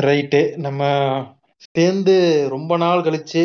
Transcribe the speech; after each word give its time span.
Right. 0.00 0.40
நம்ம 0.56 0.82
சேர்ந்து 1.66 2.14
ரொம்ப 2.48 2.72
நாள் 2.76 3.04
கழிச்சு, 3.06 3.42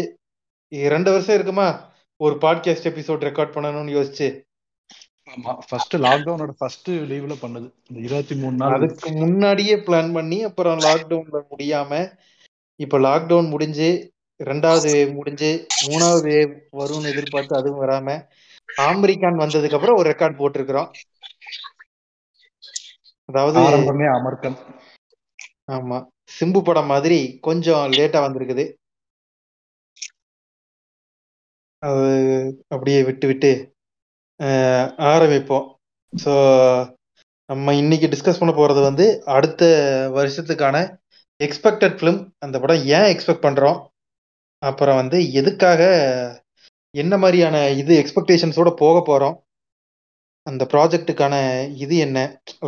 2 0.72 1.14
வருஷம் 1.14 1.36
இருக்குமா? 1.36 1.68
ஒரு 2.20 2.36
பாட்காஸ்ட் 2.42 2.90
எபிசோட் 2.92 3.26
ரெக்கார்ட் 3.28 3.56
பண்ணணும்னு 3.56 3.96
யோசிச்சு. 3.96 4.28
ஆமா. 5.28 5.54
ஃபர்ஸ்ட் 5.68 5.96
லாக்டவுனோட 5.98 6.54
ஃபர்ஸ்ட் 6.60 6.90
லீவ்ல 7.10 7.36
பண்ணது. 7.42 7.68
இந்த 7.90 8.00
23 8.08 8.60
நாள். 8.62 8.76
அதுக்கு 8.78 9.12
முன்னாடியே 9.14 9.76
பிளான் 9.86 10.12
பண்ணி, 10.14 10.40
அப்புறம் 10.44 10.80
லாக்டவுன்ல 10.80 11.42
முடியாம, 11.52 11.92
இப்ப 12.80 13.00
லாக்டவுன் 13.00 13.50
முடிஞ்சு, 13.50 13.90
2வது 14.40 14.88
வேவ் 14.94 15.12
முடிஞ்சு, 15.14 15.52
3வது 15.84 16.24
வேவ் 16.30 16.56
வரும்னு 16.80 17.12
எதிர்பார்த்து 17.14 17.60
அதுவும் 17.60 17.84
வராம, 17.84 18.18
ஆம்ரிக்கான் 18.82 19.42
வந்ததுக்கு 19.44 19.78
அப்புறம் 19.80 20.00
ஒரு 20.00 20.08
ரெக்கார்ட் 20.10 20.40
போட்டிருக்கிறோம். 20.40 20.90
அதாவது 23.30 23.58
ஆரம்பமே 23.60 24.08
அமர்க்கம். 24.18 24.58
ஆமா. 25.72 26.00
சிம்பு 26.30 26.60
படம் 26.68 26.92
மாதிரி 26.94 27.20
கொஞ்சம் 27.48 27.84
லேட்டா 27.98 28.20
வந்திருக்குது. 28.26 28.66
அது 31.84 32.06
அப்படியே 32.74 33.00
விட்டு 33.08 33.26
விட்டு 33.32 33.52
ஆரம்பிப்போம். 35.14 35.66
ஸோ 36.14 36.34
நம்ம 37.50 37.74
இன்னைக்கு 37.82 38.08
டிஸ்கஸ் 38.14 38.40
பண்ண 38.42 38.54
போறது 38.60 38.82
வந்து 38.90 39.06
அடுத்த 39.36 39.64
வருஷத்துக்கான 40.18 40.78
எக்ஸ்பெக்டட் 41.40 41.96
ஃபிலிம். 42.00 42.20
அந்த 42.46 42.56
படம் 42.64 42.86
ஏன் 42.98 43.10
எக்ஸ்பெக்ட் 43.14 43.46
பண்றோம்? 43.48 43.78
அப்புறம் 44.62 45.00
வந்து 45.02 45.18
எதுக்காக 45.40 45.82
என்ன 47.04 47.14
மாதிரியான 47.24 47.58
இது 47.82 47.94
எக்ஸ்பெக்டேஷன்ஸோட 48.02 48.70
போக 48.84 48.98
போறோம்? 49.10 49.36
அந்த 50.48 50.64
ப்ராஜெக்ட்டுக்கான 50.74 51.36
இது 51.84 51.96
என்ன? 52.06 52.20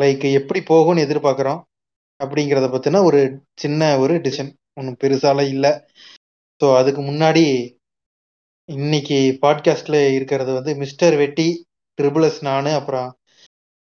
லைக் 0.02 0.26
எப்படி 0.40 0.62
போகும்னு 0.72 1.05
எதிர்பார்க்குறோம்? 1.08 1.62
அப்படிங்கிறத 2.23 2.67
பத்தின 2.67 3.03
ஒரு 3.03 3.41
சின்ன 3.53 3.98
ஒரு 3.98 4.13
டிசிஷன். 4.13 4.53
ஒண்ணும் 4.73 4.98
பெருசாலாம் 5.04 5.48
இல்ல. 5.48 5.87
ஸோ 6.63 6.76
அதுக்கு 6.76 7.01
முன்னாடி 7.01 7.76
இன்னைக்கு 8.65 9.37
பாட்காஸ்ட்ல 9.41 10.13
இருக்கிறது 10.13 10.54
வந்து 10.54 10.76
மிஸ்டர் 10.76 11.15
வெட்டி, 11.15 11.68
ட்ரிபிள் 12.01 12.24
எஸ் 12.24 12.43
நானு, 12.43 12.74
அப்புறம் 12.74 13.18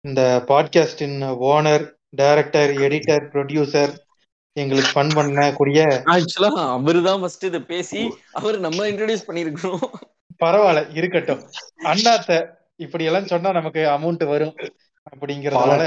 இந்த 0.06 0.44
பாட்காஸ்டின் 0.48 1.18
ஓனர், 1.48 1.92
டைரக்டர், 2.16 2.70
எடிட்டர், 2.70 3.26
ப்ரொடியூசர் 3.34 3.94
எங்களுக்கு 4.54 4.92
ஃபன் 4.94 5.14
பண்ணக்கூடிய 5.16 5.82
ஆக்சுவலா 6.06 6.52
அவருதான் 6.78 7.20
ஃபர்ஸ்ட் 7.20 7.44
இத 7.44 7.62
பேசி 7.62 8.14
அவர் 8.32 8.60
நம்ம 8.60 8.88
இன்ட்ரோடியூஸ் 8.88 9.28
பண்ணிருக்கோம். 9.28 9.84
பரவாயில்ல 10.44 10.96
இருக்கட்டும். 10.98 11.42
அண்ணாத்த 11.84 12.48
இப்படி 12.76 13.04
எல்லாம் 13.04 13.28
சொன்னா 13.28 13.52
நமக்கு 13.52 13.80
அமௌண்ட் 13.80 14.26
வரும் 14.26 14.56
அப்படிங்கறதுனால 15.12 15.82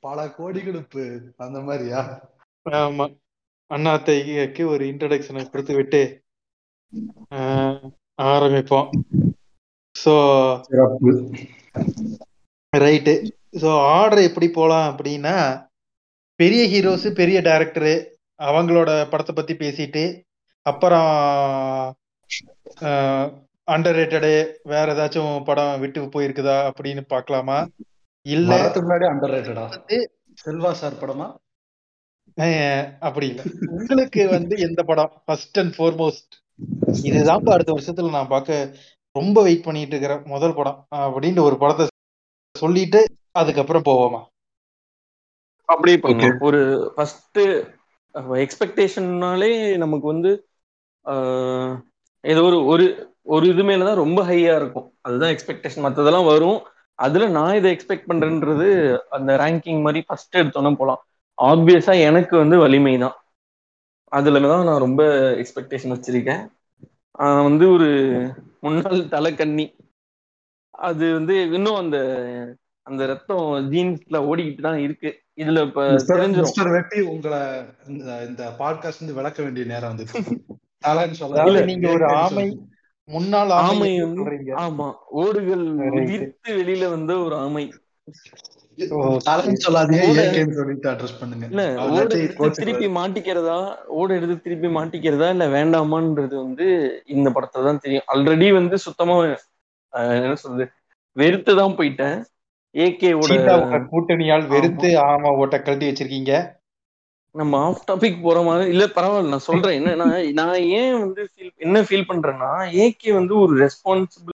பல 0.00 0.26
கோடிகளுக்கு 0.26 1.04
அந்த 1.36 1.60
மாதிரியா? 1.60 2.30
ஆமா. 2.70 3.06
அண்ணாத்தைக்கு 3.70 4.64
ஒரு 4.66 4.84
இன்ட்ரோடக்ஷனை 4.84 5.50
கொடுத்து 5.50 5.74
விட்டு 5.74 6.22
ஆரம்பிப்போம். 8.22 8.88
ஸோ. 10.04 10.14
ரைட்டு. 12.76 13.14
ஸோ 13.52 13.68
ஆர்டர் 13.80 14.18
எப்படி 14.18 14.48
போலாம் 14.50 14.96
அப்படின்னா, 14.96 15.66
பெரிய 16.40 16.62
ஹீரோஸ், 16.72 17.06
பெரிய 17.10 17.40
டைரக்டரு 17.40 17.94
அவங்களோட 18.40 18.90
படத்தை 19.10 19.34
பத்தி 19.34 19.54
பேசிட்டு, 19.54 20.04
அப்புறம் 20.62 21.10
அண்டர் 23.70 23.96
ரேட்டடு 24.00 24.32
வேற 24.62 24.86
ஏதாச்சும் 24.94 25.44
படம் 25.44 25.80
விட்டு 25.80 26.02
போயிருக்குதா 26.02 26.58
அப்படின்னு 26.70 27.02
பார்க்கலாமா? 27.06 27.58
இல்ல 28.26 28.50
வரதுக்கு 28.54 28.86
முன்னாடி 28.86 29.06
அண்டர் 29.08 29.34
ரேட்டடா? 29.34 29.64
செல்வா 30.38 30.70
சார் 30.72 31.00
படமா? 31.00 31.26
அப்படி 33.00 33.26
இல்ல. 33.28 33.42
உங்களுக்கு 33.70 34.22
வந்து 34.28 34.54
எந்த 34.58 34.80
படம் 34.82 35.12
ஃபர்ஸ்ட் 35.24 35.58
அண்ட் 35.58 35.74
ஃபோர்மோஸ்ட் 35.76 36.34
இதுதான் 37.02 37.52
அடுத்த 37.52 37.72
வருஷத்துல 37.72 38.10
நான் 38.10 38.28
பார்க்க 38.28 38.58
ரொம்ப 39.16 39.42
வெயிட் 39.42 39.64
பண்ணிட்டு 39.64 39.94
இருக்கிற 39.94 40.14
முதல் 40.26 40.54
படம் 40.54 40.78
அப்படின்னு 41.00 41.40
ஒரு 41.40 41.56
படத்தை 41.58 41.84
சொல்லிட்டு 42.56 43.00
அதுக்கப்புறம் 43.32 43.82
போவோமா? 43.82 44.20
அப்படியே. 45.68 45.96
Okay. 46.10 46.30
ஒரு 46.40 46.60
ஃபர்ஸ்ட் 46.94 47.40
எக்ஸ்பெக்டேஷன்னாலே 48.38 49.50
நமக்கு 49.76 50.06
வந்து 50.06 50.30
ஆஹ், 51.04 51.74
ஏதோ 52.24 52.42
ஒரு 52.42 52.64
ஒரு 52.66 52.84
ஒரு 53.26 53.46
இது 53.48 53.62
மேலதான் 53.62 53.94
ரொம்ப 53.94 54.20
ஹையா 54.22 54.54
இருக்கும். 54.56 54.86
அதுதான் 55.00 55.32
எக்ஸ்பெக்டேஷன். 55.34 55.84
மத்ததெல்லாம் 55.84 56.24
வரும். 56.24 56.58
அதுல 56.98 57.28
நான் 57.28 57.56
இதை 57.56 57.76
எக்ஸ்பெக்ட் 57.76 58.08
பண்றேன்றது 58.08 58.68
அந்த 59.08 59.36
ரேங்கிங் 59.36 59.80
மாதிரி 59.80 60.04
ஃபர்ஸ்ட் 60.06 60.36
எடுத்தோன்னே 60.36 60.74
போலாம். 60.74 61.02
ஆப்வியஸா 61.38 62.00
எனக்கு 62.00 62.36
வந்து 62.36 62.58
வலிமை 62.58 62.98
தான். 62.98 63.16
அதுல 64.12 64.48
தான் 64.48 64.64
நான் 64.64 64.78
ரொம்ப 64.78 65.02
எக்ஸ்பெக்டேஷன் 65.36 65.94
வச்சிருக்கேன். 65.94 66.42
ஆஹ் 67.18 67.42
வந்து 67.42 67.70
ஒரு 67.70 67.88
முன்னாள் 68.60 69.00
தலைக்கண்ணி 69.14 69.66
அது 70.74 71.12
வந்து 71.12 71.50
இன்னும் 71.52 71.74
அந்த 71.74 71.98
அந்த 72.86 73.06
ரத்தம் 73.06 73.70
ஜீன்ஸ்ல 73.70 74.16
ஓடிக்கிட்டு 74.28 74.60
தான் 74.60 74.78
இருக்கு. 74.78 75.10
இதுல 75.36 75.62
இப்ப 75.66 75.82
மிஸ்டர் 76.36 76.70
வெட்டி 76.70 77.00
உங்களை 77.06 77.40
இந்த 77.88 78.26
இந்த 78.28 78.54
பாட்காஸ்ட் 78.58 79.00
வந்து 79.00 79.14
விளக்க 79.14 79.42
வேண்டிய 79.42 79.66
நேரம் 79.66 79.98
சொல்லாதீங்க. 81.20 81.64
நீங்க 81.64 81.88
ஒரு 81.90 82.06
ஆமை. 82.16 82.46
முன்னாள் 83.08 83.50
ஆமை 83.56 83.70
ஆமை 83.70 84.00
வந்து 84.00 84.20
சொல்றீங்க. 84.20 84.52
ஆமா 84.62 84.94
ஓடுகள். 85.20 85.92
உதிர்த்து 85.98 86.58
வெளியில 86.58 86.90
வந்த 86.90 87.18
ஒரு 87.18 87.38
ஆமை. 87.38 87.72
ஓட- 88.78 89.20
ஓட. 92.40 92.50
திருப்பி 92.58 92.96
மாட்டிக்கிறதா 92.96 93.76
ஓட 93.96 94.14
எடுத்து 94.14 94.40
திருப்பி 94.40 94.74
மாட்டிக்கிறதா 94.74 95.28
இல்ல 95.28 95.48
வேண்டாமான்றது 95.48 96.36
வந்து 96.36 96.96
இந்த 97.06 97.30
படத்தை 97.30 97.62
தான் 97.62 97.78
தெரியும். 97.78 98.04
ஆல்ரெடி 98.12 98.52
வந்து 98.52 98.78
சுத்தமா 98.78 99.38
ஆஹ், 99.92 100.18
என்ன 100.18 100.36
சொல்றது 100.36 100.70
வெறுத்து 101.16 101.56
தான் 101.56 101.76
போயிட்டேன். 101.76 102.24
ஏகேவோட 102.74 103.30
சீதாவோட 103.30 103.90
கூட்டணியால் 103.90 104.46
வெறுத்து 104.46 105.04
ஆமா 105.04 105.38
ஓட்ட 105.38 105.60
கழட்டி 105.60 105.86
வச்சிருக்கீங்க. 105.86 106.57
நம்ம 107.40 107.58
ஆஃப் 107.66 107.84
டாபிக் 107.90 108.24
போற 108.26 108.38
மாதிரி 108.48 108.70
இல்ல 108.74 108.84
பரவாயில்ல 108.96 109.32
நான் 109.34 109.48
சொல்றேன். 109.48 109.76
என்னன்னா 109.78 110.08
நான் 110.40 110.66
ஏன் 110.80 110.94
வந்து 111.02 111.22
ஃபீல் 111.30 111.52
என்ன 111.66 111.82
ஃபீல் 111.88 112.08
பண்றேன்னா 112.10 112.50
ஏகே 112.84 113.12
வந்து 113.20 113.34
ஒரு 113.44 113.54
ரெஸ்பான்சிபிள் 113.64 114.36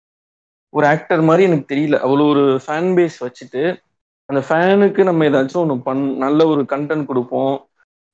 ஒரு 0.73 0.87
ஆக்டர் 0.87 1.23
மாதிரி 1.29 1.43
எனக்கு 1.49 1.71
தெரியல. 1.75 1.99
அவ்வளோ 2.07 2.25
ஒரு 2.33 2.45
ஃபேன் 2.65 2.91
பேஸ் 2.99 3.19
வச்சுட்டு 3.27 3.63
அந்த 4.29 4.41
ஃபேனுக்கு 4.49 5.03
நம்ம 5.09 5.27
ஏதாச்சும் 5.29 5.63
ஒன்று 5.63 5.77
பண் 5.89 6.03
நல்ல 6.25 6.41
ஒரு 6.53 6.63
கண்டென்ட் 6.73 7.09
கொடுப்போம். 7.11 7.55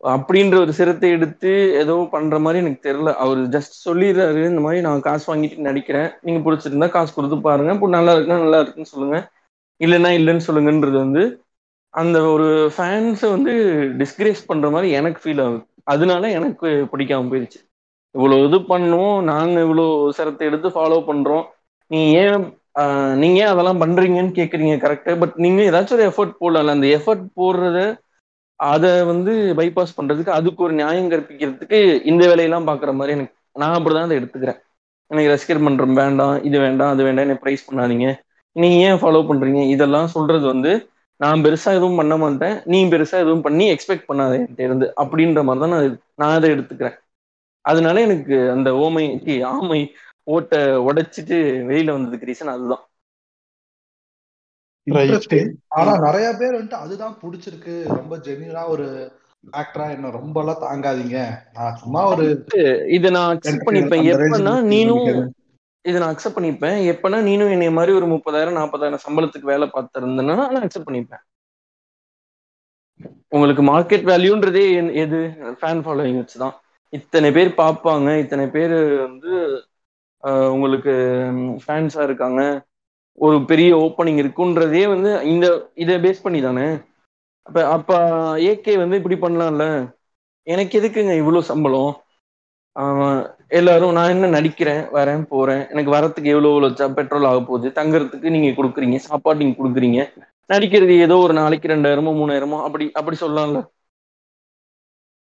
அப்படின்ற 0.00 0.56
ஒரு 0.64 0.72
சிரத்தை 0.78 1.08
எடுத்து 1.16 1.50
ஏதோ 1.82 1.94
பண்ற 2.14 2.38
மாதிரி 2.38 2.58
எனக்கு 2.64 2.86
தெரியல. 2.88 3.10
அவர் 3.24 3.40
ஜஸ்ட் 3.54 3.74
சொல்லிடுறாரு 3.86 4.40
இந்த 4.50 4.60
மாதிரி 4.60 4.80
நான் 4.86 5.06
காசு 5.06 5.24
வாங்கிட்டு 5.30 5.68
நடிக்கிறேன். 5.68 6.08
நீங்க 6.26 6.40
பிடிச்சிருந்தா 6.44 6.88
காசு 6.96 7.10
கொடுத்து 7.14 7.38
பாருங்க. 7.48 7.72
இப்போ 7.76 7.88
நல்லா 7.88 8.14
இருக்குன்னா 8.14 8.44
நல்லா 8.44 8.60
இருக்குன்னு 8.60 8.92
சொல்லுங்க. 8.94 9.18
இல்லைன்னா 9.80 10.10
இல்லைன்னு 10.18 10.46
சொல்லுங்கன்றது 10.48 10.96
வந்து 11.04 11.22
அந்த 11.94 12.19
ஒரு 12.34 12.47
ஃபேன்ஸை 12.75 13.28
வந்து 13.34 13.53
டிஸ்கிரேஸ் 14.00 14.41
பண்ற 14.50 14.66
மாதிரி 14.75 14.88
எனக்கு 14.99 15.21
ஃபீல் 15.25 15.43
ஆகுது. 15.44 15.60
அதனால 15.93 16.31
எனக்கு 16.38 16.69
பிடிக்காம 16.93 17.28
போயிடுச்சு. 17.32 17.60
இவ்வளோ 18.15 18.37
இது 18.47 18.59
பண்ணோம் 18.72 19.15
நாங்க 19.32 19.56
இவ்வளோ 19.66 19.87
சிரத்தை 20.19 20.44
எடுத்து 20.50 20.69
ஃபாலோ 20.77 20.99
பண்றோம். 21.10 21.44
நீ 21.91 22.00
ஏன் 22.22 22.44
நீங்க 23.22 23.38
ஏன் 23.43 23.53
அதெல்லாம் 23.53 23.81
பண்றீங்கன்னு 23.82 24.32
கேக்குறீங்க 24.38 24.77
கரெக்டு 24.84 25.12
பட் 25.22 25.34
நீங்க 25.44 25.60
ஏதாச்சும் 25.71 25.97
ஒரு 25.99 26.06
எஃபர்ட் 26.10 26.34
போடலாம்ல. 26.43 26.75
அந்த 26.77 26.87
எஃபர்ட் 26.97 27.27
போடுறத 27.41 27.81
அதை 28.61 28.91
வந்து 29.11 29.32
பைபாஸ் 29.59 29.97
பண்றதுக்கு 29.99 30.32
அதுக்கு 30.38 30.61
ஒரு 30.66 30.75
நியாயம் 30.81 31.11
கற்பிக்கிறதுக்கு 31.12 31.78
இந்த 32.11 32.22
வேலையெல்லாம் 32.31 32.69
பாக்குற 32.71 32.91
மாதிரி 32.99 33.15
எனக்கு 33.16 33.34
நான் 33.62 33.76
அப்படிதான் 33.78 34.06
அதை 34.09 34.16
எடுத்துக்கிறேன். 34.21 34.59
எனக்கு 35.11 35.32
ரசிகர் 35.34 35.65
பண்றோம் 35.66 35.97
வேண்டாம் 36.03 36.37
இது 36.49 36.59
வேண்டாம் 36.66 36.93
அது 36.94 37.03
வேண்டாம் 37.06 37.26
என்ன 37.26 37.38
ப்ரைஸ் 37.44 37.66
பண்ணாதீங்க. 37.69 38.09
நீங்க 38.56 38.76
ஏன் 38.88 39.00
ஃபாலோ 39.03 39.22
பண்றீங்க? 39.31 39.62
இதெல்லாம் 39.75 40.12
சொல்றது 40.16 40.44
வந்து 40.53 40.72
நான் 41.20 41.42
பெருசா 41.44 41.70
எதுவும் 41.70 41.97
பண்ண 41.97 42.14
மாட்டேன். 42.16 42.56
நீ 42.64 42.78
பெருசா 42.92 43.16
எதுவும் 43.19 43.42
பண்ணி 43.42 43.66
எக்ஸ்பெக்ட் 43.75 44.08
பண்ணாத 44.08 44.32
என்கிட்ட 44.38 44.62
இருந்து 44.62 44.87
அப்படின்ற 45.02 45.43
மாதிரி 45.44 45.62
தான் 45.64 45.75
நான் 45.75 45.88
நான் 46.19 46.37
அதை 46.38 46.49
எடுத்துக்கிறேன். 46.50 46.96
அதனால 47.64 48.00
எனக்கு 48.00 48.37
அந்த 48.50 48.70
ஓமை 48.84 49.05
சி, 49.25 49.34
ஆமை 49.52 49.81
ஓட்டை 50.26 50.61
உடைச்சிட்டு 50.88 51.38
வெளியில 51.69 51.94
வந்ததுக்கு 51.96 52.31
ரீசன் 52.31 52.55
அதுதான். 52.55 52.84
ஆனா 55.78 55.93
நிறைய 56.06 56.26
பேர் 56.40 56.56
வந்துட்டு 56.56 56.82
அதுதான் 56.84 57.14
பிடிச்சிருக்கு. 57.22 57.75
ரொம்ப 57.99 58.16
ஜெனியூனா 58.26 58.62
ஒரு 58.69 58.87
ஆக்டரா 59.44 59.87
என்ன 59.94 60.11
ரொம்ப 60.11 60.37
எல்லாம் 60.43 60.62
தாங்காதீங்க. 60.62 61.19
நான் 61.55 61.78
சும்மா 61.82 62.02
ஒரு 62.12 62.26
இதை 62.96 63.08
நான் 63.16 63.31
அக்செப்ட் 63.32 63.49
எனக்கு 63.52 63.66
பண்ணிப்பேன். 63.66 64.11
எப்பன்னா 64.14 64.55
நீனும். 64.72 65.08
இதை 65.84 66.00
நான் 66.00 66.14
அக்செப்ட் 66.14 66.38
பண்ணிப்பேன். 66.38 66.76
எப்பனா 66.92 67.19
நீனும் 67.28 67.52
என்னை 67.54 67.70
மாதிரி 67.70 67.92
ஒரு 67.98 68.06
முப்பதாயிரம் 68.14 68.58
நாற்பதாயிரம் 68.58 69.04
சம்பளத்துக்கு 69.06 69.48
வேலை 69.52 69.66
பார்த்துருந்தேன்னா 69.75 70.34
நான் 70.34 70.66
அக்செப்ட் 70.66 70.88
பண்ணிப்பேன். 70.88 71.22
உங்களுக்கு 73.28 73.62
மார்க்கெட் 73.62 74.08
வேல்யூன்றதே 74.10 74.64
என்- 74.81 74.94
எது? 74.94 75.19
ஃபேன் 75.60 75.81
ஃபாலோயிங் 75.84 76.16
வச்சு 76.16 76.38
தான் 76.38 76.54
இத்தனை 76.92 77.31
பேர் 77.32 77.48
பார்ப்பாங்க. 77.62 78.08
இத்தனை 78.19 78.46
பேர் 78.56 78.75
வந்து 79.06 79.32
உங்களுக்கு 80.54 80.94
ஃபேன்ஸாக 81.66 82.06
இருக்காங்க. 82.08 82.42
ஒரு 83.19 83.44
பெரிய 83.50 83.70
ஓப்பனிங் 83.84 84.20
இருக்குன்றதே 84.25 84.82
வந்து 84.88 85.10
இந்த 85.32 85.46
இதை 85.82 85.94
பேஸ் 86.04 86.22
பண்ணி 86.22 86.40
தானே 86.42 86.66
அப்போ 87.46 87.60
அப்போ 87.76 87.96
ஏகே 88.50 88.75
வந்து 88.82 88.96
இப்படி 89.00 89.16
பண்ணலாம்ல? 89.25 89.64
எனக்கு 90.46 90.75
எதுக்குங்க 90.80 91.14
இவ்வளோ 91.22 91.40
சம்பளம்? 91.50 91.92
எல்லாரும் 93.54 93.92
நான் 93.92 94.12
என்ன 94.12 94.26
நடிக்கிறேன்? 94.30 94.82
வரேன் 94.92 95.24
போறேன். 95.28 95.62
எனக்கு 95.68 95.90
வரத்துக்கு 95.94 96.32
எவ்வளவு 96.32 96.54
எவ்வளவு 96.54 96.96
பெட்ரோல் 96.98 97.28
ஆக 97.30 97.40
போகுது? 97.42 97.68
தங்குறதுக்கு 97.76 98.34
நீங்க 98.34 98.50
கொடுக்குறீங்க. 98.56 98.98
சாப்பாடு 99.06 99.40
நீங்க 99.42 99.56
கொடுக்குறீங்க. 99.58 100.00
நடிக்கிறது 100.50 100.94
ஏதோ 101.04 101.16
ஒரு 101.18 101.34
நாளைக்கு 101.34 101.72
ரெண்டாயிரமோ 101.72 102.12
மூணாயிரமோ 102.16 102.58
அப்படி 102.64 102.86
அப்படி 102.94 103.18
சொல்லலாம்ல. 103.20 103.60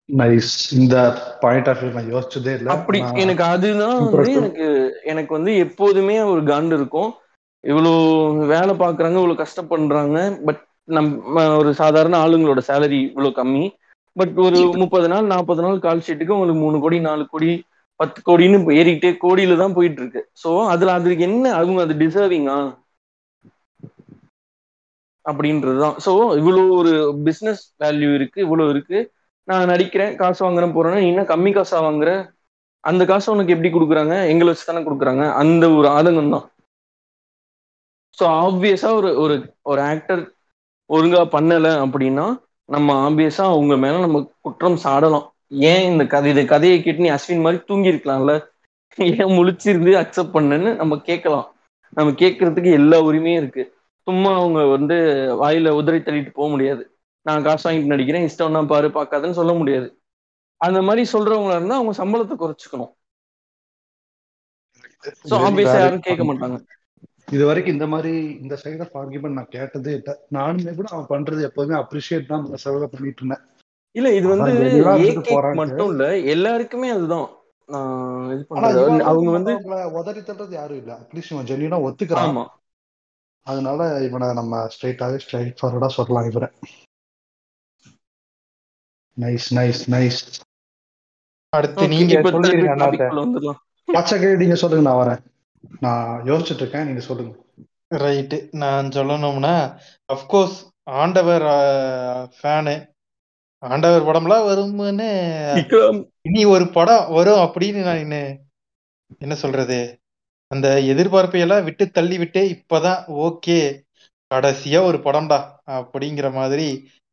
நைஸ் 0.09 0.51
இந்த 0.77 0.95
பாயிண்ட் 1.43 1.71
ஆஃப் 1.73 1.85
நான் 1.91 2.13
யோசிச்சதே 2.13 2.55
இல்ல. 2.55 2.71
அப்படி. 2.75 2.99
எனக்கு 3.23 3.45
அதுதான் 3.49 3.99
வந்து. 4.09 4.33
எனக்கு 4.41 4.67
எனக்கு 5.13 5.33
வந்து 5.33 5.53
எப்போதுமே 5.65 6.17
ஒரு 6.33 6.43
காண்டு 6.45 6.77
இருக்கும். 6.79 7.11
இவ்வளோ 7.65 7.93
வேலை 8.47 8.73
பார்க்குறாங்க 8.77 9.17
இவ்வளோ 9.21 9.37
கஷ்டப்படுறாங்க. 9.41 10.17
பட் 10.47 10.61
நம்ம 10.89 11.43
ஒரு 11.59 11.71
சாதாரண 11.81 12.15
ஆளுங்களோட 12.23 12.61
சேலரி 12.69 13.01
இவ்வளோ 13.09 13.31
கம்மி. 13.37 13.65
பட் 14.17 14.35
ஒரு 14.45 14.59
முப்பது 14.83 15.07
நாள் 15.09 15.31
நாற்பது 15.31 15.61
நாள் 15.63 15.79
கால் 15.81 16.05
ஷீட்டுக்கு 16.07 16.35
உங்களுக்கு 16.35 16.63
மூணு 16.63 16.79
கோடி 16.81 16.99
நாலு 17.03 17.25
கோடி 17.29 17.51
பத்து 18.03 18.21
கோடின்னு 18.27 18.59
ஏறிக்கிட்டே 18.77 19.11
கோடியில 19.25 19.57
தான் 19.59 19.77
போயிட்டு 19.77 20.01
இருக்கு 20.03 20.23
ஸோ 20.43 20.51
அதுல 20.73 20.95
அதுக்கு 20.99 21.27
என்ன 21.31 21.45
அவங்க 21.59 21.81
அது 21.87 21.97
டிசர்விங்கா 22.03 22.59
அப்படின்றதுதான். 25.25 25.97
ஸோ 26.05 26.11
இவ்வளோ 26.41 26.63
ஒரு 26.79 26.93
பிஸ்னஸ் 27.27 27.63
வேல்யூ 27.81 28.11
இருக்கு 28.19 28.39
இவ்வளோ 28.45 28.65
இருக்கு. 28.73 28.99
நான் 29.49 29.71
நடிக்கிறேன் 29.73 30.17
காசு 30.21 30.41
வாங்குறேன் 30.45 30.75
போறேன்னா 30.75 31.01
நீ 31.01 31.11
என்ன 31.13 31.25
கம்மி 31.31 31.51
காசா 31.55 31.79
வாங்குற? 31.85 32.11
அந்த 32.85 33.03
காசை 33.11 33.29
உனக்கு 33.35 33.55
எப்படி 33.55 33.71
கொடுக்குறாங்க? 33.73 34.15
எங்களை 34.33 34.51
வச்சு 34.51 34.67
தானே 34.67 34.83
கொடுக்குறாங்க? 34.85 35.25
அந்த 35.43 35.65
ஒரு 35.79 35.89
ஆதங்கம் 35.97 36.33
தான் 36.35 36.47
ஸோ 38.19 38.25
ஆப்வியஸா 38.41 38.91
ஒரு 38.99 39.11
ஒரு 39.23 39.37
ஒரு 39.71 39.81
ஆக்டர் 39.89 40.23
ஒழுங்கா 40.91 41.23
பண்ணலை 41.33 41.73
அப்படின்னா 41.85 42.27
நம்ம 42.69 42.89
ஆப்வியஸா 43.05 43.45
அவங்க 43.51 43.75
மேல 43.79 44.03
நம்ம 44.05 44.19
குற்றம் 44.41 44.83
சாடலாம். 44.85 45.27
ஏன் 45.53 45.85
இந்த 45.91 46.05
கதை 46.07 46.29
இந்த 46.33 46.45
கதையை 46.53 46.79
கேட்டு 46.81 47.05
நீ 47.05 47.11
அஸ்வின் 47.17 47.45
மாதிரி 47.45 47.59
தூங்கி 47.69 47.93
இருக்கலாம்ல 47.93 48.35
ஏன் 48.99 49.35
முழிச்சிருந்து 49.37 49.93
அக்செப்ட் 50.01 50.35
பண்ணேன்னு 50.35 50.71
நம்ம 50.81 50.97
கேட்கலாம். 51.09 51.47
நம்ம 51.93 52.11
கேட்கறதுக்கு 52.23 52.71
எல்லா 52.81 52.99
உரிமையும் 53.09 53.41
இருக்கு. 53.43 53.63
சும்மா 54.07 54.31
அவங்க 54.39 54.61
வந்து 54.75 54.97
வாயில 55.43 55.75
உதறி 55.81 55.99
தள்ளிட்டு 56.01 56.33
போக 56.39 56.49
முடியாது. 56.55 56.83
நான் 57.27 57.45
காசு 57.47 57.65
வாங்கிட்டு 57.67 57.93
நடிக்கிறேன் 57.93 58.27
இஷ்டம் 58.29 58.57
தான் 58.59 58.71
பாரு 58.73 58.89
பார்க்காதுன்னு 58.97 59.39
சொல்ல 59.41 59.53
முடியாது. 59.61 59.89
அந்த 60.61 60.81
மாதிரி 60.89 61.03
சொல்றவங்களா 61.13 61.57
இருந்தா 61.59 61.79
அவங்க 61.79 61.95
சம்பளத்தை 62.01 62.37
குறைச்சிக்கணும். 62.37 62.93
ஸோ 65.31 65.35
ஆப்வியஸா 65.47 65.79
யாரும் 65.81 66.07
கேட்க. 66.07 66.23
மாட்டாங்க. 66.29 66.59
இது 67.35 67.45
வரைக்கும் 67.49 67.75
இந்த 67.77 67.87
மாதிரி 67.93 68.13
இந்த 68.43 68.55
சைட் 68.63 68.83
ஆஃப் 68.85 68.97
ஆர்குமெண்ட் 69.01 69.39
நான் 69.39 69.55
கேட்டதே 69.57 69.93
இல்லை. 69.99 70.15
நானுமே 70.37 70.73
கூட 70.79 70.89
அவன் 70.95 71.11
பண்றது 71.13 71.43
எப்போதுமே 71.49 71.77
அப்ரிஷியேட் 71.83 72.31
தான் 72.33 72.45
செலவு 72.65 72.89
பண்ணிட்டு 72.95 73.23
இருந்தேன். 73.23 73.45
இல்ல 73.95 74.09
இது 74.19 74.27
வந்து. 74.33 74.53
மட்டும் 75.61 75.91
இல்ல 75.93 76.05
எல்லாருக்குமே 76.35 76.91
அதுதான். 76.97 77.29
அவங்க 79.11 79.31
வந்து 79.37 79.53
உதறி 79.99 80.21
தள்ளுறது 80.21 80.55
யாரும் 80.61 80.81
இல்ல. 80.83 80.93
அட்லீஸ்ட் 81.03 81.33
இவன் 81.35 81.49
ஜென்யூனா 81.51 81.79
ஒத்துக்கிறான். 81.89 82.41
அதனால 83.47 83.81
இவனை 84.07 84.27
நம்ம 84.33 84.63
ஸ்ட்ரைட்டாவே 84.75 85.19
ஸ்ட்ரைட் 85.25 85.59
ஃபார்வர்டா 85.61 85.91
சொல்லலாம் 85.99 86.29
இவரை. 86.31 86.49
நைஸ் 89.17 89.49
நைஸ் 89.59 89.83
நைஸ் 89.95 90.21
அடுத்து 91.53 91.89
நீங்க 91.89 92.21
வந்துடலாம். 92.27 93.61
பச்சை 93.89 94.19
நீங்க 94.43 94.57
சொல்லுங்க 94.63 94.85
நான் 94.89 95.01
வரேன். 95.03 95.21
நான் 95.81 96.23
யோசிச்சுட்டு 96.29 96.63
இருக்கேன் 96.63 96.87
நீங்க 96.87 97.03
சொல்லுங்க. 97.09 97.33
ரைட்டு 98.03 98.37
நான் 98.63 98.87
சொல்லணும்னா 98.89 99.55
அஃப்கோர்ஸ் 100.13 100.57
ஆண்டவர் 101.01 101.45
ஃபேனு 102.39 102.75
ஆண்டவர் 103.63 104.07
படம்லாம் 104.09 104.47
வரும்னு 104.49 105.09
விக்ரம். 105.59 106.01
இனி 106.23 106.43
ஒரு 106.55 106.65
படம் 106.69 107.07
வரும் 107.17 107.43
அப்படின்னு 107.47 107.81
நான் 107.89 108.03
இன்னும் 108.05 108.33
என்ன 109.21 109.35
சொல்றது? 109.35 109.79
அந்த 110.51 110.69
எதிர்பார்ப்பை 110.93 111.41
எல்லாம் 111.41 111.65
விட்டு 111.65 111.85
தள்ளி 111.91 112.17
விட்டு 112.19 112.41
இப்பதான் 112.55 113.01
ஓகே 113.27 113.59
கடைசியா 114.31 114.81
ஒரு 114.83 114.99
படம்டா 114.99 115.39
அப்படிங்கிற 115.79 116.29
மாதிரி 116.33 116.67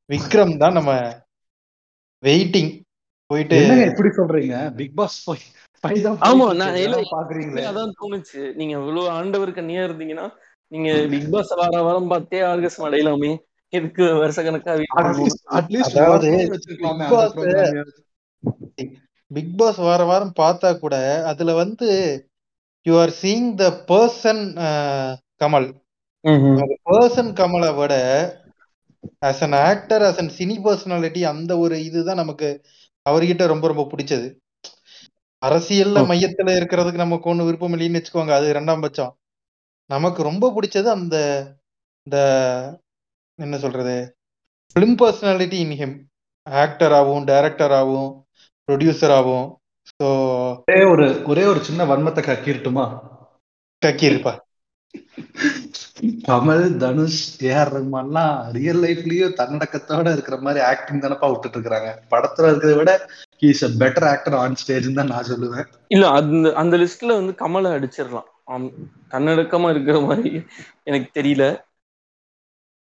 விக்ரம் 0.09 0.53
தான் 0.57 0.77
நம்ம 0.77 0.91
வெயிட்டிங் 2.23 2.71
போயிட்டு 3.29 3.57
இப்படி 3.89 4.09
சொல்றீங்க? 4.19 4.55
பிக் 4.75 4.95
பாஸ் 4.95 5.17
போய் 5.25 5.43
ஆமா, 6.29 6.45
நான் 6.59 6.77
பாக்குறீங்களே. 7.11 7.61
அதான் 7.69 7.91
தோணுச்சு. 7.99 8.41
நீங்க 8.55 8.73
இவ்வளவு 8.79 9.03
ஆண்டவர் 9.09 9.51
கண்ணியா 9.51 9.83
இருந்தீங்கன்னா 9.87 10.25
நீங்க 10.71 10.89
பிக் 11.13 11.29
பாஸ் 11.33 11.53
வார 11.59 11.75
வாரம் 11.81 12.09
பார்த்தே 12.13 12.41
ஆர்கஸ்ட் 12.49 12.87
அடையலாமே 12.87 13.31
எதுக்கு 13.73 14.03
வருஷ 14.19 14.37
கணக்கா 14.45 14.73
பிக் 19.31 19.55
பாஸ் 19.57 19.79
வார 19.79 20.01
வாரம் 20.03 20.37
பார்த்தா 20.39 20.69
கூட 20.77 20.95
அதுல 21.31 21.53
வந்து 21.59 21.89
you 22.85 22.93
are 23.01 23.13
seeing 23.19 23.49
the 23.57 23.65
person 23.89 24.43
Kamal 25.41 25.67
person 26.87 27.31
கமலை 27.39 27.69
விட 27.75 27.93
as 29.23 29.43
an 29.47 29.57
actor 29.63 30.03
as 30.03 30.21
an 30.23 30.33
cine 30.37 30.55
personality 30.65 31.21
அந்த 31.33 31.51
ஒரு 31.59 31.75
இதுதான் 31.87 32.21
நமக்கு 32.23 32.49
அவர்கிட்ட 33.05 33.43
ரொம்ப 33.47 33.65
ரொம்ப 33.67 33.83
பிடிச்சது. 33.91 34.27
அரசியல்ல. 35.41 35.99
மையத்துல 36.09 36.55
இருக்கிறதுக்கு 36.59 37.03
நமக்கு 37.03 37.29
ஒண்ணு 37.31 37.47
விருப்பம் 37.47 37.75
இல்லைன்னு 37.75 37.99
வச்சுக்கோங்க 37.99 38.33
அது 38.37 38.47
ரெண்டாம் 38.57 38.83
பட்சம். 38.83 39.11
நமக்கு 39.89 40.21
ரொம்ப 40.23 40.45
பிடிச்சது 40.55 40.89
அந்த 40.95 41.15
இந்த 42.07 42.17
என்ன 43.39 43.55
சொல்றது? 43.63 43.95
ஃபிலிம் 44.71 44.97
பர்சனாலிட்டி 45.01 45.57
இன் 45.65 45.77
ஹிம் 45.79 45.95
ஆக்டராகவும் 46.47 47.25
டைரக்டராகவும் 47.29 48.11
ப்ரொடியூசராகவும் 48.67 49.47
ஸோ 49.91 50.07
ஒரே 50.67 50.81
ஒரு 50.93 51.05
ஒரே 51.31 51.43
ஒரு 51.51 51.59
சின்ன 51.67 51.85
வன்மத்தை 51.91 52.21
கக்கிரட்டுமா? 52.25 52.85
கக்கி 53.81 54.05
இருப்பா 54.11 54.33
கமல் 56.27 56.63
தனுஷ் 56.81 57.19
ஏஆர் 57.49 57.71
ரஹ்மான்லாம் 57.75 58.35
ரியல் 58.55 58.81
லைஃப்லயும் 58.85 59.35
தன்னடக்கத்தோட 59.39 60.07
இருக்கிற 60.15 60.37
மாதிரி 60.45 60.59
ஆக்டிங் 60.69 61.03
தானப்பா 61.03 61.27
விட்டுட்டு 61.31 61.57
இருக்காங்க 61.59 61.91
படத்துல 62.13 62.49
இருக்கிறத 62.51 62.75
விட 62.79 62.91
is 63.41 63.63
a 63.67 63.71
better 63.81 64.07
actor 64.11 64.37
on 64.41 64.57
stage 64.61 64.87
தான் 64.99 65.11
நான் 65.13 65.29
சொல்லுவேன். 65.31 65.67
இல்ல 65.95 66.05
அந்த 66.19 66.53
அந்த 66.61 66.77
லிஸ்ட்ல 66.83 67.17
வந்து 67.19 67.33
கமலை 67.43 67.71
அடிச்சிடலாம். 67.77 68.29
தன்னடக்கமா 69.13 69.67
இருக்கிற 69.73 69.97
மாதிரி 70.07 70.31
எனக்கு 70.85 71.09
தெரியல. 71.19 71.45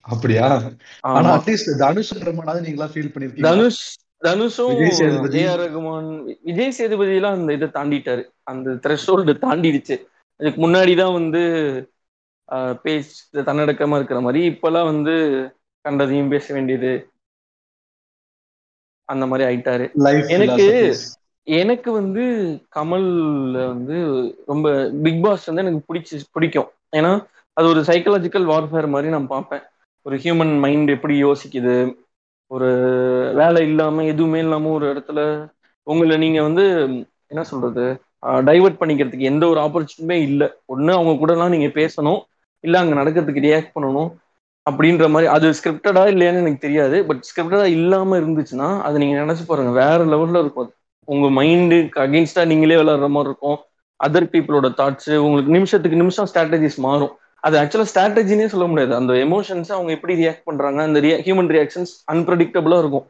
அப்படியா? 0.04 0.62
ஆனா 1.00 1.38
அட்லீஸ்ட் 1.38 1.78
தனுஷ் 1.78 2.18
ரஹ்மானாவது 2.18 2.62
நீங்களா 2.62 2.90
ஃபீல் 2.94 3.12
பண்ணிருக்கீங்க 3.14 3.42
தனுஷ் 3.42 3.98
தனுஷும் 4.24 4.78
விஜய் 4.78 4.90
சேதுபதி. 4.90 5.46
ஏஆர் 5.46 5.64
ரகுமான் 5.64 6.36
விஜய் 6.44 6.72
சேதுபதி 6.72 7.16
எல்லாம் 7.16 7.34
அந்த 7.34 7.54
இதை 7.54 7.68
தாண்டிட்டாரு. 7.68 8.24
அந்த 8.44 8.72
த்ரெஷோல்டு 8.72 9.34
தாண்டிடுச்சு. 9.42 9.96
அதுக்கு 10.36 10.70
முன்னாடி 10.70 10.98
தான் 10.98 11.14
வந்து 11.14 11.42
பேச் 12.82 13.36
தன்னடக்கமா 13.36 13.96
இருக்கிற 13.96 14.20
மாதிரி 14.22 14.50
இப்பெல்லாம் 14.50 14.84
வந்து 14.84 15.16
கண்டதையும் 15.82 16.30
பேச 16.30 16.54
வேண்டியது 16.54 17.08
அந்த 19.06 19.26
மாதிரி 19.26 19.56
ஆயிட்டாரு. 19.56 19.92
எனக்கு- 20.30 21.04
எனக்கு 21.44 21.92
வந்து 21.92 22.22
கமல்ல 22.76 23.68
வந்து 23.68 23.98
ரொம்ப 24.46 24.90
பிக் 25.02 25.24
பாஸ் 25.24 25.46
வந்து 25.46 25.64
எனக்கு 25.66 25.94
பிடிச்சி 25.94 26.22
பிடிக்கும். 26.32 26.70
ஏன்னா 26.92 27.26
அது 27.54 27.68
ஒரு 27.68 27.82
சைக்கலாஜிக்கல் 27.82 28.46
வார்ஃபேர் 28.46 28.88
மாதிரி 28.88 29.12
நான் 29.12 29.28
பார்ப்பேன். 29.28 29.62
ஒரு 30.06 30.16
ஹியூமன் 30.18 30.54
மைண்ட் 30.60 30.90
எப்படி 30.90 31.16
யோசிக்குது? 31.24 31.76
ஒரு 32.52 32.70
வேலை 33.36 33.62
இல்லாம 33.68 34.04
எதுவுமே 34.04 34.40
இல்லாம 34.40 34.70
ஒரு 34.70 34.86
இடத்துல 34.94 35.20
உங்களை 35.88 36.18
நீங்க 36.18 36.40
வந்து 36.42 36.64
என்ன 37.28 37.44
சொல்றது 37.52 37.86
டைவர்ட் 38.50 38.82
பண்ணிக்கிறதுக்கு 38.82 39.30
எந்த 39.32 39.44
ஒரு 39.48 39.60
ஆப்பர்ச்சுனிட்டியுமே 39.62 40.18
இல்லை. 40.30 40.48
ஒன்று 40.66 40.92
அவங்க 40.94 41.14
கூடலாம் 41.22 41.54
நீங்க 41.56 41.70
பேசணும். 41.80 42.20
இல்லை 42.64 42.78
அங்கே 42.82 42.96
நடக்கிறதுக்கு 43.00 43.46
ரியாக்ட் 43.48 43.74
பண்ணணும். 43.78 44.12
அப்படின்ற 44.66 45.06
மாதிரி 45.10 45.28
அது 45.36 45.48
ஸ்கிரிப்டடா 45.60 46.04
இல்லையான்னு 46.14 46.42
எனக்கு 46.44 46.66
தெரியாது. 46.66 46.98
பட் 47.08 47.22
ஸ்கிரிப்டடா 47.30 47.64
இல்லாம 47.78 48.20
இருந்துச்சுன்னா 48.20 48.70
அதை 48.82 48.98
நீங்க 49.04 49.18
நினைச்சு 49.24 49.46
பாருங்க. 49.48 49.72
வேற 49.82 50.00
லெவல்ல 50.14 50.42
இருக்கும் 50.44 50.66
அது. 50.66 50.74
உங்க 51.08 51.28
மைண்டுக்கு 51.42 52.00
அகேன்ஸ்டா 52.06 52.44
நீங்களே 52.52 52.78
விளாட்ற 52.82 53.10
மாதிரி 53.16 53.32
இருக்கும். 53.32 53.58
அதர் 54.00 54.32
பீப்புளோட 54.34 54.68
தாட்ஸ் 54.80 55.12
உங்களுக்கு 55.26 55.52
நிமிஷத்துக்கு 55.58 56.02
நிமிஷம் 56.04 56.30
ஸ்ட்ராட்டஜிஸ் 56.34 56.80
மாறும். 56.88 57.14
அது 57.44 57.56
ஆக்சுவலா 57.62 57.90
ஸ்ட்ராட்டஜினே 57.92 58.46
சொல்ல 58.46 58.66
முடியாது. 58.68 58.94
அந்த 58.96 59.14
எமோஷன்ஸ் 59.26 59.72
அவங்க 59.76 59.92
எப்படி 59.98 60.14
ரியாக்ட் 60.22 60.48
பண்றாங்க 60.50 60.80
அந்த 60.88 61.00
ஹியூமன் 61.26 61.52
ரியாக்ஷன்ஸ் 61.56 61.94
அன்பிரடிக்டபிளா 62.14 62.78
இருக்கும். 62.84 63.08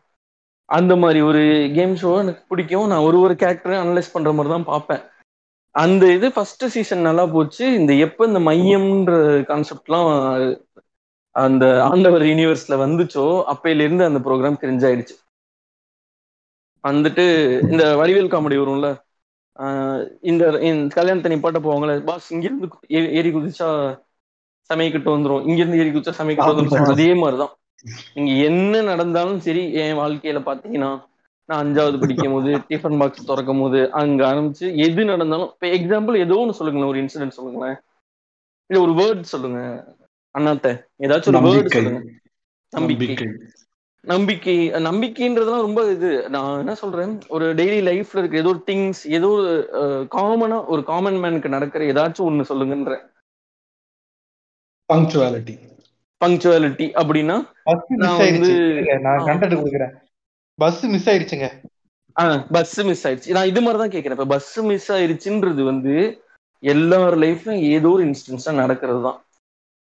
அந்த 0.70 0.94
மாதிரி 0.96 1.20
ஒரு 1.30 1.42
கேம் 1.76 1.96
ஷோ 2.02 2.12
எனக்கு 2.22 2.44
பிடிக்கும். 2.52 2.88
நான் 2.88 3.06
ஒரு 3.08 3.18
ஒரு 3.26 3.34
கேரக்டரையும் 3.42 3.84
அனலைஸ் 3.84 4.14
பண்ற 4.14 4.32
மாதிரி 4.34 4.52
தான் 4.54 4.70
பார்ப்பேன். 4.72 5.04
அந்த 5.76 6.04
இது 6.14 6.28
ஃபர்ஸ்ட் 6.36 6.66
சீசன் 6.76 7.08
நல்லா 7.08 7.26
போச்சு. 7.36 7.66
இந்த 7.80 7.94
எப்ப 8.06 8.26
இந்த 8.26 8.42
மையம்ன்ற 8.48 9.14
கான்செப்ட்லாம் 9.52 10.10
அந்த 11.36 11.66
ஆண்டவர் 11.88 12.24
யூனிவர்ஸ்ல 12.30 12.76
வந்துச்சோ 12.84 13.26
அப்பையில 13.54 13.86
இருந்து 13.86 14.04
அந்த 14.06 14.20
ப்ரோக்ராம் 14.26 14.62
தெரிஞ்சாயிடுச்சு 14.64 15.16
வந்துட்டு 16.84 17.24
இந்த 17.70 17.84
வடிவேல் 18.00 18.32
காமெடி 18.32 18.58
வரும்ல 18.60 18.88
ஆஹ் 19.60 20.02
இந்த 20.30 20.44
கல்யாணத்தை 20.96 21.32
நிப்பாட்ட 21.32 21.60
போவாங்களே 21.64 21.96
பாஸ் 22.06 22.32
இங்கிருந்து 22.34 22.68
ஏறி 23.18 23.30
குதிச்சா 23.32 23.70
சமைக்கிட்டு 24.70 25.10
வந்துரும். 25.14 25.44
இங்கிருந்து 25.44 25.80
ஏறி 25.80 25.90
குதிச்சா 25.90 26.14
சமைக்கிட்டு 26.20 26.52
வந்துரும். 26.52 26.94
அதே 26.94 27.10
மாதிரிதான். 27.22 27.54
நீங்க 28.16 28.32
என்ன 28.48 28.82
நடந்தாலும் 28.90 29.42
சரி 29.42 29.64
என் 29.82 30.00
வாழ்க்கையில 30.00 30.40
பாத்தீங்கன்னா 30.46 30.92
நான் 31.50 31.62
அஞ்சாவது 31.64 31.98
படிக்கும் 32.00 32.34
போது 32.34 32.52
டிஃபன் 32.70 32.98
பாக்ஸ் 33.02 33.26
திறக்கும் 33.26 33.62
போது 33.62 33.80
அங்க 34.02 34.22
ஆரம்பிச்சு 34.30 34.68
எது 34.86 35.02
நடந்தாலும் 35.06 35.52
இப்போ 35.54 35.68
எக்ஸாம்பிள் 35.78 36.22
ஏதோ 36.26 36.38
ஒன்று 36.42 36.58
சொல்லுங்களேன். 36.60 36.92
ஒரு 36.92 37.02
இன்சிடென்ட் 37.04 37.38
சொல்லுங்களேன். 37.38 37.78
இல்ல 38.70 38.80
ஒரு 38.82 38.94
வேர்ட் 39.00 39.32
சொல்லுங்க. 39.34 39.60
அண்ணாத்த 40.36 40.68
ஏதாச்சும் 41.04 41.34
ஒரு 41.34 41.42
வேர்டு 41.48 41.72
சொல்லுங்க. 41.76 42.02
நம்பிக்கை. 42.74 43.28
நம்பிக்கை. 44.04 44.56
நம்பிக்கைன்றதெல்லாம் 44.86 45.66
ரொம்ப 45.66 45.82
இது. 45.92 46.10
நான் 46.30 46.60
என்ன 46.60 46.74
சொல்றேன்? 46.76 47.14
ஒரு 47.30 47.46
டெய்லி 47.60 47.80
லைஃப்ல 47.90 48.22
இருக்க 48.22 48.42
ஏதோ 48.42 48.52
ஒரு 48.52 48.62
திங்ஸ் 48.68 49.02
ஏதோ 49.18 49.30
காமனா 50.16 50.60
ஒரு 50.68 50.84
காமன் 50.84 51.20
மேனுக்கு 51.24 51.56
நடக்கிற 51.56 51.84
ஏதாச்சும் 51.94 52.30
ஒண்ணு 52.30 52.50
சொல்லுங்கன்ற 52.52 52.96
பங்க்சுவாலிட்டி 54.94 55.60
பங்க்சுவாலிட்டி 56.26 56.90
அப்படின்னா 56.92 57.50
பஸ் 57.64 57.84
மிஸ் 57.88 58.10
நான் 58.10 58.20
ஆயிடுச்சு. 58.20 58.22
வந்து- 58.22 59.00
நான். 59.00 59.18
கண்டென்ட் 59.18 59.62
கொடுக்குறேன். 59.62 59.92
பஸ் 60.56 60.86
மிஸ் 60.86 61.10
ஆயிடுச்சுங்க. 61.10 61.52
பஸ் 62.52 62.80
மிஸ் 62.80 63.08
ஆயிடுச்சு. 63.08 63.30
நான் 63.30 63.48
இது 63.48 63.62
மாதிரி 63.62 63.80
தான் 63.80 63.90
கேட்கிறேன். 63.90 64.20
இப்ப 64.20 64.26
பஸ் 64.26 64.60
மிஸ் 64.60 64.92
ஆயிடுச்சுன்றது 64.92 65.64
வந்து 65.64 66.24
எல்லார் 66.60 67.18
லைஃப்லயும் 67.18 67.60
ஏதோ 67.60 67.90
ஒரு 67.90 68.06
இன்ஸ்டன்ஸா 68.06 68.54
நடக்கிறது 68.54 69.02
தான் 69.02 69.26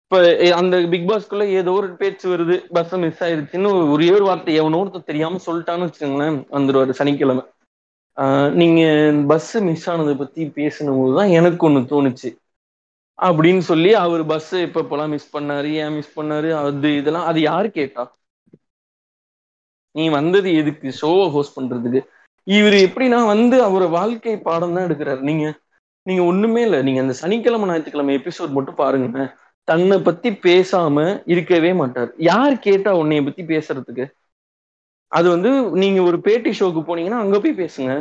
இப்ப 0.03 0.51
அந்த 0.55 0.87
பிக் 0.89 1.09
பாஸ்க்குள்ள 1.09 1.43
ஏதோ 1.43 1.71
ஒரு 1.71 1.95
பேச்சு 1.95 2.37
வருது. 2.37 2.57
பஸ் 2.71 2.93
மிஸ் 2.93 3.23
ஆயிடுச்சுன்னு 3.23 3.91
ஒரே 3.91 4.11
ஒரு 4.11 4.23
வார்த்தை 4.23 4.53
எவனோ 4.53 4.83
ஒருத்தர் 4.83 5.03
தெரியாம 5.03 5.37
சொல்லிட்டான்னு 5.45 5.89
வச்சுக்கோங்களேன் 5.89 6.45
வந்துருவாரு 6.51 6.89
சனிக்கிழமை. 6.89 7.43
ஆஹ் 8.15 8.51
நீங்க 8.51 9.13
பஸ் 9.27 9.57
மிஸ் 9.57 9.89
ஆனதை 9.89 10.17
பத்தி 10.17 10.45
பேசணும் 10.45 11.15
தான் 11.15 11.27
எனக்கு 11.27 11.69
ஒண்ணு 11.69 11.73
தோணுச்சு. 11.73 12.35
அப்படின்னு 13.21 13.63
சொல்லி 13.69 13.91
அவர் 14.03 14.23
பஸ் 14.25 14.51
எப்ப 14.65 14.81
இப்பெல்லாம் 14.81 15.13
மிஸ் 15.15 15.31
பண்ணாரு 15.35 15.69
ஏன் 15.83 15.93
மிஸ் 15.93 16.15
பண்ணாரு 16.19 16.49
அது 16.59 16.89
இதெல்லாம் 17.01 17.27
அது 17.31 17.39
யாரு 17.41 17.69
கேட்டா? 17.71 18.03
நீ 19.95 20.03
வந்தது 20.09 20.49
எதுக்கு? 20.55 20.87
ஷோவை 21.01 21.25
ஹோஸ்ட் 21.31 21.57
பண்றதுக்கு. 21.57 22.01
இவர் 22.47 22.77
எப்படின்னா 22.87 23.19
வந்து 23.25 23.57
அவர் 23.63 23.85
வாழ்க்கை 23.97 24.35
பாடம் 24.47 24.73
தான் 24.75 24.85
எடுக்கிறாரு. 24.87 25.21
நீங்க 25.21 25.45
நீங்க 26.05 26.21
ஒண்ணுமே 26.23 26.61
இல்லை. 26.61 26.79
நீங்க 26.81 26.99
அந்த 27.01 27.13
சனிக்கிழமை 27.21 27.67
ஞாயிற்றுக்கிழமை 27.69 28.13
எபிசோட் 28.17 28.55
மட்டும் 28.57 28.75
பாருங்க 28.75 29.25
தன்னை 29.67 29.97
பத்தி 30.01 30.29
பேசாம 30.45 30.95
இருக்கவே 31.33 31.71
மாட்டார். 31.73 32.09
யார் 32.29 32.55
கேட்டா 32.59 32.91
உன்னைய 33.01 33.23
பத்தி 33.25 33.43
பேசுறதுக்கு? 33.43 34.05
அது 35.11 35.27
வந்து 35.29 35.49
நீங்க 35.83 35.99
ஒரு 36.01 36.17
பேட்டி 36.21 36.51
ஷோக்கு 36.59 36.81
போனீங்கன்னா 36.87 37.21
அங்க 37.23 37.37
போய் 37.39 37.59
பேசுங்க. 37.61 37.93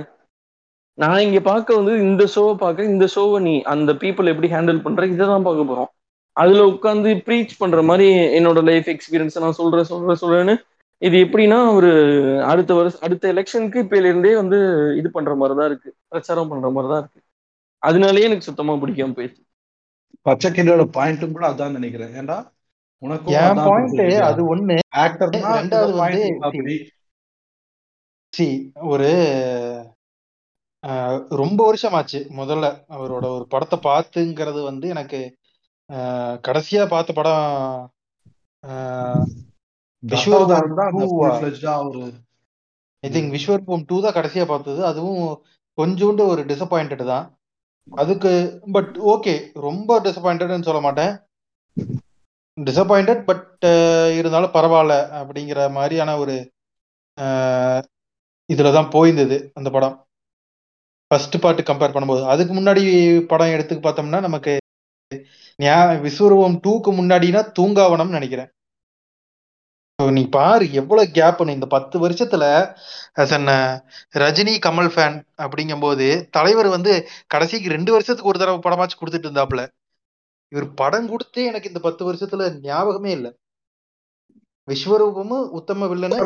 நான் 1.00 1.22
இங்க 1.26 1.40
பார்க்க 1.40 1.76
வந்து 1.80 1.92
இந்த 2.06 2.22
ஷோவை 2.34 2.54
பார்க்க 2.62 2.90
இந்த 2.92 3.04
ஷோவை 3.14 3.38
நீ 3.46 3.54
அந்த 3.72 3.90
பீப்புள் 4.02 4.30
எப்படி 4.32 4.48
ஹேண்டில் 4.54 4.80
பண்ற 4.86 5.06
இதை 5.12 5.26
தான் 5.26 5.46
பார்க்க 5.48 5.70
போறோம். 5.70 5.90
அதுல 6.36 6.64
உட்காந்து 6.72 7.10
ப்ரீச் 7.26 7.54
பண்ற 7.58 7.78
மாதிரி 7.90 8.08
என்னோட 8.38 8.60
லைஃப் 8.70 8.88
எக்ஸ்பீரியன்ஸ் 8.94 9.38
நான் 9.44 9.58
சொல்றேன் 9.60 9.88
சொல்றேன் 9.92 10.20
சொல்றேன்னு. 10.22 10.54
இது 11.02 11.16
எப்படின்னா 11.24 11.58
ஒரு 11.76 11.90
அடுத்த 12.52 12.74
வருஷம் 12.78 13.04
அடுத்த 13.06 13.32
எலெக்ஷனுக்கு 13.34 13.78
இப்ப 13.84 13.96
இருந்தே 13.96 14.32
வந்து 14.40 14.58
இது 15.00 15.08
பண்ற 15.16 15.34
மாதிரி 15.34 15.58
தான் 15.58 15.68
இருக்கு. 15.70 15.90
பிரச்சாரம் 16.12 16.50
பண்ற 16.52 16.70
மாதிரி 16.76 16.90
தான் 16.92 17.02
இருக்கு. 17.02 17.20
அதனாலயே 17.82 18.26
எனக்கு 18.28 18.48
சுத்தமா 18.48 18.74
பிடிக்காம 18.82 19.14
போயிடுச்சு. 19.18 19.42
பச்சைக்கிளியோட 20.28 20.84
பாயிண்ட்டும் 20.96 21.34
கூட 21.36 21.44
அதான் 21.52 21.76
நினைக்கிறேன். 21.78 22.12
ஏன்டா? 22.20 22.38
உனக்கும் 23.02 23.34
என் 23.42 23.60
பாயிண்ட் 23.68 24.02
அது 24.30 24.42
ஒண்ணு. 24.54 24.76
ஆக்டர் 25.04 25.30
ரெண்டாவது 25.60 25.94
வந்து 26.00 26.74
see, 28.32 28.50
ஒரு 28.92 29.08
ரொம்ப 31.40 31.60
வருஷம் 31.64 31.96
ஆச்சு 31.98 32.20
முதல்ல 32.40 32.66
அவரோட 32.94 33.24
ஒரு 33.36 33.44
படத்தை 33.54 33.78
பார்த்துங்கிறது 33.88 34.60
வந்து 34.70 34.86
எனக்கு 34.94 35.20
கடைசியா 36.48 36.82
பார்த்த 36.94 37.12
படம் 37.18 37.44
ஐ 43.02 43.08
திங்க் 43.14 43.32
விஸ்வரூபம் 43.34 43.84
டூ 43.88 43.96
தான் 44.04 44.16
கடைசியா 44.16 44.44
பார்த்தது. 44.46 44.80
அதுவும் 44.90 45.22
கொஞ்சோண்டு 45.78 46.22
ஒரு 46.32 46.42
டிசப்பாயிண்டட் 46.50 47.04
தான். 47.12 47.26
அதுக்கு 47.88 48.32
பட் 48.72 48.92
ஓகே 49.12 49.34
ரொம்ப 49.66 50.00
டிசப்பாயிண்டட்னு 50.06 50.68
சொல்ல 50.68 50.80
மாட்டேன். 50.86 51.12
டிசப்பாயிண்டட் 52.58 53.22
பட் 53.28 53.46
இருந்தாலும் 54.18 54.54
பரவாயில்ல 54.56 54.94
அப்படிங்கிற 55.20 55.60
மாதிரியான 55.78 56.16
ஒரு 56.22 56.36
இதுல 58.48 58.72
தான் 58.78 58.92
போயிருந்தது 58.94 59.36
அந்த 59.58 59.68
படம். 59.76 59.96
ஃபர்ஸ்ட் 61.10 61.36
பார்ட் 61.42 61.68
கம்பேர் 61.68 61.94
பண்ணும்போது 61.94 62.22
அதுக்கு 62.32 62.54
முன்னாடி 62.54 62.82
படம் 63.26 63.54
எடுத்து 63.54 63.76
பார்த்தோம்னா 63.86 64.20
நமக்கு 64.20 64.52
விஸ்வரூபம் 66.04 66.56
டூக்கு 66.66 66.90
முன்னாடினா 66.98 67.40
தூங்காவனம்னு 67.58 68.18
நினைக்கிறேன். 68.18 68.50
நீ 69.98 70.22
பாரு 70.28 70.66
எவ்வளவு 70.72 71.10
கேப் 71.16 71.40
இந்த 71.54 71.66
பத்து 71.66 71.96
வருஷத்துல 72.04 72.44
an 73.36 73.48
uh, 73.54 73.72
Rajini 74.22 74.54
Kamal 74.66 74.90
fan 74.94 75.16
அப்படிங்கும்போது 75.44 76.06
தலைவர் 76.30 76.68
வந்து 76.68 76.92
கடைசிக்கு 77.26 77.74
ரெண்டு 77.74 77.92
வருஷத்துக்கு 77.92 78.32
ஒரு 78.32 78.40
தடவை 78.42 78.60
படமாச்சு 78.66 78.98
கொடுத்துட்டு 79.00 79.28
இருந்தாப்ல 79.28 79.64
இவர் 80.52 80.68
படம் 80.74 81.10
கொடுத்தே 81.12 81.42
எனக்கு 81.50 81.70
இந்த 81.72 81.80
பத்து 81.80 82.02
வருஷத்துல 82.08 82.46
ஞாபகமே 82.62 83.10
இல்ல. 83.18 83.28
விஸ்வரூபமும் 84.68 85.46
உத்தம 85.58 85.86
வில்லனு 85.92 86.18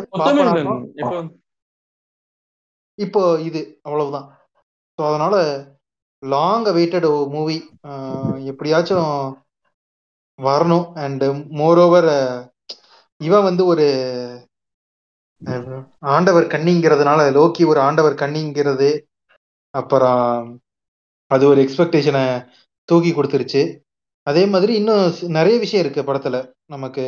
இப்போ 2.99 3.21
இது 3.49 3.61
அவ்வளவுதான். 3.81 4.27
ஸோ 4.99 5.03
அதனால 5.09 5.35
லாங் 6.23 6.65
வெயிட்டட் 6.77 7.07
மூவி 7.29 7.57
எப்படியாச்சும் 8.45 9.09
வரணும். 10.39 10.85
அண்ட் 10.95 11.25
மோர் 11.59 11.79
ஓவர் 11.79 12.09
இவன் 13.21 13.43
வந்து 13.43 13.63
ஒரு 13.65 13.85
ஆண்டவர் 16.13 16.45
கன்னிங்கிறதுனால 16.45 17.21
லோக்கி 17.37 17.63
ஒரு 17.65 17.79
ஆண்டவர் 17.79 18.13
கன்னிங்கிறது 18.13 18.89
அப்புறம் 19.73 20.23
அது 21.31 21.43
ஒரு 21.47 21.59
எக்ஸ்பெக்டேஷனை 21.61 22.23
தூக்கி 22.89 23.11
கொடுத்துருச்சு. 23.11 23.61
அதே 24.27 24.43
மாதிரி 24.45 24.73
இன்னும் 24.73 25.05
நிறைய 25.29 25.55
விஷயம் 25.59 25.83
இருக்கு 25.85 26.01
படத்துல. 26.03 26.37
நமக்கு 26.65 27.03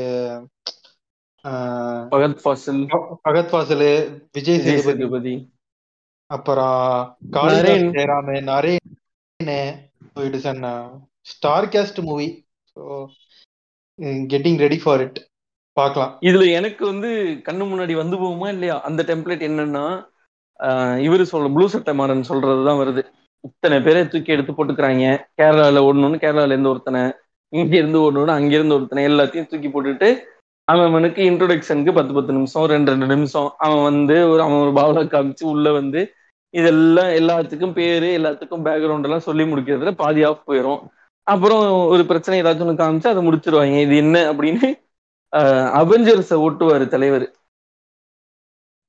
பகத் 2.12 2.40
ஃபாசில் 2.42 2.82
பகத் 3.26 3.52
ஃபாசிலு 3.52 3.90
விஜய் 4.32 4.64
சேதுபதி. 4.66 5.36
அப்புறம் 6.30 6.80
Kalidas. 7.36 7.86
Jayaram 7.98 8.30
Naren 8.50 8.84
it 10.28 10.38
is 10.40 10.50
an 10.52 10.64
star 11.32 11.68
cast 11.76 12.00
movie 12.10 12.28
so 12.76 12.82
getting 14.34 14.60
ready 14.66 14.80
for 14.84 15.02
it 15.06 15.20
பார்க்கலாம். 15.78 16.12
இதுல 16.28 16.46
எனக்கு 16.60 16.84
வந்து 16.92 17.10
கண்ணு 17.48 17.64
முன்னாடி 17.72 17.94
வந்து 18.02 18.16
போகுமா 18.24 18.48
இல்லையா? 18.56 18.76
அந்த 18.88 19.02
டெம்ப்ளேட் 19.10 19.48
என்னன்னா 19.50 19.86
இவரு 21.08 21.24
சொல்ற 21.32 21.48
ப்ளூ 21.56 21.66
சட்டை 21.74 21.94
மாறன் 22.00 22.30
சொல்றதுதான் 22.30 22.80
வருது. 22.82 23.02
இத்தனை 23.44 23.78
பேரை 23.86 24.02
தூக்கி 24.14 24.34
எடுத்து 24.36 24.54
போட்டுக்கிறாங்க. 24.54 25.06
கேரளால 25.40 25.84
ஓடணும்னு 25.88 26.24
கேரளால 26.24 26.54
இருந்து 26.54 26.72
ஒருத்தனை 26.74 27.02
இங்க 27.54 27.74
இருந்து 27.82 28.00
ஓடணும்னு 28.06 28.38
அங்க 28.38 28.52
இருந்து 28.58 28.76
ஒருத்தனை 28.78 29.04
எல்லாத்தையும் 29.10 29.50
தூக்கி 29.52 29.70
போட்டுட்டு 29.74 30.10
அவனுக்கு 30.68 31.22
இன்ட்ரோடக்ஷனுக்கு 31.30 31.92
பத்து 31.98 32.14
பத்து 32.18 32.32
நிமிஷம் 32.38 32.66
ரெண்டு 32.74 32.92
ரெண்டு 32.94 33.08
நிமிஷம். 33.14 33.50
அவன் 33.66 33.84
வந்து 33.90 34.16
ஒரு 34.32 34.42
அவன் 34.46 34.62
ஒரு 34.66 34.74
பாவலை 34.80 35.04
காமிச்சு 35.14 35.44
உள்ள 35.54 35.68
வந்து 35.80 36.02
இதெல்லாம் 36.54 37.12
எல்லாத்துக்கும் 37.20 37.76
பேரு 37.80 38.10
எல்லாத்துக்கும் 38.20 38.66
பேக்ரவுண்ட் 38.68 39.08
எல்லாம் 39.08 39.26
சொல்லி 39.28 39.44
முடிக்கிறதுல 39.52 39.92
பாதி 40.04 40.22
ஆஃப் 40.30 40.46
போயிடும் 40.50 40.82
அப்புறம் 41.28 41.64
ஒரு 41.94 42.04
பிரச்சனை 42.12 42.36
ஏதாச்சும் 42.42 42.66
ஒன்று 42.66 42.82
காமிச்சு 42.82 43.12
அதை 43.14 43.22
முடிச்சிருவாங்க. 43.28 43.78
இது 43.86 43.96
என்ன 44.04 44.18
அப்படின்னு 44.32 44.68
அவெஞ்சர்ஸை 45.80 46.38
ஓட்டுவார் 46.46 46.86
தலைவர். 46.94 47.26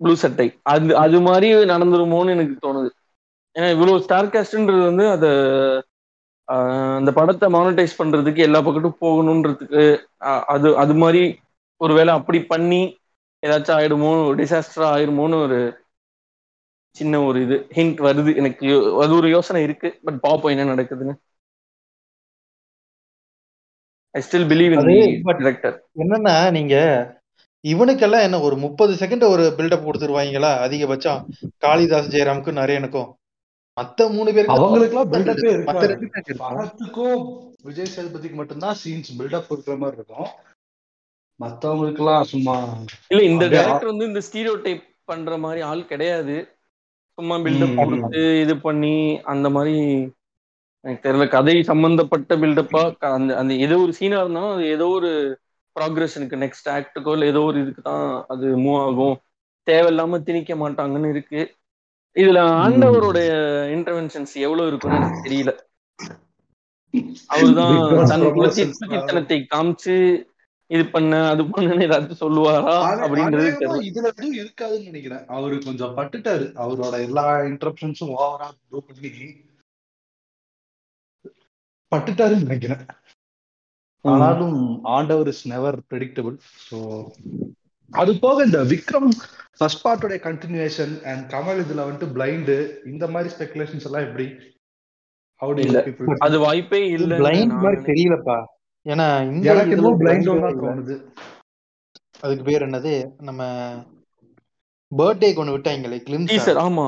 ப்ளூ 0.00 0.12
சட்டை. 0.22 0.46
அது 0.72 0.96
அது 1.04 1.18
மாதிரி 1.26 1.48
நடந்துருமோன்னு 1.72 2.34
எனக்கு 2.36 2.56
தோணுது. 2.66 2.90
ஏன்னா 3.56 3.68
இவ்வளோ 3.74 3.94
ஸ்டார் 4.04 4.32
காஸ்ட்ன்றது 4.34 4.82
வந்து 4.90 5.04
அதை 5.14 5.30
அந்த 6.98 7.10
படத்தை 7.18 7.46
மானிட்டைஸ் 7.56 7.98
பண்றதுக்கு 8.00 8.40
எல்லா 8.46 8.60
பக்கத்தும் 8.66 9.00
போகணுன்றதுக்கு 9.04 9.82
அது 10.54 10.68
அது 10.82 10.94
மாதிரி 11.02 11.22
ஒருவேளை 11.80 12.12
அப்படி 12.14 12.38
பண்ணி 12.52 12.80
ஏதாச்சும் 13.42 13.76
ஆயிடுமோ 13.78 14.12
டிசாஸ்டரா 14.38 14.86
ஆயிடுமோன்னு 14.94 15.42
ஒரு 15.42 15.58
சின்ன 16.96 17.20
ஒரு 17.22 17.38
இது 17.44 17.56
ஹிண்ட் 17.76 18.00
வருது. 18.06 18.30
எனக்கு 18.40 18.66
அது 19.02 19.12
ஒரு 19.14 19.28
யோசனை 19.28 19.60
இருக்கு. 19.62 19.88
பட் 20.04 20.18
பாப்போம் 20.22 20.54
என்ன 20.54 20.64
நடக்குதுன்னு. 20.74 21.14
I 24.14 24.22
still 24.26 24.48
believe 24.52 24.74
in 24.76 25.38
director 25.42 25.76
என்னன்னா 26.02 26.34
நீங்க 26.50 26.76
இவனுக்கெல்லாம் 27.64 28.24
என்ன 28.26 28.40
ஒரு 28.40 28.56
முப்பது 28.56 28.92
செகண்ட் 28.94 29.24
ஒரு 29.28 29.44
பில்டப் 29.56 29.86
கொடுத்துருவாங்களா 29.86 30.50
அதிகபட்சம் 30.66 31.20
காளிதாஸ் 31.58 32.10
ஜெயராமுக்கும் 32.14 32.60
நரேனுக்கும். 32.60 33.08
மத்த 33.76 34.06
மூணு 34.16 34.30
பேருக்கு 34.34 34.56
அவங்களுக்குலாம் 34.58 35.10
பில்டப்பே 35.14 35.50
இருக்கும். 35.52 36.40
படத்துக்கும் 36.42 37.20
விஜய் 37.62 37.92
சேதுபதிக்கு 37.94 38.38
மட்டும்தான் 38.40 38.78
சீன்ஸ் 38.84 39.10
பில்டப் 39.18 39.50
இருக்கிற 39.50 39.76
மாதிரி 39.76 39.98
இருக்கும். 40.00 40.28
மத்தவங்களுக்குலாம் 41.40 42.28
சும்மா 42.32 42.54
இல்ல 43.10 43.22
இந்த 43.30 43.44
டைரக்டர் 43.48 43.92
வந்து 43.92 44.08
இந்த 44.10 44.20
ஸ்டீரியோ 44.28 44.54
டைப் 44.62 44.84
பண்ற 45.04 45.36
மாதிரி 45.38 45.60
ஆள் 45.62 45.90
கிடையாது. 45.90 46.36
சும்மா 47.18 47.36
பில்டப். 47.44 47.78
கொடுத்து 47.80 48.22
இது 48.44 48.54
பண்ணி 48.58 48.94
அந்த 49.32 49.46
மாதிரி 49.50 49.76
எனக்கு 50.84 51.04
தெரியல. 51.06 51.26
கதை 51.28 51.54
சம்பந்தப்பட்ட 51.62 52.34
பில்டப்பா 52.36 52.82
அந்த 53.16 53.30
அந்த 53.36 53.52
ஏதோ 53.66 53.76
ஒரு 53.84 53.92
சீனா 53.92 54.18
இருந்தாலும் 54.22 54.54
அது 54.56 54.66
ஏதோ 54.76 54.88
ஒரு 54.98 55.10
ப்ராக்ரஷனுக்கு 55.76 56.36
நெக்ஸ்ட் 56.44 56.68
ஆக்டுக்கோ 56.74 57.14
இல்ல 57.16 57.26
ஏதோ 57.26 57.42
ஒரு 57.42 57.58
இதுக்கு 57.60 57.82
தான் 57.82 58.04
அது 58.28 58.46
மூவ் 58.56 58.80
ஆகும். 58.84 59.16
தேவையில்லாம 59.66 60.20
திணிக்க 60.22 60.52
மாட்டாங்கன்னு 60.56 61.08
இருக்கு. 61.08 61.40
இதுல 62.16 62.38
ஆண்டவரோட 62.62 63.18
இன்டர்வென்ஷன்ஸ் 63.76 64.34
எவ்வளவு 64.46 64.68
இருக்குன்னு 64.70 65.00
எனக்கு 65.00 65.24
தெரியல. 65.26 65.52
அவர்தான் 67.26 67.74
தன் 68.10 68.24
குலத்தி 68.36 68.62
promotions 68.62 68.78
குலத்தித்தனத்தை 68.80 69.38
காமிச்சு 69.52 69.96
இது 70.70 70.84
பண்ண 70.86 71.28
அது 71.28 71.50
பண்ணு 71.50 71.74
ஏதாச்சும் 71.74 72.20
சொல்லுவாரா? 72.20 72.72
அப்படின்றது 73.04 73.44
இதுல 73.80 74.08
எதுவும் 74.10 74.36
இருக்காதுன்னு 74.36 74.84
நினைக்கிறேன். 74.84 75.26
அவரு 75.26 75.58
கொஞ்சம் 75.64 75.96
பட்டுட்டாரு. 75.96 76.46
அவரோட 76.64 76.92
எல்லா 77.00 77.38
இன்டரப்ஷன்ஸும் 77.40 78.14
ஓவரா 78.16 78.48
ப்ரூவ் 78.66 78.86
பண்ணி 78.88 79.10
பட்டுட்டாருன்னு 81.92 82.40
நினைக்கிறேன். 82.40 82.86
ஆனாலும் 84.04 84.84
ஆண்டவர் 84.84 85.26
இஸ் 85.26 85.48
நெவர் 85.48 85.78
ப்ரெடிக்டபிள் 85.90 86.36
ஸோ 86.70 86.78
அது 87.90 88.18
போக 88.18 88.44
இந்த 88.44 88.64
விக்ரம் 88.64 89.08
ஃபர்ஸ்ட் 89.58 89.86
பார்ட்டோட 89.86 90.16
கண்டினியூஷன் 90.26 91.02
அண்ட் 91.02 91.32
கமல் 91.32 91.60
இதுல 91.62 91.84
வந்துட்டு 91.88 92.06
பிளைண்டு 92.16 92.56
இந்த 92.86 93.08
மாதிரி 93.08 93.34
ஸ்பெகுலேஷன்ஸ் 93.34 93.84
எல்லாம் 93.84 94.02
எப்படி? 94.02 94.26
How 95.40 95.52
do 95.52 95.56
you 95.56 95.64
இல்ல. 95.64 95.80
people- 95.80 96.16
அது 96.18 96.38
வாய்ப்பே 96.38 96.86
இல்ல 96.88 97.18
பிளைண்ட் 97.18 97.62
மாதிரி 97.62 97.82
தெரியலப்பா. 97.82 98.38
ஏன்னா 98.86 99.06
அதுக்கு 102.22 102.44
பேர் 102.44 102.66
என்னது? 102.66 102.92
நம்ம 103.20 103.42
பர்த்டேக்கு 104.92 105.42
ஒண்ணு 105.42 105.54
விட்டாங்களே 105.54 105.98
கிளிம்ஸ் 106.06 106.30
டீசர் 106.32 106.60
ஆமா. 106.62 106.86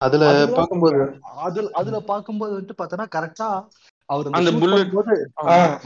அதுல 0.00 0.28
அதுதான் 0.28 0.58
பார்க்கும்போது 0.58 0.98
அதுல 1.44 1.66
அதுல 1.74 1.96
பாக்கும்போது 2.08 2.52
வந்துட்டு 2.52 2.78
பார்த்தோன்னா 2.78 3.06
கரெக்டா 3.16 3.48
அவர் 4.08 4.30
அந்த. 4.30 4.52
புல்லட். 4.62 4.94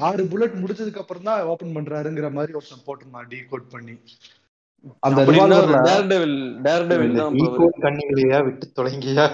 ஆறு 0.07 0.23
புல்லட் 0.31 0.61
முடிச்சதுக்கு 0.61 1.03
அப்புறம் 1.03 1.27
தான் 1.29 1.43
ஓபன் 1.47 1.75
பண்றாருங்கிற 1.77 2.29
மாதிரி 2.33 2.55
ஒருத்தன் 2.55 2.87
போட்டிருந்தான் 2.87 3.29
டீ 3.33 3.41
கோட் 3.51 3.69
பண்ணி. 3.71 3.95
அந்த 5.03 5.21
டேர்டெவில் 5.89 6.37
டேர்டெவில் 6.65 7.19
தான் 7.19 7.37
கண்ணிகளையா 7.85 8.39
விட்டு 8.47 8.67
தொலைங்கியா? 8.79 9.27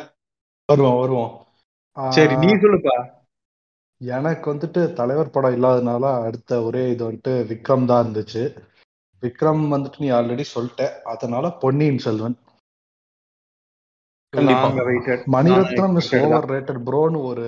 வருவோம் 0.68 0.98
வருவோம். 1.00 1.30
சரி 2.12 2.34
நீ 2.36 2.50
சொல்லுப்பா. 2.64 2.96
எனக்கு 4.00 4.46
வந்துட்டு 4.52 4.82
தலைவர் 4.92 5.30
படம் 5.30 5.54
இல்லாதனால 5.56 6.04
அடுத்த 6.26 6.60
ஒரே 6.62 6.82
இது 6.90 7.02
வந்துட்டு 7.08 7.32
விக்ரம் 7.50 7.84
தான் 7.84 8.02
இருந்துச்சு 8.04 8.42
விக்ரம் 9.22 9.64
வந்துட்டு 9.72 9.98
நீ 9.98 10.08
ஆல்ரெடி 10.18 10.44
சொல்லிட்ட 10.54 10.84
அதனால 11.12 11.50
Ponniyin 11.62 11.98
Selvan. 11.98 12.36
Maniratnam 15.34 15.96
is. 16.00 16.10
Over 16.20 16.48
rated 16.50 16.82
ப்ரோன்னு 16.88 17.20
ஒரு. 17.30 17.46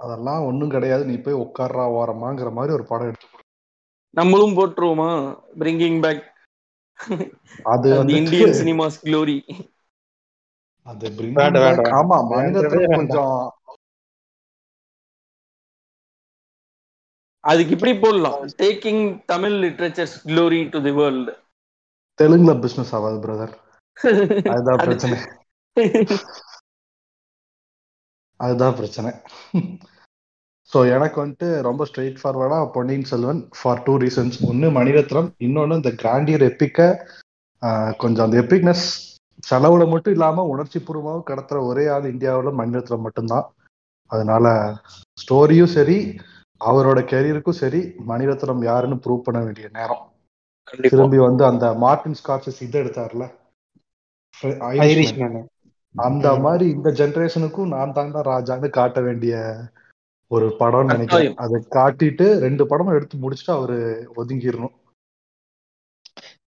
அதெல்லாம் 0.00 0.44
ஒண்ணும் 0.44 0.74
கிடையாது 0.74 1.04
நீ 1.10 1.16
போய் 1.24 1.42
உட்கார்றா 1.44 1.84
ஓரமாங்கிற 1.98 2.50
மாதிரி 2.52 2.72
ஒரு 2.78 2.84
படம் 2.84 3.08
எடுத்து. 3.10 3.28
நம்மளும் 4.16 4.56
போட்டுருவோமா 4.56 5.10
பிரிங்கிங் 5.60 6.00
பேக் 6.04 6.24
அது 7.74 7.88
இந்தியன் 8.18 8.56
சினிமாஸ் 8.60 8.98
க்ளோரி 9.06 9.38
அது. 10.86 11.06
ஆமா 12.00 12.16
மணிரத்னம். 12.32 12.96
கொஞ்சம் 12.98 13.34
அதுக்கு 17.50 17.74
இப்படி 17.76 17.92
போடலாம். 18.02 18.40
Taking 18.62 19.04
Tamil 19.32 19.56
literatures 19.64 20.16
glory 20.30 20.60
to 20.74 20.80
the 20.86 20.92
world 20.98 21.32
தெலுங்குல 22.18 22.52
பிசினஸ் 22.64 22.92
ஆகாது 22.96 23.18
பிரதர் 23.24 23.54
அதுதான் 24.52 24.82
பிரச்சனை. 24.86 25.16
அதுதான் 28.40 28.76
பிரச்சனை. 28.78 29.10
ஸோ 30.72 30.78
எனக்கு 30.94 31.16
வந்துட்டு 31.22 31.48
ரொம்ப 31.66 31.82
straight 31.88 32.20
ஃபார்வர்டா 32.20 32.58
Ponniyin 32.74 33.08
Selvan 33.10 33.40
for 33.58 33.82
two 33.86 33.94
reasons 34.04 34.38
ஒன்று 34.48 34.68
மணிரத்னம். 34.78 35.28
இன்னொன்று 35.46 35.78
இந்த 35.80 35.92
கிராண்டியர் 36.02 36.44
எப்பிக்க 36.50 36.78
கொஞ்சம் 38.02 38.24
அந்த 38.26 38.36
எப்பிக்னஸ் 38.42 38.84
செலவுல 39.48 39.84
மட்டும் 39.92 40.14
இல்லாம 40.16 40.44
உணர்ச்சி 40.52 40.78
பூர்வமாகவும் 40.86 41.28
கடத்துற 41.30 41.58
ஒரே 41.70 41.84
ஆள் 41.94 42.12
இந்தியாவில் 42.12 42.58
மணிரத்னம் 42.60 43.04
மட்டும்தான். 43.06 43.46
அதனால 44.10 44.46
ஸ்டோரியும் 45.22 45.74
சரி 45.76 45.98
அவரோட 46.66 47.00
கெரியருக்கும் 47.12 47.60
சரி 47.60 47.80
மணிரத்னம் 48.08 48.64
யாருன்னு 48.64 48.94
ப்ரூவ் 48.94 49.16
பண்ண 49.16 49.44
வேண்டிய 49.44 49.68
நேரம். 49.72 50.12
கண்டிப்பா. 50.64 50.96
திரும்பி 50.96 51.18
வந்து 51.18 51.44
அந்த 51.44 51.74
மார்டின் 51.74 52.18
ஸ்காட்சஸ் 52.24 52.62
இது 52.62 52.84
எடுத்தார்ல? 52.84 53.34
Irish 54.42 54.82
Irishman. 54.84 55.30
மேன் 55.30 55.48
அந்த. 55.94 56.36
மாதிரி 56.36 56.70
இந்த 56.70 56.90
ஜெனரேஷனுக்கும் 56.90 57.66
நான் 57.66 57.92
தாண்டா 57.92 58.20
ராஜான்னு 58.28 58.68
காட்ட 58.68 59.00
வேண்டிய 59.00 59.54
ஒரு 60.26 60.46
படம்னு 60.58 60.84
நினைக்கிறேன். 60.84 61.34
அதை 61.36 61.62
காட்டிட்டு 61.70 62.38
ரெண்டு 62.38 62.66
படமும் 62.66 62.94
எடுத்து 62.94 63.16
முடிச்சுட்டு 63.16 63.50
அவரு 63.50 64.10
ஒதுங்கிடணும் 64.16 64.74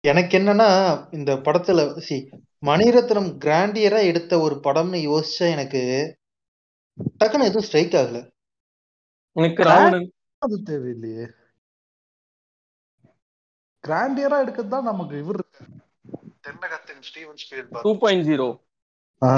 எனக்கு 0.01 0.37
என்னன்னா 0.37 0.69
இந்த 1.11 1.33
படத்துல 1.35 1.97
சி 1.97 2.29
மணிரத்னம் 2.65 3.31
கிராண்டியரா 3.45 4.03
எடுத்த 4.03 4.39
ஒரு 4.39 4.55
படம்னு 4.63 4.99
யோசிச்சா 5.07 5.49
எனக்கு 5.51 5.81
டக்குன்னு 7.19 7.49
எதுவும் 7.49 7.61
ஸ்ட்ரைக் 7.61 7.93
ஆகல. 7.93 8.31
எனக்கு 9.35 9.61
ராவணன் 9.63 10.07
அது 10.41 10.55
தேவையில்லையே. 10.63 11.25
கிராண்டியரா 13.83 14.37
எடுக்கிறது 14.43 14.73
தான் 14.73 14.89
நமக்கு 14.89 15.15
இவர் 15.17 15.39
இருக்காரு. 15.39 15.71
தென்னகத்தின் 16.45 17.01
Steven 17.07 17.39
Spielberg 17.41 17.85
two 17.85 17.93
point 18.01 18.25
zero 18.29 18.47
ஆ. 19.21 19.31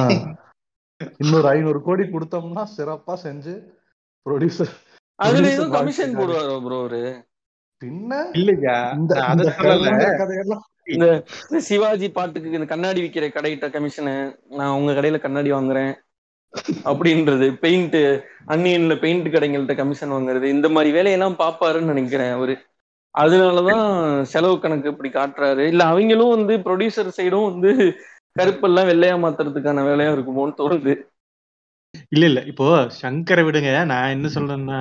இன்னொரு 1.21 1.47
ஐநூறு 1.49 1.79
கோடி 1.83 2.03
கொடுத்தோம்னா 2.07 2.63
சிறப்பா 2.75 3.15
செஞ்சு 3.23 3.53
ப்ரொடியூசர் 4.25 4.73
அதுல 5.19 5.33
Producer 5.37 5.53
எதுவும் 5.53 5.73
கமிஷன். 5.75 6.15
போடுவாரோ 6.17 6.55
ப்ரோ 6.63 6.77
அவரு? 6.81 7.01
பின்ன 7.81 8.11
இல்லையா 8.35 8.75
இந்த 10.87 11.05
சிவாஜி 11.67 12.07
பாட்டுக்கு 12.11 12.57
இந்த 12.57 12.67
கண்ணாடி 12.71 12.99
விக்கிற 13.03 13.27
கடையிட்ட 13.31 13.67
கமிஷனு 13.69 14.15
நான் 14.57 14.75
உங்க 14.77 14.91
கடையில 14.93 15.19
கண்ணாடி 15.21 15.49
வாங்குறேன். 15.53 15.93
அப்படின்றது. 16.83 17.51
பெயிண்ட் 17.53 17.97
அன்னியன்ல 18.47 18.99
பெயிண்ட் 18.99 19.27
கடைங்கள்ட்ட 19.27 19.75
கமிஷன் 19.75 20.11
வாங்குறது. 20.11 20.43
இந்த 20.43 20.69
மாதிரி 20.69 20.93
வேலையெல்லாம் 20.93 21.39
பாப்பாருன்னு 21.39 21.91
நினைக்கிறேன் 21.93 22.31
அவரு. 22.31 22.55
அதனாலதான் 23.15 23.87
செலவு 24.21 24.59
கணக்கு 24.59 24.89
இப்படி 24.89 25.09
காட்டுறாரு. 25.09 25.63
இல்ல 25.67 25.83
அவங்களும் 25.83 26.35
வந்து 26.35 26.57
ப்ரொடியூசர் 26.57 27.17
சைடும் 27.17 27.49
வந்து 27.51 27.71
கருப்பெல்லாம் 28.39 28.89
வெள்ளையா 28.91 29.17
மாத்துறதுக்கான 29.25 29.83
வேலையா 29.89 30.09
இருக்குமோன்னு 30.15 30.59
தோணுது. 30.61 30.93
இல்ல 32.09 32.25
இல்ல. 32.25 32.41
இப்போ 32.41 32.65
சங்கரை 33.01 33.43
விடுங்க. 33.47 33.85
நான் 33.85 34.09
என்ன 34.09 34.27
சொல்றேன்னா 34.33 34.79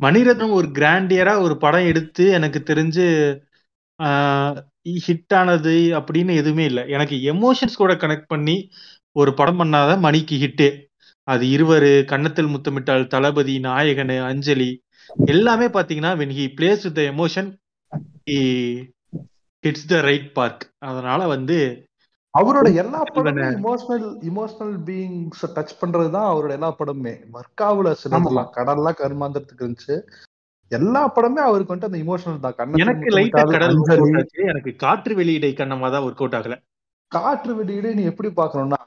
மணிரத்னம் 0.00 0.52
ஒரு 0.52 0.68
கிராண்டியரா 0.68 1.40
ஒரு 1.40 1.56
படம் 1.56 1.86
எடுத்து 1.86 2.30
எனக்கு 2.30 2.60
தெரிஞ்சு 2.66 3.06
ஹிட் 5.06 5.34
ஆனது 5.34 5.74
அப்படின்னு 5.98 6.34
எதுவுமே 6.36 6.64
இல்லை. 6.64 6.84
எனக்கு 6.88 7.16
எமோஷன்ஸ் 7.32 7.80
கூட 7.82 7.94
கனெக்ட் 7.94 8.32
பண்ணி 8.34 8.56
ஒரு 9.12 9.34
படம் 9.34 9.60
பண்ணாத 9.60 9.98
மணிக்கு 9.98 10.36
ஹிட்டு 10.36 10.68
அது 11.32 11.44
இருவரு 11.46 11.90
கன்னத்தில் 12.12 12.52
முத்தமிட்டால் 12.54 13.10
தளபதி 13.14 13.54
நாயகனு 13.66 14.16
அஞ்சலி 14.30 14.70
எல்லாமே 15.32 15.66
பாத்தீங்கன்னா 15.66 16.12
plays 16.58 16.80
with 16.86 16.96
the 16.98 17.06
emotion 17.12 17.46
he 18.28 18.38
hits 19.64 19.82
the 19.92 20.00
right 20.08 20.26
park. 20.38 20.58
அதனால 20.90 21.20
வந்து 21.26 21.58
அவரோட 22.34 22.66
எல்லா 22.82 23.00
படமும் 23.14 23.54
இமோஷனல் 23.58 24.06
இமோஷனல் 24.30 24.74
பீயிங்ஸ் 24.88 25.44
டச் 25.56 25.78
பண்றதுதான் 25.80 26.28
அவரோட 26.32 26.50
எல்லா 26.58 26.70
படமுமே. 26.80 27.14
ஒர்க்காவுல 27.38 27.94
சிலதெல்லாம் 28.02 28.50
கடல்லாம் 28.56 28.98
கருமாந்திரத்துக்கு 29.02 29.64
இருந்துச்சு. 29.64 29.96
எல்லா 30.70 31.02
படமே 31.16 31.42
அவருக்கு 31.48 31.72
வந்துட்டு 31.72 31.90
அந்த 31.90 32.02
இமோஷனல் 32.04 32.44
தான். 32.46 32.56
கண்ணத்தில் 32.60 32.84
எனக்கு 32.86 33.14
லைட்டா 33.16 33.44
கடல் 33.54 33.78
எனக்கு 34.52 34.72
காற்று 34.84 35.14
வெளியிடை 35.20 35.52
கண்ணமா 35.62 35.90
தான் 35.94 36.06
ஒர்க் 36.08 36.22
அவுட் 36.24 36.38
ஆகல. 36.40 36.56
காற்று 37.12 37.52
வெடியிலே 37.58 37.92
நீ 37.98 38.04
எப்படி 38.12 38.30
பாக்கணும்னா 38.40 38.80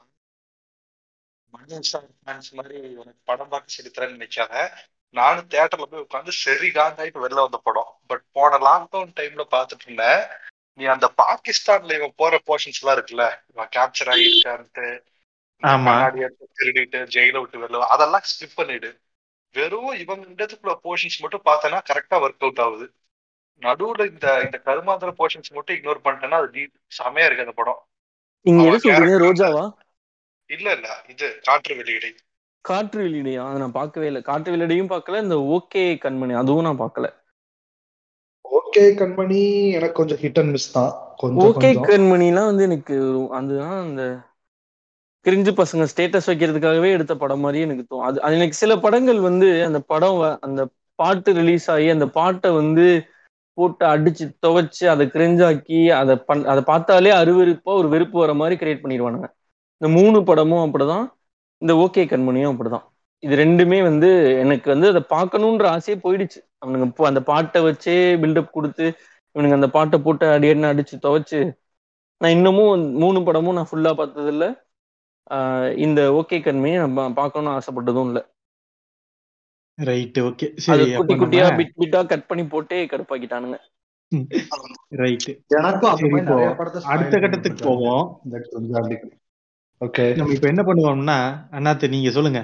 மாதிரி 2.52 2.78
உனக்கு 2.78 3.20
படம் 3.24 3.48
பார்க்க 3.48 3.74
செலுத்துறேன்னு 3.74 4.22
நினைக்காத. 4.22 4.70
நானும் 5.10 5.48
தியேட்டர்ல 5.48 5.82
போய் 5.82 6.06
உட்காந்து 6.10 6.28
சரி 6.28 6.68
காந்தாயிட்டு 6.68 7.22
வெளில 7.24 7.42
வந்த 7.44 7.60
படம். 7.62 7.98
பட் 8.06 8.22
போன 8.32 8.58
லாக்டவுன் 8.58 9.12
டைம்ல 9.20 9.44
பாத்துட்டு 9.50 9.84
இருந்தேன். 9.84 10.26
நீ 10.74 10.84
அந்த 10.84 11.12
பாகிஸ்தான்ல 11.16 11.94
இவன் 11.94 12.12
போற 12.16 12.40
போர்ஷன்ஸ் 12.46 12.80
எல்லாம் 12.80 12.98
இருக்குல்ல? 12.98 13.24
இவன் 13.52 13.68
கேப்சர் 13.76 14.10
ஆகிருக்கான்ட்டு 14.12 15.02
திருடிட்டு 16.58 16.98
ஜெயில 17.14 17.40
விட்டு 17.40 17.60
வெளில 17.60 17.78
அதெல்லாம் 17.78 18.22
ஸ்கிப் 18.30 18.58
பண்ணிடு. 18.60 18.90
வெறும் 19.52 19.92
இவங்க 19.92 20.44
இடத்துக்குள்ள 20.44 20.74
போர்ஷன்ஸ் 20.84 21.18
மட்டும் 21.18 21.42
பார்த்தேன்னா 21.44 21.78
கரெக்டா 21.92 22.18
ஒர்க் 22.24 22.42
அவுட் 22.46 22.60
ஆகுது. 22.60 22.92
நடுவுல 23.62 24.08
இந்த 24.08 24.40
இந்த 24.44 24.60
கருமாந்திர 24.64 25.10
போர்ஷன்ஸ் 25.18 25.50
மட்டும் 25.50 25.76
இக்னோர் 25.76 26.04
பண்ணிட்டேன்னா 26.04 26.38
அது 26.40 26.70
செமையா 26.98 27.24
இருக்கு 27.24 27.44
அந்த 27.44 27.52
படம். 27.52 27.86
character 28.46 29.18
ரோஜாவா? 29.24 29.64
இல்ல 30.52 30.72
இல்ல. 30.72 30.88
இது 31.08 31.38
காற்று 31.42 31.74
வெளியிடை. 31.74 32.10
காற்று 32.60 33.04
வெளியிடையா 33.04 33.46
அதை 33.46 33.58
நான் 33.58 33.72
பார்க்கவே 33.72 34.06
இல்லை. 34.06 34.22
காற்று 34.22 34.50
வெளியிடையும் 34.50 34.88
பார்க்கல 34.88 35.22
இந்த 35.22 35.36
ஓகே 35.36 35.78
கண்மணி. 35.78 36.34
அதுவும் 36.34 36.62
நான் 36.62 36.80
பார்க்கல. 36.80 37.06
ஓகே 38.44 38.80
கண்மணி 38.80 39.70
எனக்கு 39.70 39.94
கொஞ்சம் 39.94 40.18
ஹிட் 40.18 40.38
அண்ட் 40.38 40.50
மிஸ் 40.50 40.72
தான். 40.72 40.92
கொஞ்சம் 41.16 41.48
ஓகே 41.48 41.64
கண்மணிலாம் 41.64 42.44
வந்து 42.44 42.62
எனக்கு 42.62 43.26
அதுதான் 43.30 43.82
அந்த 43.82 44.02
கிரிஞ்சு 45.26 45.52
பசங்க 45.52 45.86
ஸ்டேட்டஸ் 45.96 46.28
வைக்கிறதுக்காகவே 46.30 46.90
எடுத்த 46.92 47.16
படம் 47.16 47.40
மாதிரி 47.40 47.60
எனக்கு 47.60 47.84
தோணும். 47.90 48.06
அது 48.06 48.22
அது 48.22 48.34
எனக்கு 48.34 48.54
சில 48.54 48.76
படங்கள் 48.76 49.20
வந்து 49.20 49.64
அந்த 49.64 49.80
படம் 49.80 50.14
வ- 50.14 50.38
அந்த 50.40 50.68
பாட்டு 50.94 51.32
ரிலீஸ் 51.32 51.70
ஆகி 51.70 51.88
அந்த 51.88 52.06
பாட்டை 52.08 52.50
வந்து 52.50 52.86
போட்டு 53.54 53.86
அடிச்சு 53.86 54.24
துவைச்சு 54.46 54.86
அதை 54.86 55.06
கிரிஞ்சாக்கி 55.06 55.90
அதை 55.92 56.16
பண் 56.16 56.44
அதை 56.44 56.62
பார்த்தாலே 56.62 57.10
அருவருப்பா 57.10 57.72
ஒரு 57.78 57.88
வெறுப்பு 57.88 58.18
வர 58.18 58.34
மாதிரி 58.34 58.56
கிரியேட் 58.62 58.84
பண்ணிடுவானுங்க. 58.84 59.28
இந்த 59.82 59.88
மூணு 59.96 60.18
படமும் 60.26 60.64
அப்படிதான் 60.64 61.06
இந்த 61.62 61.72
ஓகே 61.84 62.02
கண்மணியும் 62.10 62.52
அப்படிதான். 62.52 62.84
இது 63.22 63.34
ரெண்டுமே 63.40 63.78
வந்து 63.82 64.08
எனக்கு 64.42 64.68
வந்து 64.70 64.86
அதை 64.92 65.02
பார்க்கணுன்ற 65.12 65.64
ஆசையே 65.72 65.96
போயிடுச்சு. 66.04 66.40
அவனுங்க 66.62 66.86
இப்போ 66.90 67.04
அந்த 67.08 67.20
பாட்டை 67.30 67.60
வச்சே 67.66 67.94
பில்டப் 68.22 68.54
கொடுத்து 68.56 68.86
இவனுங்க 69.36 69.56
அந்த 69.58 69.68
பாட்டை 69.76 69.98
போட்டு 70.04 70.24
அடி 70.34 70.48
அடி 70.50 70.64
அடிச்சு 70.70 70.96
துவைச்சு 71.04 71.40
நான் 72.20 72.34
இன்னமும் 72.36 72.72
மூணு 73.02 73.20
படமும் 73.26 73.56
நான் 73.58 73.68
ஃபுல்லா 73.70 73.92
பார்த்தது 74.00 74.30
இல்ல 74.34 74.44
ஆஹ் 75.30 75.70
இந்த 75.84 76.00
ஓகே 76.20 76.38
கண்மையை 76.46 76.78
நம்ம 76.84 77.08
பார்க்கணும்னு 77.18 77.54
ஆசைப்பட்டதும் 77.56 78.08
இல்ல. 78.10 78.20
ரைட் 79.78 80.18
ஓகே 80.22 80.46
அது 80.48 80.64
சரி 80.66 80.86
குட்டி 80.96 81.14
குட்டியா 81.16 81.46
பிட் 81.58 81.76
பிட்டா 81.76 82.00
கட் 82.06 82.28
பண்ணி 82.30 82.44
போட்டே 82.46 82.80
கடுப்பாக்கிட்டானுங்க. 82.92 83.58
ரைட் 85.00 85.28
அடுத்த 86.92 87.14
கட்டத்துக்கு 87.18 87.60
போவோம். 87.62 88.06
ஓகே 89.86 90.04
நம்ம 90.16 90.34
இப்ப 90.36 90.48
என்ன 90.52 90.62
பண்ணுவோம்னா 90.68 91.18
அண்ணாத்து 91.56 91.92
நீங்க 91.94 92.10
சொல்லுங்க. 92.16 92.40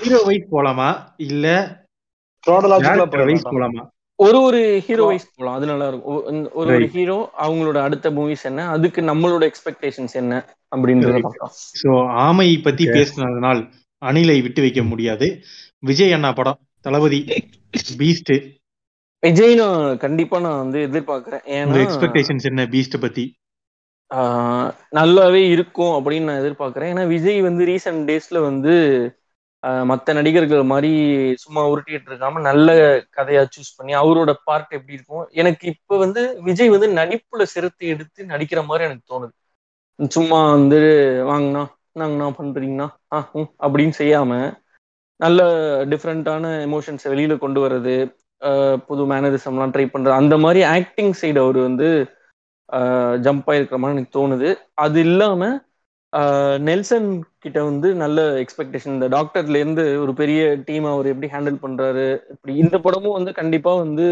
ஹீரோ 0.00 0.20
வைஸ் 0.28 0.52
போலாமா? 0.54 0.90
இல்ல 1.28 1.46
வைஸ் 3.30 3.50
போலாமா? 3.54 3.82
ஒரு 4.18 4.38
ஒரு 4.46 4.60
ஹீரோ 4.86 5.04
வைஸ் 5.10 5.26
போலாம். 5.36 5.56
அது 5.58 5.66
நல்லா 5.70 5.86
இருக்கும். 5.90 6.16
ஒரு 6.60 6.70
ஒரு 6.72 6.86
ஹீரோ 6.94 7.18
அவங்களோட 7.44 7.78
அடுத்த 7.86 8.10
மூவிஸ் 8.16 8.44
என்ன 8.50 8.66
அதுக்கு 8.74 9.00
நம்மளோட 9.10 9.42
எக்ஸ்பெக்டேஷன்ஸ் 9.50 10.14
என்ன 10.22 10.34
அப்படின்றத 10.74 11.20
பார்க்கலாம். 11.26 11.52
சோ 11.82 11.90
ஆமை 12.24 12.48
பத்தி 12.66 12.86
பேசினதுனால் 12.96 13.62
அணிலை 14.02 14.36
விட்டு 14.46 14.60
வைக்க 14.66 14.82
முடியாது. 14.90 15.28
விஜய் 15.90 16.14
அண்ணா 16.16 16.32
படம் 16.40 16.60
தளபதி 16.86 17.20
பீஸ்ட் 18.00 18.34
விஜய் 19.22 19.54
நான் 19.54 19.82
கண்டிப்பா 20.04 20.36
நான் 20.46 20.60
வந்து 20.64 20.80
எதிர்பார்க்கிறேன். 20.88 21.44
ஏன்னா 21.56 21.80
எக்ஸ்பெக்டேஷன்ஸ் 21.86 22.48
என்ன 22.50 22.64
பீஸ்ட் 22.74 22.96
பத்தி? 23.04 23.24
நல்லாவே 24.92 25.40
இருக்கும் 25.54 25.94
அப்படின்னு 25.96 26.28
நான் 26.28 26.42
எதிர்பார்க்குறேன். 26.42 26.92
ஏன்னா 26.92 27.04
விஜய் 27.14 27.40
வந்து 27.42 27.62
ரீசெண்ட் 27.70 28.06
டேஸ்ல 28.08 28.38
வந்து 28.48 28.74
மற்ற 29.90 30.12
நடிகர்கள் 30.16 30.62
மாதிரி 30.70 30.90
சும்மா 31.42 31.62
உருட்டிட்டு 31.70 32.08
இருக்காம 32.10 32.40
நல்ல 32.46 32.68
கதையா 33.16 33.42
சூஸ் 33.48 33.76
பண்ணி 33.78 33.92
அவரோட 33.96 34.32
பார்ட் 34.46 34.76
எப்படி 34.78 34.96
இருக்கும்? 34.96 35.26
எனக்கு 35.40 35.64
இப்ப 35.74 35.98
வந்து 35.98 36.22
விஜய் 36.48 36.74
வந்து 36.74 36.88
நடிப்புல 36.98 37.44
சிறுத்தை 37.54 37.86
எடுத்து 37.94 38.30
நடிக்கிற 38.32 38.62
மாதிரி 38.68 38.86
எனக்கு 38.88 39.04
தோணுது. 39.12 39.32
சும்மா 39.98 40.38
வந்து 40.52 40.78
வாங்கண்ணா 41.28 41.62
நாங்கண்ணா 41.96 42.28
பண்றீங்கண்ணா 42.38 42.86
ஆ 43.10 43.18
அப்படின்னு 43.64 43.94
செய்யாம 44.00 44.32
நல்ல 45.20 45.40
டிஃப்ரெண்டான 45.90 46.50
எமோஷன்ஸை 46.66 47.08
வெளியில 47.12 47.34
கொண்டு 47.38 47.60
வர்றது 47.60 47.94
புது 48.88 49.02
மேனரிசம்லாம் 49.10 49.74
ட்ரை 49.74 49.86
பண்றது 49.88 50.14
அந்த 50.16 50.34
மாதிரி 50.38 50.60
ஆக்டிங் 50.74 51.12
சைடு 51.20 51.38
அவர் 51.38 51.58
வந்து 51.60 51.88
ஜம்ப் 53.26 53.48
ஆயிருக்கிற 53.52 53.78
மாதிரி 53.80 53.96
எனக்கு 53.96 54.16
தோணுது. 54.18 54.48
அது 54.84 54.98
இல்லாம 55.08 55.42
நெல்சன் 56.68 57.08
கிட்ட 57.44 57.58
வந்து 57.70 57.88
நல்ல 58.02 58.20
எக்ஸ்பெக்டேஷன் 58.42 58.94
இந்த 58.96 59.08
டாக்டர்ல 59.16 59.60
இருந்து 59.62 59.84
ஒரு 60.04 60.12
பெரிய 60.20 60.40
டீம் 60.68 60.86
அவர் 60.92 61.10
எப்படி 61.12 61.28
ஹேண்டில் 61.34 61.58
பண்றாரு? 61.64 62.06
இப்படி 62.34 62.54
இந்த 62.64 62.76
படமும் 62.86 63.16
வந்து 63.18 63.32
கண்டிப்பா 63.40 63.72
வந்து 63.84 64.06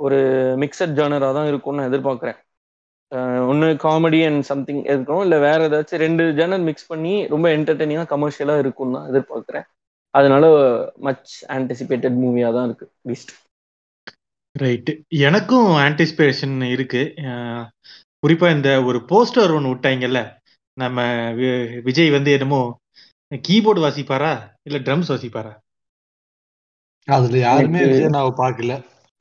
ஒரு 0.00 0.18
மிக்சட் 0.62 0.96
ஜானரா 0.98 1.28
தான் 1.38 1.50
இருக்கும்னு 1.50 1.80
நான் 1.80 1.90
எதிர்பார்க்கிறேன். 1.92 2.38
ஒன்று 3.50 3.68
காமெடி 3.84 4.20
அண்ட் 4.28 4.44
சம்திங் 4.50 4.82
இருக்கும். 4.92 5.22
இல்லை 5.26 5.38
வேற 5.46 5.60
ஏதாச்சும் 5.68 6.02
ரெண்டு 6.06 6.24
ஜேனர் 6.38 6.64
மிக்ஸ் 6.68 6.90
பண்ணி 6.92 7.14
ரொம்ப 7.34 7.46
என்டர்டெய்னிங்காக 7.56 8.10
கமர்ஷியலாக 8.14 8.62
இருக்கும்னு 8.64 8.96
தான் 8.98 9.08
எதிர்பார்க்குறேன். 9.12 9.66
அதனால 10.14 10.44
மச் 11.06 11.32
ஆன்டிசிபேட்டட் 11.56 12.16
மூவியாக 12.24 12.54
தான் 12.56 12.66
இருக்கு 12.68 12.86
பீஸ்ட் 13.08 13.32
ரைட் 14.56 14.90
எனக்கும் 15.18 15.66
ஆன்டிசிபேஷன் 15.78 16.68
இருக்கு. 16.68 17.12
அஹ் 17.16 17.64
குறிப்பா 18.22 18.54
இந்த 18.54 18.84
ஒரு 18.84 18.98
போஸ்டர் 19.08 19.54
ஒன்று 19.54 19.74
விட்டாங்கல்ல. 19.74 20.20
நம்ம 20.76 21.00
வி- 21.32 21.82
விஜய் 21.82 22.10
வந்து 22.10 22.32
என்னமோ 22.32 22.60
கீபோர்டு 23.48 23.80
வாசிப்பாரா? 23.82 24.32
இல்ல 24.62 24.78
ட்ரம்ஸ் 24.78 25.10
வாசிப்பாரா? 25.10 25.52
அதுல 27.08 27.38
யாருமே 27.38 27.78
எனக்கு 27.78 28.42
பார்க்கல. 28.42 28.74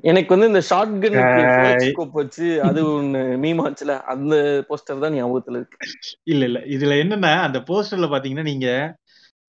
எனக்கு 0.04 0.30
வந்து 0.30 0.48
இந்த 0.48 0.62
ஷார்ட் 0.62 1.04
அஹ் 1.06 1.82
ஸ்கோப் 1.86 2.12
வச்சு 2.12 2.64
அது 2.64 2.94
ஒன்று 2.94 3.20
மீமாச்சுல 3.38 4.02
அந்த 4.04 4.36
போஸ்டர் 4.70 5.00
தான் 5.00 5.14
ஞாபகத்தில் 5.14 5.56
இருக்கு. 5.56 5.78
இல்ல 6.24 6.46
இல்ல. 6.46 6.60
இதுல 6.68 6.94
என்னன்னா 7.04 7.42
அந்த 7.42 7.60
போஸ்டர்ல 7.60 8.08
பாத்தீங்கன்னா 8.14 8.42
நீங்க 8.42 8.68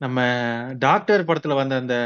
நம்ம 0.01 0.21
டாக்டர் 0.79 1.25
படத்துல 1.25 1.55
வந்த 1.55 1.77
அந்த 1.77 1.97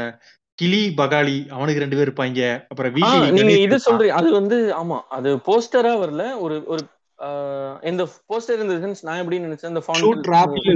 கிளி 0.59 0.83
பகாலி 0.97 1.37
அவனுக்கு 1.51 1.83
ரெண்டு 1.83 1.97
பேர் 1.97 2.07
இருப்பாங்க. 2.07 2.41
அப்புறம் 2.69 2.93
நீங்க 3.37 3.55
இது 3.61 3.77
சொல்றீங்க 3.85 4.15
அது 4.19 4.29
வந்து 4.37 4.57
ஆமா 4.79 4.97
அது 5.17 5.31
போஸ்டரா 5.47 5.93
வரல 6.01 6.23
ஒரு 6.39 6.55
ஒரு 6.67 6.81
ஆஹ் 7.19 7.77
இந்த 7.83 8.01
போஸ்டர் 8.29 8.63
இந்த 8.63 8.75
சென்ஸ் 8.81 9.05
நான் 9.05 9.21
எப்படி 9.21 9.37
நினைச்சேன் 9.45 9.71
இந்த 9.71 9.81
ஷூட் 9.99 10.27
போட்டு 10.31 10.73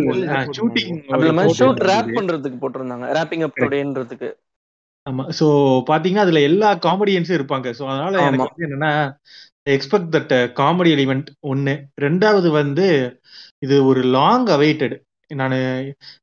ஷூட்டிங் 0.58 0.96
அதுல 1.12 1.34
மாதிரி 1.38 1.58
ஷூட் 1.60 1.82
ரேப் 1.90 2.16
பண்றதுக்கு 2.16 2.62
போட்டிருந்தாங்க. 2.62 3.08
ரேப்பிங் 3.18 3.46
அப். 3.48 3.58
டுடேன்றதுக்கு 3.58 4.30
ஆமா 5.06 5.24
சோ 5.38 5.46
பாத்தீங்கன்னா 5.88 6.26
அதுல 6.26 6.42
எல்லா 6.50 6.70
காமெடியன்ஸும் 6.84 7.38
இருப்பாங்க. 7.38 7.68
சோ 7.78 7.84
அதனால 7.92 8.14
எனக்கு 8.22 8.48
வந்து 8.48 8.66
என்னன்னா 8.68 8.92
எக்ஸ்பெக்ட் 9.68 10.12
தட் 10.16 10.32
காமெடி 10.60 10.92
எலிமெண்ட் 10.96 11.30
ஒன்னு 11.52 11.74
ரெண்டாவது 12.02 12.50
வந்து 12.52 12.88
இது 13.62 13.76
ஒரு 13.86 14.02
லாங் 14.16 14.48
அவைட்டட் 14.56 14.96
நான் 15.32 15.58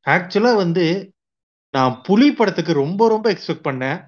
ஆக்சுவலா 0.06 0.52
வந்து 0.56 0.84
நான் 1.70 2.00
புலி 2.02 2.32
படத்துக்கு 2.32 2.72
ரொம்ப 2.72 3.08
ரொம்ப 3.08 3.32
எக்ஸ்பெக்ட் 3.32 3.66
பண்ணேன். 3.68 3.98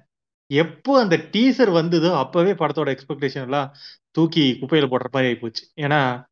எப்போ 0.47 1.01
அந்த 1.01 1.15
டீசர் 1.31 1.71
வந்ததோ 1.71 2.17
அப்பவே 2.17 2.51
படத்தோட 2.51 2.89
எக்ஸ்பெக்டேஷன் 2.93 3.41
எல்லாம் 3.41 3.75
தூக்கி 4.11 4.57
குப்பையில 4.61 4.87
போடுற 4.91 5.07
மாதிரி 5.11 5.27
ஆயிப்போச்சு 5.29 5.63
ஏன்னா 5.75 6.29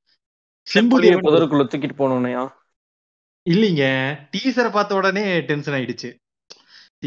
சிம்பு 0.68 0.89
புளிய 0.89 1.10
தேவன் 1.10 1.24
ஒரு 1.24 1.26
புதருக்குள்ள 1.28 1.63
தூக்கிட்டு 1.72 1.96
போனோனையா 2.02 2.44
இல்லைங்க. 3.46 3.84
டீசரை 4.32 4.72
பார்த்த 4.72 4.96
உடனே 4.96 5.42
டென்ஷன் 5.42 5.74
ஆயிடுச்சு. 5.74 6.10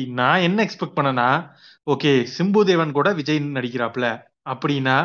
நான் 0.06 0.40
என்ன 0.40 0.64
எக்ஸ்பெக்ட் 0.64 0.96
பண்ணனா 0.96 1.54
ஓகே 1.90 2.26
சிம்புதேவன் 2.38 2.92
கூட 2.92 3.12
விஜய் 3.12 3.38
நடிக்கிறாப்ல 3.38 4.06
அப்படின்னா 4.50 4.96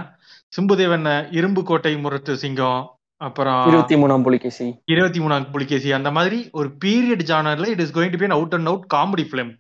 சிம்புதேவன் 0.58 1.08
இரும்பு 1.32 1.64
கோட்டை 1.64 1.98
முரட்டு 1.98 2.38
சிங்கம் 2.38 2.97
அப்புறம் 3.22 3.62
இருபத்தி 3.70 3.96
மூணாம் 4.02 4.26
புலிகேசி. 4.26 4.66
இருபத்தி 4.94 5.20
மூணாம் 5.22 5.46
புலிகேசி. 5.54 5.90
அந்த 5.98 6.10
மாதிரி 6.18 6.40
ஒரு 6.60 6.70
period 6.84 7.24
ஜானர்ல 7.32 7.70
it 7.74 7.82
is 7.86 7.94
going 7.96 8.14
to 8.16 8.20
be 8.24 8.28
out 8.38 8.56
and 8.58 8.70
out 8.72 8.86
comedy 8.96 9.26
film 9.30 9.52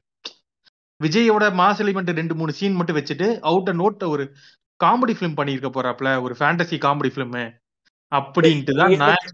விஜயோட 1.02 1.46
மாஸ் 1.62 1.82
எலிமெண்ட் 1.84 2.20
ரெண்டு 2.20 2.36
மூணு 2.40 2.52
சீன் 2.60 2.78
மட்டும் 2.80 2.98
வச்சுட்டு 3.00 3.28
அவுட் 3.52 3.70
அண்ட் 3.72 3.84
அவுட் 3.86 4.06
ஒரு 4.14 4.26
காமெடி 4.80 5.14
ஃபிலிம் 5.18 5.38
பண்ணியிருக்க 5.40 5.72
போறாப்ல 5.78 6.12
ஒரு 6.26 6.34
ஃபேண்டசி 6.40 6.78
காமெடி 6.86 7.12
ஃபிலிம் 7.16 7.36
அப்படின்ட்டு 8.12 8.74
தான் 8.80 8.94
நான் 9.02 9.26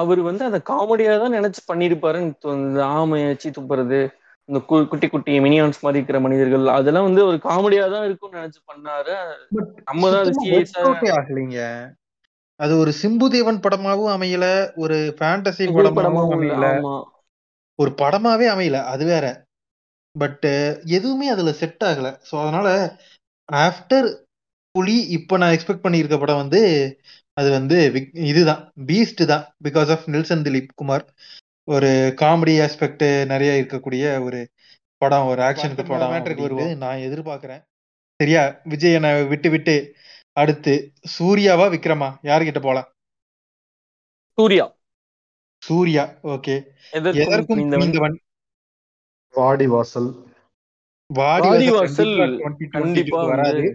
அவர் 0.00 0.20
வந்து 0.28 0.42
அதை 0.48 0.58
காமெடியா 0.72 1.12
தான் 1.22 1.36
நினைச்சு 1.38 1.60
பண்ணிருப்பாருன்னு 1.70 2.34
தோணுது 2.44 2.68
இந்த 2.70 2.82
ஆமையை 2.98 3.28
வச்சு 3.30 3.50
துப்புறது 3.58 4.00
இந்த 4.48 4.58
குட்டி 4.90 5.06
குட்டி 5.08 5.32
மினியான்ஸ் 5.46 5.82
மாதிரி 5.84 6.00
இருக்கிற 6.00 6.18
மனிதர்கள் 6.26 6.64
அதெல்லாம் 6.76 7.08
வந்து 7.08 7.22
ஒரு 7.28 7.38
காமெடியா 7.48 7.84
தான் 7.94 8.06
இருக்கும்னு 8.08 8.40
நினைச்சு 8.40 8.60
பண்ணாரு. 8.70 9.14
நம்ம 9.88 10.10
தான் 10.14 10.28
ஆகலைங்க. 11.18 11.60
அது 12.62 12.72
ஒரு 12.76 12.92
சிம்புதேவன் 13.02 13.62
படமாவும் 13.64 14.12
அமையல 14.14 14.46
ஒரு 14.74 14.96
ஃபேண்டசி 15.18 15.64
படமாவும் 15.68 16.34
அமையல. 16.36 16.66
ஒரு 17.78 17.90
படமாவே 17.98 18.46
அமையல 18.54 18.80
அது 18.84 19.04
வேற. 19.04 19.26
பட் 20.16 20.46
எதுவுமே 20.96 21.28
அதுல 21.28 21.52
செட் 21.52 21.84
ஆகல. 21.84 22.08
ஸோ 22.30 22.34
அதனால 22.42 22.68
ஆஃப்டர் 23.48 24.08
புலி 24.74 24.96
இப்போ 25.08 25.34
நான் 25.36 25.54
எக்ஸ்பெக்ட் 25.56 25.84
பண்ணியிருக்க 25.86 26.18
படம் 26.18 26.42
வந்து 26.42 26.60
அது 27.36 27.48
வந்து 27.50 27.76
இதுதான் 28.30 28.62
பீஸ்ட் 28.86 29.22
தான். 29.24 29.44
Because 29.64 29.90
of 29.94 30.06
Nelson 30.06 30.44
Dilip 30.46 30.70
Kumar 30.74 31.04
ஒரு 31.68 31.90
காமெடி 32.20 32.54
ஆஸ்பெக்ட் 32.66 33.04
நிறைய 33.24 33.50
இருக்கக்கூடிய 33.60 34.04
ஒரு 34.24 34.40
படம் 35.02 35.26
ஒரு 35.26 35.40
ஆக்ஷனுக்கு 35.42 35.84
படம் 35.86 36.78
நான் 36.78 37.04
எதிர்பார்க்கிறேன். 37.08 37.62
சரியா? 38.20 38.42
விஜய் 38.64 38.96
என்னை 38.98 39.10
விட்டு 39.24 39.48
விட்டு 39.50 39.74
அடுத்து 40.36 40.74
சூர்யாவா 41.14 41.66
விக்ரமா? 41.74 42.10
யாருகிட்ட 42.22 42.60
போலாம்? 42.62 42.88
சூர்யா. 44.38 44.66
சூர்யா 45.62 46.04
ஓகே. 46.32 46.54
எதற்கும் 46.92 47.64
துணிந்தவன்? 47.72 48.16
வாடி 49.34 49.66
வாசல். 49.66 50.10
வாடி 51.10 51.66
வாசல் 51.68 51.76
வாசல் 51.76 52.14
கண்டிப்பா 52.42 52.80
2022 52.80 53.14
கண்டிப்பா 53.14 53.20
வந்து 53.22 53.32
வராது. 53.32 53.66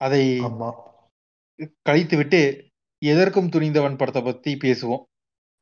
அதை 0.00 0.22
கழித்து 1.86 2.16
விட்டு 2.16 2.40
எதற்கும் 3.02 3.50
துணிந்தவன் 3.50 3.96
படத்தை 3.96 4.22
பத்தி 4.22 4.52
பேசுவோம். 4.64 5.04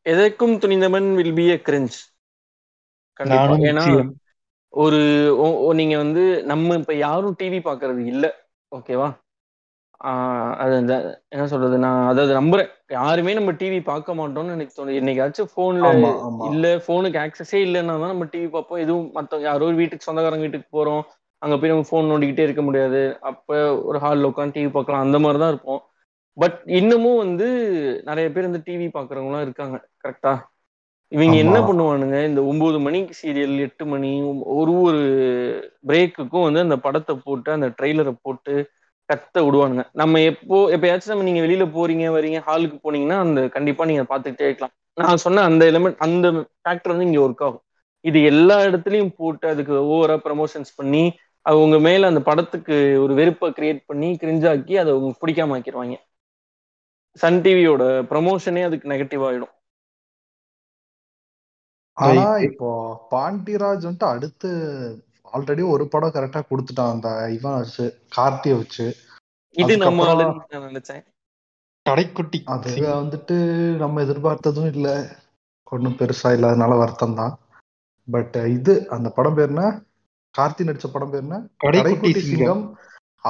Etharkkum 0.07 0.55
Thunindhavan 0.63 1.09
will 1.15 1.35
be 1.35 1.45
a 1.49 1.57
cringe 1.67 1.99
ஏன்னா 3.69 3.85
ஒரு 4.75 5.01
நீங்க 5.75 5.97
வந்து 5.97 6.23
நம்ம 6.45 6.77
இப்ப 6.77 6.95
யாரும் 6.99 7.39
டிவி 7.41 7.61
பாக்குறது 7.63 8.03
இல்ல. 8.07 8.25
ஓகேவா? 8.73 9.09
அது 10.63 10.75
என்ன 11.35 11.45
சொல்றது 11.53 11.77
நான் 11.85 12.09
அதாவது 12.11 12.33
நம்புறேன். 12.39 12.69
யாருமே 12.97 13.33
நம்ம 13.35 13.53
டிவி 13.61 13.79
பார்க்க 13.89 14.19
மாட்டோம்னு 14.19 14.55
எனக்கு 14.57 14.77
தோணுது. 14.77 14.99
என்னைக்காச்சும் 15.01 15.53
போன்ல 15.57 15.89
இல்ல 16.51 16.67
போனுக்கு 16.89 17.19
ஆக்சஸே 17.25 17.61
இல்லைன்னா 17.67 17.95
தான் 18.03 18.13
நம்ம 18.15 18.29
டிவி 18.35 18.49
பார்ப்போம். 18.55 18.83
எதுவும் 18.85 19.09
மத்தவங்க 19.17 19.49
யாரோ 19.51 19.69
ஒரு 19.71 19.81
வீட்டுக்கு 19.81 20.09
சொந்தக்காரங்க 20.09 20.47
வீட்டுக்கு 20.47 20.71
போறோம். 20.79 21.03
அங்க 21.43 21.57
போய் 21.57 21.73
நம்ம 21.73 21.89
ஃபோன் 21.91 22.09
நோண்டிக்கிட்டே 22.11 22.47
இருக்க 22.47 22.63
முடியாது. 22.69 23.01
அப்ப 23.31 23.49
ஒரு 23.89 23.99
ஹாலில் 24.05 24.31
உட்காந்து 24.31 24.57
டிவி 24.57 24.71
பார்க்கலாம். 24.77 25.05
அந்த 25.07 25.19
மாதிரி 25.25 25.41
தான் 25.43 25.53
இருப்போம். 25.55 25.83
பட் 26.37 26.59
இன்னமும் 26.79 27.21
வந்து 27.25 27.47
நிறைய 28.09 28.27
பேர் 28.35 28.49
வந்து 28.49 28.65
டிவி 28.69 28.87
பாக்குறவங்களாம் 28.97 29.45
இருக்காங்க. 29.47 29.77
கரெக்டா 30.05 30.33
இவங்க. 31.13 31.37
என்ன 31.45 31.59
பண்ணுவானுங்க? 31.69 32.17
இந்த 32.31 32.41
ஒன்பது 32.51 32.79
மணிக்கு 32.87 33.15
சீரியல் 33.21 33.55
எட்டு 33.67 33.85
மணி 33.93 34.11
ஒரு 34.57 34.73
ஒரு 34.87 35.01
பிரேக்குக்கும் 35.89 36.47
வந்து 36.47 36.67
அந்த 36.67 36.77
படத்தை 36.87 37.15
போட்டு 37.27 37.51
அந்த 37.57 37.69
ட்ரெய்லரை 37.79 38.13
போட்டு 38.27 38.55
கத்த 39.09 39.43
விடுவானுங்க. 39.45 39.85
நம்ம 39.93 40.21
எப்போ 40.31 40.57
எப்பயாச்சும் 40.75 41.13
நம்ம 41.13 41.27
நீங்க 41.29 41.41
வெளியில 41.41 41.65
போறீங்க 41.75 42.07
வரீங்க 42.15 42.41
ஹாலுக்கு 42.47 42.77
போனீங்கன்னா 42.85 43.19
அந்த 43.25 43.41
கண்டிப்பா 43.55 43.85
நீங்க 43.85 44.05
பாத்துக்கிட்டே 44.05 44.49
இருக்கலாம். 44.49 44.75
நான் 44.97 45.23
சொன்ன 45.25 45.45
அந்த 45.49 45.63
எலிமெண்ட் 45.71 46.03
அந்த 46.07 46.27
ஃபேக்டர் 46.59 46.93
வந்து 46.93 47.07
இங்க 47.07 47.21
ஒர்க் 47.21 47.45
ஆகும். 47.47 47.65
இது 48.05 48.19
எல்லா 48.25 48.57
இடத்துலயும் 48.67 49.15
போட்டு 49.17 49.47
அதுக்கு 49.49 49.75
ஓவரா 49.91 50.17
ப்ரமோஷன்ஸ் 50.25 50.73
பண்ணி 50.77 51.05
அவங்க 51.47 51.77
மேல 51.79 52.07
அந்த 52.07 52.21
படத்துக்கு 52.23 52.75
ஒரு 53.05 53.13
வெறுப்பை 53.15 53.49
கிரியேட் 53.53 53.81
பண்ணி 53.87 54.09
கிரிஞ்சாக்கி 54.23 54.75
அதை 54.79 54.91
அவங்க 54.95 55.13
பிடிக்காம 55.21 55.57
ஆக்கிடுவாங்க 55.57 55.97
சன் 57.17 57.41
டிவியோட 57.45 57.83
ப்ரமோஷனே 58.11 58.63
அதுக்கு 58.65 58.93
நெகட்டிவ் 58.93 59.23
ஆயிடும். 59.29 59.55
ஆனா. 61.97 62.25
இப்போ 62.49 62.69
பாண்டியராஜ் 63.13 63.87
வந்துட்டு 63.87 64.09
அடுத்து 64.11 64.51
ஆல்ரெடி 65.35 65.63
ஒரு 65.75 65.85
படம் 65.93 66.15
கரெக்டா 66.17 66.41
கொடுத்துட்டான் 66.51 66.93
அந்த 66.95 67.09
இவன் 67.37 67.59
வச்சு 67.61 67.85
கார்த்திய 68.17 68.55
வச்சு. 68.61 68.87
இது 69.57 69.75
நம்ம 69.85 70.07
நினைச்சேன். 70.67 71.03
கடைக்குட்டி. 71.87 72.39
அது 72.55 72.71
வந்துட்டு 73.03 73.37
நம்ம 73.83 74.03
எதிர்பார்த்ததும் 74.07 74.71
இல்ல. 74.75 74.89
ஒன்றும் 75.73 75.99
பெருசா 76.01 76.29
இல்லாதனால 76.37 76.77
வருத்தம் 76.83 77.19
தான் 77.21 77.35
பட் 78.09 78.37
இது 78.57 78.75
அந்த 78.97 79.09
படம் 79.17 79.37
பேர் 79.39 79.51
என்ன? 79.53 79.65
கார்த்தி 80.35 80.67
நடிச்ச 80.69 80.87
படம் 80.93 81.11
பேர் 81.13 81.25
என்ன? 81.27 81.39
கடைக்குட்டி 81.65 82.21
சிங்கம். 82.29 82.63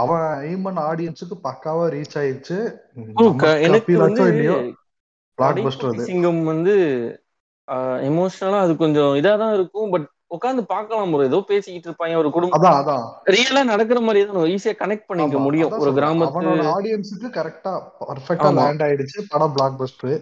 அவன் 0.00 0.26
எய்ம் 0.48 0.64
பண்ண 0.66 0.78
ஆடியன்ஸுக்கு 0.90 1.36
பக்காவா 1.46 1.84
ரீச் 1.94 2.16
ஆயிடுச்சு 2.20 2.58
சிங்கம் 6.08 6.42
வந்து 6.52 6.74
எமோஷனலா 8.08 8.58
அது 8.66 8.74
கொஞ்சம் 8.82 9.12
இதா 9.20 9.32
தான் 9.42 9.54
இருக்கும். 9.58 9.90
பட் 9.94 10.06
உட்காந்து 10.30 10.62
பார்க்கலாம் 10.70 11.12
ஒரு 11.12 11.24
ஏதோ 11.24 11.38
பேசிக்கிட்டு 11.46 11.88
இருப்பாங்க 11.88 12.16
ஒரு 12.16 12.30
குடும்பம் 12.30 12.56
அதான் 12.56 12.78
அதான். 12.80 13.04
ரியலா 13.34 13.62
நடக்கிற 13.64 14.00
மாதிரியே 14.00 14.26
தான் 14.26 14.50
ஈஸியா 14.54 14.74
கனெக்ட் 14.82 15.08
பண்ணிக்க 15.10 15.38
முடியும். 15.38 15.72
ஒரு 15.84 15.92
கிராமத்து 15.92 16.66
ஆடியன்ஸுக்கு 16.74 17.28
கரெக்டா 17.38 17.72
பர்ஃபெக்டா 18.00 18.48
ஆமா. 18.50 18.58
லேண்ட் 18.60 18.84
ஆயிடுச்சு. 18.86 19.18
படம் 19.28 19.52
பிளாக் 19.52 19.78
பஸ்டர் 19.80 20.18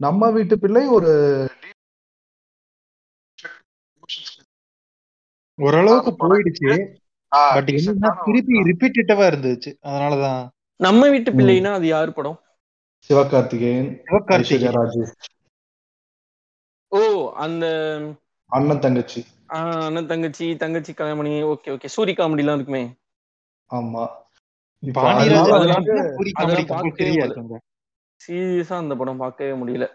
நம்ம 0.00 0.30
வீட்டு 0.30 0.54
பிள்ளை 0.58 0.84
ஒரு 0.88 1.12
ஓரளவுக்கு 5.58 6.12
போயிடுச்சு. 6.20 6.70
பட் 7.54 7.70
என்னன்னா 7.78 8.10
திருப்பி 8.26 8.62
ரிப்பீட்டேட்டிவா 8.68 9.24
இருந்துச்சு. 9.30 9.70
அதனாலதான். 9.88 10.40
நம்ம 10.80 11.08
வீட்டு. 11.08 11.30
பிள்ளைனா 11.32 11.72
அது 11.72 11.86
யார் 11.86 12.12
படம்? 12.12 12.38
சிவகார்த்திகேயன் 13.10 13.90
சிவகார்த்திகேயன். 14.06 14.74
ராஜேஷ். 14.78 15.12
ஓ 16.92 17.00
அந்த 17.44 17.64
அண்ணன் 18.52 18.80
தங்கச்சி. 18.80 19.20
ஆஹ், 19.48 19.84
அண்ணன் 19.84 20.06
தங்கச்சி 20.06 20.56
தங்கச்சி 20.56 20.94
கல்யாணி 20.94 21.42
ஓகே 21.44 21.70
ஓகே 21.70 21.88
சூரி 21.96 22.14
இருக்குமே. 22.54 22.82
ஆமா. 23.70 24.04
காமெடி 24.82 26.62
கம்பல்சரியா 26.64 26.84
முடியல. 26.84 27.24
இருக்குங்க. 27.24 27.56
சீரியஸா 28.20 28.76
அந்த 28.76 28.96
படம் 28.96 29.16
பார்க்கவே 29.16 29.52
முடியல. 29.52 29.86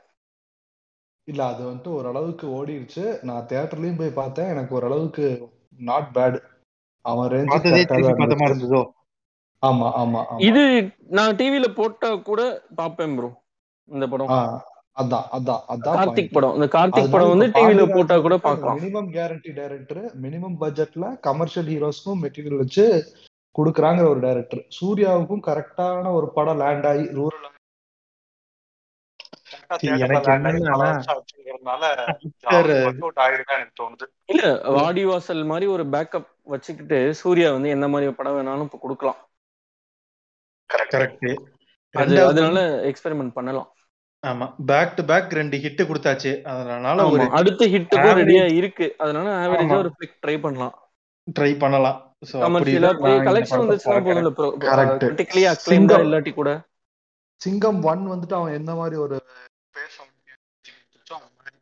இல்ல 1.28 1.46
அது 1.46 1.64
வந்துட்டு 1.66 1.88
ஓரளவுக்கு 1.88 2.48
ஓடிடுச்சு 2.48 3.24
நான் 3.24 3.48
தியேட்டர்லயும் 3.48 3.98
போய் 3.98 4.10
பார்த்தேன். 4.10 4.48
எனக்கு 4.48 4.76
ஓரளவுக்கு 4.76 5.26
நாட் 5.80 6.14
பேட் 6.14 6.38
அவன் 7.06 7.32
ரேஞ்சு 7.32 8.84
ஆமா 9.64 9.88
ஆமா 9.94 10.22
ஆமா. 10.26 10.40
இது 10.40 10.64
நான் 11.10 11.36
டிவில 11.36 11.68
போட்டா 11.74 12.16
கூட 12.22 12.42
பாப்பேன் 12.76 13.16
ப்ரோ 13.16 13.30
இந்த 13.90 14.08
படம். 14.08 14.32
அதான் 14.98 15.26
அதான் 15.38 15.64
அதான் 15.74 15.96
கார்த்திக். 15.98 16.34
படம் 16.34 16.54
இந்த 16.54 16.68
கார்த்திக் 16.76 17.12
படம் 17.12 17.32
வந்து 17.34 17.48
டிவில 17.48 17.86
போட்டா 17.94 18.18
கூட 18.18 18.36
பார்க்கலாம். 18.38 18.78
மினிமம் 18.80 19.10
கேரண்டி 19.16 19.52
டைரக்டர் 19.54 20.04
மினிமம் 20.22 20.58
பட்ஜெட்ல 20.62 21.20
கமர்ஷியல் 21.20 21.70
ஹீரோஸ்க்கும் 21.74 22.22
மெட்டீரியல் 22.24 22.58
வச்சு 22.58 22.86
கொடுக்குறாங்கிற 23.56 24.08
ஒரு 24.08 24.20
டைரக்டர் 24.20 24.64
சூர்யாவுக்கும் 24.80 25.46
கரெக்டான 25.50 26.14
ஒரு 26.14 26.30
படம் 26.32 26.58
லேண்ட் 26.58 26.86
ஆகி 26.86 27.06
ரூரல் 27.18 27.52
இல்ல 34.30 34.44
வாடிவாசல் 34.78 35.44
மாதிரி 35.46 35.66
ஒரு 35.68 35.84
பேக்கப் 35.86 36.30
வச்சுக்கிட்டு 36.44 37.14
சூர்யா 37.14 37.52
வந்து 37.52 37.70
என்ன 37.70 37.88
மாதிரி 37.88 38.12
படம் 38.12 38.36
வேணாலும் 38.38 38.64
இப்ப 38.64 38.80
கொடுக்கலாம். 38.82 39.20
அது 41.96 42.16
அதனால 42.26 42.60
எக்ஸ்பெரிமெண்ட் 42.92 43.34
பண்ணலாம். 43.34 43.70
ஆமா 44.26 44.56
பேக் 44.66 44.96
டு 44.96 45.04
பேக் 45.04 45.32
ரெண்டு 45.32 45.58
ஹிட் 45.58 45.88
கொடுத்தாச்சு. 45.88 46.42
அதனால 46.42 47.10
ஒரு 47.10 47.24
அடுத்த 47.24 47.66
ஹிட்டுக்கும் 47.66 47.98
average- 47.98 48.24
ரெடியா 48.24 48.54
இருக்கு. 48.54 48.96
அதனால 48.98 49.48
ஆவரேஜா. 49.48 49.78
ஒரு 49.78 49.92
ஃபிளிக் 49.92 50.28
ட்ரை 50.28 50.40
பண்ணலாம். 50.40 50.90
ட்ரை 51.40 51.60
பண்ணலாம். 51.60 52.04
So, 52.26 52.42
கமர்ஷியலா 52.42 53.00
போய் 53.00 53.12
கலெக்ஷன் 53.12 53.80
பார்க்கிறேன். 53.84 54.34
போதும் 54.34 54.60
Correct. 54.60 55.04
கிரிட்டிக்கலி 55.04 55.56
அக்ளைம்டா 55.56 56.06
இல்லாட்டி 56.06 56.34
கூட. 56.34 56.68
சிங்கம் 57.36 57.84
ஒன் 57.84 58.00
வந்துட்டு 58.00 58.34
அவன் 58.34 58.54
எந்த 58.54 58.76
மாதிரி 58.76 58.96
ஒரு 58.96 59.24
பேச 59.72 60.04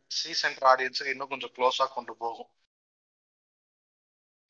சீசென்டர் 0.07 0.65
ஆடியன்ஸுக்கு 0.65 1.09
இன்னும் 1.09 1.27
கொஞ்சம் 1.27 1.49
க்ளோஸா 1.57 1.93
கொண்டு 1.93 2.15
போகும். 2.15 2.45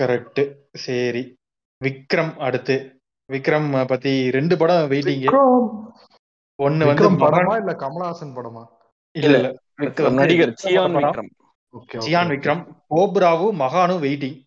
கரெக்ட் 0.03 0.55
சரி. 0.73 1.35
விக்ரம் 1.83 2.37
அடுத்து. 2.37 2.99
விக்ரம் 3.31 3.87
பத்தி 3.87 4.31
ரெண்டு 4.31 4.57
படம் 4.57 4.91
வெயிட்டிங் 4.91 5.25
ஒன்னு 6.59 6.85
வந்து 6.85 7.09
மகான் 7.09 7.23
படமா 7.23 7.55
இல்ல 7.61 7.73
கமலஹாசன் 7.73 8.35
படமா? 8.35 8.63
இல்ல 9.15 9.37
இல்ல. 9.37 9.49
நடிகர் 10.19 10.53
சியான். 10.63 10.97
விக்ரம். 10.99 11.31
ஓகே 11.73 11.99
சியான் 12.05 12.31
விக்ரம் 12.33 12.61
கோப்ராவும் 12.89 13.59
மகானும் 13.61 14.03
வெயிட்டிங் 14.03 14.37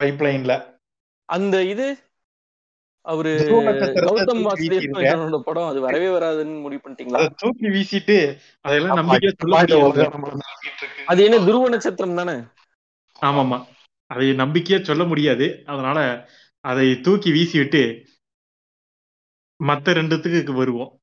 பைப்லைன்ல 0.00 0.54
அந்த 1.28 1.56
இது 1.64 1.86
அவரு 3.06 3.32
கௌதம் 3.98 4.26
தூக்கி 4.26 4.44
வாசுதேவ் 4.46 4.70
வீசிருங்க. 4.70 5.04
மேனனோட 5.04 5.38
படம் 5.38 5.68
அது 5.68 5.80
வரவே 5.80 6.08
வராதுன்னு 6.08 6.60
முடிவு 6.60 6.82
பண்ணிட்டீங்களா? 6.84 7.18
அதை 7.18 7.28
தூக்கி 7.36 7.68
வீசிட்டு 7.68 8.16
அதெல்லாம் 8.60 8.98
நம்பிக்கையா 9.00 9.32
சொல்ல 9.40 9.54
முடியாது 9.60 10.04
அது 11.06 11.24
என்ன 11.24 11.38
துருவ 11.38 11.68
நட்சத்திரம் 11.68 12.14
தானே? 12.14 12.36
ஆமாமா. 13.22 13.58
அதை 14.10 14.30
நம்பிக்கையா 14.32 14.82
சொல்ல 14.82 15.04
முடியாது. 15.04 15.64
அதனால 15.66 15.98
அதை 16.64 17.00
தூக்கி 17.00 17.30
வீசிவிட்டு 17.32 17.82
மத்த 19.60 19.94
ரெண்டுத்துக்கு 19.98 20.54
வருவோம். 20.54 20.97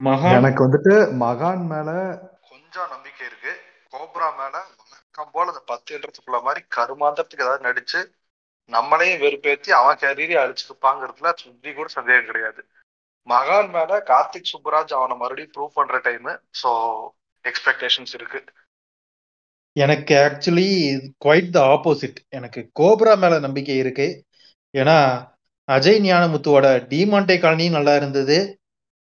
மகான் 0.00 0.36
எனக்கு 0.38 0.60
வந்துட்டு 0.64 0.94
மகான் 1.22 1.62
மேல 1.72 1.90
கொஞ்சம் 2.50 2.90
நம்பிக்கை 2.94 3.24
இருக்கு. 3.26 3.52
கோப்ரா 3.92 4.28
மேல 4.40 4.54
வழக்கம் 4.80 5.32
போல 5.32 5.52
அந்த 5.52 5.62
பத்து 5.66 5.90
என்றதுக்குள்ள 5.96 6.38
மாதிரி 6.42 6.60
கருமாந்திரத்துக்கு 6.76 7.44
ஏதாவது 7.46 7.66
நடிச்சு 7.68 8.00
நம்மளையும் 8.70 9.20
வெறுப்பேத்தி 9.24 9.70
அவன் 9.70 10.00
கேரியரை 10.00 10.36
அழிச்சிருப்பாங்கிறதுல 10.42 11.32
சுத்தி 11.42 11.72
கூட 11.72 11.88
சந்தேகம் 11.88 12.28
கிடையாது. 12.30 12.60
மகான் 13.28 13.70
மேல 13.70 14.00
கார்த்திக் 14.10 14.50
சுப்புராஜ் 14.52 14.92
அவனை 14.98 15.16
மறுபடியும் 15.16 15.54
ப்ரூவ் 15.54 15.76
பண்ற 15.78 15.98
டைம் 15.98 16.28
சோ 16.62 16.72
எக்ஸ்பெக்டேஷன்ஸ் 17.44 18.14
இருக்கு. 18.18 18.40
எனக்கு 19.76 20.14
ஆக்சுவலி 20.16 20.68
குவைட் 21.24 21.50
த 21.50 21.60
ஆப்போசிட் 21.74 22.20
எனக்கு 22.28 22.60
கோப்ரா 22.80 23.14
மேல 23.18 23.38
நம்பிக்கை 23.38 23.76
இருக்கு. 23.76 24.06
ஏன்னா 24.74 24.98
அஜய் 25.68 26.00
ஞானமுத்துவோட 26.04 26.66
டிமாண்டே 26.92 27.36
காலனி 27.40 27.66
நல்லா 27.68 27.94
இருந்தது. 27.96 28.38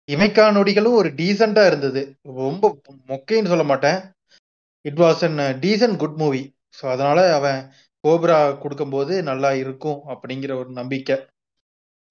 இமைக்கா 0.08 0.44
நொடிகளும் 0.56 0.98
ஒரு 1.00 1.10
டீசெண்டா 1.18 1.62
இருந்தது. 1.70 2.02
ரொம்ப 2.42 2.64
மொக்கைன்னு 3.10 3.52
சொல்ல 3.52 3.64
மாட்டேன். 3.70 3.98
It 4.84 5.00
was 5.04 5.22
an 5.28 5.38
decent 5.64 6.00
good 6.02 6.18
movie 6.22 6.42
so 6.78 6.84
அதனால 6.94 7.18
அவன் 7.38 7.60
கோப்ரா 8.04 8.38
கொடுக்கும்போது 8.62 9.14
நல்லா 9.30 9.50
இருக்கும் 9.62 10.00
அப்படிங்கிற 10.12 10.52
ஒரு 10.62 10.70
நம்பிக்கை. 10.80 11.16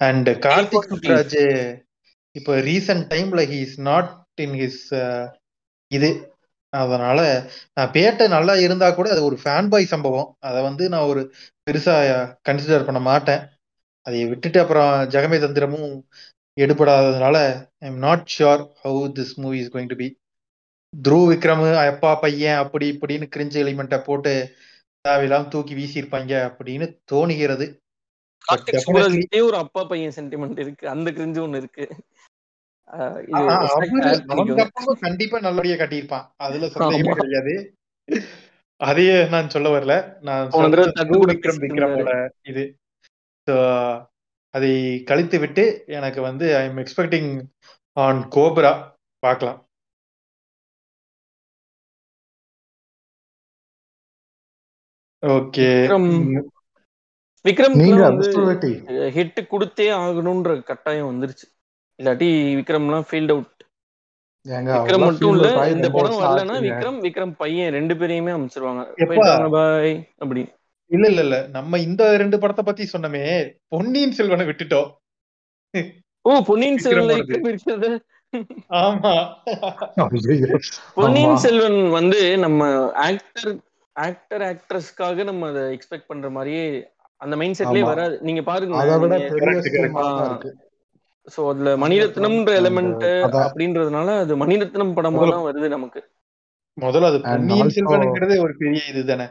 அண்ட் 0.02 0.30
கார்த்திக் 0.46 0.90
சுப்ராஜ் 0.92 1.38
இப்போ 2.36 2.54
ரீசன்ட் 2.70 3.06
டைம்ல 3.14 3.44
he 3.52 3.60
is 3.68 3.78
not 3.90 4.10
in 4.46 4.58
his 4.62 4.84
இது. 5.92 6.10
அதனால 6.74 7.20
நான் 7.78 7.94
பேட்டை 7.96 8.26
நல்லா 8.36 8.54
இருந்தா 8.66 8.88
கூட 8.98 9.08
அது 9.16 9.22
ஒரு 9.30 9.38
ஃபேன் 9.44 9.70
பாய் 9.74 9.92
சம்பவம். 9.94 10.28
அதை 10.48 10.60
வந்து 10.70 10.84
நான் 10.94 11.10
ஒரு 11.12 11.22
பெருசா 11.68 11.96
கன்சிடர் 12.50 12.88
பண்ண 12.90 13.00
மாட்டேன். 13.12 13.42
அதை 14.06 14.20
விட்டுட்டு 14.32 14.60
அப்புறம் 14.64 14.92
ஜெகமே 15.14 15.38
தந்திரமும் 15.46 15.94
எடுபடாததுனால 16.58 17.38
I 17.80 17.90
am 17.90 17.98
not 17.98 18.32
sure 18.38 18.64
how 18.84 19.02
this 19.18 19.36
movie 19.36 19.58
is 19.58 19.74
going 19.74 19.88
to 19.88 19.96
be 19.96 20.08
through 21.08 21.20
Vikram 21.32 21.64
அப்பா 21.88 22.16
பையன் 22.16 22.58
அப்படி 22.58 22.98
இப்படின்னு 22.98 23.28
கிரிஞ்சு 23.36 23.60
எலிமெண்ட்டை 23.64 24.00
போட்டு 24.04 24.34
தேவையில்லாம 25.08 25.48
தூக்கி 25.48 25.74
வீசியிருப்பாங்க 25.74 26.34
அப்படின்னு 26.50 26.88
தோணுகிறது. 27.12 27.66
ஒரு 29.42 29.56
அப்பா 29.56 29.84
பையன் 29.84 30.16
சென்டிமெண்ட் 30.16 30.60
இருக்கு. 30.60 30.90
அந்த 30.90 31.12
கிரிஞ்சு 31.12 31.44
ஒண்ணு 31.46 31.56
இருக்கு. 31.56 31.86
கண்டிப்பா 35.00 35.40
நல்லபடியா 35.40 35.76
கட்டியிருப்பான். 35.76 36.26
அதுல 36.38 36.70
சந்தேகமே. 36.70 37.12
கிடையாது. 37.12 37.56
அதையே 38.82 39.28
நான் 39.28 39.50
சொல்ல 39.50 39.70
வரல. 39.70 39.94
நான் 40.22 40.52
விக்ரம் 40.52 41.62
விக்ரமோட 41.64 42.30
இது. 42.42 42.66
அதை 44.58 44.74
கழித்து 45.10 45.38
விட்டு 45.44 45.66
எனக்கு 45.98 46.20
வந்து 46.30 46.46
I 46.60 46.64
am 46.70 46.82
expecting 46.84 47.32
on 48.06 48.22
Cobra 48.36 48.74
பார்க்கலாம். 49.26 49.60
ஓகே 55.24 55.68
விக்ரம் 57.46 57.76
ஹிட் 59.16 59.40
கொடுத்தே 59.52 59.88
ஆகணும்ன்ற 60.02 60.52
கட்டாயம் 60.70 61.10
வந்துருச்சு. 61.12 61.46
இல்லாட்டி 62.00 62.28
விக்ரம்லாம் 62.60 63.08
ஃபீல்ட் 63.10 63.34
அவுட் 63.36 63.54
விக்ரம் 64.46 65.06
மட்டும் 65.06 65.34
இல்ல 65.36 65.48
இந்த 65.76 65.88
படம் 65.96 66.20
வரலன்னா. 66.24 66.58
விக்ரம் 66.68 67.00
விக்ரம் 67.06 67.34
பையன் 67.42 67.74
ரெண்டு 67.78 67.96
பேரையுமே 68.00 68.34
அமைச்சிருவாங்க? 68.38 68.84
பாய் 69.56 69.96
அப்படி. 70.24 70.44
இல்ல 70.92 71.06
இல்ல 71.12 71.22
இல்ல. 71.22 71.38
நம்ம 71.48 71.80
இந்த 71.80 72.04
ரெண்டு 72.18 72.38
படத்தை 72.40 72.64
பத்தி 72.66 72.84
சொன்னமே 72.86 73.24
பொன்னியின் 73.68 74.16
செல்வனை 74.18 74.46
விட்டுட்டோம். 74.50 74.90
ஓ 76.26 76.32
பொன்னியின் 76.50 76.80
இருக்கிறது 76.84 77.90
ஆமா. 78.82 79.14
பொன்னியின். 80.98 81.40
செல்வன் 81.46 81.80
வந்து 81.98 82.20
நம்ம 82.38 82.62
ஆக்டர் 83.08 83.52
ஆக்டர் 83.96 84.44
ஆக்ட்ரஸ்க்காக 84.50 85.24
நம்ம 85.24 85.48
அதை 85.52 85.64
எக்ஸ்பெக்ட் 85.76 86.10
பண்ற 86.12 86.30
மாதிரியே 86.30 86.66
அந்த 87.22 87.36
மைண்ட் 87.40 87.60
செட்லயே. 87.60 87.86
வராது. 87.92 88.16
நீங்க 88.22 88.42
பாருங்க 88.44 88.74
சோ 91.28 91.42
அதுல 91.52 91.70
மணிரத்னம்ன்ற 91.84 92.52
எலிமெண்ட். 92.60 93.06
அப்படின்றதுனால 93.46 94.10
அது 94.24 94.34
மணிரத்னம் 94.44 94.94
படமா 94.98 95.24
தான் 95.32 95.48
வருது 95.48 95.68
நமக்கு. 95.74 96.02
முதல்ல 96.78 97.10
அது 97.12 97.20
பொன்னியின் 97.26 97.74
செல்வனுங்கிறதே 97.76 98.38
ஒரு 98.46 98.54
பெரிய 98.62 98.82
இதுதானே 98.94 99.28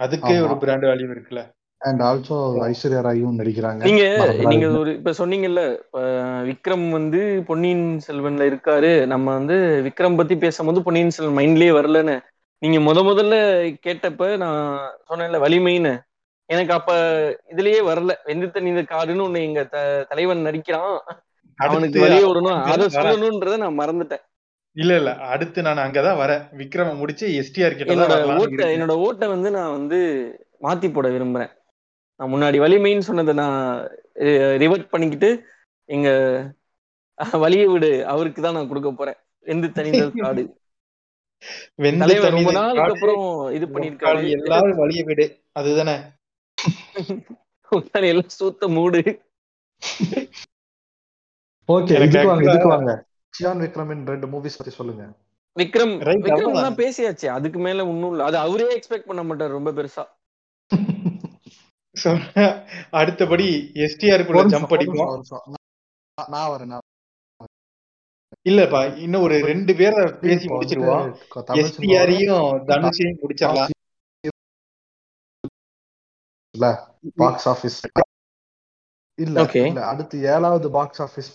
அதுக்கே. 0.00 0.42
ஒரு 0.42 0.58
பிராண்ட் 0.58 0.82
வேல்யூ 0.82 1.16
இருக்குல்ல. 1.16 1.52
அண்ட் 1.78 2.00
ஆல்சோ 2.00 2.32
ஐஸ்வர்யா 2.60 3.00
ராயும் 3.00 3.38
நடிக்கிறாங்க. 3.38 3.74
நீங்க. 3.74 4.16
நீங்க 4.48 4.68
ஒரு 4.78 4.92
இப்ப 4.94 5.10
சொன்னீங்கல்ல 5.10 5.78
விக்ரம் 6.44 6.90
வந்து 6.90 7.42
பொன்னியின் 7.46 8.00
செல்வன்ல 8.08 8.52
இருக்காரு. 8.52 9.06
நம்ம 9.06 9.32
வந்து 9.32 9.82
விக்ரம் 9.84 10.16
பத்தி 10.16 10.36
பேசும்போது 10.36 10.82
பொன்னியின் 10.82 11.10
செல்வன் 11.10 11.44
மைண்ட்லயே 11.44 11.74
வரலன்னு. 11.74 12.20
நீங்க 12.58 12.92
முத 12.92 12.96
முதல்ல 12.96 13.74
கேட்டப்ப 13.86 14.36
நான் 14.36 14.78
சொன்னேன்ல 15.10 15.38
வலிமைன்னு. 15.38 16.00
எனக்கு 16.46 16.72
அப்ப 16.72 16.94
இதுலயே 17.50 17.82
வரல. 17.82 18.10
வெந்து 18.24 18.50
தண்ணி 18.50 18.70
காடுன்னு 18.70 19.26
ஒண்ணு 19.26 19.42
எங்க 19.42 19.64
த- 19.64 20.06
தலைவன் 20.08 20.38
நடிக்கிறான். 20.38 20.98
அவனுக்கு 21.56 22.00
வழியே 22.00 22.32
விடணும் 22.32 22.62
அதை. 22.62 22.86
சொல்லணும்ன்றத 22.86 23.56
நான் 23.56 23.78
மறந்துட்டேன். 23.78 24.20
இல்ல 24.76 24.92
இல்ல. 25.00 25.10
அடுத்து 25.32 25.62
நான் 25.62 25.84
அங்கதான் 25.84 26.20
வரேன். 26.20 26.42
விக்ரம 26.60 26.94
முடிச்சு 26.94 27.26
எஸ்டிஆர் 27.40 27.76
கிட்ட 27.78 27.92
என்னோட 27.94 28.14
வரலாம்னு 28.14 28.40
ஓட்டை. 28.44 28.66
என்னோட 28.74 28.94
ஓட்டை 29.06 29.26
வந்து 29.28 29.50
நான் 29.50 29.74
வந்து 29.78 29.98
மாத்தி 30.62 30.88
போட 30.92 31.08
விரும்புறேன். 31.08 31.52
நான் 32.20 32.32
முன்னாடி 32.32 32.58
வலிமைன்னு 32.64 33.08
சொன்னதை 33.08 33.34
நான் 33.34 33.58
ரிவர்ட் 34.62 34.90
பண்ணிக்கிட்டு 34.90 35.30
எங்க 35.88 36.08
வலிய 37.40 37.64
விடு. 37.72 37.90
அவருக்கு 38.12 38.40
தான் 38.42 38.56
நான் 38.58 38.68
கொடுக்க 38.68 38.90
போறேன். 38.92 39.18
வெந்து 39.46 39.68
தனிந்தல் 39.76 40.12
காடு. 40.24 40.44
தலைவர் 42.02 42.34
ரொம்ப 42.36 42.50
நாளுக்கு 42.52 42.92
அப்புறம் 42.94 43.24
இது 43.56 43.66
பண்ணிருக்காரு 43.74 44.28
எல்லாரும் 44.36 44.80
வழிய 44.82 45.02
விடு. 45.08 45.26
அதுதானே. 45.52 45.96
எல்லாம் 48.10 48.34
சூத்த 48.38 48.68
மூடு. 48.76 49.00
ஓகே 51.68 51.94
இதுக்கு 51.98 52.70
வாங்க. 52.70 52.92
சியான் 53.36 53.62
விக்ரமின் 53.64 54.04
ரெண்டு 54.06 54.26
மூவிஸ் 54.26 54.58
பத்தி 54.58 54.72
சொல்லுங்க. 54.78 55.04
விக்ரம் 55.58 55.94
விக்ரம். 56.26 56.60
தான் 56.60 56.74
பேசியாச்சு. 56.74 57.26
அதுக்கு 57.26 57.58
மேல 57.58 57.86
ஒண்ணும் 57.86 58.10
இல்ல. 58.10 58.24
அது 58.24 58.36
அவரே 58.38 58.66
எக்ஸ்பெக்ட் 58.78 59.08
பண்ண 59.10 59.22
மாட்டார் 59.22 59.56
ரொம்ப 59.58 59.70
பெருசா. 59.70 60.04
So, 61.96 62.12
அடுத்தபடி 63.00 63.46
எஸ்டிஆர் 63.74 64.22
ஒரு 64.28 64.48
ஜம்ப் 64.48 64.72
நிமிஷம். 64.84 65.42
நான் 66.28 66.48
வரேன் 66.54 66.72
இல்லப்பா 68.48 68.96
இன்னும் 68.96 69.22
ஒரு 69.22 69.36
ரெண்டு 69.50 69.74
பேரை 69.74 70.00
பேசி 70.24 70.46
முடிச்சிருவோம். 70.48 71.06
எஸ்டிஆரையும் 71.60 72.48
தனுஷையும் 72.70 73.20
முடிச்சிடலாம். 73.22 73.72
பாக்ஸ் 77.16 77.48
ஆபீஸ் 77.48 77.78
இல்ல. 79.18 79.46
இல்ல 79.64 79.86
அடுத்து 79.86 80.18
ஏழாவது 80.34 80.70
பாக்ஸ் 80.70 81.02
ஆபீஸ் 81.06 81.30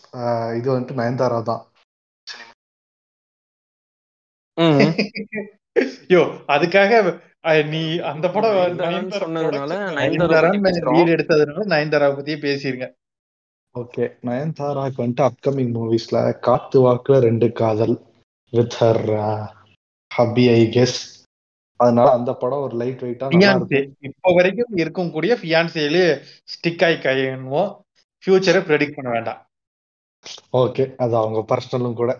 இது 0.59 0.67
வந்துட்டு 0.75 0.99
நயன்தாரா 1.01 1.41
தான். 1.41 1.63
யோ 6.13 6.21
அதுக்காக 6.47 6.93
நீ 7.69 7.81
அந்த 8.03 8.25
படம் 8.29 9.11
சொன்னதுனால 9.19 9.73
நயன்தாரா. 9.97 10.49
வீடு 10.89 11.11
எடுத்ததுனால 11.15 11.65
நயன்தாரா 11.65 12.07
பத்தியே 12.17 12.37
பேசிருங்க. 12.41 12.87
ஓகே 13.75 14.05
நயன்தாராக்கு 14.21 15.01
வந்துட்டு 15.01 15.23
upcoming 15.27 15.73
மூவிஸ்ல 15.75 16.17
Kaathu 16.39 16.79
Vaakula 16.79 17.19
Rendu 17.19 17.47
Kaadhal 17.53 17.95
with 18.53 18.77
her 18.79 19.03
hubby 20.11 20.45
I 20.51 20.61
guess 20.69 20.97
அதனால 21.79 22.07
அந்த 22.11 22.31
படம் 22.33 22.63
ஒரு 22.65 22.75
லைட் 22.77 23.03
வெயிட்டா 23.03 23.27
இப்ப 24.07 24.31
வரைக்கும் 24.33 24.73
இருக்கும் 24.75 25.11
கூடிய 25.11 25.35
ஃபியான்சேலே 25.35 26.05
ஸ்டிக் 26.45 26.83
ஆகி 26.83 26.97
கையணுவோம் 27.05 27.69
ஃபியூச்சரை 28.23 28.61
ப்ரெடிக்ட் 28.61 28.97
பண்ண 28.97 29.09
வேண்டாம். 29.09 29.39
ஓகே 30.53 30.83
அது 30.97 31.13
அவங்க 31.17 31.39
பர்சனலும் 31.51 31.93
கூட. 31.93 32.11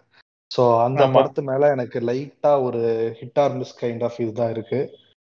ஸோ 0.52 0.64
அந்த. 0.86 1.02
படத்து 1.16 1.42
மேல 1.50 1.70
எனக்கு 1.76 2.00
லைட்டா 2.00 2.52
ஒரு 2.68 2.82
hit 3.20 3.40
or 3.44 3.56
miss 3.58 3.78
kind 3.82 4.04
of 4.04 4.20
இதுதான் 4.24 4.52
இருக்கு. 4.52 4.80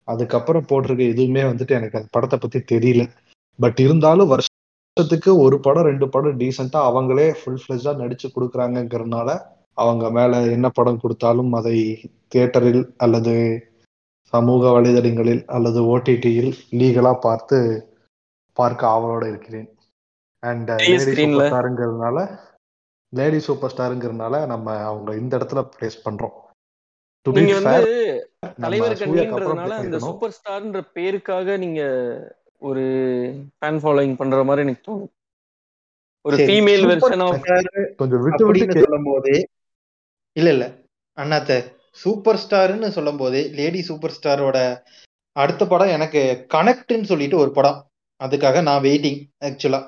அதுக்கப்புறம் 0.08 0.68
போட்டிருக்க 0.70 1.04
எதுவுமே 1.14 1.44
வந்துட்டு 1.44 1.74
எனக்கு 1.80 2.00
அந்த 2.00 2.10
படத்தை 2.12 2.38
பத்தி 2.40 2.60
தெரியல. 2.74 3.04
பட் 3.60 3.80
இருந்தாலும் 3.80 4.32
வருஷத்துக்கு 4.32 5.32
ஒரு 5.38 5.60
படம் 5.60 5.84
ரெண்டு 5.84 6.08
படம் 6.10 6.40
டீசெண்டா 6.40 6.80
அவங்களே 6.90 7.28
ஃபுல் 7.32 7.62
ஃபிளெஜா 7.64 7.92
நடிச்சு 7.96 8.28
கொடுக்குறாங்கங்கிறதுனால 8.30 9.30
அவங்க 9.78 10.06
மேல 10.10 10.40
என்ன 10.56 10.70
படம் 10.70 11.02
கொடுத்தாலும் 11.02 11.52
அதை 11.54 11.76
தியேட்டரில் 12.28 12.84
அல்லது 12.98 13.34
சமூக 14.34 14.64
வலைதளங்களில் 14.72 15.44
அல்லது 15.46 15.80
ஓடிடியில் 15.94 16.52
லீகலா 16.72 17.14
பார்த்து 17.20 17.58
பார்க்க 18.58 18.88
ஆவலோட 18.88 19.24
இருக்கிறேன். 19.28 19.70
அண்ட் 20.44 20.70
பெரிய 20.72 21.50
லேடி. 23.14 23.40
சூப்பர் 23.40 23.74
ஸ்டாருங்கிறதுனால 23.74 24.36
நம்ம 24.48 24.76
அவங்க 24.84 25.16
இந்த 25.18 25.34
இடத்துல 25.38 25.62
பிளேஸ் 25.74 25.98
பண்றோம் 26.06 26.36
நீங்க 27.26 27.56
வந்து 27.60 27.96
தலைவர் 28.62 28.94
கண்ணின்றதுனால 29.00 29.72
அந்த 29.74 29.88
பேசிக்கணும். 29.88 30.06
சூப்பர் 30.06 30.36
ஸ்டார்ன்ற 30.38 30.80
பேருக்காக 30.96 31.58
நீங்க 31.58 31.82
ஒரு 32.62 32.84
ஃபேன் 33.56 33.82
ஃபாலோயிங் 33.82 34.16
பண்ற 34.16 34.44
மாதிரி 34.44 34.66
எனக்கு 34.66 34.86
தோணும் 34.88 35.12
ஒரு 36.26 36.38
ஃபீமேல் 36.40 36.86
வெர்ஷன் 36.90 37.24
ஆஃப் 37.26 37.46
கொஞ்சம் 38.00 38.22
விட்டு 38.22 38.44
விட்டு 38.44 38.46
அப்படின்னு 38.48 38.74
கே- 38.74 38.84
சொல்லும் 38.84 39.08
போதே 39.08 39.38
இல்ல 40.36 40.50
இல்ல 40.50 40.66
அண்ணாத்த 41.18 41.54
சூப்பர் 41.98 42.42
ஸ்டார்னு 42.44 42.90
சொல்லும் 42.90 43.18
போதே 43.18 43.42
லேடி 43.56 43.82
சூப்பர் 43.82 44.16
ஸ்டாரோட 44.18 44.58
அடுத்த 45.36 45.64
படம் 45.66 45.88
எனக்கு 45.90 46.22
கனெக்ட்னு 46.54 47.10
சொல்லிட்டு 47.10 47.38
ஒரு 47.38 47.52
படம் 47.52 47.80
அதுக்காக 48.22 48.62
நான் 48.64 48.84
வெயிட்டிங் 48.84 49.20
ஆக்சுவலா 49.46 49.82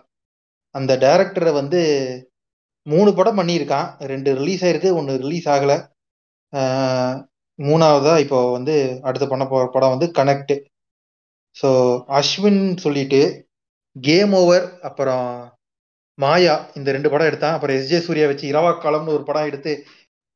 அந்த 0.76 0.92
டைரக்டரை 0.98 1.54
வந்து 1.54 1.82
மூணு 2.86 3.14
படம் 3.14 3.38
பண்ணியிருக்கான். 3.38 3.88
ரெண்டு 4.12 4.30
ரிலீஸ் 4.36 4.64
ஆயிருக்கு 4.66 4.90
ஒன்று 4.96 5.14
ரிலீஸ் 5.18 5.48
ஆகல. 5.50 5.74
மூணாவதா 7.60 8.20
இப்போ 8.20 8.52
வந்து 8.52 8.76
அடுத்து 9.04 9.26
பண்ண 9.28 9.44
போற 9.48 9.64
படம் 9.74 9.94
வந்து 9.96 10.08
கனெக்ட் 10.20 10.54
ஸோ 11.56 11.70
அஸ்வின் 12.20 12.62
சொல்லிட்டு 12.78 13.22
கேம் 13.96 14.34
ஓவர் 14.34 14.66
அப்புறம் 14.82 15.28
மாயா 16.18 16.56
இந்த 16.76 16.92
ரெண்டு 16.92 17.10
படம் 17.10 17.28
எடுத்தான். 17.28 17.54
அப்புறம் 17.54 17.76
எஸ்ஜே 17.78 18.00
சூர்யா 18.00 18.26
வச்சு 18.28 18.46
இரவா 18.52 18.72
காலம்னு 18.78 19.16
ஒரு 19.16 19.24
படம் 19.24 19.46
எடுத்து 19.46 19.72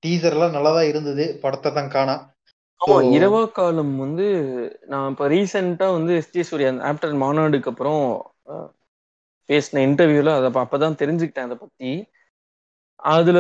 டீசர் 0.04 0.36
எல்லாம் 0.36 0.52
நல்லா 0.52 0.72
தான் 0.74 0.90
இருந்தது. 0.92 1.26
படத்தை 1.42 1.74
தான் 1.74 1.90
காணா. 1.90 2.16
ஆமா 2.82 2.98
இரவா 3.18 3.42
காலம் 3.52 3.98
வந்து 3.98 4.26
நான் 4.88 5.10
இப்ப 5.10 5.28
ரீசெண்டா 5.30 5.88
வந்து 5.98 6.14
எஸ்டி 6.22 6.42
சூர்யா 6.42 6.70
ஆஃப்டர் 6.90 7.16
மாநாடுக்கு 7.24 7.72
அப்புறம் 7.74 8.04
பேசின 9.50 9.82
இன்டர்வியூல 9.88 10.32
அதை 10.38 10.48
அப்ப- 10.52 10.64
அப்பதான் 10.66 11.00
தெரிஞ்சுக்கிட்டேன் 11.02 11.48
அதை 11.48 11.58
பத்தி. 11.58 11.92
அதுல 13.00 13.40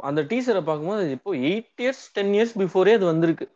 அந்த 0.00 0.20
டீசரை 0.22 0.62
பார்க்கும்போது 0.62 1.10
இப்போ 1.10 1.30
eight 1.44 1.72
years 1.78 2.04
ten 2.12 2.32
years 2.34 2.54
before 2.58 2.94
அது 2.94 3.06
வந்திருக்கு. 3.06 3.46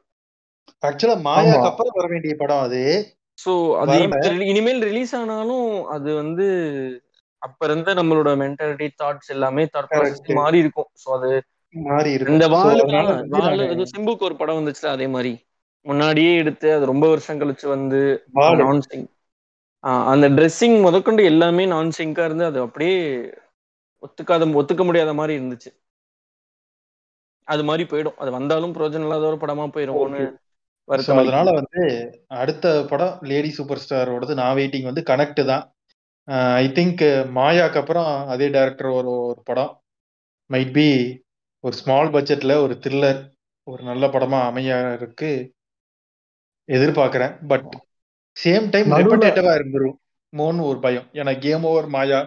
ஆக்சுவலா 0.83 1.17
மாயாக்கு. 1.27 1.69
அப்புறம் 1.71 1.97
வர 1.97 2.07
வேண்டிய 2.09 2.35
படம் 2.37 2.65
அது. 2.67 2.83
சோ 3.39 3.53
அது 3.81 3.97
இனிமேல் 4.51 4.83
ரிலீஸ் 4.83 5.15
ஆனாலும் 5.15 5.67
அது 5.89 6.11
வந்து 6.15 6.47
அப்ப 7.43 7.67
இருந்த 7.67 7.91
நம்மளோட 7.95 8.31
மென்டாலிட்டி 8.37 8.87
தாட்ஸ் 9.01 9.31
எல்லாமே 9.31 9.65
தாட் 9.65 9.91
ப்ராசஸ் 9.91 10.21
Correct. 10.21 10.39
மாறி 10.39 10.59
இருக்கும். 10.59 10.89
சோ 11.03 11.09
அது 11.17 11.31
மாறி 11.75 12.11
இருக்கும். 12.13 12.35
இந்த 12.35 12.47
So, 12.47 12.53
வாழு 12.55 13.91
சிம்புக்கு 13.93 14.25
ஒரு 14.25 14.37
படம் 14.37 14.59
வந்துச்சுல 14.61 14.89
அதே 14.89 15.07
மாதிரி. 15.07 15.33
முன்னாடியே 15.87 16.31
எடுத்து 16.37 16.69
அது 16.73 16.85
ரொம்ப 16.87 17.07
வருஷம் 17.09 17.41
கழிச்சு 17.41 17.67
வந்து. 17.69 18.01
நான் 18.63 18.81
சிங் 18.87 19.07
அந்த 20.13 20.27
ட்ரெஸ்ஸிங் 20.29 20.79
முதற்கொண்டு 20.81 21.23
எல்லாமே 21.25 21.67
நான் 21.67 21.91
சிங்கா 21.99 22.25
இருந்து 22.25 22.45
அது 22.45 22.59
அப்படியே 22.61 22.97
ஒத்துக்காத 24.07 24.49
ஒத்துக்க 24.61 24.85
முடியாத 24.85 25.13
மாதிரி 25.21 25.35
இருந்துச்சு. 25.39 25.71
அது 27.49 27.63
மாதிரி 27.65 27.85
போயிடும். 27.91 28.19
அது 28.23 28.31
வந்தாலும் 28.31 28.75
பிரோஜனம் 28.77 29.07
இல்லாத 29.09 29.27
ஒரு 29.33 29.39
படமா. 29.43 29.65
ஸோ 29.69 30.25
வருத்தம் 30.89 31.21
அதனால 31.21 31.53
வந்து 31.53 31.81
அடுத்த 32.41 32.67
படம் 32.91 33.15
லேடி 33.31 33.49
சூப்பர் 33.57 33.81
ஸ்டாரோடது 33.85 34.35
நான் 34.41 34.57
வெயிட்டிங் 34.59 34.89
வந்து 34.91 35.03
கனெக்ட் 35.11 35.41
தான். 35.51 35.65
ஐ 36.63 36.67
திங்க் 36.77 37.03
மாயாக்கு 37.39 37.81
அப்புறம் 37.83 38.11
அதே 38.35 38.47
டைரக்டர் 38.49 38.91
ஒரு 38.99 39.11
ஒரு 39.31 39.41
படம். 39.45 39.73
மைட் 40.51 40.73
பி 40.73 40.87
ஒரு 41.65 41.75
ஸ்மால் 41.77 42.13
பட்ஜெட்ல 42.15 42.55
ஒரு 42.65 42.75
த்ரில்லர் 42.85 43.21
ஒரு 43.67 43.83
நல்ல 43.83 44.07
படமா 44.07 44.41
அமைய 44.51 44.77
இருக்கு 44.99 45.31
எதிர்பார்க்கிறேன் 46.69 47.35
பட் 47.49 47.67
சேம் 48.37 48.67
டைம் 48.75 48.95
ரிப்பட்டேட்டிவா 49.01 49.53
இருந்துரும். 49.59 49.97
மோன்னு 50.33 50.69
ஒரு 50.71 50.79
பயம். 50.79 51.07
ஏன்னா 51.13 51.33
கேம் 51.39 51.67
ஓவர் 51.71 51.89
மாயா 51.89 52.21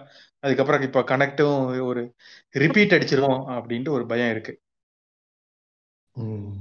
அதுக்கப்புறம் 0.44 0.82
இப்ப 0.82 1.02
கனெக்டும் 1.02 1.84
ஒரு 1.84 2.02
ரிப்பீட் 2.56 2.94
அடிச்சிரும் 2.94 3.40
அப்படின்ட்டு 3.56 3.90
ஒரு 3.90 4.06
பயம் 4.06 4.32
இருக்கு. 4.32 4.54
ம். 6.18 6.54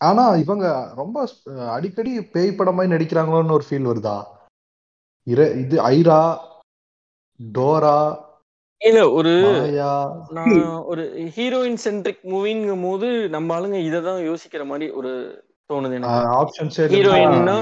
ஆனா 0.00 0.34
இவங்க 0.34 0.92
ரொம்ப 0.96 1.16
அடிக்கடி 1.68 2.22
பேய் 2.22 2.56
படம் 2.56 2.74
மாதிரி 2.74 2.94
நடிக்கிறாங்களோன்னு 2.94 3.52
ஒரு 3.52 3.64
ஃபீல் 3.70 3.90
வருதா? 3.90 4.16
இர 5.26 5.40
இது 5.60 5.76
ஐரா 5.88 6.20
டோரா 7.40 7.98
இல்ல 8.80 9.00
ஒரு 9.10 9.32
ஒரு 10.84 11.02
ஹீரோயின் 11.36 11.78
சென்ட்ரிக் 11.84 12.24
மூவிங்கும் 12.24 12.82
போது 12.82 13.28
நம்ம 13.28 13.58
ஆளுங்க 13.58 13.78
இததான் 13.88 14.20
யோசிக்கிற 14.30 14.64
மாதிரி 14.66 14.86
ஒரு 14.92 15.12
தோணுது 15.70 15.96
எனக்கு. 15.98 16.28
ஆப்ஷன்ஸ் 16.40 16.76
Heroine-னா? 16.94 17.56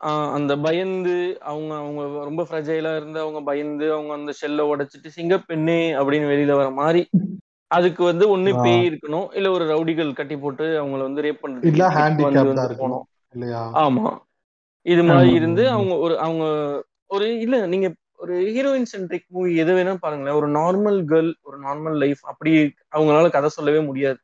ஆஹ் 0.00 0.30
அந்த 0.36 0.52
பயந்து 0.58 1.14
அவங்க 1.48 1.72
அவங்க 1.78 2.00
ரொம்ப 2.24 2.42
ஃப்ரஜைலா 2.42 2.92
இருந்து 2.96 3.18
அவங்க 3.20 3.40
பயந்து 3.42 3.86
அவங்க 3.92 4.12
அந்த 4.14 4.32
ஷெல்ல 4.38 4.64
உடைச்சிட்டு 4.70 5.08
சிங்கப்பெண்ணே 5.16 5.80
அப்படின்னு 5.98 6.30
வெளியில 6.30 6.54
வர 6.54 6.68
மாதிரி 6.78 7.02
அதுக்கு 7.70 8.02
வந்து 8.04 8.24
ஒண்ணு. 8.30 8.50
பேய் 8.62 8.86
இருக்கணும். 8.88 9.26
இல்ல 9.32 9.48
ஒரு 9.50 9.64
ரவுடிகள் 9.66 10.12
கட்டி 10.14 10.36
போட்டு 10.38 10.66
அவங்கள 10.80 11.02
வந்து 11.02 11.22
ரேப் 11.22 11.42
பண்றது 11.42 11.66
இருக்கணும். 12.62 12.78
போனோம் 12.82 13.04
ஆமா. 13.82 14.08
இது 14.86 15.02
மாதிரி 15.04 15.30
இருந்து. 15.34 15.62
அவங்க 15.70 15.94
ஒரு 15.98 16.14
அவங்க 16.18 16.44
ஒரு 17.10 17.26
இல்ல 17.40 17.66
நீங்க 17.66 17.88
ஒரு 18.18 18.34
ஹீரோயின் 18.48 18.88
சென்ட்ரிக் 18.88 19.28
மூவி 19.28 19.52
எது 19.56 19.72
வேணா 19.72 19.94
பாருங்களேன். 20.00 20.38
ஒரு 20.40 20.48
நார்மல் 20.52 20.98
கேர்ள் 21.10 21.30
ஒரு 21.42 21.56
நார்மல் 21.60 21.96
லைஃப் 21.98 22.22
அப்படி 22.24 22.50
அவங்களால 22.96 23.30
கதை 23.30 23.48
சொல்லவே 23.50 23.80
முடியாது. 23.82 24.20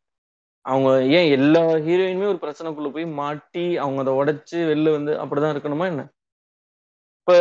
அவங்க 0.66 0.88
ஏன் 1.16 1.28
எல்லா 1.36 1.62
ஹீரோயினுமே 1.86 2.26
ஒரு 2.26 2.40
பிரச்சனைக்குள்ள 2.42 2.88
போய் 2.92 3.06
மாட்டி 3.18 3.64
அவங்க 3.76 4.00
அதை 4.00 4.12
உடைச்சு 4.20 4.58
வெளில 4.70 4.92
வந்து 4.92 5.12
அப்படிதான் 5.22 5.54
இருக்கணுமா 5.54 5.86
என்ன? 5.86 6.04
இப்ப? 7.28 7.34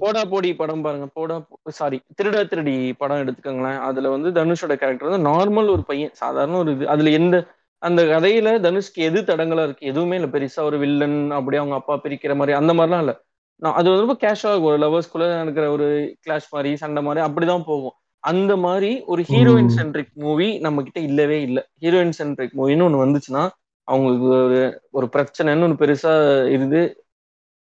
போடா 0.00 0.22
போடி 0.24 0.48
படம் 0.54 0.82
பாருங்க. 0.82 1.06
போடா 1.14 1.36
சாரி 1.72 1.98
திருடா 2.18 2.40
திருடி 2.48 2.74
படம் 2.94 3.22
எடுத்துக்கோங்களேன். 3.22 3.78
அதுல 3.88 4.10
வந்து 4.10 4.30
தனுஷோட 4.32 4.74
கேரக்டர் 4.74 5.10
வந்து 5.10 5.28
நார்மல் 5.30 5.72
ஒரு 5.74 5.84
பையன். 5.84 6.12
சாதாரண 6.14 6.58
ஒரு 6.58 6.72
இது. 6.72 6.86
அதுல 6.94 7.10
எந்த 7.20 7.36
அந்த 7.82 8.00
கதையில 8.10 8.48
தனுஷ்க்கு 8.64 9.00
எது 9.08 9.20
தடங்களா 9.28 9.62
இருக்கு? 9.62 9.86
எதுவுமே 9.86 10.16
இல்ல. 10.16 10.28
பெருசா 10.34 10.60
ஒரு 10.68 10.78
வில்லன் 10.78 11.18
அப்படியே 11.38 11.60
அவங்க 11.62 11.76
அப்பா 11.76 11.94
பிரிக்கிற 12.04 12.32
மாதிரி 12.36 12.54
அந்த 12.58 12.72
மாதிரிலாம் 12.74 13.04
இல்ல. 13.04 13.14
நான் 13.62 13.76
அது 13.78 13.88
ரொம்ப 13.96 14.14
கேஷுவலா 14.22 14.52
இருக்கும் 14.52 14.72
ஒரு 14.72 14.80
லவர்ஸ்குள்ள 14.80 15.24
இருக்கிற 15.44 15.64
ஒரு 15.70 15.86
கிளாஷ் 16.24 16.52
மாதிரி 16.52 16.70
சண்டை 16.82 17.00
மாதிரி 17.02 17.20
அப்படிதான் 17.26 17.66
போகும். 17.66 17.96
அந்த 18.24 18.52
மாதிரி 18.64 18.90
ஒரு 19.06 19.22
ஹீரோயின். 19.28 19.70
சென்ட்ரிக் 19.76 20.12
மூவி 20.16 20.48
நம்ம 20.60 20.82
கிட்ட 20.86 21.00
இல்லவே 21.08 21.38
இல்லை. 21.42 21.62
ஹீரோயின் 21.78 22.16
சென்ட்ரிக் 22.18 22.54
மூவின்னு 22.54 22.86
ஒண்ணு 22.88 23.04
வந்துச்சுன்னா 23.04 23.42
அவங்களுக்கு 23.88 24.26
ஒரு 24.38 24.58
ஒரு 24.92 25.06
பிரச்சனைன்னு 25.14 25.66
ஒன்று 25.66 25.80
பெருசா 25.80 26.12
இருந்து 26.54 26.80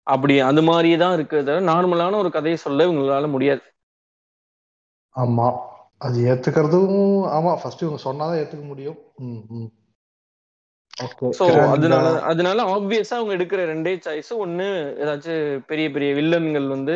அப்படி 0.07 0.35
அது 0.47 0.61
மாதிரியே 0.67 0.97
தான் 0.97 1.15
இருக்கிறத 1.17 1.55
நார்மலான 1.69 2.19
ஒரு 2.21 2.31
கதையை 2.31 2.57
சொல்ல 2.59 2.87
இவங்களால 2.87 3.27
முடியாது. 3.31 3.63
ஆமா. 5.15 5.47
அது 6.01 6.17
ஏத்துக்கிறதும் 6.29 6.93
ஆமா 7.35 7.53
ஃபர்ஸ்ட் 7.59 7.83
இவங்க 7.85 8.01
சொன்னாதான் 8.03 8.41
ஏத்துக்க 8.41 8.65
முடியும். 8.65 8.99
அதனால 11.73 12.07
அதனால 12.31 12.63
ஆப்வியஸா 12.73 13.15
அவங்க 13.17 13.33
எடுக்கிற 13.37 13.61
ரெண்டே 13.71 13.93
சாய்ஸ் 14.05 14.31
ஒண்ணு 14.39 14.67
ஏதாச்சும் 15.01 15.41
பெரிய 15.69 15.87
பெரிய 15.91 16.09
வில்லன்கள் 16.15 16.67
வந்து 16.69 16.95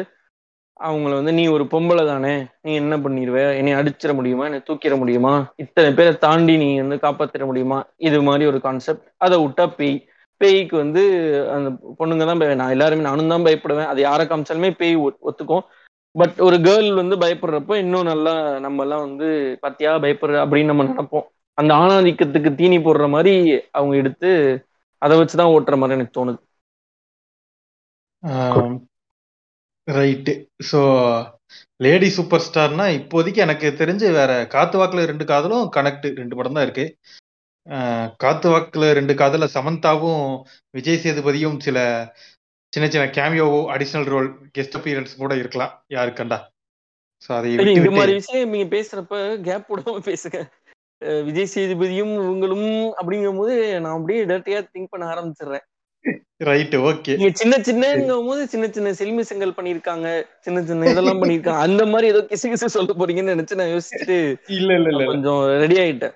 அவங்கள 0.80 1.13
வந்து 1.13 1.34
நீ 1.34 1.47
ஒரு 1.47 1.63
பொம்பளை 1.63 2.07
தானே? 2.07 2.45
நீ 2.61 2.74
என்ன 2.74 2.97
பண்ணிடுவ 2.97 3.55
என்னை 3.55 3.74
அடிச்சிட 3.74 4.13
முடியுமா? 4.13 4.45
என்னை 4.45 4.59
தூக்கிட 4.59 4.97
முடியுமா? 4.97 5.53
இத்தனை 5.55 5.93
பேரை 5.93 6.17
தாண்டி 6.17 6.57
நீ 6.57 6.80
வந்து 6.80 6.95
காப்பாத்திட 6.95 7.45
முடியுமா? 7.45 7.86
இது 7.95 8.21
மாதிரி 8.21 8.45
ஒரு 8.45 8.61
கான்செப்ட் 8.61 9.07
அதை 9.17 9.45
விட்டா 9.45 9.76
பேய். 9.76 10.07
பேய்க்கு 10.38 10.78
வந்து 10.78 11.01
அந்த 11.51 11.95
பொண்ணுங்க 11.99 12.26
தான் 12.26 12.55
நான் 12.55 12.69
எல்லாருமே 12.69 13.01
நானும் 13.01 13.28
தான் 13.28 13.43
பயப்படுவேன். 13.43 13.86
அது 13.86 14.01
யாரை 14.01 14.26
காமிச்சாலுமே 14.26 14.71
பேய் 14.71 14.95
ஒ- 14.95 15.11
ஒத்துக்கும். 15.26 15.59
பட் 16.11 16.39
ஒரு 16.39 16.55
கேர்ள் 16.55 16.93
வந்து 16.95 17.17
பயப்படுறப்போ 17.17 17.76
இன்னும் 17.76 18.03
நல்லா 18.03 18.59
நம்ம 18.59 18.82
எல்லாம் 18.82 18.99
வந்து 18.99 19.59
பத்தியா 19.61 19.97
பயப்படுற? 20.03 20.36
அப்படின்னு 20.36 20.65
நம்ம 20.65 20.84
நினைப்போம். 20.84 21.21
அந்த 21.53 21.74
ஆணாதிக்கத்துக்கு 21.74 22.55
தீனி 22.55 22.78
போடுற 22.78 23.09
மாதிரி 23.09 23.61
அவங்க 23.71 23.95
எடுத்து 23.95 24.65
அதை 24.97 25.19
வச்சுதான் 25.19 25.53
ஓட்டுற 25.55 25.78
மாதிரி 25.78 25.99
எனக்கு 25.99 26.26
தோணுது. 26.26 26.38
ரைட்டு 29.88 30.34
ஸோ 30.69 30.79
லேடி 31.86 32.09
சூப்பர் 32.17 32.45
ஸ்டார்னா 32.45 32.86
இப்போதைக்கு 32.99 33.39
எனக்கு 33.45 33.67
தெரிஞ்சு 33.81 34.07
வேற 34.19 34.31
காத்து 34.53 34.77
வாக்குல 34.79 35.05
ரெண்டு 35.11 35.25
காதலும் 35.31 35.65
கனெக்ட் 35.75 36.07
ரெண்டு 36.21 36.38
படம் 36.38 36.57
தான் 36.57 36.65
இருக்கு. 36.67 36.86
காத்து 38.23 38.47
வாக்குல 38.53 38.88
ரெண்டு 38.99 39.13
காதல 39.21 39.47
சமந்தாவும் 39.57 40.23
விஜய் 40.77 41.01
சேதுபதியும் 41.03 41.57
சில 41.65 41.77
சின்ன 42.73 42.86
சின்ன 42.93 43.05
cameo 43.17 43.47
additional 43.73 44.09
role 44.13 44.29
guest 44.55 44.77
appearance 44.79 45.19
கூட 45.21 45.34
இருக்கலாம். 45.41 45.73
யாரு 45.95 46.11
கண்டா 46.19 46.39
ஸோ 47.25 47.29
அதை 47.38 47.51
விட்டு 47.57 47.91
மாதிரி 47.97 48.15
விஷயம் 48.19 48.53
நீங்க 48.53 48.67
பேசுறப்ப 48.75 49.17
கேப் 49.47 49.69
விடாம 49.71 50.01
பேசுங்க. 50.09 50.39
விஜய் 51.27 51.53
சேதுபதியும் 51.53 52.13
இவங்களும் 52.23 52.69
அப்படிங்கும் 52.99 53.39
போது 53.41 53.55
நான் 53.84 53.95
அப்படியே 53.97 54.21
டேரக்டியா 54.31 54.59
திங்க் 54.73 54.91
பண்ண 54.93 55.05
ஆரம்பிச்சிடுறேன். 55.13 55.65
ரைட்டு 56.43 56.77
ஓகே 56.83 57.13
நீங்க 57.15 57.33
சின்ன 57.33 57.55
சின்னங்கும் 57.57 58.25
போது 58.25 58.47
சின்ன 58.47 58.67
சின்ன 58.67 58.89
செல்மிசங்கள் 58.91 59.55
பண்ணிருக்காங்க 59.57 60.07
சின்ன 60.39 60.63
சின்ன 60.63 60.89
இதெல்லாம் 60.89 61.21
பண்ணிருக்காங்க 61.21 61.57
அந்த 61.57 61.85
மாதிரி 61.85 62.07
ஏதோ 62.07 62.21
கிசு 62.21 62.47
கிசு 62.49 62.65
சொல்ல 62.65 62.93
போறீங்கன்னு 62.93 63.35
நினைச்சு 63.35 63.59
நான் 63.59 63.73
யோசிச்சுட்டு 63.73 64.17
இல்ல 64.47 64.73
இல்ல 64.73 64.89
இல்ல 64.89 65.05
கொஞ்சம் 65.05 65.41
ரெடி 65.57 65.77
ஆயிட்டேன். 65.77 66.15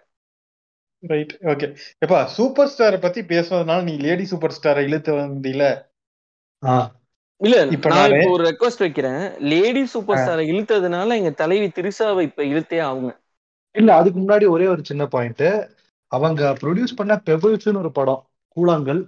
ரைட் 1.04 1.34
ஓகே 1.44 1.68
எப்பா 2.06 2.26
சூப்பர் 2.26 2.72
ஸ்டாரை 2.78 3.00
பத்தி 3.00 3.22
பேசுனதுனால 3.22 3.84
நீ 3.84 3.98
லேடி 3.98 4.26
சூப்பர் 4.26 4.56
ஸ்டாரை 4.58 4.84
இழுத்து 4.84 5.14
வந்தீல? 5.14 5.64
ஆ, 6.64 6.76
இல்ல 7.42 7.66
இப்ப 7.68 7.90
நான் 7.90 8.16
ஒரு 8.30 8.44
ரெக்வஸ்ட் 8.50 8.80
வைக்கிறேன். 8.80 9.22
லேடி 9.40 9.86
சூப்பர் 9.86 10.18
ஸ்டாரை 10.18 10.46
இழுத்ததுனால 10.48 11.16
எங்க 11.16 11.32
தலைவி 11.32 11.68
திரிசாவை 11.68 12.22
இப்ப 12.22 12.44
இழுத்தே 12.44 12.80
ஆகுங்க. 12.80 13.12
இல்ல 13.76 13.96
அதுக்கு 13.96 14.20
முன்னாடி 14.20 14.50
ஒரே 14.50 14.68
ஒரு 14.68 14.84
சின்ன 14.84 15.06
பாயிண்ட் 15.08 15.46
அவங்க 16.12 16.56
ப்ரொடியூஸ் 16.62 16.96
பண்ண 16.96 17.22
பெபிள்ஸ்னு 17.26 17.78
ஒரு 17.78 17.92
படம். 17.92 18.22
கூழாங்கல். 18.58 19.02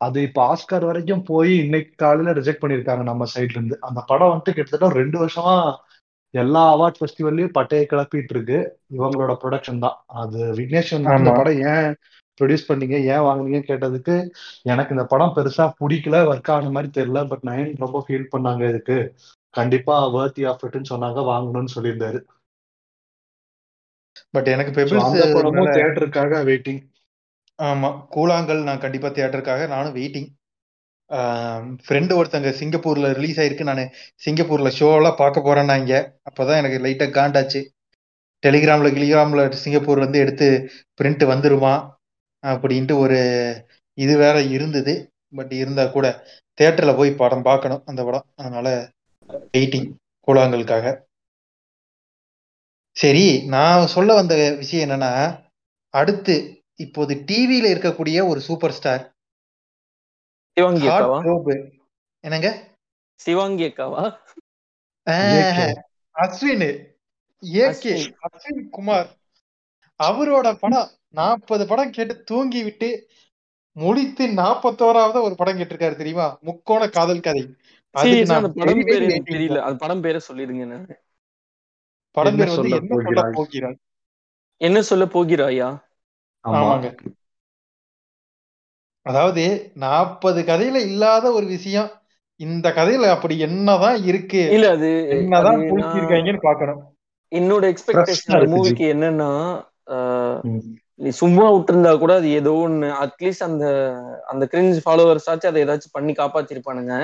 அது 0.00 0.18
இப்ப 0.22 0.40
ஆஸ்கார் 0.46 0.84
வரைக்கும் 0.84 1.24
போய் 1.24 1.52
இன்னைக்கு 1.56 1.92
காலையில 1.96 2.32
ரிஜெக்ட் 2.32 2.62
பண்ணிருக்காங்க 2.62 3.02
நம்ம 3.02 3.26
சைட்ல 3.34 3.58
இருந்து. 3.58 3.76
அந்த 3.88 4.00
படம் 4.06 4.30
வந்துட்டு 4.32 4.54
கிட்டத்தட்ட 4.54 4.98
ரெண்டு 5.00 5.18
வருஷமா 5.22 5.54
எல்லா 6.34 6.62
அவார்ட் 6.74 6.98
ஃபெஸ்டிவல்லையும் 6.98 7.56
பட்டையை 7.56 7.84
கிளப்பிட்டு 7.86 8.34
இருக்கு. 8.34 8.58
இவங்களோட 8.96 9.32
ப்ரொடக்ஷன் 9.42 9.78
தான். 9.78 9.96
அது 10.20 10.38
விக்னேஷ் 10.58 10.92
ஆமா. 11.12 11.34
படம் 11.38 11.60
ஏன் 11.70 11.88
ப்ரொடியூஸ் 12.40 12.68
பண்ணீங்க? 12.68 12.96
ஏன் 13.12 13.24
வாங்குனீங்க 13.26 13.60
கேட்டதுக்கு 13.66 14.14
எனக்கு 14.64 14.94
இந்த 14.96 15.04
படம் 15.04 15.34
பெருசா 15.36 15.64
பிடிக்கல 15.80 16.18
ஒர்க் 16.30 16.50
ஆன 16.50 16.70
மாதிரி 16.70 16.90
தெரியல 16.98 17.22
பட் 17.28 17.44
நயன் 17.44 17.74
ரொம்ப 17.78 18.00
ஃபீல் 18.06 18.30
பண்ணாங்க 18.34 18.62
இதுக்கு. 18.68 18.98
கண்டிப்பா 19.54 19.96
வர்த்தி 20.14 20.42
ஆஃப் 20.44 20.64
இட்னு 20.66 20.92
சொன்னாங்க 20.92 21.20
வாங்கணும்னு 21.30 21.74
சொல்லியிருந்தாரு. 21.76 22.20
பட் 24.34 24.48
எனக்கு 24.48 24.72
அந்த 25.00 25.24
படமும் 25.34 25.72
தியேட்டருக்காக 25.74 26.42
வெயிட்டிங் 26.44 26.80
ஆமா 27.60 27.88
கூழாங்கல் 28.14 28.62
நான் 28.68 28.84
கண்டிப்பா 28.84 29.08
தியேட்டருக்காக 29.08 29.66
நானும் 29.74 29.96
வெயிட்டிங் 29.96 30.28
ஃப்ரெண்டு 31.84 32.12
ஒருத்தங்க 32.18 32.50
சிங்கப்பூர்ல 32.58 33.06
ரிலீஸ் 33.16 33.38
ஆயிருக்கு. 33.40 33.68
நான் 33.70 33.82
சிங்கப்பூர்ல 34.24 34.70
ஷோலாம் 34.78 35.20
பார்க்க 35.22 35.46
போறேன்னாங்க 35.46 35.92
அப்பதான் 36.28 36.60
எனக்கு 36.62 36.78
லைட்டா 36.84 37.06
காண்டாச்சு. 37.16 37.60
டெலிகிராம்ல 38.42 38.90
கிலிகிராம்ல 38.96 39.42
சிங்கப்பூர் 39.64 40.04
வந்து 40.04 40.18
எடுத்து 40.24 40.46
பிரிண்ட் 40.98 41.24
வந்துருமா 41.32 41.72
அப்படின்ட்டு 42.44 42.94
ஒரு 43.04 43.18
இது 43.98 44.14
வேற 44.24 44.36
இருந்தது. 44.56 44.94
பட் 45.38 45.52
இருந்தா 45.62 45.84
கூட 45.96 46.06
தேட்டர்ல 46.58 46.92
போய் 46.96 47.20
படம் 47.22 47.46
பார்க்கணும் 47.48 47.82
அந்த 47.90 48.00
படம். 48.08 48.26
அதனால 48.40 48.68
வெயிட்டிங் 49.54 49.88
கூழாங்கலுக்காக 50.28 50.86
சரி 52.96 53.26
நான் 53.54 53.82
சொல்ல 53.88 54.10
வந்த 54.20 54.34
விஷயம் 54.62 54.84
என்னன்னா 54.86 55.12
அடுத்து 55.94 56.34
இப்போது 56.80 57.14
டிவியில 57.14 57.66
இருக்கக்கூடிய 57.72 58.28
ஒரு 58.28 58.40
சூப்பர் 58.40 58.72
ஸ்டார் 58.72 59.02
சிவாங்கி 60.60 60.86
என்னங்க? 62.20 62.48
சிவாங்கி 63.14 63.64
அக்காவா. 63.64 64.04
அஸ்வின். 65.06 66.68
ஏகே. 67.40 67.92
அஸ்வின். 67.92 68.14
அஸ்வின் 68.28 68.68
குமார். 68.70 69.08
அவரோட 70.02 70.54
படம் 70.54 70.88
நாற்பது 71.08 71.66
படம் 71.66 71.90
கேட்டு 71.90 72.22
தூங்கி 72.22 72.62
விட்டு 72.62 73.08
முடித்து 73.76 74.26
நாற்பத்தோராவது 74.26 75.22
ஒரு 75.22 75.34
படம் 75.36 75.58
கேட்டிருக்காரு 75.58 75.96
தெரியுமா? 75.96 76.38
முக்கோண 76.40 76.88
காதல் 76.88 77.20
கதை. 77.20 77.54
தெரியல. 77.96 79.58
அது 79.58 79.76
படம் 79.76 80.00
பேரை 80.00 80.20
சொல்லிடுங்க 80.28 80.60
என்ன 80.60 81.00
படம் 82.10 82.36
பேர் 82.36 82.48
வந்து 82.48 82.68
சொல்ல 82.68 82.76
என்ன 82.76 82.94
சொல்ல 82.94 83.02
போகிறாய்? 83.02 83.32
போகிறாய்? 83.34 83.78
என்ன 84.56 84.82
சொல்ல 84.82 85.04
போகிறாயா? 85.04 85.68
ஆமா. 86.44 86.58
ஆமாங்க. 86.60 86.88
அதாவது 89.06 89.44
நாற்பது 89.82 90.40
கதையில 90.46 90.78
இல்லாத 90.88 91.26
ஒரு 91.32 91.46
விஷயம் 91.52 91.90
இந்த 92.40 92.66
கதையில 92.76 93.08
அப்படி 93.14 93.34
என்னதான் 93.46 93.98
இருக்கு 94.10 94.42
இல்ல 94.54 94.66
அது 94.76 94.88
என்னதான் 95.14 95.62
புளிச்சிருக்காங்கன்னு 95.70 96.46
பாக்கணும் 96.46 96.80
என்னோட 97.32 97.64
எக்ஸ்பெக்டேஷன் 97.72 98.36
இருக்கு 98.36 98.52
மூவிக்கு 98.54 98.86
என்னன்னா 98.94 99.30
ஆஹ், 99.94 100.38
ம். 100.48 100.60
நீ 101.00 101.10
சும்மா 101.18 101.44
விட்டுருந்தா 101.50 101.92
கூட 101.96 102.12
அது 102.16 102.28
ஏதோ 102.38 102.52
ஒண்ணு 102.60 102.88
அட்லீஸ்ட் 103.00 103.46
அந்த 103.46 103.66
அந்த 104.30 104.44
கிரிஞ்ச் 104.52 104.80
ஃபாலோவர்ஸ் 104.84 105.28
ஆச்சு 105.30 105.50
அதை 105.50 105.60
ஏதாச்சும் 105.64 105.96
பண்ணி 105.96 106.12
காப்பாத்திருப்பானுங்க. 106.14 106.94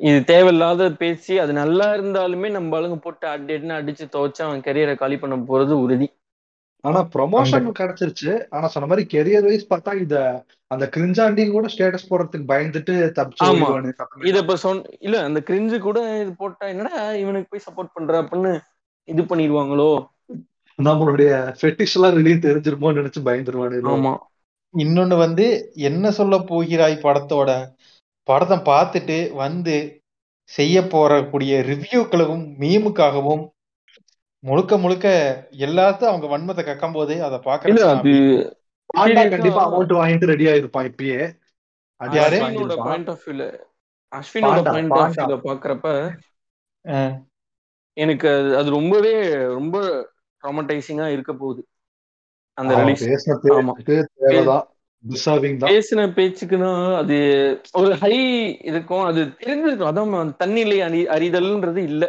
இது 0.00 0.18
தேவையில்லாத 0.30 0.88
பேசி 0.98 1.34
அது 1.38 1.52
நல்லா 1.54 1.86
இருந்தாலுமே 1.94 2.48
நம்ம 2.50 2.76
ஆளுங்க 2.78 2.98
போட்டு 3.00 3.26
அடி 3.28 3.52
அடின்னு 3.54 3.78
அடிச்சு 3.78 4.04
துவைச்சு 4.14 4.42
அவன் 4.46 4.64
கெரியரை 4.66 4.94
காலி 4.96 5.16
பண்ண 5.18 5.36
போறது 5.48 5.74
உறுதி. 5.84 6.08
ஆனா 6.84 7.00
ப்ரொமோஷன் 7.12 7.66
கிடைச்சிருச்சு. 7.78 8.32
ஆனா 8.50 8.66
சொன்ன 8.68 8.88
மாதிரி 8.88 9.04
கெரியர் 9.12 9.46
வைஸ் 9.46 9.70
பார்த்தா 9.70 9.92
இத 10.00 10.16
அந்த 10.70 10.84
கிரிஞ்சாண்டியும் 10.94 11.54
கூட 11.54 11.66
ஸ்டேட்டஸ் 11.72 12.08
போடுறதுக்கு 12.08 12.50
பயந்துட்டு 12.52 12.94
தப்பிச்சு 13.16 13.48
இத 14.24 14.36
இப்ப 14.38 14.56
சொன் 14.64 14.80
இல்ல 15.00 15.16
அந்த 15.24 15.40
கிரிஞ்சு 15.48 15.78
கூட 15.80 15.98
இது 16.22 16.32
போட்டா 16.36 16.66
என்னடா 16.72 16.92
இவனுக்கு 17.22 17.50
போய் 17.50 17.66
சப்போர்ட் 17.66 17.94
பண்ற 17.94 18.22
அப்படின்னு 18.22 18.52
இது 19.08 19.22
பண்ணிடுவாங்களோ? 19.22 19.90
நம்மளுடைய 20.78 21.30
ஃபெட்டிஷ் 21.58 21.96
எல்லாம் 21.96 22.16
வெளியே 22.16 22.38
தெரிஞ்சிருமோன்னு 22.40 23.00
நினைச்சு 23.00 23.20
பயந்துருவானு 23.26 23.82
ஆமா. 23.92 24.14
இன்னொன்னு 24.74 25.16
வந்து 25.18 25.44
என்ன 25.88 26.10
சொல்ல 26.12 26.36
போகிறாய் 26.48 27.04
படத்தோட? 27.04 27.50
படத்தை 28.28 28.58
பார்த்துட்டு 28.66 29.18
வந்து 29.36 29.76
செய்ய 30.50 30.76
போறக்கூடிய 30.90 31.52
ரிவ்யூக்களும் 31.68 32.44
மீமுக்காகவும் 32.58 33.44
முழுக்க 34.48 34.76
முழுக்க 34.78 35.06
எல்லாத்தையும் 35.58 36.10
அவங்க 36.10 36.26
வன்மத்தை 36.32 36.64
கக்கும் 36.64 36.92
போது 36.92 37.14
அதை 37.26 37.38
பாக்குறது 37.46 37.80
கண்டிப்பா 39.30 39.62
அமௌண்ட் 39.66 39.94
வாங்கிட்டு 39.98 40.30
ரெடி 40.32 40.46
ஆயிருப்பான் 40.46 40.88
இப்பயே. 40.90 41.20
அஸ்வினோட. 42.00 42.74
பாயிண்ட் 42.76 43.08
ஆஃப் 43.08 43.22
வியூல 43.26 43.44
அஸ்வினோட 44.12 44.62
பாயிண்ட் 44.64 44.92
ஆஃப். 44.92 45.16
வியூல 45.16 45.36
பாக்குறப்ப 45.48 45.86
எனக்கு 47.96 48.26
அது 48.38 48.50
அது 48.56 48.68
ரொம்பவே 48.70 49.12
ரொம்ப 49.56 49.76
ட்ராமடைசிங்கா 50.42 51.06
இருக்க 51.12 51.32
போகுது. 51.32 51.62
அந்த 52.58 52.74
பேசின 55.70 56.04
பேச்சுக்குன்னா 56.18 56.72
அது 56.96 57.16
ஒரு 57.72 57.90
ஹை 57.96 58.14
இருக்கும் 58.62 59.04
அது 59.04 59.22
தெரிஞ்சிருக்கும். 59.40 59.90
அதான் 59.90 60.32
தண்ணிலை 60.42 60.78
அறி 60.86 61.00
அறிதல்ன்றது 61.16 61.82
இல்ல. 61.90 62.04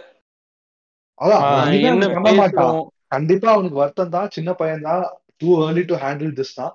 பேசுறோம்? 2.26 2.84
கண்டிப்பா 3.14 3.48
அவனுக்கு 3.56 3.82
வருத்தம் 3.82 4.14
தான். 4.16 4.28
சின்ன 4.36 4.50
பையன் 4.62 4.86
தான். 4.90 5.06
Too 5.42 5.50
early 5.66 5.84
to 5.92 5.96
handle 6.04 6.34
this 6.40 6.58
தான். 6.60 6.74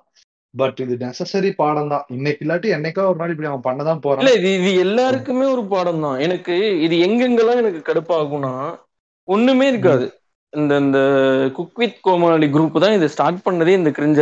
பட் 0.53 0.79
இது 0.83 0.95
நெசசரி 1.03 1.51
பாடம் 1.61 1.91
தான். 1.93 2.03
இன்னைக்கு 2.15 2.43
இல்லாட்டி 2.45 2.69
என்னைக்கோ 2.77 3.05
ஒரு 3.11 3.19
நாள் 3.21 3.33
இப்படி 3.33 3.49
அவன் 3.51 3.67
பண்ணதான் 3.67 3.97
இல்ல 3.97 4.05
போறான். 4.07 4.27
இது 4.39 4.49
இது 4.59 4.71
எல்லாருக்குமே 4.85 5.45
ஒரு 5.55 5.63
பாடம் 5.73 6.03
தான். 6.05 6.17
எனக்கு 6.25 6.55
இது 6.85 6.97
எங்கெங்கெல்லாம் 7.07 7.61
எனக்கு 7.63 7.81
கடுப்பாகும்னா 7.89 8.53
ஒண்ணுமே 9.27 9.65
இருக்காது. 9.71 10.05
இந்த 10.53 10.73
இந்த 10.83 10.99
குக் 11.57 11.79
வித் 11.81 11.99
கோமாளி 12.07 12.47
குரூப் 12.55 12.83
தான் 12.83 12.97
இதை 12.97 13.07
ஸ்டார்ட் 13.13 13.45
பண்ணதே 13.45 13.75
இந்த 13.79 13.91
கிரிஞ்ச 13.97 14.21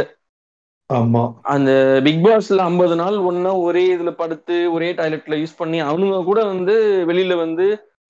ஆமா. 0.90 1.24
அந்த 1.54 1.72
பிக் 2.06 2.24
பாஸ்ல 2.24 2.64
ஐம்பது 2.70 2.96
நாள் 3.02 3.18
ஒன்னா 3.30 3.52
ஒரே 3.66 3.84
இதுல 3.96 4.12
படுத்து 4.22 4.56
ஒரே 4.76 4.90
டாய்லெட்ல 4.98 5.38
யூஸ் 5.42 5.60
பண்ணி 5.60 5.78
அவனுங்க 5.90 6.18
கூட 6.30 6.40
வந்து 6.52 6.74
வெளியில 7.10 7.36
வந்து 7.44 7.66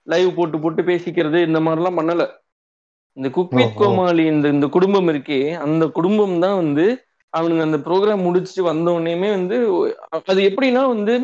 லைவ் 0.06 0.30
போட்டு 0.36 0.58
போட்டு 0.60 0.82
பேசிக்கிறது 0.82 1.38
இந்த 1.48 1.60
மாதிரிலாம் 1.60 1.98
பண்ணல. 2.00 2.24
இந்த 3.16 3.28
குக் 3.30 3.54
வித் 3.54 3.66
ஓஹோ. 3.66 3.78
கோமாளி 3.78 4.24
இந்த 4.26 4.46
இந்த 4.48 4.66
குடும்பம் 4.66 5.08
இருக்கே 5.08 5.40
அந்த 5.64 5.84
குடும்பம் 5.98 6.36
தான் 6.38 6.56
வந்து 6.56 6.86
அவனுங்க 7.32 7.62
அந்த 7.62 7.78
ப்ரோக்ராம் 7.86 8.24
முடிச்சுட்டு 8.26 8.62
வந்த 8.62 8.88
உடனேயுமே 8.90 9.30
வந்து 9.30 9.56
அது 10.30 10.40
எப்படின்னா 10.50 10.82
வந்து 10.94 11.14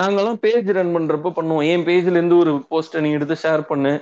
நாங்கெல்லாம் 0.00 0.38
பேஜ் 0.44 0.68
ரன் 0.76 0.94
பண்றப்ப 0.96 1.30
பண்ணுவோம். 1.36 1.64
என் 1.72 1.84
பேஜ்ல 1.88 2.16
இருந்து 2.18 2.36
ஒரு 2.38 2.52
போஸ்ட்டை 2.70 3.00
நீ 3.00 3.10
எடுத்து 3.10 3.36
ஷேர் 3.42 3.62
பண்ணு. 3.62 3.92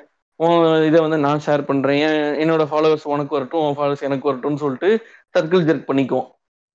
உன் 0.40 0.58
இதை 0.88 0.98
வந்து 1.00 1.18
நான் 1.18 1.44
ஷேர் 1.46 1.62
பண்றேன். 1.62 1.98
என் 2.06 2.20
என்னோட 2.42 2.62
ஃபாலோவர்ஸ் 2.70 3.06
உனக்கு 3.14 3.36
வரட்டும் 3.36 3.64
உன் 3.66 3.76
ஃபாலோவர்ஸ் 3.78 4.06
எனக்கு 4.08 4.28
வரட்டும்னு 4.30 4.62
சொல்லிட்டு 4.64 4.90
சர்க்கிள் 5.34 5.66
ஜெர்க் 5.68 5.88
பண்ணிக்குவோம். 5.90 6.28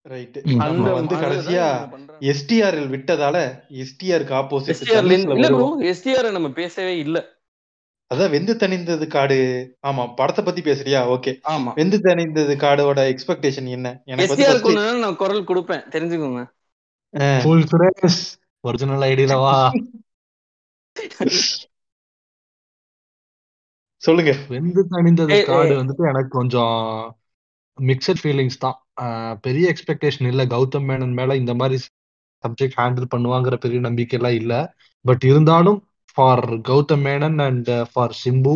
ரைட் 0.06 0.38
அந்த 0.60 0.90
வந்து 0.94 1.16
கடைசியா. 1.16 1.68
எஸ்டிஆர்எல் 2.32 2.90
விட்டதால 2.90 3.38
எஸ்டிஆருக்கு 3.84 4.36
ஆப்போசிட் 4.42 4.82
இல்ல 5.36 5.48
ப்ரோ 5.48 5.70
எஸ்டிஆர் 5.92 6.32
நம்ம 6.32 6.50
பேசவே 6.52 6.98
இல்ல. 6.98 7.18
அதான் 8.12 8.30
வெந்து 8.30 8.54
தணிந்தது 8.54 9.08
காடு. 9.08 9.38
ஆமா 9.88 10.14
படத்தை 10.16 10.46
பத்தி 10.46 10.62
பேசுறியா? 10.62 11.00
ஓகே 11.16 11.32
ஆமா. 11.50 11.72
வெந்து 11.76 11.98
தணிந்தது 11.98 12.56
காடோட 12.56 13.00
எக்ஸ்பெக்டேஷன் 13.14 13.70
என்ன? 13.70 13.88
எனக்கு 14.06 14.34
எஸ்டிஆர் 14.34 15.00
நான் 15.00 15.16
குரல் 15.16 15.44
கொடுப்பேன். 15.44 15.84
தெரிஞ்சுக்கோங்க. 15.90 16.44
ஆ, 17.14 17.40
ஃபுல் 17.44 17.66
சுரேஷ் 17.72 18.22
ஒரிஜினல் 18.64 19.06
ஐடியில 19.10 19.36
வா. 19.40 19.56
சொல்லுங்க. 24.02 24.32
வெந்து 24.50 24.82
தணிந்தது 24.92 25.46
காடு. 25.46 25.74
வந்துட்டு 25.82 26.04
எனக்கு 26.10 26.30
கொஞ்சம் 26.30 26.76
மிக்சட் 27.78 28.22
ஃபீலிங்ஸ் 28.24 28.62
தான். 28.66 28.78
பெரிய 29.46 29.66
எக்ஸ்பெக்டேஷன் 29.74 30.30
இல்ல. 30.32 30.44
கௌதம் 30.56 30.88
மேனன் 30.90 31.16
மேல 31.20 31.36
இந்த 31.42 31.54
மாதிரி 31.62 31.78
சப்ஜெக்ட் 32.44 32.78
ஹேண்டில் 32.82 33.12
பண்ணுவாங்கிற 33.14 33.56
பெரிய 33.66 33.80
நம்பிக்கை 33.88 34.18
எல்லாம் 34.20 34.38
இல்ல. 34.42 34.54
பட் 35.06 35.24
இருந்தாலும் 35.32 35.80
for 36.18 36.46
Gautham 36.70 37.04
Menon 37.08 37.40
and 37.48 37.72
for 37.92 38.16
Simbu 38.24 38.56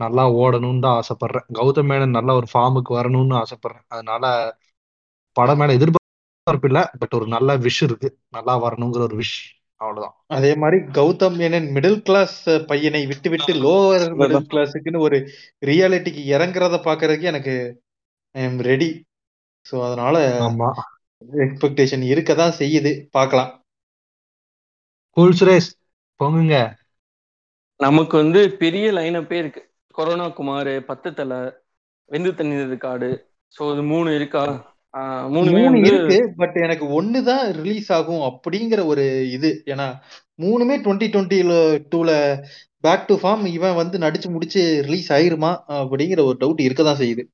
நல்லா 0.00 0.24
ஓடணும்னு 0.42 0.84
தான் 0.84 0.96
ஆசைப்படுறேன். 1.00 1.46
கௌதம் 1.58 1.88
மேனன் 1.90 2.16
நல்ல 2.18 2.30
ஒரு 2.40 2.48
ஃபார்முக்கு 2.52 2.92
வரணும்னு 2.98 3.36
ஆசைப்படுறேன். 3.42 3.86
அதனால 3.94 4.24
படம் 5.36 5.58
மேல 5.60 5.76
எதிர்பார்ப்பு 5.78 6.68
இல்ல. 6.70 6.80
பட் 7.00 7.14
ஒரு 7.18 7.26
நல்ல 7.34 7.56
விஷ் 7.66 7.82
இருக்கு. 7.88 8.08
நல்லா 8.36 8.54
வரணுங்கிற 8.64 9.02
ஒரு 9.08 9.16
விஷ் 9.22 9.36
அவ்வளவுதான். 9.80 10.14
அதே 10.36 10.50
மாதிரி 10.60 10.78
கௌதம் 10.98 11.34
மேனன் 11.40 11.66
மிடில் 11.76 11.98
கிளாஸ் 12.08 12.36
பையனை 12.70 13.02
விட்டு 13.10 13.28
விட்டு 13.32 13.52
லோவர் 13.64 14.04
மிடில் 14.20 14.50
கிளாஸுக்குன்னு 14.52 15.02
ஒரு 15.06 15.18
ரியாலிட்டிக்கு 15.70 16.22
இறங்குறத 16.34 16.78
பாக்குறதுக்கு 16.86 17.30
எனக்கு 17.32 17.54
ஐ 18.38 18.42
எம் 18.48 18.60
ரெடி 18.70 18.88
ஸோ 19.66 19.74
அதனால 19.86 20.16
எக்ஸ்பெக்டேஷன் 21.44 22.02
இருக்க 22.12 22.30
தான் 22.40 22.56
செய்யுது. 22.58 22.90
பார்க்கலாம். 23.16 23.50
கூல் 25.16 25.36
சுரேஷ் 25.38 25.70
போங்குங்க. 26.20 26.56
நமக்கு 27.80 28.14
வந்து 28.22 28.40
பெரிய 28.62 28.86
லைனப்பே 28.98 29.38
இருக்கு. 29.42 29.62
கொரோனா 29.98 30.26
குமார் 30.38 30.72
பத்து 30.90 31.08
தலை 31.18 31.38
வெந்து 32.10 32.30
தண்ணீர் 32.38 32.74
காடு. 32.86 33.10
சோ 33.54 33.62
இது 33.74 33.82
மூணு 33.92 34.08
இருக்கா? 34.18 34.44
மூணு 35.34 35.80
இருக்கு 35.88 36.18
பட் 36.40 36.56
எனக்கு 36.66 36.86
ஒன்னு 36.98 37.20
தான் 37.30 37.44
ரிலீஸ் 37.58 37.88
ஆகும் 37.96 38.22
அப்படிங்கிற 38.28 38.80
ஒரு 38.92 39.04
இது. 39.36 39.50
ஏன்னா 39.72 39.86
மூணுமே 40.44 40.76
டுவெண்ட்டி 40.84 41.08
டுவெண்ட்டில 41.14 41.54
டூல 41.92 42.10
பேக் 42.84 43.08
டு 43.10 43.14
ஃபார்ம் 43.22 43.44
இவன் 43.56 43.78
வந்து 43.80 43.96
நடிச்சு 44.04 44.28
முடிச்சு 44.34 44.62
ரிலீஸ் 44.86 45.10
ஆயிருமா 45.16 45.52
அப்படிங்கிற 45.80 46.22
ஒரு 46.28 46.38
டவுட் 46.42 46.66
இருக்க 46.66 46.82
தான் 46.88 47.00
செய்யுது. 47.02 47.24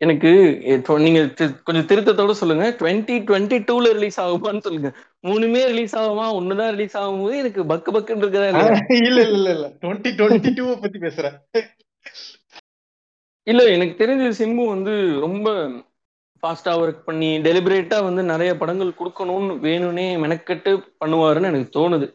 எனக்கு 0.00 0.30
நீங்க 1.04 1.20
கொஞ்சம் 1.66 1.86
திருத்தத்தோட 1.90 2.32
சொல்லுங்க. 2.40 2.64
டுவெண்ட்டி 2.78 3.16
டுவெண்ட்டி 3.28 3.58
டூல 3.68 3.92
ரிலீஸ் 3.92 4.18
ஆகுமான்னு 4.20 4.64
சொல்லுங்க. 4.66 4.90
மூணுமே 5.22 5.62
ரிலீஸ் 5.72 5.94
ஆகுமா? 5.96 6.26
ஒண்ணுதான் 6.38 6.72
ரிலீஸ் 6.74 6.96
ஆகும்போது 6.96 7.36
எனக்கு 7.36 7.62
பக்கு 7.64 7.92
பக்குன்னு 7.96 8.24
இருக்குதா 8.24 8.48
இல்ல 8.52 8.64
இல்ல 9.00 9.20
இல்ல 9.28 9.48
இல்ல. 9.50 9.66
டுவெண்ட்டி 9.82 10.12
டுவெண்ட்டி 10.20 10.52
டூ 10.54 10.64
பத்தி 10.80 10.98
பேசுறேன். 10.98 11.36
இல்ல 13.46 13.62
எனக்கு 13.70 13.94
தெரிஞ்ச 14.02 14.26
சிம்பு 14.40 14.64
வந்து 14.68 14.92
ரொம்ப 15.20 15.48
ஃபாஸ்டா 16.42 16.72
ஒர்க் 16.80 17.04
பண்ணி 17.04 17.28
டெலிபரேட்டா 17.38 17.98
வந்து 18.02 18.22
நிறைய 18.22 18.50
படங்கள் 18.56 18.98
கொடுக்கணும்னு 18.98 19.54
வேணும்னே 19.66 20.06
மெனக்கெட்டு 20.24 20.72
பண்ணுவாருன்னு 21.04 21.50
எனக்கு 21.52 21.70
தோணுது. 21.78 22.06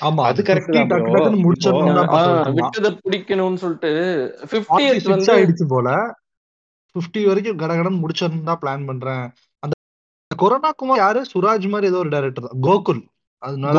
ஆமா 0.00 0.22
அது 0.30 0.42
பார்த்துட்டு 0.46 1.86
இருந்தான். 1.86 2.52
விட்டதை 2.58 2.90
பிடிக்கணும்னு 3.04 3.62
சொல்லிட்டு 3.64 3.90
46 4.42 4.68
50th 4.68 5.08
வந்து 5.14 5.32
ஆயிடுச்சு 5.36 5.66
போல. 5.68 5.88
50 6.94 7.22
வரைக்கும் 7.28 7.60
கடகடன் 7.62 8.00
முடிச்சிடணும் 8.02 8.48
தான் 8.50 8.60
பிளான் 8.62 8.88
பண்றேன். 8.90 9.24
அந்த 9.62 9.74
கொரோனா 10.30 10.70
குமார் 10.80 11.02
யாரு? 11.04 11.20
சுராஜ் 11.32 11.66
மாதிரி 11.74 11.90
ஏதோ 11.92 12.00
ஒரு 12.04 12.12
டைரக்டர் 12.14 12.46
தான். 12.46 12.60
கோகுல். 12.66 13.02
அதனால 13.42 13.78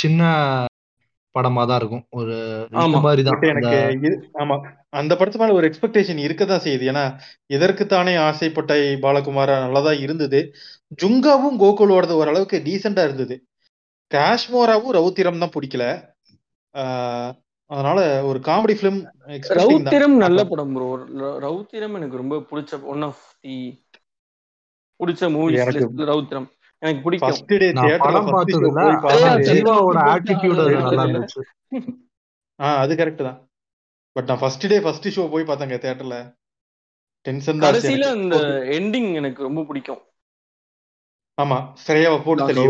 சின்ன 0.00 0.22
படமா 1.34 1.62
தான் 1.68 1.78
இருக்கும். 1.80 2.02
ஒரு 2.18 2.34
மாதிரி 3.04 3.22
தான் 3.28 3.46
எனக்கு 3.52 4.10
ஆமா. 4.42 4.56
அந்த 5.00 5.12
படத்து 5.20 5.40
மேல 5.40 5.56
ஒரு 5.58 5.68
எக்ஸ்பெக்டேஷன் 5.68 6.20
இருக்க 6.26 6.42
தான் 6.44 6.62
செய்யுது. 6.66 6.84
ஏன்னா 6.92 7.04
இதற்குத்தானே 7.54 8.12
ஆசைப்பட்ட 8.26 8.74
பாலகுமாரா 9.04 9.56
நல்லதா 9.64 9.92
இருந்தது. 10.04 10.40
ஜுங்காவும் 11.02 11.56
கோகுலோடது 11.62 12.14
ஓரளவுக்கு 12.20 12.58
டீசெண்டா 12.68 13.04
இருந்தது. 13.08 13.36
காஷ்மோராவும் 14.10 14.94
ரவுத்திரம் 14.98 15.42
தான் 15.42 15.54
பிடிக்கல. 15.56 15.84
ஆஹ் 16.74 17.32
அதனால 17.70 17.98
ஒரு 18.28 18.38
காமெடி 18.48 18.74
பிலிம் 18.80 19.00
ரவுத்திரம் 19.60 20.16
நல்ல 20.24 20.40
படம் 20.50 20.74
ப்ரோ 20.74 20.88
ரவுத்திரம் 21.44 21.96
எனக்கு 21.98 22.20
ரொம்ப 22.22 22.36
பிடிச்ச 22.50 22.80
ஒன் 22.94 23.04
ஆஃப் 23.08 23.22
தி 23.44 23.56
பிடிச்ச 25.00 25.30
மூவிஸ் 25.36 25.70
ரவுத்திரம் 26.12 26.48
எனக்கு 26.82 27.02
பிடிக்கும். 27.06 27.40
அதே 32.80 32.94
கரெக்ட் 33.00 33.26
தான். 33.28 33.38
பட் 34.16 34.28
நான் 34.30 34.40
ஃபர்ஸ்ட் 34.42 34.66
டே 34.72 34.76
ஃபர்ஸ்ட் 34.84 35.08
ஷோ 35.16 35.22
போய் 35.34 35.48
பார்த்தேங்க 35.48 35.78
தியேட்டர்ல 35.84 36.18
டென்ஷன் 37.26 37.62
தான் 37.62 37.78
எனக்கு. 37.78 38.10
அந்த 38.16 38.36
எண்டிங் 38.78 39.10
எனக்கு 39.20 39.40
ரொம்ப 39.48 39.62
பிடிக்கும். 39.70 40.02
ஆமா 41.38 41.58
ஸ்ரேயாவை 41.84 42.18
போட்டு 42.26 42.66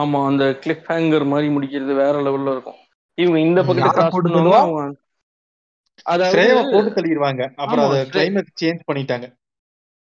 ஆமா 0.00 0.20
அந்த 0.30 0.44
கிளிப் 0.62 0.88
ஹேங்கர் 0.90 1.26
மாதிரி 1.32 1.48
முடிக்கிறது 1.56 1.94
வேற 2.02 2.14
லெவல்ல 2.26 2.54
இருக்கும். 2.56 2.80
இவங்க 3.18 3.38
இந்த 3.48 3.60
பக்கத்தை 3.68 3.82
யாரை 3.82 3.94
கிராஸ் 3.98 4.14
போட்டு 4.14 4.30
பண்ணுவாங்க 4.30 4.58
தள்ளுவா? 4.58 4.62
அவங்க 4.66 5.00
அதாவது 6.12 6.72
போட்டு 6.74 6.90
தள்ளிடுவாங்க. 6.96 7.42
அப்புறம் 7.62 7.86
அதை 7.86 8.00
சேஞ்ச் 8.60 8.86
பண்ணிட்டாங்க. 8.90 9.26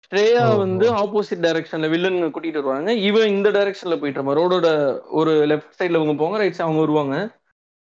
ஸ்ரேயா. 0.06 0.42
வந்து 0.64 0.86
ஆப்போசிட் 1.00 1.42
டைரக்ஷன்ல 1.46 1.88
வில்லன் 1.94 2.18
கூட்டிட்டு 2.34 2.60
வருவாங்க. 2.60 2.92
இவன் 3.08 3.32
இந்த 3.36 3.48
டைரக்ஷன்ல 3.56 3.96
போயிட்டு 4.00 4.18
இருப்பான். 4.18 4.38
ரோடோட 4.40 4.68
ஒரு 5.20 5.32
லெஃப்ட் 5.50 5.76
சைடுல 5.78 6.00
அவங்க 6.00 6.14
போவாங்க 6.20 6.38
ரைட் 6.42 6.56
சைடு 6.58 6.66
அவங்க 6.66 6.82
வருவாங்க. 6.84 7.16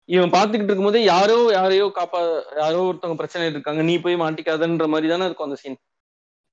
இவன் 0.09 0.33
பாத்துக்கிட்டு 0.35 0.69
இருக்கும்போதே 0.69 1.01
யாரோ 1.13 1.37
யாரையோ 1.57 1.85
காப்பா 1.97 2.21
யாரோ 2.61 2.79
ஒருத்தவங்க 2.89 3.17
பிரச்சனை 3.21 3.49
இருக்காங்க. 3.53 3.81
நீ 3.89 3.95
போய் 4.05 4.23
மாட்டிக்காதன்ற 4.23 4.87
மாதிரி 4.93 5.11
தானே 5.13 5.27
இருக்கும் 5.29 5.49
அந்த 5.49 5.59
சீன் 5.63 5.77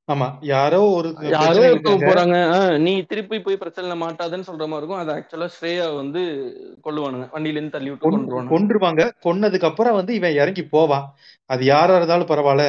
ஆமா 0.09 0.27
யாரோ 0.41 0.79
ஒரு 0.91 1.09
யாரோ 1.33 1.63
போறாங்க. 2.05 2.37
நீ 2.79 2.93
திருப்பி 3.03 3.41
போய் 3.41 3.57
பிரச்சனை 3.57 3.97
மாட்டாதன்னு 4.01 4.49
சொல்ற 4.49 4.65
மாதிரி 4.69 4.81
இருக்கும். 4.81 5.03
அது 5.03 5.13
ஆக்சுவலா 5.17 5.49
ஸ்ரேயா 5.57 5.87
வந்து 5.97 6.23
கொல்லுவானுங்க. 6.85 7.27
வண்டியில 7.35 7.59
இருந்து 7.59 7.77
தள்ளி 7.77 7.91
விட்டு 7.91 8.11
கொன்றுவாங்க. 8.55 9.07
கொன்னதுக்கு 9.27 9.69
அப்புறம் 9.71 9.95
வந்து 9.95 10.15
இவன் 10.15 10.39
இறங்கி 10.43 10.65
போவான். 10.65 11.07
அது 11.51 11.65
யாரா 11.65 11.97
இருந்தாலும் 11.97 12.31
பரவாயில்ல. 12.33 12.67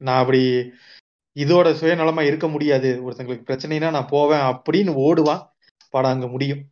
நான் 0.00 0.20
அப்படி 0.20 0.42
இதோட 1.36 1.68
சுயநலமா 1.80 2.22
இருக்க 2.22 2.48
முடியாது. 2.48 2.90
ஒருத்தங்களுக்கு 3.04 3.48
பிரச்சனைனா 3.48 3.90
நான் 3.90 4.12
போவேன் 4.14 4.44
அப்படின்னு 4.52 4.94
ஓடுவான். 5.06 5.42
படம் 5.90 6.10
அங்க 6.10 6.26
முடியும். 6.26 6.62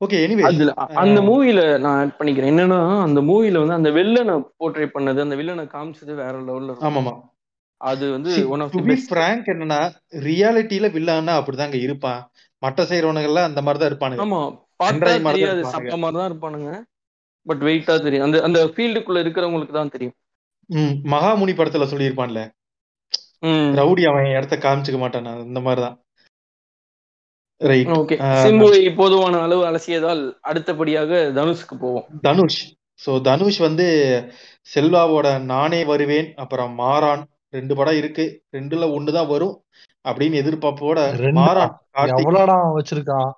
ஓகே 0.00 0.18
எனிவே 0.24 0.44
அந்த 1.02 1.20
மூவில 1.22 1.60
நான் 1.78 1.98
ஆட் 1.98 2.16
பண்ணிக்கிறேன். 2.18 2.52
என்னன்னா 2.52 2.78
அந்த 3.00 3.20
மூவில 3.20 3.60
வந்து 3.62 3.78
அந்த 3.80 3.90
வில்லனை 3.90 4.34
போர்ட்ரே 4.60 4.88
பண்ணது 4.96 5.20
அந்த 5.20 5.36
வில்லனை 5.36 5.66
காமிச்சது 5.74 6.14
வேற 6.14 6.34
லெவல்ல 6.40 6.76
ஆமாமா. 6.88 7.12
அது 7.82 8.04
வந்து 8.10 8.32
ஒன் 8.48 8.62
ஆஃப் 8.64 8.72
தி 8.72 8.80
பி 8.80 8.88
பெஸ்ட் 8.90 9.10
ஃப்ராங்க் 9.10 9.46
என்னன்னா 9.52 9.80
ரியாலிட்டியில 10.26 10.88
வில்லான்னா 10.96 11.34
அப்படிதாங்க 11.40 11.78
இருப்பான். 11.80 12.20
மற்ற 12.62 12.82
செய்யறவனுங்கெல்லாம் 12.84 13.48
அந்த 13.50 13.60
மாதிரி 13.62 13.80
தான் 13.80 13.90
இருப்பானுங்க. 13.92 14.24
ஆமா 14.24 14.40
பார்த்தா 14.82 15.12
மாதிரி 15.18 15.22
தான் 15.22 15.36
தெரியாது. 15.36 15.62
சப்ப 15.74 15.96
மாதிரி 15.98 16.18
தான் 16.20 16.30
இருப்பானுங்க 16.30 16.70
பட் 17.46 17.62
வெயிட்டா 17.62 17.94
தெரியும். 18.02 18.26
அந்த 18.26 18.38
அந்த 18.42 18.58
ஃபீல்டுக்குள்ள 18.66 19.22
இருக்கிறவங்களுக்கு 19.24 19.72
தான் 19.72 19.94
தெரியும். 19.94 20.16
ம் 20.70 20.94
மகாமுனி 21.12 21.54
படத்துல 21.56 21.86
சொல்லியிருப்பான்ல. 21.92 22.42
ம். 23.42 23.70
ரவுடி 23.74 24.02
அவன் 24.04 24.34
இடத்த 24.36 24.56
காமிச்சுக்க 24.56 24.98
மாட்டான் 24.98 25.26
அந்த 25.46 25.60
மாதிரிதான். 25.60 25.96
ரைட் 27.60 27.90
ஓகே 27.96 28.16
சிம்புவை 28.44 28.80
பொதுவான 28.94 29.40
அளவு 29.40 29.62
அலசியதால் 29.66 30.22
அடுத்தபடியாக 30.40 31.10
தனுஷ்க்கு 31.34 31.74
போவோம். 31.78 32.06
தனுஷ். 32.22 32.62
சோ 33.00 33.20
தனுஷ் 33.20 33.58
வந்து 33.58 33.86
செல்வாவோட 34.68 35.26
நானே 35.44 35.84
வருவேன் 35.84 36.28
அப்புறம் 36.36 36.72
மாறான் 36.74 37.22
ரெண்டு 37.52 37.74
படம் 37.76 37.96
இருக்கு. 37.96 38.24
ரெண்டுல 38.52 38.84
ஒண்ணுதான் 38.96 39.26
வரும். 39.26 39.62
அப்படின்னு 40.08 40.38
எதிர்பார்ப்போட 40.42 40.98
எவ்வளோடா 41.94 42.56
வச்சிருக்கான்? 42.78 43.30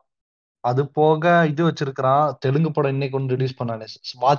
அது 0.61 0.83
போக 0.91 1.47
இது 1.47 1.63
வச்சிருக்கான் 1.69 2.35
தெலுங்கு 2.39 2.71
படம் 2.71 2.91
இன்னைக்கு 2.91 3.17
ஒன்று 3.17 3.37
ரிலீஸ் 3.37 3.63
பண்ணானே. 3.63 3.87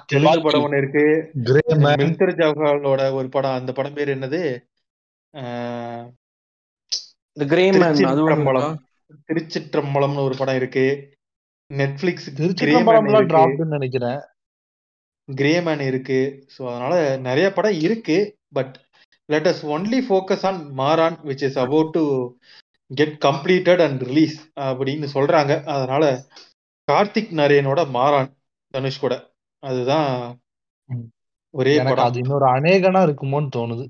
தெலுங்கு 0.05 0.41
படம் 0.41 0.63
ஒண்ணு 0.65 0.77
இருக்கு. 0.77 1.31
கிரே 1.43 1.75
மேன் 1.75 2.01
மில்தர் 2.01 2.37
ஜவஹாலோட 2.41 3.13
ஒரு 3.13 3.29
படம். 3.29 3.57
அந்த 3.59 3.71
படம் 3.71 3.93
பேர் 3.93 4.13
என்னது? 4.17 4.41
திருச்சிற்றம்பலம்னு 9.31 10.23
ஒரு 10.23 10.35
படம் 10.37 10.55
இருக்கு. 10.55 10.85
நெட்ஃபிளிக்ஸ் 11.73 13.65
நினைக்கிறேன். 13.65 14.19
கிரே 15.25 15.61
மேன் 15.61 15.79
இருக்கு. 15.79 16.19
ஸோ 16.55 16.61
அதனால 16.69 17.17
நிறைய 17.17 17.53
படம் 17.53 17.79
இருக்கு. 17.87 18.17
But 18.53 18.75
let 19.29 19.47
us 19.47 19.63
only 19.75 19.99
focus 20.07 20.45
on 20.45 20.59
Maaran 20.73 21.17
which 21.25 21.43
is 21.47 21.59
about 21.59 21.91
to 21.91 22.03
get 22.91 23.15
completed 23.25 23.81
and 23.81 24.01
release 24.01 24.37
அப்படின்னு 24.69 25.07
சொல்றாங்க. 25.13 25.53
அதனால 25.75 26.05
கார்த்திக் 26.87 27.31
நரேனோட 27.41 27.81
மாறான் 27.89 28.31
தனுஷ் 28.73 28.99
கூட. 28.99 29.13
அதுதான். 29.63 30.09
ஒரே 31.53 31.73
எனக்கு 31.75 31.95
படம். 31.95 32.09
அது 32.09 32.19
இன்னொரு 32.19 32.45
அநேகனா 32.45 33.01
இருக்குமோன்னு 33.07 33.49
தோணுது. 33.55 33.85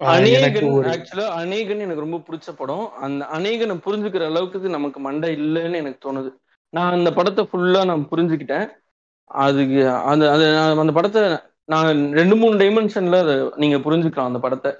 அநேகன் 0.00 0.68
ஆக்சுவலா 0.92 1.26
அநேகன் 1.40 1.82
எனக்கு 1.84 2.04
ரொம்ப 2.04 2.18
பிடிச்ச 2.26 2.52
படம். 2.60 2.86
அந்த 3.06 3.26
அநேகனை 3.36 3.74
புரிஞ்சுக்கிற 3.86 4.24
அளவுக்கு 4.24 4.76
நமக்கு 4.76 5.00
மண்டை 5.00 5.30
இல்லைன்னு 5.36 5.80
எனக்கு 5.82 6.00
தோணுது. 6.06 6.30
நான் 6.72 6.92
அந்த 6.92 7.10
படத்தை 7.12 7.42
ஃபுல்லா 7.44 7.82
நான் 7.84 8.08
புரிஞ்சுக்கிட்டேன். 8.10 8.66
அதுக்கு 9.30 9.82
அந்த 10.10 10.24
அந்த 10.82 10.92
படத்தை 10.92 11.22
நான் 11.64 12.12
ரெண்டு 12.12 12.36
மூணு 12.36 12.58
டைமென்ஷன்ல 12.58 13.18
அதை 13.18 13.50
நீங்க 13.56 13.76
புரிஞ்சுக்கலாம் 13.76 14.24
அந்த 14.24 14.38
படத்தை. 14.38 14.72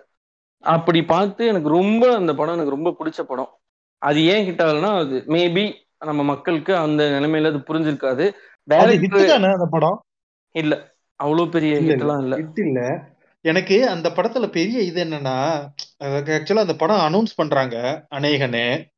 அப்படி 0.58 1.04
பார்த்து 1.04 1.46
எனக்கு 1.46 1.68
ரொம்ப 1.68 2.14
அந்த 2.14 2.34
படம் 2.34 2.54
எனக்கு 2.54 2.76
ரொம்ப 2.76 2.90
பிடிச்ச 2.98 3.22
படம். 3.22 3.58
அது 3.98 4.24
ஏன் 4.24 4.44
ஹிட் 4.46 4.58
ஆகலைன்னா 4.58 4.98
அது 4.98 5.24
மேபி 5.26 5.74
நம்ம 5.98 6.22
மக்களுக்கு 6.22 6.76
அந்த 6.76 7.04
நிலைமையில 7.04 7.46
அது 7.46 7.58
புரிஞ்சிருக்காது. 7.58 8.24
அது 8.66 8.94
ஹிட் 8.94 9.00
டைரக்டர் 9.00 9.26
தானே 9.26 9.44
அந்த 9.44 9.66
படம்? 9.70 10.04
இல்ல. 10.50 10.94
அவ்வளவு 11.14 11.48
பெரிய 11.48 11.76
இல்ல 11.76 11.94
ஹிட் 11.94 12.20
இல்ல. 12.20 12.36
ஹிட் 12.36 12.60
இல்ல. 12.66 13.12
எனக்கு 13.40 13.88
அந்த 13.88 14.08
படத்துல 14.08 14.46
பெரிய 14.46 14.80
இது 14.80 15.04
என்னன்னா 15.04 15.68
ஆக்சுவலா 16.00 16.58
அந்த 16.58 16.74
படம் 16.74 16.96
அனௌன்ஸ் 16.96 17.36
பண்றாங்க 17.36 18.06
அநேகனே. 18.10 18.88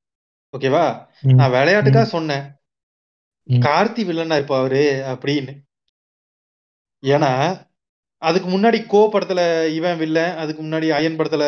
ஓகேவா. 0.58 1.06
நான் 1.20 1.50
விளையாட்டுக்கா 1.50 2.02
சொன்னேன். 2.02 2.42
கார்த்தி 3.48 4.02
வில்லனா 4.08 4.36
இருப்பா 4.38 4.56
அவரு 4.58 5.02
அப்படின்னு. 5.06 5.54
ஏன்னா 7.02 7.65
அதுக்கு 8.28 8.48
முன்னாடி 8.52 8.78
கோ 8.86 9.00
படத்துல 9.12 9.40
இவன் 9.76 10.00
வில்லன் 10.02 10.34
அதுக்கு 10.42 10.60
முன்னாடி 10.62 10.88
அயன் 10.96 11.18
படத்துல 11.18 11.44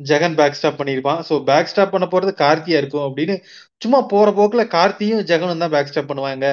ஜெகன் 0.00 0.36
பேக் 0.38 0.56
ஸ்டாப் 0.58 0.78
பண்ணியிருப்பான். 0.80 1.20
ஸோ 1.28 1.34
பேக் 1.48 1.70
ஸ்டாப் 1.72 1.94
பண்ண 1.94 2.06
போறது 2.06 2.32
கார்த்தியா 2.42 2.78
இருக்கும் 2.82 3.06
அப்படின்னு 3.08 3.34
சும்மா 3.82 4.00
போற 4.12 4.28
போக்குல 4.38 4.64
கார்த்தியும் 4.74 5.22
ஜெகனும் 5.30 5.62
தான் 5.64 5.74
பேக் 5.74 5.90
ஸ்டாப் 5.90 6.10
பண்ணுவாங்க 6.10 6.46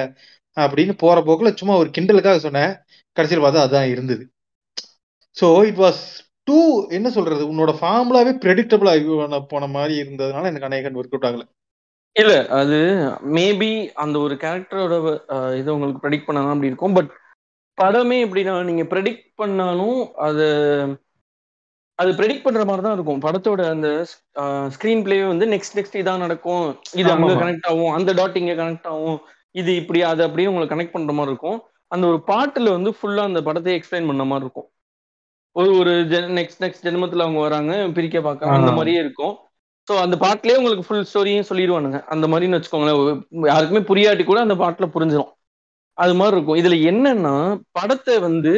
அப்படின்னு 0.56 0.94
போற 1.02 1.18
போக்குல 1.28 1.50
சும்மா 1.60 1.76
ஒரு 1.82 1.90
கிண்டலுக்காக 1.96 2.40
சொன்னேன். 2.46 2.72
கடைசியில் 3.16 3.44
பார்த்தா 3.44 3.66
அதான் 3.66 3.90
இருந்தது. 3.94 4.22
ஸோ 5.36 5.46
இட் 5.70 5.80
வாஸ் 5.84 6.02
டூ 6.48 6.58
என்ன 6.96 7.08
சொல்றது 7.10 7.42
உன்னோட 7.52 7.72
ஃபார்முலாவே 7.78 8.32
ப்ரெடிக்டபிள் 8.44 8.90
ஆகி 8.92 9.04
போன 9.52 9.68
மாதிரி 9.76 9.94
இருந்ததுனால 10.02 10.50
எனக்கு 10.52 10.68
அநேகன் 10.68 10.98
ஒர்க் 11.00 11.14
அவுட் 11.14 11.28
ஆகல. 11.30 11.44
இல்ல 12.16 12.32
அது 12.58 12.76
மேபி 13.36 13.70
அந்த 14.02 14.16
ஒரு 14.24 14.34
கேரக்டரோட 14.42 14.94
இதை 15.60 15.70
உங்களுக்கு 15.76 16.02
ப்ரெடிக்ட் 16.02 16.28
பண்ணலாம் 16.28 16.54
அப்படி 16.54 16.70
இருக்கும் 16.70 16.96
பட் 16.98 17.10
படமே 17.78 18.16
எப்படின்னா 18.24 18.54
நீங்க 18.70 18.84
ப்ரெடிக்ட் 18.92 19.26
பண்ணாலும் 19.36 19.98
அது 20.26 20.46
அது 21.98 22.10
ப்ரெடிக்ட் 22.18 22.44
பண்ற 22.44 22.62
மாதிரி 22.64 22.82
தான் 22.82 22.96
இருக்கும். 22.96 23.20
படத்தோட 23.24 23.62
அந்த 23.74 23.88
ஸ்கிரீன் 24.74 25.02
பிளே 25.04 25.16
வந்து 25.24 25.46
நெக்ஸ்ட் 25.52 25.76
நெக்ஸ்ட் 25.78 25.98
இதான் 26.00 26.24
நடக்கும். 26.24 26.64
இது 27.00 27.08
அங்க. 27.12 27.34
கனெக்ட் 27.42 27.68
ஆகும். 27.70 27.92
அந்த 27.98 28.12
டாட் 28.12 28.38
இங்க 28.40 28.54
கனெக்ட் 28.62 28.88
ஆகும். 28.92 29.18
இது 29.54 29.70
இப்படி 29.76 30.00
அது 30.02 30.22
அப்படியே 30.26 30.48
உங்களுக்கு 30.50 30.74
கனெக்ட் 30.74 30.96
பண்ற 30.96 31.12
மாதிரி 31.12 31.32
இருக்கும். 31.32 31.58
அந்த 31.90 32.04
ஒரு 32.06 32.18
பாட்டுல 32.30 32.70
வந்து 32.70 32.90
ஃபுல்லா 32.98 33.24
அந்த 33.30 33.40
படத்தை 33.42 33.74
எக்ஸ்பிளைன் 33.78 34.08
பண்ண 34.10 34.24
மாதிரி 34.24 34.46
இருக்கும். 34.46 34.68
ஒரு 35.56 35.70
ஒரு 35.80 35.92
நெக்ஸ்ட் 36.38 36.62
நெக்ஸ்ட் 36.64 36.86
ஜென்மத்துல 36.86 37.26
அவங்க 37.26 37.40
வராங்க 37.40 37.72
பிரிக்க 37.98 38.20
பார்க்க 38.20 38.56
அந்த. 38.58 38.70
மாதிரியே 38.72 39.02
இருக்கும். 39.04 39.34
ஸோ 39.88 39.94
அந்த 40.04 40.16
பாட்டுலயே 40.16 40.58
உங்களுக்கு 40.60 40.86
ஃபுல் 40.86 41.06
ஸ்டோரியும் 41.10 41.48
சொல்லிடுவானுங்க. 41.50 41.98
அந்த 42.06 42.26
மாதிரின்னு 42.26 42.58
வச்சுக்கோங்களேன். 42.58 43.22
யாருக்குமே 43.52 43.82
புரியாட்டி 43.90 44.24
கூட 44.24 44.40
அந்த 44.40 44.56
பாட்டுல 44.62 44.88
புரிஞ்சிடும் 44.96 45.30
அது 46.02 46.14
மாதிரி 46.20 46.36
இருக்கும். 46.36 46.60
இதுல 46.62 46.76
என்னன்னா 46.90 47.34
படத்தை 47.78 48.16
வந்து 48.28 48.54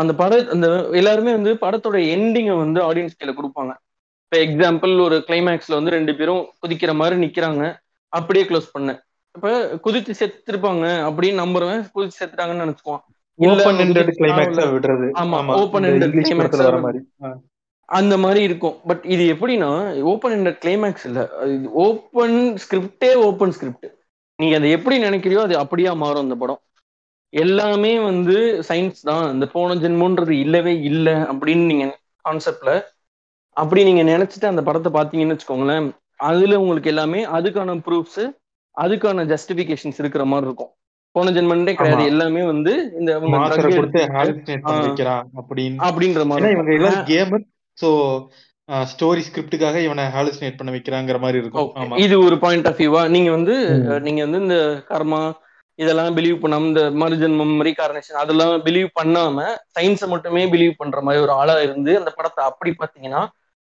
அந்த 0.00 0.12
பட 0.20 0.34
அந்த 0.54 0.68
எல்லாருமே 1.00 1.32
வந்து 1.38 1.50
படத்தோட 1.64 1.96
எண்டிங்கை 2.12 2.54
வந்து 2.62 2.78
ஆடியன்ஸ் 2.88 3.18
கையில 3.18 3.32
கொடுப்பாங்க. 3.38 3.72
இப்போ 4.24 4.36
எக்ஸாம்பிள் 4.44 4.92
ஒரு 5.06 5.16
கிளைமேக்ஸ்ல 5.26 5.76
வந்து 5.78 5.94
ரெண்டு 5.96 6.12
பேரும் 6.20 6.40
குதிக்கிற 6.62 6.92
மாதிரி 7.00 7.16
நிக்கிறாங்க. 7.24 7.64
அப்படியே 8.12 8.44
க்ளோஸ் 8.50 8.72
பண்ண. 8.72 8.90
இப்ப 9.34 9.50
குதிச்சு 9.84 10.12
செத்துருப்பாங்க 10.20 10.86
அப்படின்னு 11.08 11.40
நம்புறவன் 11.42 11.84
குதிச்சு 11.96 12.20
செத்துட்டாங்கன்னு 12.20 12.64
நினைச்சுக்குவான். 12.64 13.04
எண்டட். 13.38 13.60
அந்த 17.88 18.14
மாதிரி 18.22 18.40
இருக்கும். 18.48 18.76
பட் 18.88 19.04
இது 19.14 19.24
எப்படின்னா 19.34 19.70
ஓப்பன் 20.12 20.34
என்ற 20.38 20.52
கிளைமேக்ஸ் 20.62 21.06
இல்ல 21.10 21.20
ஓப்பன் 21.86 22.38
ஸ்கிரிப்டே 22.64 23.10
ஓப்பன் 23.28 23.54
ஸ்கிரிப்ட் 23.56 23.86
நீ 24.38 24.46
அதை 24.54 24.70
எப்படி 24.70 24.96
நினைக்கிறியோ 25.02 25.40
அது 25.46 25.54
அப்படியா 25.58 25.92
மாறும் 25.92 26.24
அந்த 26.24 26.34
படம். 26.34 26.60
எல்லாமே 27.32 27.92
வந்து 28.00 28.36
சயின்ஸ் 28.68 29.00
தான். 29.02 29.24
இந்த 29.34 29.46
போன 29.46 29.74
ஜென்மன்றது 29.74 30.34
இல்லவே 30.44 30.74
இல்லை 30.90 31.14
அப்படின்னு 31.30 31.64
நீங்க 31.70 31.86
கான்செப்ட்ல 32.24 32.72
அப்படி 33.56 33.82
நீங்க 33.84 34.02
நினைச்சிட்டு 34.12 34.46
அந்த 34.46 34.62
படத்தை 34.62 34.90
பார்த்தீங்கன்னு 34.92 35.34
வச்சுக்கோங்களேன் 35.34 35.86
அதுல 36.28 36.58
உங்களுக்கு 36.60 36.90
எல்லாமே 36.90 37.20
அதுக்கான 37.38 37.76
ப்ரூஃப்ஸ் 37.86 38.24
அதுக்கான 38.76 39.24
ஜஸ்டிபிகேஷன்ஸ் 39.32 39.98
இருக்கிற 39.98 40.24
மாதிரி 40.24 40.46
இருக்கும். 40.46 40.72
போன 41.14 41.30
ஜென்மன்டே 41.30 41.74
கிடையாது. 41.74 42.04
எல்லாமே 42.12 42.42
வந்து 42.44 42.72
இந்த 42.98 43.10
அப்படின்ற 45.88 46.24
மாதிரி 46.30 46.48
ஸ்டோரி 48.92 49.22
ஸ்கிரிப்டுக்காக 49.26 49.80
இவனை 49.86 50.04
ஹாலுசினேட் 50.14 50.56
பண்ண 50.58 50.70
வைக்கிறாங்கிற 50.74 51.18
மாதிரி 51.24 51.38
இருக்கும். 51.42 51.98
இது 52.04 52.14
ஒரு 52.26 52.36
பாயிண்ட் 52.44 52.68
ஆஃப் 52.70 52.78
வியூவா 52.80 53.02
நீங்க 53.14 53.30
வந்து 53.36 53.54
நீங்க 54.06 54.20
வந்து 54.26 54.40
இந்த 54.44 54.58
கர்மா 54.88 55.20
இதெல்லாம் 55.78 56.14
பிலீவ் 56.16 56.36
பண்ணாம 56.42 56.68
இந்த 56.70 56.82
மறுஜென்மம் 57.02 57.54
ரீகார்னேஷன் 57.68 58.20
அதெல்லாம் 58.22 58.52
பிலீவ் 58.66 58.90
பண்ணாம 58.98 59.44
சயின்ஸை 59.76 60.06
மட்டுமே 60.14 60.42
பிலீவ் 60.54 60.74
பண்ற 60.80 61.00
மாதிரி 61.06 61.24
ஒரு 61.26 61.32
ஆளா 61.40 61.56
இருந்து 61.66 61.92
அந்த 62.00 62.10
படத்தை 62.18 62.42
அப்படி 62.50 62.70
பாத்தீங்கன்னா 62.80 63.22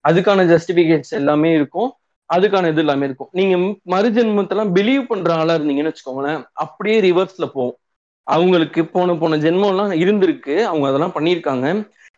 அதுக்கான 0.05 0.45
ஜஸ்டிபிகேஷன்ஸ் 0.53 1.17
எல்லாமே 1.21 1.49
இருக்கும். 1.59 1.89
அதுக்கான 2.29 2.69
இது 2.73 2.81
எல்லாமே 2.83 3.05
இருக்கும். 3.07 3.29
நீங்க 3.39 3.55
மறுஜென்மத்தெல்லாம் 3.93 4.71
பிலீவ் 4.77 5.03
பண்ற 5.11 5.29
ஆளா 5.41 5.53
இருந்தீங்கன்னு 5.57 5.91
வச்சுக்கோங்களேன் 5.91 6.41
அப்படியே 6.65 6.97
ரிவர்ஸ்ல 7.07 7.45
போகும். 7.55 7.77
அவங்களுக்கு 8.27 8.81
போன 8.95 9.13
போன 9.21 9.37
ஜென்மம் 9.45 9.71
எல்லாம் 9.73 9.93
இருந்திருக்கு. 10.03 10.55
அவங்க 10.71 10.85
அதெல்லாம் 10.91 11.15
பண்ணியிருக்காங்க. 11.17 11.67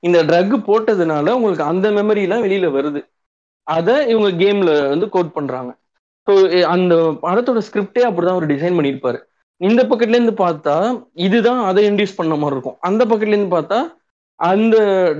இந்த 0.03 0.23
ட்ரக் 0.23 0.55
போட்டதுனால 0.67 1.31
உங்களுக்கு 1.31 1.63
அந்த 1.63 1.87
மெமரி 1.91 2.21
எல்லாம் 2.21 2.43
வெளியில 2.43 2.67
வருது. 2.71 3.01
அதை 3.67 3.95
இவங்க 4.07 4.29
கேம்ல 4.43 4.89
வந்து 4.89 5.09
கோட் 5.09 5.33
பண்றாங்க. 5.33 5.71
ஸோ 6.27 6.33
அந்த 6.65 6.95
படத்தோட 7.23 7.59
ஸ்கிரிப்டே 7.67 8.03
அப்படிதான் 8.07 8.37
அவர் 8.37 8.51
டிசைன் 8.53 8.77
பண்ணியிருப்பாரு. 8.77 9.19
இந்த 9.61 9.81
பக்கத்துல 9.83 10.17
இருந்து 10.17 10.35
பார்த்தா 10.43 10.75
இதுதான் 11.27 11.61
அதை 11.63 11.81
இன்டியூஸ் 11.91 12.15
பண்ண 12.15 12.35
மாதிரி 12.35 12.55
இருக்கும். 12.55 12.77
அந்த 12.79 13.01
பக்கத்துல 13.05 13.35
இருந்து 13.35 13.55
பார்த்தா 13.55 13.79
அந்த 14.39 14.75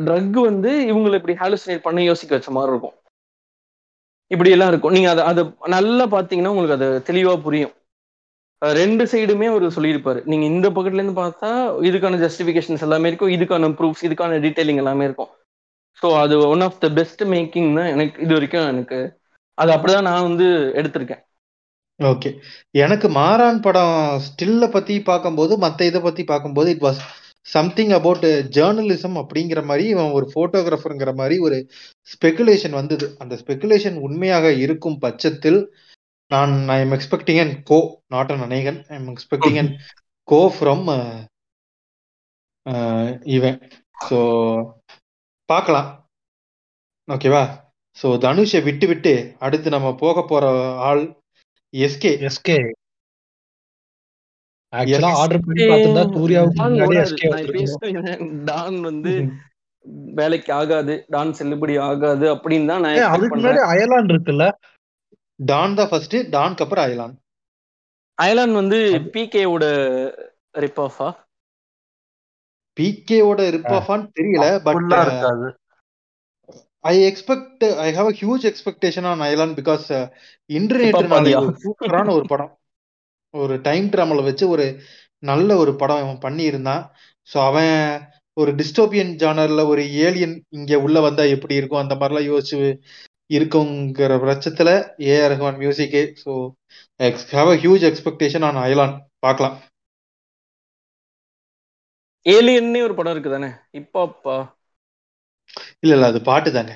ட்ரக் 0.06 0.38
வந்து 0.42 0.72
இவங்களை 0.92 1.14
இப்படி 1.14 1.36
ஹாலுசினேட் 1.40 1.86
பண்ண 1.88 2.04
யோசிக்க 2.04 2.36
வச்ச 2.36 2.52
மாதிரி 2.52 2.72
இருக்கும். 2.72 2.96
இப்படி 4.32 4.50
எல்லாம் 4.50 4.68
இருக்கும். 4.68 4.92
நீங்க 4.92 5.10
அதை 5.10 5.24
அதை 5.24 5.44
நல்லா 5.68 6.06
பாத்தீங்கன்னா 6.06 6.54
உங்களுக்கு 6.54 6.78
அது 6.80 6.88
தெளிவா 7.10 7.42
புரியும். 7.42 7.74
ரெண்டு 8.62 9.04
சைடுமே 9.12 9.48
அவர் 9.52 9.66
சொல்லியிருப்பாரு. 9.76 10.20
நீங்க 10.32 10.46
இந்த 10.54 10.68
பக்கத்துல 10.76 11.02
இருந்து 11.02 11.22
பார்த்தா 11.22 11.50
இதுக்கான 11.90 12.20
ஜஸ்டிபிகேஷன்ஸ் 12.26 12.86
எல்லாமே 12.88 13.10
இருக்கும் 13.10 13.36
இதுக்கான 13.36 13.70
ப்ரூஃப்ஸ் 13.80 14.06
இதுக்கான 14.08 14.40
டீடைலிங் 14.46 14.82
எல்லாமே 14.84 15.06
இருக்கும். 15.10 15.32
ஸோ 16.02 16.10
அது 16.24 16.36
one 16.54 16.64
of 16.68 16.82
the 16.84 16.90
best 17.00 17.24
making 17.34 17.72
தான் 17.78 17.90
எனக்கு 17.94 18.18
இது 18.26 18.34
வரைக்கும் 18.38 18.70
எனக்கு 18.74 19.00
அது 19.58 19.72
அப்படிதான் 19.76 20.08
நான் 20.10 20.28
வந்து 20.28 20.48
எடுத்திருக்கேன். 20.82 21.24
ஓகே 22.00 22.30
எனக்கு 22.84 23.08
மாறான் 23.20 23.58
படம் 23.66 23.96
ஸ்டில்ல 24.28 24.66
பத்தி 24.76 24.96
பார்க்கும்போது 25.10 25.54
மற்ற 25.58 25.86
இதை 25.86 26.02
பத்தி 26.02 26.24
பார்க்கும்போது 26.24 26.70
it 26.76 26.86
was 26.88 27.02
something 27.56 27.94
about 27.98 28.26
journalism 28.56 29.18
அப்படிங்கிற 29.22 29.60
மாதிரி 29.64 29.86
இவன் 29.94 30.16
ஒரு 30.18 30.26
போட்டோகிராஃபருங்கிற 30.36 31.12
மாதிரி 31.14 31.36
ஒரு 31.48 31.58
ஸ்பெகுலேஷன் 32.10 32.76
வந்தது. 32.80 33.06
அந்த 33.22 33.34
ஸ்பெகுலேஷன் 33.42 33.98
உண்மையாக 34.08 34.52
இருக்கும் 34.66 34.98
பட்சத்தில் 35.06 35.60
நான் 36.32 36.54
I 36.70 36.80
am 36.80 36.94
expecting 36.96 37.40
and 37.44 37.56
go 37.70 37.78
not 38.08 38.32
an 38.32 38.44
Anegan 38.46 38.80
I 38.90 38.96
am 38.96 39.10
expecting 39.14 39.58
and 39.62 39.72
go 40.28 40.42
from 40.56 40.84
இவன் 43.36 43.58
ஸோ 44.08 44.18
பார்க்கலாம். 45.50 45.88
ஓகேவா 47.08 47.44
ஸோ 47.98 48.08
தனுஷை 48.24 48.60
விட்டு 48.66 48.86
விட்டு 48.88 49.14
அடுத்து 49.40 49.70
நம்ம 49.76 49.90
போக 50.02 50.24
போற 50.26 50.44
ஆள் 50.90 51.04
எஸ்கே 51.74 52.12
எஸ்கே 52.28 52.58
ஆக்சுவலா 54.74 55.10
Yes. 55.10 55.20
ஆர்டர் 55.22 55.46
பண்ணி 55.46 55.64
பார்த்திருந்தா 55.64 56.04
சூர்யாவுக்கு 56.16 56.58
டான் 58.50 58.78
வந்து 58.84 59.14
வேலைக்கு 60.18 60.52
ஆகாது 60.58 60.94
டான் 61.10 61.32
செல்லுபடி 61.38 61.76
ஆகாது 61.88 62.26
அப்படின்னு 62.34 62.70
தான் 62.72 62.84
நான் 62.86 63.00
அதுக்கு 63.14 63.36
முன்னாடி 63.36 63.62
அயலான் 63.72 64.12
இருக்குல்ல? 64.14 64.46
டான் 65.40 65.76
தான் 65.76 65.90
ஃபர்ஸ்ட் 65.92 66.16
டான்க்கு 66.34 66.64
அப்புறம் 66.66 66.86
அயலான். 66.86 67.16
அயலான் 68.18 68.54
வந்து 68.54 68.80
பிகேவோட 69.16 69.66
ரிப் 70.64 70.82
ஆஃபா 70.86 71.10
பிகேவோட 72.78 73.42
ரிப்பாஃபான்னு 73.56 74.08
தெரியல 74.18 74.46
but 74.68 74.94
I 76.84 76.94
expect 77.10 77.64
I 77.86 77.88
have 77.94 78.10
a 78.12 78.16
huge 78.20 78.46
expectation 78.52 79.08
on 79.12 79.24
Ayalaan 79.26 79.56
because 79.58 79.88
internet 80.50 80.98
சூப்பரான 81.66 82.14
ஒரு 82.18 82.26
படம். 82.28 82.54
ஒரு 83.34 83.56
டைம் 83.62 83.88
டிராமல 83.94 84.24
வச்சு 84.24 84.46
ஒரு 84.48 84.66
நல்ல 85.24 85.50
ஒரு 85.56 85.72
படம் 85.76 86.02
அவன் 86.04 86.24
பண்ணியிருந்தான். 86.26 86.84
ஸோ 87.28 87.38
அவன் 87.50 87.74
ஒரு 88.38 88.52
டிஸ்டோபியன் 88.52 89.12
ஜானர்ல 89.22 89.62
ஒரு 89.68 89.84
ஏலியன் 90.06 90.36
இங்க 90.58 90.74
உள்ள 90.80 90.98
வந்தா 91.00 91.24
எப்படி 91.36 91.56
இருக்கும்? 91.56 91.84
அந்த 91.84 91.96
மாதிரிலாம் 91.96 92.30
யோசிச்சு 92.32 92.60
இருக்குங்கிற 93.30 94.14
பட்சத்துல 94.24 94.70
AR 95.08 95.32
Rahman 95.34 95.60
மியூசிக்கே 95.62 96.04
so 96.22 96.34
have 97.32 97.50
a 97.50 97.58
huge 97.62 97.86
expectation 97.90 98.48
on 98.50 98.62
Ayalaan 98.64 98.96
பார்க்கலாம். 99.20 99.58
ஏலியன்னே 102.26 102.82
ஒரு 102.86 102.96
படம் 102.98 103.14
இருக்கு 103.14 103.34
தானே 103.34 103.50
ஹிப்ஹாப்பா 103.74 104.38
இல்ல 105.82 105.94
இல்ல 105.96 106.10
அது 106.12 106.20
பாட்டு 106.26 106.50
தாங்க. 106.52 106.72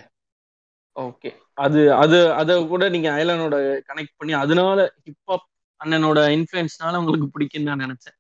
ஓகே 0.96 1.30
அது 1.58 1.80
அது 1.96 2.18
அத 2.34 2.56
கூட 2.70 2.84
நீங்க 2.94 3.10
அயலானோட 3.14 3.56
கனெக்ட் 3.90 4.18
பண்ணி 4.20 4.34
அதனால 4.42 4.78
ஹிப்ஹாப் 5.06 5.46
அண்ணனோட 5.82 6.20
இன்ஃபுளுன்ஸ்னால 6.36 7.00
உங்களுக்கு 7.02 7.28
பிடிக்கும்னு 7.34 7.70
நான் 7.70 7.84
நினைச்சேன். 7.86 8.18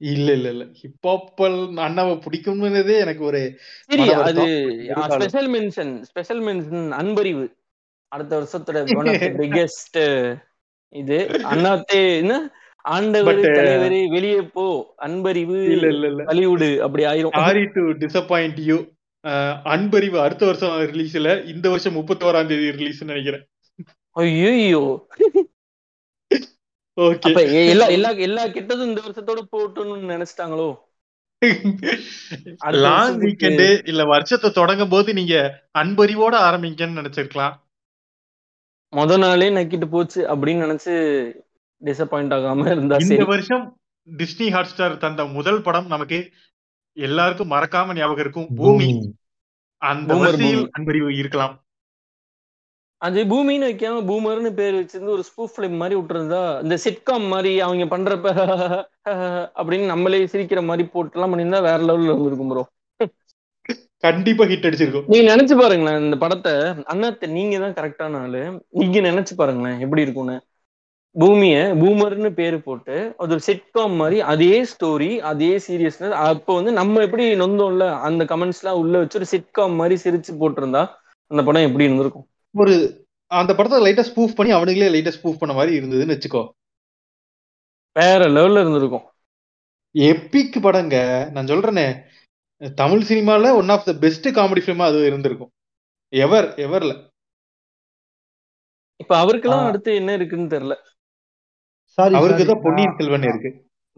இல்ல 0.00 0.28
இல்ல 0.32 0.48
இல்ல. 0.54 0.64
ஹிப்ஹாப்பல் 0.80 1.56
அண்ணாவை 1.86 2.14
பிடிக்கும்னதே 2.26 2.94
எனக்கு 3.04 3.22
ஒரு 3.30 3.40
சரி 3.90 4.04
அது. 4.28 4.46
Special 5.16 5.50
mention 5.56 5.92
special 6.10 6.42
mention 6.48 6.86
Anbarivu. 7.00 7.44
அடுத்த 8.12 8.32
வருஷத்தோட 8.38 8.78
ஒன் 9.00 9.10
ஆஃப் 9.12 9.20
த 9.24 9.28
பிக்கெஸ்ட் 9.42 9.98
இது. 10.92 11.18
அண்ணாத்தே 11.52 12.00
என்ன? 12.22 12.36
ஆண்டவர் 12.84 13.40
தலைவரே 13.58 14.00
வெளியே 14.14 14.40
போ. 14.54 14.64
அன்பறிவு 15.06 15.58
இல்ல 15.74 15.86
இல்ல 15.94 16.06
இல்ல. 16.12 16.22
வலிவுடு 16.30 16.70
அப்படி 16.86 17.04
ஆயிரும். 17.10 17.36
Sorry 17.40 17.64
to 17.76 17.82
disappoint 18.04 18.60
you 18.70 18.78
Anbarivu 19.74 20.18
அடுத்த 20.20 20.42
வருஷம் 20.46 20.74
ரிலீஸ்ல 20.92 21.30
இந்த 21.52 21.66
வருஷம் 21.68 21.96
முப்பத்தோராம் 21.98 22.50
தேதி 22.50 22.68
ரிலீஸ் 22.78 23.00
நினைக்கிறேன். 23.04 23.44
ஐயோ 24.16 24.82
எல்லா 27.66 27.86
எல்லா 27.86 28.10
எல்லா 28.10 28.46
கெட்டதும் 28.46 28.86
இந்த 28.86 29.00
வருஷத்தோட 29.00 29.40
போகட்டும்னு 29.56 30.10
நினைச்சிட்டாங்களோ? 30.12 30.76
லாங் 32.70 33.20
வீக்கெண்டு 33.20 33.88
இல்ல 33.88 34.04
வருஷத்தை 34.04 34.50
தொடங்கும் 34.50 34.88
போது 34.88 35.12
நீங்க 35.12 35.64
அன்பறிவோட 35.78 36.34
ஆரம்பிங்கன்னு 36.48 37.00
நினைச்சிருக்கலாம். 37.00 37.54
முத 38.96 39.18
நாளே 39.18 39.50
நக்கிட்டு 39.50 39.86
போச்சு 39.90 40.36
அப்படின்னு 40.36 40.64
நினைச்சு 40.64 40.94
டிசப்பாயிண்ட் 41.84 42.34
ஆகாம 42.36 42.70
இருந்தா 42.70 42.96
இந்த 42.96 43.24
வருஷம் 43.24 43.78
டிஸ்னி 44.16 44.50
ஹாட் 44.50 44.64
ஸ்டார் 44.64 44.96
தந்த 44.96 45.24
முதல் 45.24 45.62
படம் 45.62 45.86
நமக்கு 45.86 46.32
எல்லாருக்கும் 46.92 47.50
மறக்காம 47.50 47.94
ஞாபகம் 47.94 48.18
இருக்கும். 48.18 48.48
பூமி. 48.54 49.14
அந்த 49.76 50.14
வரிசையில். 50.14 50.68
அன்பறிவு 50.70 51.16
இருக்கலாம். 51.16 51.54
அது 53.02 53.20
பூமின்னு 53.30 53.68
வைக்காம 53.68 54.00
பூமர்னு 54.08 54.50
பேர் 54.56 54.78
வச்சிருந்து 54.78 55.14
ஒரு 55.14 55.24
ஸ்பூஃப் 55.28 55.52
ஃபிலிம் 55.52 55.76
மாதிரி 55.80 55.94
விட்டுருந்தா 55.98 56.42
இந்த 56.64 56.76
சிட்காம் 56.84 57.26
மாதிரி 57.32 57.52
அவங்க 57.66 57.86
பண்றப்ப 57.92 58.26
அப்படின்னு 59.58 59.86
நம்மளே 59.92 60.20
சிரிக்கிற 60.32 60.62
மாதிரி 60.64 60.84
போட்டுலாம் 60.90 61.32
பண்ணியிருந்தா 61.32 61.62
வேற 61.68 61.80
லெவல்ல 61.82 62.12
இருந்திருக்கும் 62.12 62.52
ப்ரோ 62.52 62.64
கண்டிப்பா 64.04 64.44
ஹிட் 64.50 64.66
அடிச்சிருக்கும். 64.68 65.08
நீங்க 65.10 65.26
நினைச்சு 65.32 65.54
பாருங்களேன் 65.58 66.04
இந்த 66.04 66.16
படத்தை. 66.22 66.52
அண்ணாத்த 66.92 67.28
நீங்க 67.36 67.56
தான் 67.64 67.76
கரெக்டான 67.78 68.20
ஆளு. 68.22 68.42
நீங்க 68.80 68.98
நினைச்சு 69.08 69.34
பாருங்களேன் 69.40 69.80
எப்படி 69.84 70.04
இருக்கும்னு. 70.04 70.36
பூமிய 71.16 71.54
பூமர்னு 71.80 72.30
பேரு 72.38 72.58
போட்டு 72.60 72.96
அது 73.20 73.32
ஒரு 73.36 73.42
சிட்காம் 73.48 73.94
மாதிரி 74.00 74.18
அதே 74.32 74.52
ஸ்டோரி 74.72 75.10
அதே 75.30 75.50
சீரியஸ்னஸ் 75.64 76.14
அப்போ 76.22 76.52
வந்து 76.58 76.72
நம்ம 76.80 77.02
எப்படி 77.06 77.24
நொந்தோம்ல 77.42 77.86
அந்த 78.08 78.24
கமெண்ட்ஸ் 78.32 78.60
எல்லாம் 78.62 78.80
உள்ள 78.82 78.94
வச்சு 79.02 79.18
ஒரு 79.20 79.28
சிட்காம் 79.34 79.78
மாதிரி 79.80 79.96
சிரிச்சு 80.04 80.32
போட்டிருந்தா 80.40 80.82
அந்த 81.30 81.42
படம் 81.46 81.66
எப்படி 81.68 81.86
இருந்திருக்கும்? 81.86 82.26
ஒரு 82.54 82.74
அந்த 83.30 83.54
படத்தை 83.54 83.78
லைட்டா 83.80 84.04
ஸ்பூஃப் 84.08 84.34
பண்ணி 84.34 84.52
அவனுங்களே 84.54 84.88
லைட்டா 84.92 85.12
ஸ்பூஃப் 85.16 85.38
பண்ண 85.38 85.54
மாதிரி 85.54 85.72
இருந்ததுன்னு 85.78 86.14
வச்சுக்கோ. 86.16 86.42
வேற 87.96 88.24
லெவல்ல 88.26 88.60
இருந்திருக்கும். 88.60 89.06
எப்பிக் 89.94 90.58
படங்க 90.62 90.96
நான் 91.30 91.46
சொல்றேனே 91.46 91.86
தமிழ் 92.74 93.06
சினிமால 93.08 93.54
one 93.56 93.68
of 93.68 93.84
the 93.84 93.92
best 93.92 94.28
comedy 94.28 94.62
ஃபிலிமா 94.64 94.84
அது 94.84 95.06
இருந்திருக்கும். 95.06 95.52
எவர் 96.12 96.48
எவர்ல 96.66 96.92
இப்ப 98.96 99.14
அவருக்கெல்லாம். 99.22 99.66
அடுத்து 99.66 99.94
என்ன 99.94 100.12
இருக்குன்னு 100.12 100.52
தெரியல. 100.54 100.74
சாரி 101.98 102.14
அவருக்கு 102.14 102.44
தான் 102.46 102.62
பொன்னியின் 102.62 102.96
செல்வன் 102.98 103.22
இருக்கு. 103.22 103.50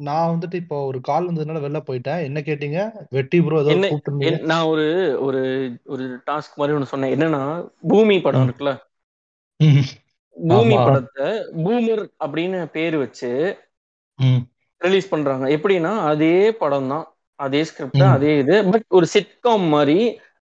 நான் 0.02 0.30
வந்துட்டு 0.30 0.56
இப்போ 0.62 0.76
ஒரு 0.88 0.98
கால் 1.08 1.28
வந்ததுனால 1.28 1.62
வெளில 1.64 1.80
போயிட்டேன். 1.88 2.22
என்ன 2.28 2.38
கேட்டீங்க? 2.40 2.78
வெட்டி 3.10 3.38
ப்ரோ 3.40 3.58
ஏதோ 3.64 3.74
நான் 4.50 4.68
ஒரு 4.72 4.86
ஒரு 5.26 5.40
ஒரு 5.86 6.04
டாஸ்க் 6.28 6.58
மாதிரி 6.58 6.76
ஒண்ணு 6.76 6.92
சொன்னேன். 6.92 7.14
என்னன்னா 7.16 7.42
பூமி 7.90 8.16
படம். 8.20 8.46
இருக்குல்ல? 8.48 8.72
பூமி. 10.36 10.76
படத்தை 10.80 11.28
பூமர் 11.64 12.04
அப்படின்னு 12.24 12.60
பேர் 12.76 12.96
வச்சு 13.02 13.30
ரிலீஸ் 14.80 15.12
பண்றாங்க. 15.12 15.44
எப்படின்னா 15.56 15.92
அதே 16.10 16.34
படம் 16.62 16.90
தான் 16.92 17.04
அதே 17.38 17.60
ஸ்கிரிப்ட். 17.64 18.04
அதே 18.14 18.32
இது. 18.38 18.56
பட் 18.72 18.86
ஒரு 18.98 19.06
சிட்காம் 19.14 19.66
மாதிரி 19.74 19.98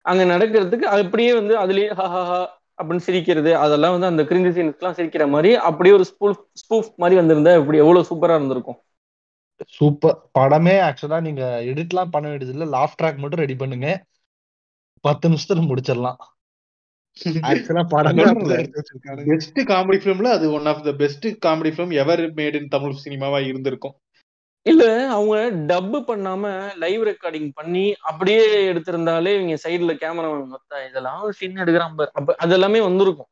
அங்க 0.04 0.22
நடக்கிறதுக்கு 0.32 0.86
அப்படியே 0.94 1.32
வந்து 1.34 1.54
அதுலயே 1.60 1.90
ஹஹஹா 2.00 2.40
அப்படின்னு 2.78 3.06
சிரிக்கிறது 3.06 3.50
அதெல்லாம் 3.56 3.94
வந்து 3.96 4.10
அந்த 4.10 4.22
கிரிஞ்சி 4.22 4.50
சீன்ஸ்லாம் 4.56 4.96
சிரிக்கிற 4.96 5.24
மாதிரி 5.30 5.50
அப்படியே 5.68 5.94
ஒரு 5.98 6.04
ஸ்பூஃப் 6.10 6.40
ஸ்பூஃப் 6.62 6.90
மாதிரி 6.96 7.18
வந்திருந்தா 7.20 7.52
எப்படி 7.60 7.78
எவ்வளவு 7.84 8.08
சூப்பரா 8.10 8.36
இருந்திருக்கும். 8.38 8.78
சூப்பர். 9.60 10.30
படமே 10.38 10.76
ஆக்சுவலா 10.86 11.20
நீங்க 11.20 11.60
எடிட்லாம் 11.64 12.10
பண்ண 12.10 12.28
வேண்டியது 12.28 12.58
இல்ல 12.58 12.78
லாஃப் 12.78 12.96
ட்ராக் 13.02 13.16
மட்டும் 13.16 13.38
ரெடி 13.38 13.54
பண்ணுங்க. 13.54 14.04
பத்து 15.00 15.28
நிமிஷத்துல 15.28 15.62
முடிச்சிடலாம். 15.70 16.20
ஆக்சுவலா 17.48 17.82
படமே 17.90 18.24
பெஸ்ட் 19.24 19.58
காமெடி 19.58 19.98
ஃபிலிம்ல 20.02 20.22
அது 20.22 20.52
one 20.52 20.66
of 20.66 20.84
the 20.84 20.92
best 20.92 21.26
comedy 21.26 21.72
film 21.74 21.92
ever 21.92 22.20
made 22.20 22.54
in 22.54 22.68
Tamil 22.68 23.02
சினிமாவா 23.04 23.46
இருந்திருக்கும். 23.46 23.94
இல்ல 24.62 25.08
அவங்க 25.10 25.50
டப் 25.74 25.96
பண்ணாம 26.08 26.76
லைவ் 26.76 27.02
ரெக்கார்டிங் 27.02 27.50
பண்ணி 27.54 27.94
அப்படியே 28.00 28.72
எடுத்திருந்தாலே 28.72 29.32
இவங்க 29.34 29.56
சைடுல 29.64 29.96
கேமரா 29.96 30.46
மொத்தம் 30.46 30.88
இதெல்லாம் 30.88 31.22
ஒரு 31.22 31.32
சீன் 31.32 31.54
எடுக்கிறான் 31.54 31.94
பாரு. 31.94 32.10
அப்ப 32.12 32.36
அதெல்லாமே 32.44 32.80
வந்திருக்கும். 32.80 33.28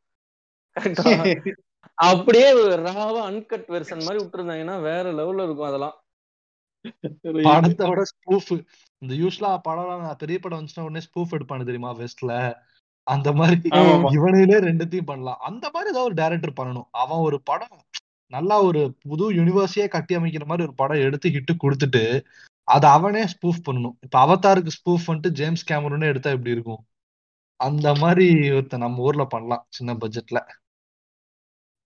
அப்படியே 1.94 2.52
ராவா 2.76 3.20
அன்கட் 3.30 3.66
வெர்ஷன் 3.68 4.04
மாதிரி 4.04 4.24
விட்டுருந்தாங்கன்னா 4.24 4.80
வேற 4.80 5.12
லெவல்ல 5.12 5.44
இருக்கும் 5.44 5.66
அதெல்லாம். 5.66 6.01
படத்தை 7.46 7.88
விட 7.88 8.02
ஸ்பூஃப் 8.04 8.50
இந்த 9.02 9.12
யூஸ்வலா 9.22 9.52
படம் 9.62 10.16
பெரிய 10.16 10.38
படம் 10.38 10.58
வந்துச்சுன்னா 10.58 10.86
உடனே 10.88 11.02
ஸ்பூஃப் 11.06 11.34
எடுப்பானு 11.36 11.68
தெரியுமா 11.70 11.90
வெஸ்ட்ல 11.94 12.32
அந்த 13.06 13.28
மாதிரி. 13.32 13.68
இவனுங்களே 14.16 14.58
ரெண்டுத்தையும் 14.68 15.10
பண்ணலாம். 15.10 15.40
அந்த 15.40 15.64
மாதிரி 15.72 15.90
ஏதாவது 15.90 16.08
ஒரு 16.10 16.14
டைரக்டர் 16.14 16.58
பண்ணணும். 16.60 16.88
அவன் 17.02 17.18
ஒரு 17.18 17.38
படம் 17.42 17.76
நல்லா 18.32 18.56
ஒரு 18.62 18.82
புது 19.08 19.24
யூனிவர்ஸையே 19.32 19.86
கட்டி 19.88 20.16
அமைக்கிற 20.16 20.44
மாதிரி 20.44 20.66
ஒரு 20.68 20.74
படம் 20.74 21.04
எடுத்து 21.06 21.30
ஹிட் 21.30 21.52
கொடுத்துட்டு 21.64 22.04
அதை 22.68 22.88
அவனே 22.90 23.22
ஸ்பூஃப் 23.24 23.64
பண்ணணும். 23.66 23.96
இப்ப 24.00 24.16
அவதாருக்கு 24.24 24.72
ஸ்பூஃப் 24.76 25.06
வந்துட்டு 25.06 25.30
ஜேம்ஸ் 25.30 25.64
கேமரூனே 25.70 26.04
எடுத்தா 26.04 26.30
எப்படி 26.30 26.50
இருக்கும்? 26.50 26.82
அந்த 27.60 27.88
மாதிரி 27.94 28.26
ஒருத்தன் 28.50 28.84
நம்ம 28.84 29.02
ஊர்ல 29.02 29.24
பண்ணலாம் 29.24 29.64
சின்ன 29.68 29.94
பட்ஜெட்ல 29.94 30.40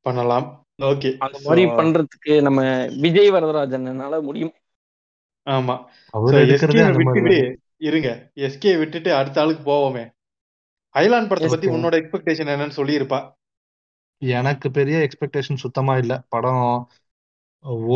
பண்ணலாம். 0.07 0.47
ஓகே. 0.83 1.11
அந்த 1.19 1.39
மாதிரி 1.45 1.65
பண்றதுக்கு 1.79 2.35
நம்ம 2.43 2.61
விஜய் 3.05 3.31
வரதராஜனால 3.31 4.21
முடியும். 4.23 4.55
ஆமா. 5.47 5.75
விட்டுட்டு 6.99 7.37
இருங்க. 7.81 8.09
எஸ்கே 8.47 8.79
விட்டுட்டு 8.79 9.11
அடுத்த 9.15 9.41
ஆளுக்கு 9.41 9.65
போவோமே. 9.73 10.05
ஐலாண்ட் 10.95 11.29
படத்தை 11.29 11.49
பத்தி. 11.49 11.69
உன்னோட 11.69 11.95
எக்ஸ்பெக்டேஷன் 12.01 12.53
என்னன்னு 12.55 12.79
சொல்லியிருப்பா. 12.79 13.21
எனக்கு 14.23 14.71
பெரிய 14.71 14.97
எக்ஸ்பெக்டேஷன் 14.99 15.63
சுத்தமா 15.65 15.95
இல்ல. 15.97 16.15
படம் 16.29 16.65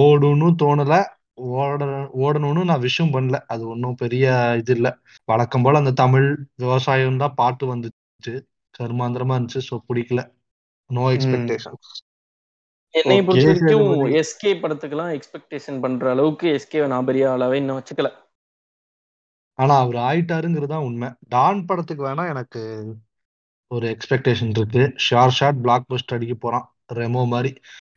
ஓடுன்னு 0.01 0.49
தோணல. 0.63 0.95
ஓட 1.57 1.85
ஓடணும்னு 2.21 2.63
நான் 2.65 2.81
விஷயம் 2.81 3.13
பண்ணல. 3.13 3.37
அது 3.47 3.63
ஒன்றும் 3.69 3.95
பெரிய 3.95 4.25
இது 4.59 4.75
இல்ல. 4.75 4.89
வழக்கம் 5.25 5.63
போல 5.63 5.79
அந்த 5.79 5.93
தமிழ் 5.95 6.29
விவசாயம் 6.55 7.17
தான் 7.17 7.35
பாட்டு 7.35 7.67
வந்துச்சு. 7.75 8.35
கருமாந்திரமா 8.75 9.37
இருந்துச்சு. 9.37 9.63
ஸோ 9.71 9.77
பிடிக்கல. 9.89 10.23
நோ 10.91 11.05
எக்ஸ்பெக்டேஷன் 11.11 11.79
என்னை. 12.95 13.23
பொறுத்த 13.23 13.77
வரைக்கும். 13.77 14.05
எஸ்கே 14.21 14.53
படத்துக்கெல்லாம் 14.63 15.13
எக்ஸ்பெக்டேஷன் 15.17 15.81
பண்ற 15.81 16.11
அளவுக்கு 16.11 16.47
எஸ்கே 16.57 16.87
நான் 16.87 17.05
பெரிய 17.05 17.29
ஆளாவே 17.29 17.55
இன்னும் 17.55 17.79
வச்சுக்கல. 17.81 18.11
ஆனா 19.55 19.79
அவர் 19.79 19.95
ஆயிட்டாருங்கிறது 19.95 20.67
தான் 20.67 20.83
உண்மை. 20.83 21.09
டான் 21.29 21.65
படத்துக்கு 21.65 22.07
வேணா 22.07 22.29
எனக்கு 22.29 22.63
ஒரு 23.71 23.97
எக்ஸ்பெக்டேஷன் 23.97 24.49
இருக்கு. 24.49 24.83
ஷார் 25.11 25.37
ஷாட் 25.39 25.61
பிளாக் 25.61 25.89
பஸ்ட் 25.89 26.15
அடிக்க 26.15 26.35
போறான். 26.35 26.67
ரெமோ 26.95 27.27
மாதிரி. 27.27 27.51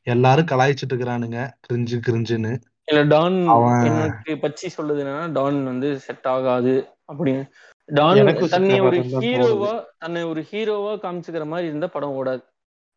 எல்லாரும் 0.03 0.45
கலாய்ச்சிட்டு 0.45 0.93
இருக்கிறானுங்க. 0.93 1.39
கிரிஞ்சு 1.67 1.97
கிரிஞ்சுன்னு. 2.07 2.53
இல்ல 2.83 3.01
டான் 3.03 3.37
எனக்கு 3.83 4.33
பச்சி 4.35 4.67
சொல்லுது 4.77 5.01
என்னன்னா 5.03 5.31
டான் 5.31 5.63
வந்து 5.63 5.99
செட் 5.99 6.27
ஆகாது 6.27 6.73
அப்படின்னு. 7.13 7.43
டான் 7.89 8.35
தன்னை 8.49 8.79
ஒரு 8.79 8.97
ஹீரோவா 8.97 9.85
தன்னை 9.97 10.23
ஒரு 10.23 10.41
ஹீரோவா 10.51 10.91
காமிச்சுக்கிற 11.05 11.45
மாதிரி 11.45 11.67
இருந்தா 11.67 11.87
படம் 11.87 12.15
ஓடாது. 12.19 12.43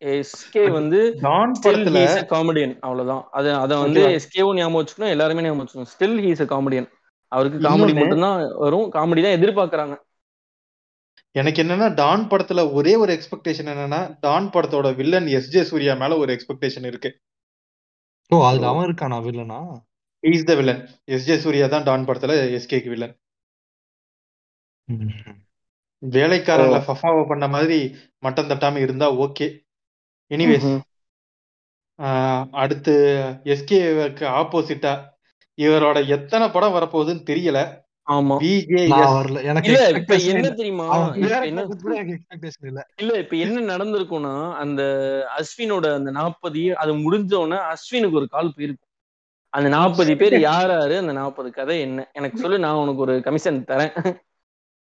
எஸ்கே 0.03 0.63
வந்து 0.71 0.99
டான் 1.21 1.55
படத்துல 1.65 1.99
காமெடியன் 2.33 2.75
அவ்வளவுதான். 2.81 3.23
அது 3.31 3.49
அத 3.55 3.73
வந்து. 3.79 4.01
எஸ்கேவும் 4.19 4.59
ஞாபகம் 4.59 4.79
வச்சுக்கணும். 4.81 5.13
எல்லாருமே 5.15 5.45
ஞாபகம் 5.45 5.63
வச்சுக்கணும். 5.63 5.93
ஸ்டில் 5.95 6.19
ஹீஸ் 6.25 6.43
அ 6.43 6.49
காமெடியன் 6.53 6.89
அவருக்கு 7.33 7.59
காமெடி 7.61 7.95
மட்டும்தான் 7.95 8.37
வரும். 8.65 8.89
காமெடி 8.97 9.23
தான் 9.23 9.37
எதிர்பார்க்கறாங்க. 9.39 9.95
எனக்கு 11.35 11.61
என்னன்னா 11.63 11.89
டான் 11.95 12.23
படத்துல 12.31 12.61
ஒரே 12.73 12.93
ஒரு 12.97 13.11
எக்ஸ்பெக்டேஷன் 13.17 13.71
என்னன்னா 13.73 14.01
டான் 14.21 14.47
படத்தோட 14.55 14.91
வில்லன் 15.01 15.29
எஸ் 15.39 15.51
ஜே 15.51 15.63
சூர்யா 15.71 15.95
மேல 15.95 16.19
ஒரு 16.23 16.31
எக்ஸ்பெக்டேஷன் 16.37 16.89
இருக்கு. 16.91 17.11
ஓ 18.31 18.37
அதுல 18.47 18.69
அவன் 18.71 18.87
இருக்கானா 18.89 19.19
வில்லனா 19.27 19.59
is 20.25 20.49
the 20.49 20.55
villain 20.55 20.81
S 21.15 21.27
J 21.27 21.37
Suryah 21.43 21.67
தான் 21.69 21.87
டான் 21.89 22.07
படத்துல 22.09 22.37
எஸ்கேக்கு 22.59 22.93
வில்லன் 22.95 23.15
வேலைக்காரன்ல 26.03 26.79
ஃபஃபாவை 26.87 27.23
பண்ண 27.29 27.47
மாதிரி 27.49 27.79
மட்டம் 28.23 28.51
தட்டாம 28.51 28.81
இருந்தா 28.83 29.07
ஓகே 29.25 29.47
எனிவேஸ். 30.31 30.71
அடுத்து 32.53 32.95
எஸ்கேக்கு 33.45 34.25
ஆப்போசிட்டா 34.39 34.95
இவரோட 35.59 36.07
எத்தனை 36.07 36.47
படம் 36.49 36.75
வரப்போகுதுன்னு 36.75 37.29
தெரியல. 37.31 37.61
ஆமா. 38.09 38.35
எனக்கு 39.43 39.71
இல்ல 39.71 39.89
இப்ப 40.01 40.17
என்ன 40.17 40.41
இல்ல. 40.41 40.51
தெரியுமா 40.51 40.85
இப்ப 41.15 41.47
என்ன 41.47 41.63
இல்ல. 42.99 43.13
இப்ப 43.19 43.37
நடந்திருக்கும்னா 43.73 44.35
அந்த 44.55 44.83
அஸ்வினோட 45.39 45.87
அந்த 45.95 46.11
நாற்பது 46.11 46.77
அது 46.77 46.93
முடிஞ்ச 46.95 47.33
உடனே 47.35 47.59
அஸ்வினுக்கு 47.73 48.19
ஒரு 48.21 48.29
கால் 48.29 48.53
போயிருக்கும். 48.57 48.83
அந்த 49.49 49.69
நாற்பது 49.69 50.17
பேர் 50.17 50.37
யார் 50.41 50.71
யாரு 50.71 50.97
அந்த 50.99 51.13
நாற்பது 51.13 51.51
கதை 51.51 51.81
என்ன? 51.81 52.09
எனக்கு 52.13 52.39
சொல்லு 52.39 52.59
நான் 52.59 52.75
உனக்கு 52.75 53.01
ஒரு 53.01 53.23
கமிஷன் 53.23 53.65
தரேன். 53.65 53.95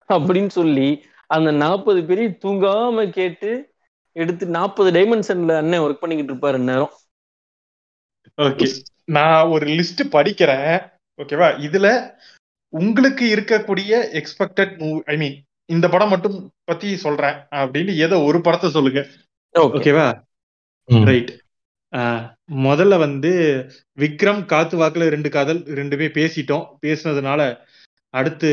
அப்படின்னு 0.08 0.52
சொல்லி 0.58 0.88
அந்த 1.26 1.50
நாற்பது 1.50 2.00
பேரையும் 2.04 2.38
தூங்காம 2.44 3.10
கேட்டு 3.10 3.50
எடுத்து 4.16 4.44
நாற்பது 4.56 4.90
டைமென்ஷன்ல 4.96 5.56
அண்ணன் 5.62 5.84
ஒர்க் 5.84 6.02
பண்ணிக்கிட்டு 6.02 6.34
இருப்பாரு 6.34 6.58
நேரம் 6.70 6.92
ஓகே 8.46 8.66
நான் 9.16 9.48
ஒரு 9.54 9.64
லிஸ்ட் 9.78 10.02
படிக்கிறேன். 10.14 10.76
ஓகேவா 11.22 11.48
இதுல 11.66 11.88
உங்களுக்கு 12.72 13.24
இருக்கக்கூடிய 13.34 13.92
எக்ஸ்பெக்டட் 14.20 14.72
மூவி 14.82 15.00
ஐ 15.12 15.16
மீன் 15.22 15.36
இந்த 15.74 15.86
படம் 15.88 16.12
மட்டும் 16.12 16.36
பத்தி 16.70 16.88
சொல்றேன் 17.04 17.36
அப்படின்னு 17.60 17.92
ஏதோ 18.06 18.16
ஒரு 18.28 18.38
படத்தை 18.46 18.68
சொல்லுங்க. 18.70 19.00
ஓகே 19.54 19.76
ஓகேவா. 19.78 20.06
ரைட் 21.10 21.32
முதல்ல 22.66 22.94
வந்து 23.04 23.32
விக்ரம் 24.00 24.42
காத்து 24.52 24.74
வாக்குல 24.80 25.08
ரெண்டு 25.14 25.30
காதல் 25.36 25.60
ரெண்டுமே 25.78 26.08
பேசிட்டோம். 26.18 26.64
பேசுனதுனால 26.84 27.40
அடுத்து 28.14 28.50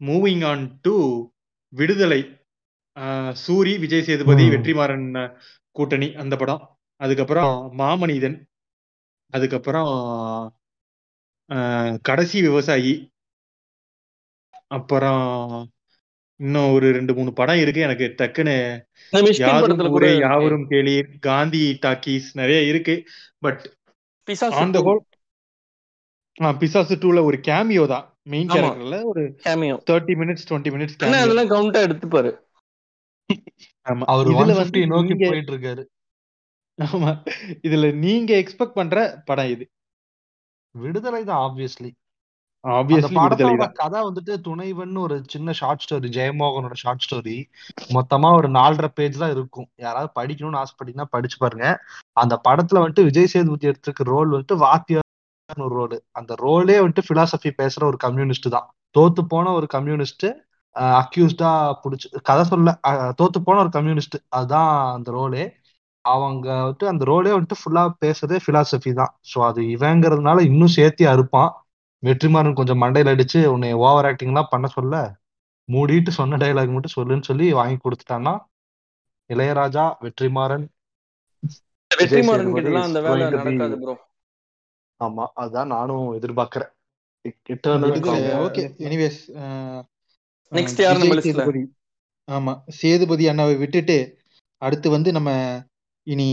மூவிங் 0.00 0.44
ஆன் 0.50 0.66
டு 0.84 0.96
விடுதலை. 1.72 2.20
சூரி 3.46 3.78
விஜய் 3.78 4.02
சேதுபதி. 4.02 4.44
வெற்றிமாறன் 4.48 5.06
கூட்டணி 5.76 6.14
அந்த 6.14 6.36
படம். 6.36 6.62
அதுக்கப்புறம் 7.00 7.52
மாமனிதன். 7.78 8.38
அதுக்கப்புறம் 9.32 9.92
ஆஹ், 11.50 11.98
கடைசி 12.02 12.40
விவசாயி. 12.40 13.10
அப்புறம் 14.66 15.70
இன்னும் 16.36 16.72
ஒரு 16.72 16.92
ரெண்டு 16.92 17.14
மூணு 17.14 17.32
படம் 17.32 17.56
இருக்கு. 17.56 17.80
எனக்கு 17.80 18.06
டக்குன்னு 18.18 18.56
இருக்கு. 19.12 20.18
யாவரும் 20.20 20.66
கேளீர். 20.70 21.08
காந்தி 21.20 21.78
டாக்கீஸ் 21.86 22.26
நிறைய 22.32 22.62
இருக்கு. 22.62 22.96
பட் 23.38 23.62
பிசாசு 24.28 24.56
ஆன் 24.56 24.70
த 24.70 24.80
ஹோல் 24.80 25.00
பிசாசு 26.58 26.96
டூல 26.96 27.22
ஒரு 27.24 27.36
கேமியோ 27.36 27.86
தான். 27.86 28.06
மெயின். 28.22 28.48
கேரக்டர்ல 28.48 29.04
ஒரு 29.04 29.22
cameo. 29.44 29.76
Thirty 29.90 30.14
minutes 30.20 30.46
twenty 30.48 30.72
minutes 30.74 30.98
அண்ணா 30.98 31.18
கேமியோ 31.18 31.20
அதெல்லாம் 31.20 31.50
கவுண்டா 31.54 31.80
எடுத்துப்பாரு. 31.86 32.30
அவர் 34.12 34.30
இதுல 34.32 34.54
வந்து 34.60 34.80
நோக்கி 34.92 35.14
போயிட்டு 35.22 35.52
இருக்காரு 35.54 35.84
ஆமா. 36.78 37.12
இதுல 37.66 37.86
நீங்க 38.02 38.30
எக்ஸ்பெக்ட் 38.42 38.76
பண்ற 38.76 38.98
படம் 39.24 39.50
இது. 39.54 39.64
விடுதலை 40.74 41.22
தான் 41.24 41.42
ஆப்வியஸ்லி 41.44 41.90
கதை 43.78 43.98
வந்துட்டு 44.06 44.32
துணைவன் 44.46 44.96
ஒரு 45.02 45.16
சின்ன 45.26 45.52
ஷார்ட் 45.52 45.82
ஸ்டோரி 45.84 46.08
ஜெயமோகனோட 46.16 46.76
ஷார்ட் 46.76 47.04
ஸ்டோரி 47.06 47.36
மொத்தமா 47.96 48.28
ஒரு 48.38 48.48
நாலரை 48.56 48.90
பேஜ் 48.96 49.20
தான் 49.22 49.34
இருக்கும். 49.36 49.68
யாராவது 49.78 50.10
படிக்கணும்னு 50.16 50.60
ஆசைப்பட்டீங்கன்னா 50.60 51.08
படிச்சு 51.14 51.36
பாருங்க. 51.38 51.66
அந்த 52.16 52.34
படத்துல 52.46 52.82
வந்துட்டு 52.82 53.06
விஜய் 53.08 53.32
சேதுபதி 53.34 53.70
எடுத்திருக்க 53.70 54.04
ரோல் 54.10 54.32
வந்துட்டு 54.34 54.58
வாத்தியார் 54.64 55.06
ஒரு 55.48 55.74
ரோல் 55.76 55.96
அந்த 56.12 56.32
ரோலே 56.42 56.76
வந்துட்டு 56.80 57.06
பிலாசபி 57.08 57.50
பேசுற 57.60 57.82
ஒரு 57.84 57.98
கம்யூனிஸ்ட் 58.06 58.48
தான். 58.56 58.66
தோத்து 58.96 59.22
போன 59.28 59.52
ஒரு 59.52 59.66
கம்யூனிஸ்ட் 59.68 60.26
அக்யூஸ்டா 60.76 61.50
புடிச்சு 61.82 62.08
கதை 62.22 62.42
சொல்ல 62.44 62.72
தோத்து 63.18 63.38
போன 63.38 63.60
ஒரு 63.60 63.72
கம்யூனிஸ்ட் 63.76 64.16
அதுதான் 64.28 64.72
அந்த 64.96 65.08
ரோலே 65.10 65.44
அவங்க 66.04 66.46
வந்துட்டு 66.58 66.86
அந்த 66.86 67.04
ரோலே 67.04 67.32
வந்துட்டு 67.34 67.60
ஃபுல்லா 67.60 67.82
பேசுறதே 68.02 68.38
பிலாசபி 68.46 68.90
தான். 68.92 69.12
ஸோ 69.30 69.38
அது 69.48 69.60
இவங்கிறதுனால 69.74 70.38
இன்னும் 70.50 70.74
சேர்த்தி 70.76 71.04
அறுப்பான். 71.12 71.50
வெற்றிமாறன் 72.02 72.58
கொஞ்சம் 72.58 72.80
மண்டையில 72.82 73.14
அடிச்சு 73.14 73.40
உன்னை 73.46 73.70
ஓவர் 73.86 74.08
ஆக்டிங்லாம் 74.10 74.52
பண்ண 74.52 74.66
சொல்ல. 74.76 74.94
மூடிட்டு 75.68 76.10
சொன்ன 76.18 76.38
டைலாக் 76.42 76.74
மட்டும் 76.74 76.96
சொல்லுன்னு 76.98 77.28
சொல்லி 77.30 77.46
வாங்கி 77.52 77.78
கொடுத்துட்டான்னா 77.78 78.34
இளையராஜா 79.30 79.84
வெற்றிமாறன் 80.04 80.66
வெற்றிமாறன் 81.90 82.86
அந்த 82.86 83.00
வேலை 83.06 83.26
நடக்காது 83.34 83.76
ப்ரோ 83.82 83.94
ஆமா 85.00 85.24
அதான் 85.42 85.72
நானும் 85.74 86.06
எதிர்பார்க்கிறேன். 86.18 86.72
எனிவேஸ் 88.86 89.20
Next 90.52 90.78
யார் 90.78 91.00
நம்ம? 91.00 91.16
சேதுபதி. 91.24 91.62
ஆமா 92.28 92.52
சேதுபதி 92.76 93.24
அண்ணாவை 93.28 93.54
விட்டுட்டு 93.58 93.96
அடுத்து 94.62 94.88
வந்து 94.90 95.10
நம்ம 95.12 95.30
இனி? 96.06 96.30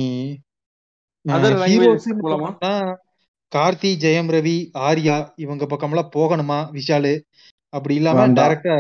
கார்த்தி 3.52 3.90
ஜெயம் 4.02 4.30
ரவி 4.30 4.56
ஆர்யா 4.88 5.16
இவங்க 5.36 5.64
பக்கம்லாம் 5.66 6.14
போகணுமா 6.16 6.60
விஷாலு? 6.72 7.14
அப்படி 7.74 7.96
இல்லாம. 7.96 8.26
டைரக்டா 8.36 8.74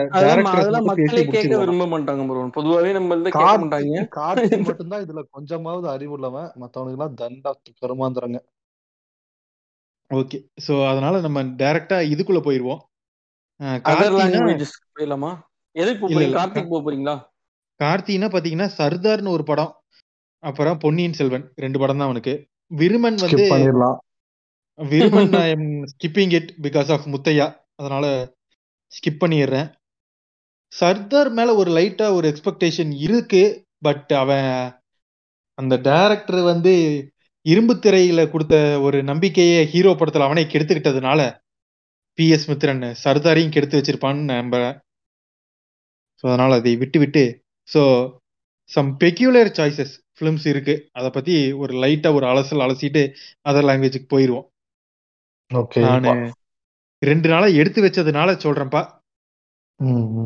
விரும்ப 1.62 1.86
மாட்டாங்க 1.94 2.26
ப்ரோ 2.28 2.44
பொதுவாவே 2.58 2.92
நம்ம 2.94 3.16
இதை 3.16 3.32
கேட்க 3.34 3.56
மாட்டாங்க. 3.58 3.94
கார்த்தி 4.18 4.18
கார்த்தி 4.18 4.58
மட்டும்தான் 4.68 5.04
இதுல 5.06 5.24
கொஞ்சமாவது 5.30 5.88
அறிவுள்ளவன். 5.96 6.50
மத்தவனுக்கு 6.64 6.98
எல்லாம் 6.98 7.18
தண்டா 7.22 7.54
கருமாந்திரங்க 7.82 8.40
ஓகே 10.12 10.38
சோ 10.66 10.74
அதனால 10.88 11.22
நம்ம 11.22 11.44
டைரக்டா 11.58 11.98
இதுக்குள்ள 12.12 12.42
போயிருவோம் 12.44 12.82
அஹ் 12.82 12.84
அதர் 12.84 12.84
கார்த்தினா 12.86 13.14
லாங்குவேஜஸ் 13.16 13.45
போயிடலாமா? 13.60 15.32
எதுக்கு 15.76 16.08
போறீங்க. 16.08 16.36
கார்த்திக் 16.40 16.74
போறீங்களா? 16.88 17.16
கார்த்தினா 17.80 18.28
பாத்தீங்கன்னா 18.34 18.68
சர்தார்னு 18.78 19.28
ஒரு 19.28 19.44
படம். 19.44 19.72
அப்புறம் 20.44 20.78
பொன்னியின் 20.78 21.14
செல்வன் 21.14 21.52
ரெண்டு 21.56 21.80
படம் 21.80 21.98
தான் 21.98 22.06
அவனுக்கு. 22.06 22.48
விருமன் 22.76 23.18
வந்து 23.24 23.46
Viruman 24.80 25.36
I 25.42 25.50
am 25.50 25.70
skipping 25.92 26.34
it 26.34 26.52
because 26.62 26.92
of 26.92 27.08
Muthaiya. 27.08 27.48
அதனால 27.76 28.34
ஸ்கிப் 28.94 29.22
பண்ணிடுறேன். 29.24 29.72
சர்தார் 30.72 31.30
மேல 31.30 31.56
ஒரு 31.56 31.72
லைட்டா 31.72 32.14
ஒரு 32.14 32.28
எக்ஸ்பெக்டேஷன் 32.28 32.92
இருக்கு 32.98 33.64
பட் 33.78 34.12
அவன் 34.16 34.50
அந்த 35.54 35.76
டைரக்டர் 35.78 36.42
வந்து 36.42 36.74
இரும்பு 37.46 37.74
திரையில 37.76 38.32
கொடுத்த 38.32 38.80
ஒரு 38.82 39.04
நம்பிக்கையை 39.04 39.66
ஹீரோ 39.66 39.92
படத்துல 39.92 40.28
அவனே 40.28 40.44
கெடுத்துக்கிட்டதுனால 40.44 41.22
பி 42.18 42.26
எஸ் 42.36 42.48
மித்ரன் 42.52 42.84
சர்தாரையும் 43.04 43.54
கெடுத்து 43.56 43.80
வச்சிருப்பான்னு 43.80 44.24
நம்புறேன். 44.34 44.76
ஸோ 46.20 46.24
அதனால 46.32 46.58
அதை 46.60 46.74
விட்டு 46.84 46.98
விட்டு 47.04 47.24
so 47.68 47.82
some 48.72 48.90
peculiar 49.04 49.50
choices 49.58 49.94
films 50.18 50.46
இருக்கு. 50.52 50.76
அதை 50.98 51.10
பத்தி 51.18 51.34
ஒரு 51.64 51.74
லைட்டா 51.84 52.10
ஒரு 52.18 52.26
அலசல் 52.32 52.64
அலசிட்டு 52.66 53.04
அதர் 53.50 53.68
லாங்குவேஜுக்கு 53.70 54.08
போயிடுவோம் 54.14 54.48
ஓகே 55.52 55.82
நானு 55.86 56.12
ரெண்டு 57.02 57.28
நாளா 57.32 57.48
எடுத்து 57.62 57.80
வச்சதுனால 57.86 58.30
சொல்றேன்ப்பா. 58.46 58.82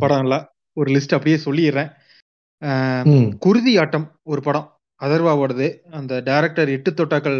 படம் 0.01 0.23
எல்லாம் 0.25 0.45
ஒரு 0.77 0.89
லிஸ்ட் 0.95 1.15
அப்படியே 1.17 1.37
சொல்லிடுறேன். 1.45 1.89
குருதி 3.45 3.73
ஆட்டம் 3.83 4.07
ஒரு 4.31 4.41
படம் 4.47 4.67
அதர்வாவோடது. 5.01 5.67
அந்த 5.97 6.13
டைரக்டர் 6.29 6.69
எட்டு 6.75 6.91
தொட்டாக்கள் 6.99 7.39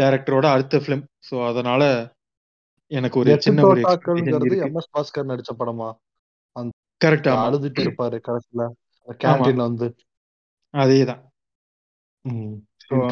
டைரக்டரோட 0.00 0.46
அடுத்த 0.54 0.80
ஃபிலிம் 0.84 1.04
ஸோ 1.28 1.34
அதனால 1.50 1.82
எனக்கு 2.94 3.18
ஒரு 3.20 3.32
சின்ன 3.40 3.62
ஒரு 3.64 3.82
தோட்டாக்கள்ங்கிறது 3.82 4.56
எம் 4.66 4.78
எஸ் 4.80 4.92
பாஸ்கர் 4.94 5.30
நடிச்ச 5.30 5.52
படமா? 5.58 5.88
கரெக்ட் 7.00 7.28
ஆமா. 7.28 7.44
அழுதுட்டு 7.46 7.80
இருப்பாரு 7.84 8.18
கடைசியில. 8.26 8.64
கேண்டீன்ல 9.20 9.62
வந்து. 9.62 9.88
அதேதான். 10.74 11.22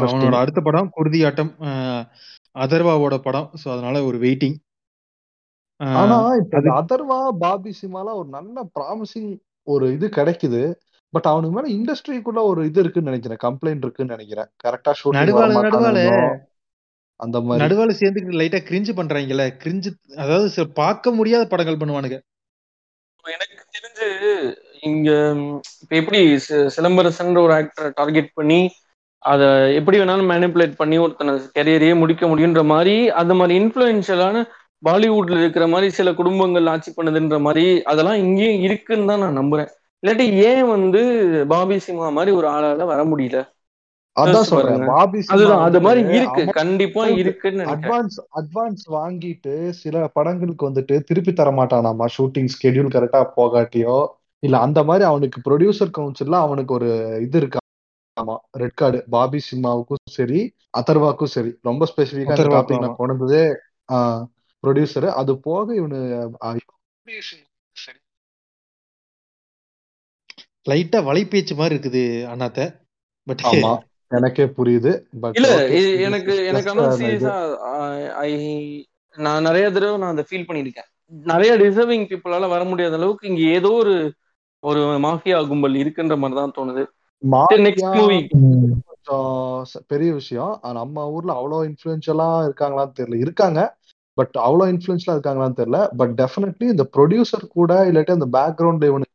அவனோட 0.02 0.34
அடுத்த 0.34 0.60
படம் 0.60 0.90
குருதி 0.90 1.18
ஆட்டம் 1.24 1.52
அதர்வாவோட 2.56 3.16
படம். 3.18 3.48
ஸோ 3.62 3.66
அதனால 3.72 3.96
ஒரு 4.04 4.18
வெயிட்டிங் 4.18 4.56
ஆனா 5.96 6.16
இப்ப 6.36 6.60
அதர்வா 6.80 7.18
பாபி 7.38 7.72
சிமாலா 7.80 8.12
ஒரு 8.14 8.28
நல்ல 8.28 8.64
ப்ராமிசிங் 8.76 9.30
ஒரு 9.66 9.86
இது 9.92 10.06
கிடைக்குது. 10.08 10.62
பட் 11.14 11.26
அவனுக்கு 11.26 11.54
மேல 11.56 11.70
இண்டஸ்ட்ரிக்குள்ள 11.76 12.40
ஒரு 12.42 12.60
இது 12.66 12.80
இருக்குன்னு 12.80 13.10
நினைக்கிறேன். 13.10 13.40
கம்ப்ளைண்ட் 13.42 13.82
இருக்குன்னு 13.82 14.14
நினைக்கிறேன். 14.16 14.48
கரெக்டா 14.64 14.92
நடுவால 15.16 15.58
நடுவால 15.58 15.98
அந்த 17.20 17.40
மாதிரி. 17.40 17.62
நடுவால 17.64 17.94
சேர்ந்துக்கிட்டு 18.00 18.40
லைட்டா 18.40 18.60
கிரிஞ்சு 18.68 18.92
பண்றாங்கல்ல 18.96 19.44
கிரிஞ்சு 19.64 19.90
அதாவது 20.16 20.48
சில 20.48 20.66
பார்க்க 20.74 21.10
முடியாத 21.10 21.46
படங்கள் 21.46 21.76
பண்ணுவானுங்க. 21.76 22.18
எனக்கு 23.24 23.64
தெரிஞ்சு 23.74 24.06
இங்க 24.80 25.10
இப்ப 25.80 25.96
எப்படி 25.96 26.20
சி- 26.36 26.70
சிலம்பரசன்ற 26.76 27.40
ஒரு 27.42 27.52
ஆக்டரை 27.52 27.90
டார்கெட் 27.94 28.30
பண்ணி 28.34 28.60
அத 29.22 29.42
எப்படி 29.74 29.98
வேணாலும் 29.98 30.30
மேனிப்புலேட் 30.30 30.76
பண்ணி 30.76 30.98
ஒருத்தனை 30.98 31.34
கெரியரையே 31.54 31.98
முடிக்க 31.98 32.26
முடியுன்ற 32.26 32.64
மாதிரி 32.64 33.08
அந்த 33.10 33.34
மாதிரி 33.34 33.64
இன்ஃப்ளூயன்ஷியலான 33.64 34.38
பாலிவுட்ல 34.84 35.38
இருக்கிற 35.38 35.66
மாதிரி 35.66 35.90
சில 35.90 36.14
குடும்பங்கள் 36.14 36.66
ஆட்சி 36.66 36.94
பண்ணுதுன்ற 36.96 37.40
மாதிரி 37.40 37.82
அதெல்லாம் 37.82 38.16
இங்கேயும் 38.16 38.60
இருக்குன்னு 38.60 39.06
தான் 39.06 39.18
நான் 39.18 39.38
நம்புறேன். 39.38 39.68
இல்லாட்டி 40.02 40.32
ஏன் 40.42 40.66
வந்து 40.66 41.00
பாபி 41.48 41.74
சிம்ஹா 41.86 42.12
மாதிரி 42.12 42.36
ஒரு 42.36 42.48
ஆளால 42.48 42.84
வர 42.84 43.04
முடியல? 43.04 43.38
அதான் 44.16 44.48
சொல்றேன். 44.48 44.82
அதுதான் 45.32 45.62
அது 45.66 45.78
மாதிரி 45.80 46.00
இருக்கு. 46.16 46.42
கண்டிப்பா 46.58 47.04
இருக்குன்னு 47.20 47.64
அட்வான்ஸ் 47.72 48.16
அட்வான்ஸ் 48.40 48.84
வாங்கிட்டு 48.92 49.52
சில 49.80 50.04
படங்களுக்கு 50.12 50.68
வந்துட்டு 50.68 50.96
திருப்பி 51.02 51.32
தர 51.32 51.50
மாட்டானாமா? 51.52 52.06
ஷூட்டிங் 52.16 52.52
ஸ்கெடியூல் 52.54 52.94
கரெக்டா 52.96 53.22
போகாட்டியோ? 53.36 53.96
இல்ல 54.42 54.56
அந்த 54.58 54.80
மாதிரி 54.84 55.04
அவனுக்கு 55.04 55.40
ப்ரொடியூசர் 55.40 55.96
கவுன்சில்ல 55.98 56.38
அவனுக்கு 56.40 56.74
ஒரு 56.74 56.88
இது 57.22 57.38
இருக்கு? 57.38 57.58
ஆமா 58.16 58.34
ரெட் 58.56 58.74
கார்டு 58.74 58.98
பாபி 59.10 59.38
சிம்மாவுக்கும் 59.46 60.02
சரி 60.10 60.40
அதர்வாக்கும் 60.78 61.32
சரி. 61.34 61.50
ரொம்ப 61.60 61.82
அதர்வாக்கும் 62.30 62.52
டாபிக் 62.54 62.82
நான் 62.82 62.90
ஆமா. 62.90 62.96
கொண்டு 62.96 63.14
வந்ததே 63.16 63.44
ப்ரொடியூசர் 64.64 65.08
அது 65.14 65.32
போக 65.40 65.74
இவனு 65.74 66.00
லைட்டா 70.66 70.98
வலைபேச்சு 71.06 71.54
மாதிரி 71.56 71.74
இருக்குது 71.76 72.02
அண்ணாத்த. 72.32 72.60
பட் 73.26 73.42
ஆமா. 73.50 73.72
எனக்கே 74.12 74.46
புரியுது 74.56 74.92
பட் 75.20 75.36
இல்ல 75.38 75.50
எனக்கு 76.06 76.32
எனக்கு 76.50 76.70
ஆனா 76.72 76.86
சீரியஸா 77.00 77.36
ஐ 78.22 78.30
நான் 79.14 79.46
நிறைய 79.48 79.66
தடவை 79.70 79.96
நான் 80.02 80.14
அதை 80.14 80.24
ஃபீல் 80.28 80.48
பண்ணியிருக்கேன். 80.48 80.88
நிறைய 81.24 81.52
டிசர்விங் 81.62 82.06
பீப்புளால 82.10 82.48
வர 82.52 82.62
முடியாத 82.64 82.96
அளவுக்கு 82.98 83.30
இங்க 83.30 83.42
ஏதோ 83.58 83.70
ஒரு 83.82 83.94
ஒரு 84.62 84.80
மாஃபியா 85.04 85.38
கும்பல் 85.50 85.76
இருக்குன்ற 85.82 86.16
மாதிரி 86.22 86.38
தான் 86.40 86.56
தோணுது. 86.58 86.82
நெக்ஸ்ட் 87.66 87.96
மூவி 87.98 88.18
கொஞ்சம் 88.88 89.28
பெரிய 89.92 90.10
விஷயம். 90.20 90.52
நம்ம 90.80 91.06
ஊர்ல 91.14 91.32
அவ்வளவு 91.38 91.68
இன்ஃபுளுன்ஷியலா 91.70 92.28
இருக்காங்களான்னு 92.46 92.96
தெரியல. 93.00 93.18
இருக்காங்க 93.24 93.60
பட் 94.18 94.36
அவ்வளவு 94.46 94.72
இன்ஃபுளுன்ஷியலா 94.72 95.16
இருக்காங்களான்னு 95.16 95.58
தெரியல. 95.60 95.80
பட் 96.00 96.14
டெஃபினெட்லி 96.20 96.66
இந்த 96.74 96.84
ப்ரொடியூசர் 96.96 97.46
கூட 97.58 97.72
இல்லாட்டி 97.90 98.18
அந்த 98.18 98.28
பேக்ரவுண்ட் 98.38 98.84
இவனுக்கு 98.90 99.11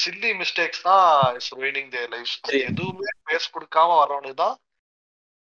சில்லி 0.00 0.30
மிஸ்டேக்ஸ் 0.40 0.82
தான் 0.84 1.06
இஸ் 1.38 1.52
ருயினிங் 1.56 1.90
தேர் 1.94 2.10
லைஃப். 2.14 2.34
எதுவுமே 2.64 3.10
பேஸ் 3.26 3.52
கொடுக்காம 3.54 3.96
வரவனுக்கு 4.00 4.40
தான் 4.42 4.56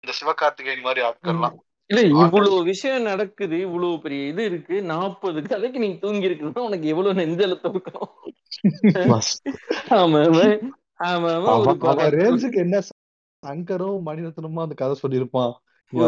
இந்த 0.05 0.14
சிவகார்த்திகேயன் 0.18 0.86
மாதிரி 0.86 1.02
ஆட்கள்லாம் 1.07 1.57
இல்ல 1.90 2.00
இவ்வளவு 2.16 2.59
விஷயம் 2.68 3.09
நடக்குது 3.09 3.57
இவ்வளவு 3.64 3.96
பெரிய 4.05 4.20
இது 4.30 4.42
இருக்கு 4.50 4.76
நாற்பது 4.90 5.40
கதைக்கு 5.46 5.78
நீ 5.82 5.88
தூங்கி 6.02 6.28
இருக்குன்னா 6.28 6.62
உனக்கு 6.68 6.86
எவ்வளவு 6.92 7.18
நெஞ்சலத்தை 7.20 7.70
இருக்கணும் 7.72 8.12
பஸ். 9.11 9.32
ஆமா 9.96 10.20
ஆமா. 11.07 11.48
என்ன 12.62 12.76
சங்கரும் 13.42 14.05
மணிரத்னமும் 14.07 14.64
அந்த 14.64 14.76
கதை 14.76 14.94
சொல்லியிருப்பான் 15.00 15.52
நீ 15.93 16.01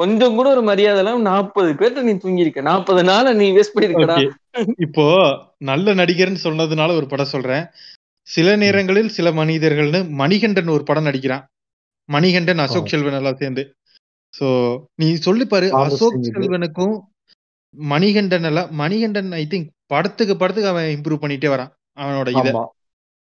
கொஞ்சம் 0.00 0.36
கூட 0.36 0.54
ஒரு 0.54 0.62
மரியாதை 0.62 0.98
எல்லாம் 0.98 1.22
நாற்பது 1.22 1.72
பேர்ட்ட 1.72 2.08
நீ 2.08 2.12
தூங்கியிருக்க. 2.12 2.60
நாற்பது 2.60 3.04
நாள 3.04 3.32
நீ 3.32 3.50
வேஸ்ட் 3.50 3.74
பண்ணிருக்கடா. 3.74 4.32
இப்போ 4.78 5.36
நல்ல 5.70 5.94
நடிகர்னு 5.94 6.44
சொன்னதுனால 6.44 6.96
ஒரு 6.96 7.06
படம் 7.06 7.26
சொல்றேன். 7.26 7.66
சில 8.28 8.56
நேரங்களில் 8.56 9.08
சில 9.08 9.30
மனிதர்கள்னு 9.30 10.10
மணிகண்டன் 10.10 10.68
ஒரு 10.68 10.82
படம் 10.82 11.06
நடிக்கிறான். 11.06 11.44
மணிகண்டன் 12.08 12.58
அசோக். 12.58 12.86
செல்வன் 12.86 13.12
எல்லாம் 13.12 13.36
சேர்ந்து. 13.36 13.74
சோ 14.34 14.78
நீ 14.94 15.16
சொல்லி 15.26 15.46
பாரு 15.46 15.72
அசோக். 15.72 16.20
செல்வனுக்கும் 16.28 17.02
மணிகண்டன் 17.74 18.42
எல்லாம் 18.42 18.74
மணிகண்டன் 18.74 19.32
ஐ 19.32 19.46
திங்க் 19.50 19.68
படத்துக்கு 19.86 20.36
படத்துக்கு 20.36 20.68
அவன் 20.68 20.96
இம்ப்ரூவ் 20.96 21.22
பண்ணிட்டே 21.22 21.54
வரான் 21.54 21.70
அவனோட 21.98 22.40
இத. 22.40 22.68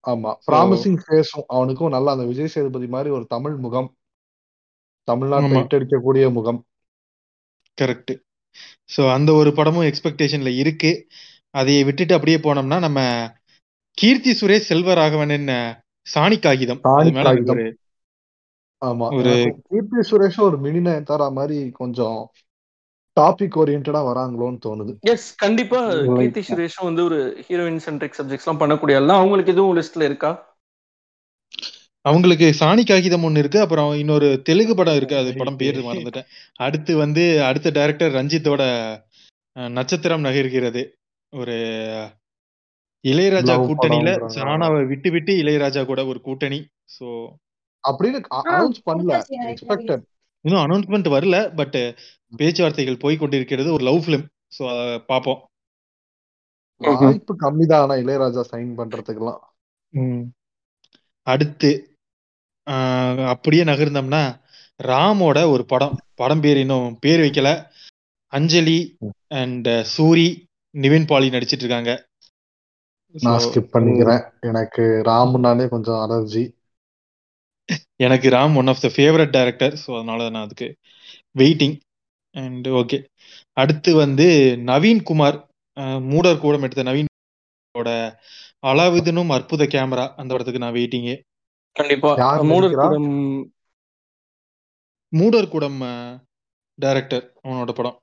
ஆமா. 0.07 0.35
ப்ராமிசிங் 0.51 0.97
ஃபேஸும் 1.07 1.43
அவனுக்கும் 1.47 1.89
நல்லா 1.89 2.11
அந்த 2.11 2.25
விஜய் 2.25 2.47
சேதுபதி 2.47 2.87
மாதிரி 2.87 3.09
ஒரு 3.09 3.25
தமிழ் 3.25 3.55
முகம். 3.55 3.95
தமிழ்நாட்டை 5.11 5.45
ஆமா. 5.45 5.61
இட்டடிக்கக்கூடிய 5.61 6.31
முகம். 6.31 6.65
கரெக்ட் 7.81 8.21
சோ 8.97 9.13
அந்த 9.13 9.33
ஒரு 9.33 9.53
படமும் 9.53 9.83
எக்ஸ்பெக்டேஷன்ல 9.83 10.55
இருக்கு. 10.55 11.07
அதை 11.49 11.83
விட்டுட்டு 11.83 12.13
அப்படியே 12.13 12.37
போனோம்னா 12.37 12.79
நம்ம 12.79 13.29
கீர்த்தி 13.91 14.31
சுரேஷ் 14.31 14.61
செல்வராகவனின் 14.69 15.75
சாணி 16.13 16.39
காகிதம். 16.39 16.79
ஆமா. 18.85 19.13
ஒரு- 19.13 19.53
கீர்த்தி 19.69 19.97
சுரேஷும் 20.11 20.41
ஒரு 20.41 20.57
மினி 20.57 20.89
நயன்தாரா 20.89 21.31
மாதிரி 21.31 21.69
கொஞ்சம் 21.69 22.29
டாபிக் 23.19 23.57
ஓரியன்டா 23.61 24.01
வராங்களோன்னு 24.09 24.59
தோணுது. 24.65 24.93
எஸ் 24.99 25.35
கண்டிப்பா. 25.35 25.79
கீர்த்தி 26.17 26.41
சுரேஷும் 26.41 26.87
வந்து 26.89 27.03
ஒரு 27.03 27.17
ஹீரோயின் 27.47 27.83
சென்ட்ரிக் 27.85 28.15
சப்ஜெக்ட்ஸ் 28.17 28.47
எல்லாம் 28.47 28.61
பண்ணக்கூடிய 28.61 28.95
எல்லாம் 28.95 29.17
அவங்களுக்கு 29.17 29.51
எதுவும் 29.51 29.77
லிஸ்ட்ல 29.77 30.03
இருக்கா? 30.03 30.31
அவங்களுக்கு 32.05 32.47
சாணி 32.59 32.83
காகிதம் 32.85 33.23
ஒண்ணு 33.23 33.37
இருக்கு 33.37 33.59
அப்புறம் 33.59 33.89
இன்னொரு 33.93 34.41
தெலுங்கு 34.41 34.75
படம் 34.75 34.95
இருக்கு 34.95 35.15
அது 35.17 35.33
படம் 35.37 35.55
பேரு 35.55 35.81
மறந்துட்டேன். 35.81 36.27
அடுத்து 36.55 36.97
வந்து 36.97 37.23
அடுத்த 37.43 37.69
டைரக்டர் 37.69 38.11
ரஞ்சித்தோட 38.11 38.63
நட்சத்திரம் 39.69 40.23
நகர்கிறது. 40.23 40.83
ஒரு 41.33 41.57
இளையராஜா 43.03 43.53
கூட்டணியில. 43.67 44.11
சாணாவை 44.37 44.81
விட்டு 44.87 45.11
விட்டு 45.11 45.33
இளையராஜா 45.43 45.85
கூட 45.85 46.05
ஒரு 46.05 46.21
கூட்டணி. 46.21 46.59
சோ 46.95 47.07
அப்படின்னு 47.83 48.19
அனௌன்ஸ் 48.39 48.81
பண்ணல. 48.89 49.21
எக்ஸ்பெக்டட் 49.51 50.03
இன்னும் 50.45 50.63
அனௌன்ஸ்மெண்ட் 50.63 51.09
வரல 51.15 51.37
பட் 51.59 51.77
பேச்சுவார்த்தைகள் 52.39 53.03
போய் 53.03 53.21
கொண்டிருக்கிறது 53.21 53.69
ஒரு 53.75 53.83
லவ் 53.89 54.03
ஃபிலிம் 54.05 54.25
சோ 54.57 54.61
அத 54.73 54.81
பாப்போம் 55.11 55.39
வாய்ப்பு 56.81 57.33
கம்மி 57.41 57.65
தான் 57.67 57.81
ஆனா 57.83 57.95
இளையராஜா 58.03 58.43
சைன் 58.51 58.69
பண்றதுக்கெல்லாம். 58.79 59.41
அடுத்து 61.27 61.71
அப்படியே 63.33 63.63
நகர்ந்தோம்னா 63.63 64.21
ராமோட 64.79 65.37
ஒரு 65.53 65.63
படம் 65.65 65.97
படம் 66.15 66.41
பேர் 66.43 66.59
இன்னும் 66.63 66.87
பேர் 66.99 67.21
வைக்கல. 67.21 67.49
அஞ்சலி 68.33 68.79
அண்ட் 69.41 69.69
சூரி 69.93 70.27
நிவின் 70.75 71.07
பாலி 71.11 71.29
நடிச்சிட்டு 71.29 71.65
இருக்காங்க. 71.65 71.93
நான் 73.15 73.41
ஸ்கிப் 73.45 73.73
பண்ணிக்கிறேன். 73.73 74.23
எனக்கு 74.49 74.83
ராம்னாலே 75.09 75.65
கொஞ்சம் 75.67 76.01
அலர்ஜி 76.05 76.43
எனக்கு 77.97 78.27
Ram 78.29 78.55
one 78.55 78.67
of 78.67 78.81
the 78.81 78.89
favourite 78.95 79.31
director 79.31 79.75
so 79.83 79.89
அதனால 79.95 80.29
நான் 80.29 80.45
அதுக்கு 80.45 80.67
வெயிட்டிங் 81.39 81.75
அண்ட் 82.35 82.67
ஓகே 82.79 82.99
அடுத்து 83.53 83.91
வந்து 83.95 84.27
நவீன் 84.65 85.01
குமார் 85.03 85.37
மூடர் 86.05 86.41
கூடம் 86.41 86.61
எடுத்த 86.61 86.83
நவீன் 86.83 87.09
அலாவுதீனும் 88.63 89.31
அற்புத 89.31 89.63
கேமரா 89.65 90.05
அந்த 90.15 90.31
படத்துக்கு 90.33 90.63
நான் 90.63 90.73
வெயிட்டிங்கு 90.73 91.15
கண்டிப்பா. 91.75 92.11
மூடர்? 92.43 92.75
கூடம் 92.75 93.09
மூடர் 95.13 95.49
கூடம் 95.49 95.79
டைரக்டர் 96.79 97.25
அவனோட 97.43 97.71
படம். 97.71 97.97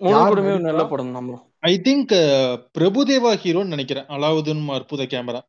மூடர் 0.00 0.28
கூடமே 0.30 0.52
நல்ல? 0.60 0.82
படம். 0.84 1.12
ஐ 1.62 1.72
திங்க் 1.78 2.14
பிரபுதேவா 2.78 3.32
ஹீரோன்னு 3.42 3.74
நினைக்கிறேன். 3.74 4.06
அலாவுதீன் 4.08 4.62
அற்புத 4.68 5.04
கேமரா. 5.04 5.40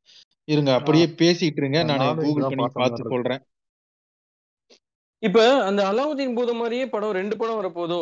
இருங்க 0.49 0.73
அப்படியே 0.73 1.05
பேசிட்டு 1.05 1.57
இருங்க 1.57 1.83
நான் 1.83 2.15
கூகுள் 2.17 2.43
பண்ணி 2.43 2.65
பார்த்த 2.73 3.03
சொல்றேன் 3.09 3.41
இப்ப 5.23 5.63
அந்த 5.63 5.81
அலாவுதீன் 5.91 6.35
பூதம் 6.35 6.57
மாதிரியே 6.57 6.87
படம் 6.87 7.11
ரெண்டு 7.11 7.37
படம் 7.37 7.57
வரப்போதோ? 7.59 8.01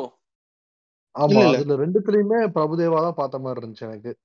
ஆமா. 1.16 1.54
அதுல 1.54 1.76
ரெண்டுத்துலயுமே 1.76 2.40
பிரபுதேவா 2.48 3.02
தான் 3.02 3.14
பார்த்த 3.14 3.40
மாதிரி 3.40 3.60
இருந்துச்சு 3.62 3.82
எனக்கு. 3.82 4.18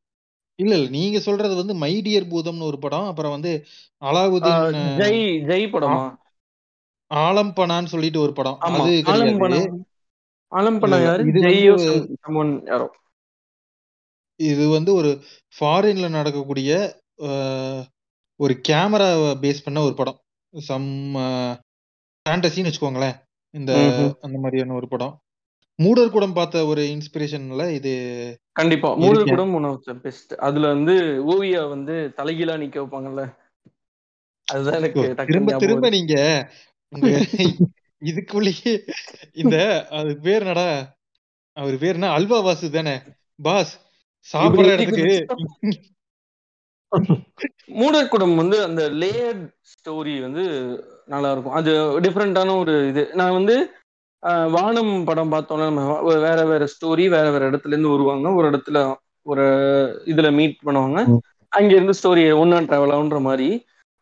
இல்ல 0.59 0.77
இல்ல. 0.77 0.89
நீங்க 0.89 1.19
சொல்றது 1.19 1.55
வந்து 1.55 1.75
மை 1.75 2.03
டியர் 2.05 2.31
பூதம்னு 2.31 2.63
ஒரு 2.63 2.79
படம் 2.79 3.07
அப்புறம் 3.07 3.31
வந்து 3.31 3.65
அலாவுதீன் 4.05 4.97
ஜெய் 4.99 5.23
ஜெய் 5.45 5.73
படமா? 5.73 6.17
ஆலம்பனான்னு 7.15 7.85
சொல்லிட்டு 7.85 8.21
ஒரு 8.21 8.33
படம். 8.33 8.59
அது 8.59 9.03
கிடையாது. 9.05 9.85
ஆலம்பனா. 10.53 11.03
யாரு? 11.03 11.27
இது 11.27 11.41
ஜெய்யோ 11.41 11.75
வந்து- 11.75 12.15
சம்மன் 12.27 12.67
யாரோ. 12.67 12.95
இது 14.41 14.69
வந்து 14.69 14.95
ஒரு 14.95 15.11
ஃபாரின்ல 15.55 16.11
நடக்கக்கூடிய 16.11 16.71
ஒரு 18.43 18.55
கேமரா 18.69 19.09
பேஸ் 19.43 19.65
பண்ண 19.65 19.81
ஒரு 19.83 19.95
படம். 19.95 20.19
சம் 20.55 20.89
ஃபேண்டசின்னு 22.27 22.71
வச்சுக்கோங்களேன். 22.71 23.17
இந்த. 23.55 23.73
அந்த 24.21 24.37
மாதிரியான 24.39 24.75
ஒரு 24.75 24.89
படம். 24.89 25.15
மூடர் 25.79 26.11
கூடம் 26.11 26.33
பார்த்த 26.33 26.65
ஒரு 26.67 26.83
இன்ஸ்பிரேஷன்ல 26.95 27.65
இது 27.71 27.93
கண்டிப்பா. 28.53 28.89
மூடர். 28.97 29.31
கூடம் 29.31 29.55
ஒன் 29.55 29.65
ஆஃப் 29.65 29.85
த 29.85 29.95
பெஸ்ட் 30.05 30.33
அதுல 30.47 30.67
வந்து 30.75 30.95
ஓவியா 31.33 31.63
வந்து 31.69 31.95
தலைகீழா 32.19 32.57
நிக்க 32.63 32.77
வைப்பாங்கல்ல. 32.81 33.23
அதுதான் 34.49 34.79
எனக்கு 34.79 35.03
திரும்ப 35.27 35.57
திரும்ப. 35.57 35.91
நீங்க 35.91 36.15
இதுக்குள்ளேயே 38.03 38.73
இந்த 39.35 39.57
அது 39.99 40.13
பேர் 40.21 40.43
என்னடா? 40.43 40.69
அவர் 41.57 41.77
பேர் 41.79 41.95
என்ன? 41.95 42.09
அல்வா 42.11 42.39
வாசு 42.41 42.71
தானே. 42.71 42.95
பாஸ் 43.39 43.73
சாப்பிடுற 44.27 44.73
இடத்துக்கு 44.75 45.15
மூடர் 47.75 48.11
குடம் 48.11 48.35
வந்து 48.37 48.57
அந்த 48.65 48.83
லேயர் 49.01 49.41
ஸ்டோரி 49.73 50.15
வந்து 50.23 50.43
நல்லா 51.09 51.31
இருக்கும் 51.33 51.57
அது 51.59 51.73
டிஃப்ரெண்டான 52.05 52.57
ஒரு 52.59 52.75
இது. 52.91 53.05
நான் 53.15 53.37
வந்து 53.39 53.55
வானம் 54.55 54.93
படம் 55.05 55.33
பார்த்தோம்னா 55.33 55.67
நம்ம 55.71 55.85
வேற 56.25 56.41
வேற 56.45 56.65
ஸ்டோரி 56.75 57.05
வேற 57.09 57.27
வேற 57.31 57.45
இடத்துல 57.51 57.75
இருந்து 57.75 57.95
வருவாங்க. 57.95 58.27
ஒரு 58.39 58.47
இடத்துல 58.51 58.79
ஒரு 59.27 59.45
இதுல 60.13 60.29
மீட் 60.39 60.57
பண்ணுவாங்க. 60.61 60.99
அங்க 61.53 61.71
இருந்து 61.75 61.99
ஸ்டோரி 61.99 62.23
ஒன்னா 62.41 62.59
டிராவல் 62.67 62.95
ஆகுன்ற 62.95 63.19
மாதிரி 63.23 63.49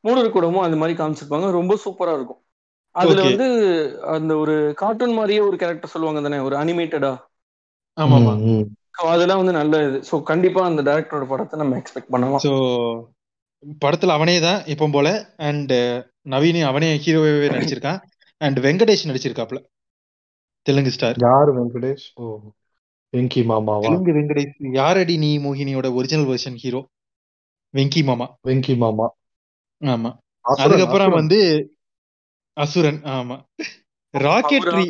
மூடர் 0.04 0.34
குடமும் 0.34 0.64
அந்த 0.66 0.76
மாதிரி 0.76 0.94
காமிச்சிருப்பாங்க. 0.98 1.48
ரொம்ப 1.58 1.74
சூப்பரா 1.84 2.12
இருக்கும். 2.14 2.40
அதுல. 2.94 3.20
வந்து 3.28 3.46
அந்த 4.16 4.32
ஒரு 4.42 4.54
கார்ட்டூன் 4.80 5.18
மாதிரியே 5.18 5.40
ஒரு 5.48 5.56
கேரக்டர் 5.56 5.94
சொல்லுவாங்க 5.94 6.22
தானே? 6.22 6.38
ஒரு 6.40 6.56
அனிமேட்டடா 6.56 7.12
அதெல்லாம் 8.94 9.38
வந்து 9.38 9.52
நல்ல 9.52 9.82
இது. 9.84 9.98
ஸோ 10.10 10.22
கண்டிப்பா 10.22 10.60
அந்த 10.64 10.82
டேரக்டரோட 10.82 11.26
படத்தை 11.28 11.58
நம்ம 11.58 11.76
எக்ஸ்பெக்ட் 11.76 12.12
பண்ணலாம். 12.12 12.42
சோ 12.44 12.52
படத்துல 13.82 14.08
அவனே 14.08 14.36
தான் 14.40 14.60
எப்பவும் 14.64 14.90
போல. 14.90 15.08
அண்ட் 15.36 15.74
நவீன் 16.28 16.62
அவனே 16.62 16.88
ஹீரோவே 16.96 17.48
நடிச்சிருக்கான். 17.48 18.00
அண்ட் 18.40 18.58
வெங்கடேஷ் 18.58 19.08
நடிச்சிருக்காப்ல. 19.10 19.60
தெலுங்கு 20.66 20.90
ஸ்டார் 20.90 21.18
யாரு 21.18 21.52
வெங்கடேஷ்? 21.52 22.06
ஓ 22.16 22.24
வெங்கி 23.12 23.42
மாமாவா? 23.42 23.82
தெலுங்கு 23.86 24.12
வெங்கடேஷ். 24.12 24.56
யாரடி 24.72 25.16
நீ 25.16 25.30
மோகினியோட 25.38 25.88
ஒரிஜினல் 25.94 26.28
வெர்ஷன் 26.28 26.56
ஹீரோ 26.56 26.80
வெங்கி 27.74 28.02
மாமா. 28.04 28.26
வெங்கி 28.42 28.74
மாமா. 28.76 29.06
ஆமா. 29.82 30.10
அதுக்கப்புறம். 30.44 31.14
வந்து 31.14 31.38
அசுரன் 32.56 33.00
ஆமா. 33.08 33.36
ராக்கெட்ரி 34.14 34.84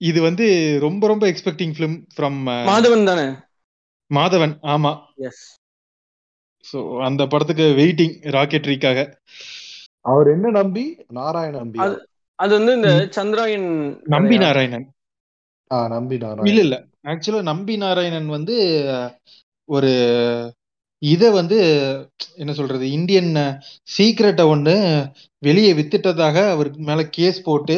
இது 0.00 0.18
வந்து 0.22 0.44
ரொம்ப 0.80 1.06
ரொம்ப 1.06 1.24
எக்ஸ்பெக்டிங் 1.30 1.72
ஃபிலிம் 1.74 1.96
ஃப்ரம் 2.14 2.38
மாதவன் 2.68 3.04
தானே? 3.04 3.26
மாதவன் 4.10 4.54
ஆமா. 4.68 4.92
எஸ் 5.24 5.42
சோ 6.64 6.78
அந்த 7.00 7.22
படத்துக்கு 7.26 7.66
வெயிட்டிங் 7.76 8.14
ராக்கெட்ரிக்காக 8.30 8.98
அவர் 10.04 10.28
என்ன 10.28 10.50
நம்பி? 10.50 10.84
நாராயண 11.12 11.54
நம்பி 11.58 11.78
அது- 11.82 12.00
வந்து 12.38 12.72
இந்த 12.72 12.90
சந்திராயன் 13.14 13.68
நம்பி? 14.08 14.36
நாராயணன். 14.38 14.86
ஆ 15.70 15.78
நம்பி 15.88 16.14
இல்ல 16.16 16.26
நாராயண் 16.28 16.62
இல்ல 16.62 16.76
ஆக்சுவலா 17.06 17.42
நம்பி 17.44 17.74
நாராயணன் 17.76 18.28
வந்து 18.28 18.54
ஒரு 19.68 19.90
இத 21.02 21.24
வந்து 21.30 21.58
என்ன 22.36 22.52
சொல்றது 22.52 22.86
இந்தியன் 22.90 23.30
சீக்ரெட்டை 23.90 24.44
ஒண்ணு 24.50 24.74
வெளியே 25.42 25.72
வித்துட்டதாக 25.72 26.36
அவருக்கு 26.50 26.80
மேல 26.82 27.02
கேஸ் 27.10 27.38
போட்டு 27.42 27.76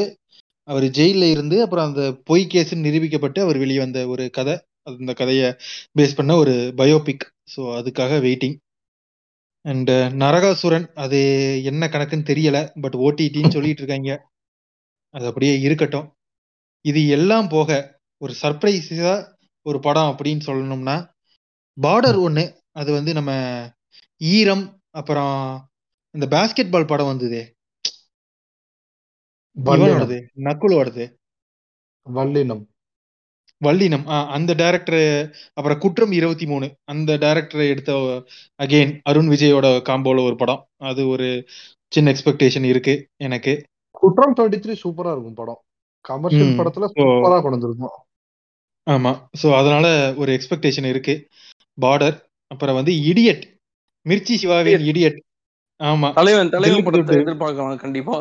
அவர் 0.68 0.84
ஜெயில 0.98 1.24
இருந்து 1.30 1.56
அப்புறம் 1.64 1.88
அந்த 1.90 2.02
பொய் 2.24 2.44
கேஸ்ன்னு 2.52 2.86
நிரூபிக்கப்பட்டு 2.86 3.40
அவர் 3.40 3.58
வெளியே 3.58 3.80
வந்த 3.84 4.00
ஒரு 4.08 4.24
கதை. 4.30 4.54
அந்த 4.90 5.12
கதையை 5.20 5.48
பேஸ் 5.98 6.18
பண்ண 6.18 6.32
ஒரு 6.36 6.54
பயோபிக் 6.80 7.24
ஸோ 7.54 7.62
அதுக்காக 7.78 8.12
வெயிட்டிங் 8.26 8.56
அண்ட் 9.64 9.90
uh, 9.90 10.06
நரகாசுரன் 10.22 10.86
அது 10.94 11.18
என்ன 11.70 11.88
கணக்குன்னு 11.88 12.28
தெரியல 12.30 12.58
பட் 12.80 12.96
ஓடிடின்னு 13.06 13.54
சொல்லிட்டு 13.56 13.82
இருக்காங்க. 13.82 14.10
அது 15.14 15.24
அப்படியே 15.30 15.54
இருக்கட்டும். 15.66 16.08
இது 16.84 17.00
எல்லாம் 17.16 17.48
போக 17.48 17.70
ஒரு 18.20 18.32
சர்ப்ரைஸா 18.42 19.14
ஒரு 19.66 19.78
படம் 19.80 20.10
அப்படின்னு 20.12 20.42
சொல்லணும்னா 20.48 20.96
பார்டர் 21.76 22.18
ஒன்று 22.26 22.44
அது 22.72 22.90
வந்து 22.92 23.12
நம்ம 23.18 23.32
ஈரம் 24.20 24.64
அப்புறம் 25.00 25.36
இந்த 26.14 26.26
பாஸ்கெட் 26.34 26.72
பால் 26.74 26.90
படம் 26.92 27.10
வந்தது. 27.12 27.40
இவனோடது 29.56 30.18
நக்குலோடது 30.42 31.04
வல்லினம் 32.06 32.62
வல்லினம் 33.60 34.04
அந்த 34.28 34.52
டைரக்டர் 34.54 35.02
அப்புறம் 35.52 35.78
குற்றம் 35.78 36.12
இருபத்தி 36.12 36.46
மூணு. 36.46 36.66
அந்த 36.84 37.16
டைரக்டர் 37.16 37.60
எடுத்த 37.64 37.92
அகைன் 38.58 38.92
அருண் 39.02 39.28
விஜயோட 39.28 39.66
காம்போல 39.82 40.22
ஒரு 40.22 40.36
படம். 40.36 40.62
அது 40.82 41.02
ஒரு 41.08 41.28
சின்ன 41.92 42.12
எக்ஸ்பெக்டேஷன் 42.12 42.64
இருக்கு 42.64 42.94
எனக்கு. 43.16 43.54
குற்றம் 43.94 44.34
டுவெண்ட்டி 44.36 44.60
த்ரீ 44.64 44.74
சூப்பரா 44.82 45.12
இருக்கும் 45.12 45.34
படம். 45.34 45.60
கமர்ஷியல். 46.04 46.56
படத்துல 46.60 46.88
சூப்பரா 46.94 47.38
கொண்டு 47.40 47.56
வந்திருக்கும். 47.56 47.96
ஆமா. 48.86 49.12
சோ 49.42 49.48
அதனால 49.54 49.86
ஒரு 50.16 50.30
எக்ஸ்பெக்டேஷன் 50.38 50.88
இருக்கு. 50.88 51.14
பார்டர் 51.78 52.16
அப்புறம் 52.50 52.74
வந்து 52.74 52.92
இடியட் 53.10 53.44
மிர்ச்சி 54.06 54.34
சிவாவின் 54.36 54.86
இடியட் 54.90 55.18
ஆமா. 55.82 56.08
தலைவன் 56.18 56.50
தலைவன் 56.54 56.84
படத்தை. 56.86 57.16
எதிர்பார்க்கலாம் 57.22 57.82
கண்டிப்பா. 57.84 58.16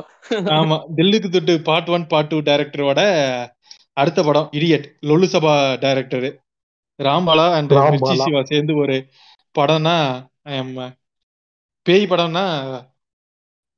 ஆமா. 0.60 0.78
Dhilluku 0.98 1.30
Dhuddu 1.36 1.54
part 1.70 1.90
one 1.96 2.06
part 2.14 2.32
two 2.32 2.38
டைரக்டரோட 2.50 3.02
அடுத்த 4.02 4.20
படம் 4.28 4.48
idiot 4.58 4.88
Lollu 5.10 5.28
Sabha 5.34 5.54
director 5.84 6.28
Rambhala 7.00 7.46
and 7.58 7.74
Shiva 8.24 8.42
சேர்ந்து 8.52 8.74
ஒரு 8.84 8.96
படம்னா 9.56 9.96
பேய் 11.86 12.10
படம்னா 12.12 12.46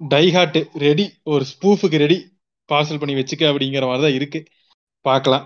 டைஹார்ட் 0.01 0.59
ரெடி 0.85 1.05
ஒரு 1.33 1.43
ஸ்பூஃபுக்கு 1.51 1.97
ரெடி 2.03 2.17
பார்சல் 2.69 2.99
பண்ணி 3.01 3.15
வச்சுக்க 3.19 3.43
அப்படிங்கிற 3.51 3.83
மாதிரி 3.89 4.03
தான் 4.05 4.17
இருக்கு. 4.19 4.39
பார்க்கலாம். 5.05 5.45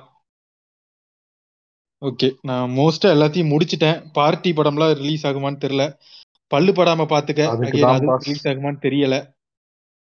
ஓகே 2.01 2.27
நான் 2.49 2.73
மோஸ்டா 2.77 3.07
எல்லாத்தையும் 3.15 3.51
முடிச்சிட்டேன். 3.53 3.99
பார்ட்டி 4.17 4.49
படம்லாம் 4.57 4.93
ரிலீஸ் 5.01 5.25
ஆகுமான்னு 5.29 5.63
தெரியல. 5.65 5.85
பல்லு 6.51 6.71
படாம 6.71 7.05
பாத்துக்க. 7.13 7.41
தெரியல. 8.85 9.15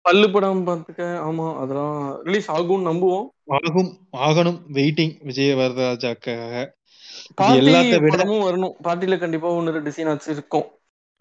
பல்லு 0.05 0.31
படம் 0.31 0.63
பார்த்துக்க 0.67 1.01
ஆமா 1.27 1.45
அதெல்லாம் 1.57 2.23
ரிலீஸ் 2.23 2.51
ஆகும்னு 2.51 2.87
நம்புவோம். 2.89 3.27
ஆகும் 3.57 3.91
ஆகணும் 4.17 4.59
வெயிட்டிங் 4.73 5.13
விஜய 5.23 5.55
வரதராஜாக்காக 5.55 6.53
இது 6.63 7.33
பார்ட்டி 7.35 7.59
எல்லாத்த 7.59 7.99
விட 7.99 8.11
படமும் 8.15 8.43
வரணும். 8.47 8.75
பார்ட்டில 8.83 9.17
கண்டிப்பா 9.19 9.49
ஒன்னு 9.49 9.71
ரெண்டு 9.71 9.91
சீன் 9.91 10.19
இருக்கும் 10.27 10.67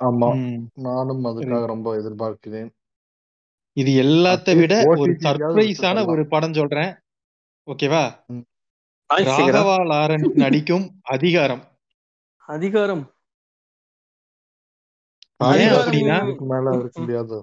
ஆமா. 0.00 0.28
நானும் 0.74 1.24
அதுக்காக 1.24 1.66
ரொம்ப 1.66 1.88
எதிர்பார்க்கிறேன். 1.96 2.70
இது 3.76 3.90
எல்லாத்த 4.02 4.56
விட 4.56 4.74
ஒரு 4.96 5.12
சர்ப்ரைஸான. 5.24 6.06
ஒரு 6.06 6.22
படம் 6.26 6.52
சொல்றேன். 6.52 6.90
ஓகேவா. 7.66 8.04
ராகவா 9.12 9.76
லாரன்ஸ் 9.92 10.34
நடிக்கும் 10.34 10.86
அதிகாரம். 11.14 11.62
அதிகாரம். 12.48 13.04
ஏன் 15.58 15.74
அப்படின்னா 15.78 16.16
இதுக்கு 16.22 16.44
மேல 16.44 16.74
இருக்க 16.76 17.00
முடியாது? 17.00 17.38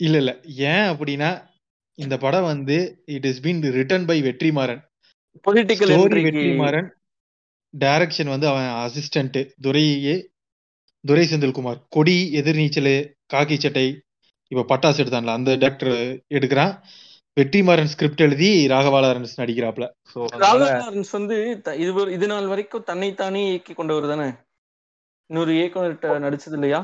இல்ல 0.00 0.16
இல்ல 0.18 0.32
ஏன் 0.66 0.86
அப்படின்னா 0.92 1.30
இந்த 1.98 2.16
படம் 2.18 2.44
வந்து 2.44 2.76
it 3.08 3.24
is 3.24 3.42
been 3.42 3.62
written 3.76 4.06
by 4.06 4.18
Vetrimaaran. 4.22 4.82
Political 5.46 5.92
Vetrimaaran 6.18 6.88
direction 7.74 8.28
வந்து 8.28 8.46
அவன் 8.48 8.68
அசிஸ்டன்ட் 8.84 9.36
துரையே 9.60 10.16
துரை 11.04 11.24
செந்தில்குமார் 11.26 11.80
கொடி 11.88 12.16
எதிர்நீச்சல் 12.34 12.92
காக்கி 13.32 13.56
சட்டை 13.58 13.86
இப்ப 14.52 14.66
பட்டாசு 14.68 14.98
எடுத்தான்ல 14.98 15.32
அந்த 15.32 15.56
டேரக்டர் 15.56 15.94
எடுக்கிறான். 16.30 16.72
வெற்றிமாறன் 17.36 17.84
ஸ்கிரிப்ட் 17.84 18.20
எழுதி 18.20 18.68
ராகவா 18.68 19.00
லாரன்ஸ் 19.00 19.34
நடிக்கிறாப்ல 19.38 19.84
சோ 20.12 20.20
ராகவா 20.34 20.68
லாரன்ஸ் 20.76 21.12
வந்து 21.12 21.36
த- 21.62 21.76
இது 21.76 22.12
இது 22.12 22.26
நாள் 22.26 22.46
வரைக்கும் 22.46 22.82
தன்னைத்தானே 22.82 23.42
இயக்கி 23.48 23.72
கொண்டவர் 23.74 24.08
தானே? 24.08 24.28
இன்னொரு 25.30 25.52
இயக்குனர்கிட்ட 25.52 26.18
நடிச்சது 26.26 26.56
இல்லையா? 26.58 26.80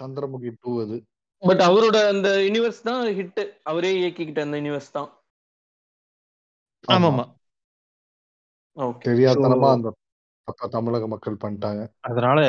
சந்திரமுகி 0.01 0.51
டூ 0.61 0.73
அது. 0.83 0.97
பட் 1.43 1.63
அவரோட 1.69 1.97
அந்த 2.13 2.29
யூனிவர்ஸ் 2.47 2.81
தான் 2.83 3.03
ஹிட் 3.19 3.41
அவரே 3.63 3.91
இயக்கிக்கிட்ட 4.01 4.41
அந்த 4.47 4.57
யூனிவர்ஸ் 4.61 4.95
தான். 4.99 5.09
ஆமா. 6.89 6.97
ஆமா 6.97 7.11
ஆமா 7.11 7.25
ஓகே. 8.77 9.05
தெரியாதனமா 9.09 9.69
அந்த 9.75 9.91
தமிழக 10.77 11.07
மக்கள் 11.07 11.43
பண்ணிட்டாங்க. 11.45 11.83
அதனால 12.01 12.41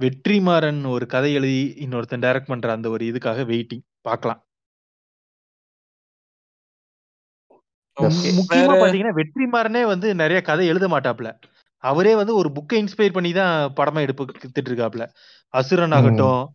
வெற்றிமாறன் 0.00 0.82
ஒரு 0.86 1.04
கதை 1.06 1.30
எழுதி 1.34 1.62
இன்னொருத்தன் 1.84 2.24
டைரக்ட் 2.24 2.50
பண்ற 2.52 2.72
அந்த 2.72 2.88
ஒரு 2.90 3.04
இதுக்காக 3.10 3.44
வெயிட்டிங் 3.52 3.84
பார்க்கலாம். 4.00 4.40
முக்கியமா 8.02 8.52
பாத்தீங்கன்னா 8.54 9.22
வெற்றிமாறனே 9.22 9.86
வந்து 9.86 10.14
நிறைய 10.14 10.42
கதை 10.42 10.66
எழுத 10.66 10.88
மாட்டாப்ல. 10.88 11.40
அவரே 11.78 12.14
வந்து 12.14 12.34
ஒரு 12.34 12.52
புக்கை 12.54 12.72
இன்ஸ்பயர் 12.72 13.12
பண்ணி 13.12 13.32
தான் 13.32 13.72
படமா 13.76 14.00
எடுத்துட்டு 14.00 14.74
இருக்காப்ல. 14.74 15.08
அசுரன் 15.48 15.92
ஆகட்டும் 15.92 16.52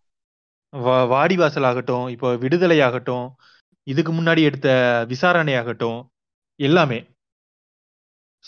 வா- 0.76 1.08
வாடிவாசல் 1.08 1.64
ஆகட்டும் 1.64 2.08
இப்போ 2.08 2.36
விடுதலை 2.36 2.80
ஆகட்டும் 2.80 3.34
இதுக்கு 3.82 4.12
முன்னாடி 4.12 4.42
எடுத்த 4.42 5.04
விசாரணை 5.08 5.56
ஆகட்டும் 5.56 6.10
எல்லாமே. 6.56 7.04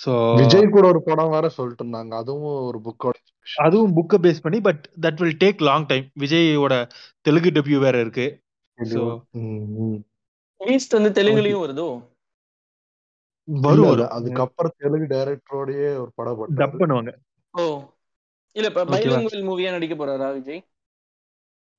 சோ 0.04 0.36
விஜய் 0.36 0.68
கூட 0.68 0.86
ஒரு 0.86 1.02
படம் 1.02 1.30
வேற 1.30 1.48
சொல்லிட்டு 1.48 1.84
இருந்தாங்க. 1.84 2.08
அதுவும் 2.08 2.66
ஒரு 2.66 2.80
புக்கோட 2.84 3.38
அதுவும் 3.56 3.96
புக்கை 3.96 4.22
பேஸ் 4.22 4.40
பண்ணி 4.42 4.60
but 4.60 4.90
that 5.02 5.16
will 5.16 5.36
take 5.44 5.62
long 5.62 5.86
time 5.86 6.10
விஜயோட 6.20 6.88
தெலுங்கு 7.20 7.50
டெபியூ 7.50 7.78
வேற 7.78 8.00
இருக்கு. 8.00 8.42
வந்து 10.88 11.22
தெலுங்குலயும் 11.22 11.60
வருதோ? 11.60 12.14
வரும் 13.48 14.08
அதுக்கப்புறம் 14.10 14.74
தெலுங்கு 14.76 15.06
டைரக்டரோடயே 15.14 15.88
ஒரு 15.96 16.10
படம் 16.14 16.56
டப் 16.56 16.78
பண்ணுவாங்க. 16.80 17.10
ஓ. 17.54 17.64
இல்ல 18.56 18.68
இப்ப 18.68 18.84
பைலிங்குவல் 18.84 19.48
மூவியா 19.48 19.70
நடிக்க 19.70 19.94
போறாரா 19.94 20.32
விஜய்? 20.34 20.60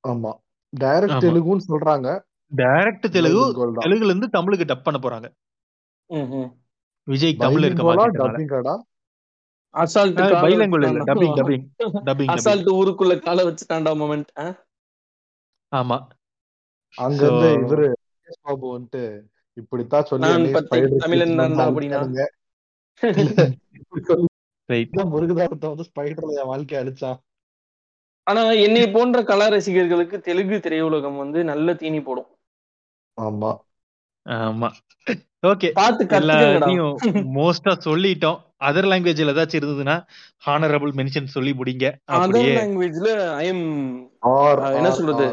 ஆமா. 0.04 0.32
டைரக்ட். 0.74 1.24
தெலுங்குன்னு 1.26 1.68
சொல்றாங்க. 1.68 2.08
டைரக்ட் 2.52 3.08
தெலுங்கு. 3.10 3.46
தெலுங்குல 3.84 4.12
இருந்து 4.12 4.30
தமிழுக்கு 4.30 4.66
டப் 4.66 4.84
பண்ண 4.84 5.00
போறாங்க. 5.00 5.28
விஜய் 7.08 7.36
தமிழ் 7.38 7.64
இருக்க 7.64 7.84
Bilingual-ஆ, 7.84 8.06
மாட்டேங்கிறனால 8.06 8.34
dubbing-ஆடா? 8.34 8.76
அசால்ட் 9.74 10.20
பைலங்குள் 10.44 10.86
இல்ல. 10.88 11.00
டப்பிங் 11.10 11.36
டப்பிங் 11.38 11.66
டப்பிங் 12.08 12.32
அசால்ட் 12.36 12.70
ஊருக்குள்ள 12.78 13.16
கால 13.20 13.44
வச்சுட்டாண்டா 13.50 13.92
மொமெண்ட் 14.02 14.32
ஆமா. 15.72 15.98
அங்க 16.94 17.22
இருந்து 17.24 17.50
இவரு 17.64 17.88
பாபு 18.42 18.66
வந்துட்டு 18.74 19.02
இப்படித்தான் 19.58 20.10
சொல்லி 20.10 20.32
தமிழன் 21.02 21.38
கிட்ட 21.80 22.06
வந்து 25.68 25.86
ஸ்பைடர்ல 25.88 26.38
என் 26.38 26.52
வாழ்க்கைய 26.52 26.82
அழிச்சான் 26.82 27.18
ஆனா 28.28 28.42
என்னை 28.62 28.82
போன்ற 28.88 29.18
கலா 29.24 29.46
ரசிகர்களுக்கு 29.48 30.18
தெலுங்கு 30.20 30.58
திரையுலகம் 30.58 31.18
வந்து 31.18 31.40
நல்ல 31.44 31.74
தீனி 31.74 32.00
போடும். 32.02 32.30
ஆமா. 33.18 33.52
ஆமா. 34.26 34.70
ஓகே 35.44 35.70
பார்த்து 35.74 36.06
மோஸ்டா 37.36 37.74
சொல்லிட்டோம். 37.86 38.40
அதர் 38.60 38.88
லாங்குவேஜ்ல 38.92 39.34
ஏதாச்சும் 39.34 39.60
இருந்ததுன்னா 39.60 39.96
ஹானரபிள் 40.46 40.94
மென்ஷன் 41.00 41.34
சொல்லி 41.36 41.52
முடிங்க. 41.54 41.86
அதர் 42.18 42.50
லாங்குவேஜ்ல 42.58 43.10
ஐ 43.36 43.48
எம் 43.48 43.66
என்ன 44.78 44.92
சொல்றது? 44.92 45.28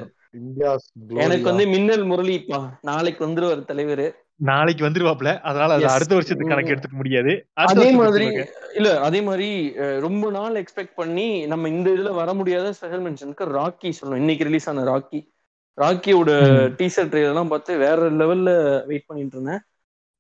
எனக்கு 1.09 1.43
வந்து 1.43 1.67
மின்னல் 1.67 2.05
முரளிப்பா. 2.05 2.71
நாளைக்கு 2.81 3.29
வந்துருவார் 3.29 3.65
தலைவர். 3.65 4.19
நாளைக்கு 4.37 4.85
வந்துருவாப்ல. 4.85 5.41
அதனால 5.41 5.75
அது. 5.75 5.89
அடுத்த 5.89 6.15
வருஷத்துக்கு 6.15 6.55
கணக்கு 6.55 6.75
எடுத்துக்க 6.75 6.97
முடியாது. 6.97 7.47
அதே 7.53 7.91
மாதிரி. 7.91 8.45
இல்ல 8.75 9.01
அதே 9.01 9.21
மாதிரி 9.21 9.73
ரொம்ப 9.77 10.31
நாள் 10.31 10.63
எக்ஸ்பெக்ட் 10.63 10.93
பண்ணி 10.95 11.47
நம்ம 11.47 11.69
இந்த 11.69 11.91
இதுல 11.91 12.15
வர 12.15 12.35
முடியாத 12.35 12.73
ஸ்பெஷல் 12.73 13.03
மென்ஷனுக்கு 13.03 13.41
ராக்கி 13.41 13.93
சொல்லணும். 14.01 14.17
இன்னைக்கு 14.17 14.45
ரிலீஸ் 14.45 14.69
ஆன 14.69 14.83
ராக்கி. 14.83 15.33
ராக்கியோட. 15.81 16.29
டீசர் 16.77 17.09
ட்ரெயிலெல்லாம் 17.09 17.49
பார்த்து 17.49 17.79
வேற 17.79 18.11
லெவல்ல 18.11 18.87
வெயிட் 18.87 19.07
பண்ணிட்டு 19.07 19.41
இருந்தேன். 19.41 19.61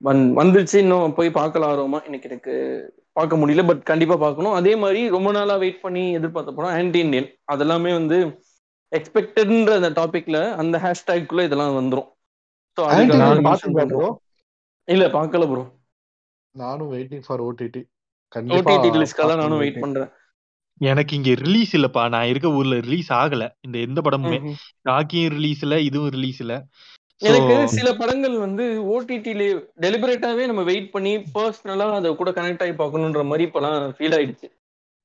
வந்- 0.04 0.44
வந்துருச்சு. 0.44 0.76
இன்னும் 0.76 1.14
போய் 1.14 1.30
பார்க்கலாம் 1.30 1.70
ஆர்வமா. 1.70 2.04
இன்னைக்கு 2.04 2.28
எனக்கு 2.28 2.92
பார்க்க 3.12 3.36
முடியல 3.36 3.66
பட் 3.66 3.82
கண்டிப்பா 3.82 4.16
பார்க்கணும். 4.16 4.52
அதே 4.52 4.76
மாதிரி 4.76 5.08
ரொம்ப 5.08 5.30
நாளா 5.32 5.56
வெயிட் 5.56 5.80
பண்ணி 5.80 6.12
எதிர்பார்த்த 6.12 6.52
படம் 6.52 6.70
ஆன்டி 6.70 6.98
இண்டியன் 6.98 7.30
அதெல்லாமே 7.52 7.92
வந்து 7.92 8.43
எக்ஸ்பெக்டட்ன்ற 8.98 9.72
அந்த 9.80 9.90
டாபிக்ல 9.90 10.54
அந்த 10.54 10.78
ஹேஷ்டேக்குள்ள 10.84 11.44
இதெல்லாம் 11.44 11.76
வந்துரும். 11.80 12.08
பாத்தீங்களா 12.78 13.28
பண்றோம். 13.78 13.90
bro? 13.90 14.10
இல்ல 14.84 15.04
பார்க்கல 15.08 15.46
ப்ரோ 15.50 15.64
நானும் 16.54 16.92
வெயிட்டிங் 16.92 17.24
ஃபார் 17.26 17.40
ஓடிடி 17.40 17.82
ஓடிடி 18.56 18.88
ரிலீஸ்க்காக 18.96 19.28
தான் 19.32 19.42
நானும் 19.42 19.58
வெயிட் 19.58 19.80
பண்றேன். 19.80 20.10
எனக்கு 20.80 21.16
இங்க 21.16 21.30
ரிலீஸ் 21.34 21.76
இல்லப்பா. 21.76 22.08
நான் 22.08 22.26
இருக்க 22.26 22.48
ஊர்ல 22.48 22.78
ரிலீஸ் 22.80 23.12
ஆகல. 23.12 23.44
இந்த 23.60 23.78
எந்த 23.78 24.00
படமுமே. 24.00 24.38
ராக்கியும் 24.90 25.34
ரிலீஸ் 25.36 25.62
இல்ல 25.62 25.80
இதுவும் 25.80 26.08
ரிலீஸ் 26.08 26.40
இல்ல. 26.40 26.66
So, 27.22 27.28
எனக்கு 27.28 27.68
சில 27.68 27.88
படங்கள் 27.94 28.38
வந்து 28.38 28.64
ஓடிடில 28.92 29.42
டெலிபரேட்டாவே 29.80 30.46
நம்ம 30.46 30.62
வெயிட் 30.62 30.90
பண்ணி 30.90 31.12
பர்சனலா 31.34 31.86
அதை 31.92 32.16
கூட 32.16 32.30
கனெக்ட் 32.30 32.62
ஆகி 32.62 32.74
பார்க்கணுன்ற 32.80 33.24
மாதிரி 33.24 33.44
இப்பெல்லாம் 33.48 33.76
ஃபீல் 33.98 34.16
ஆயிடுச்சு. 34.16 34.48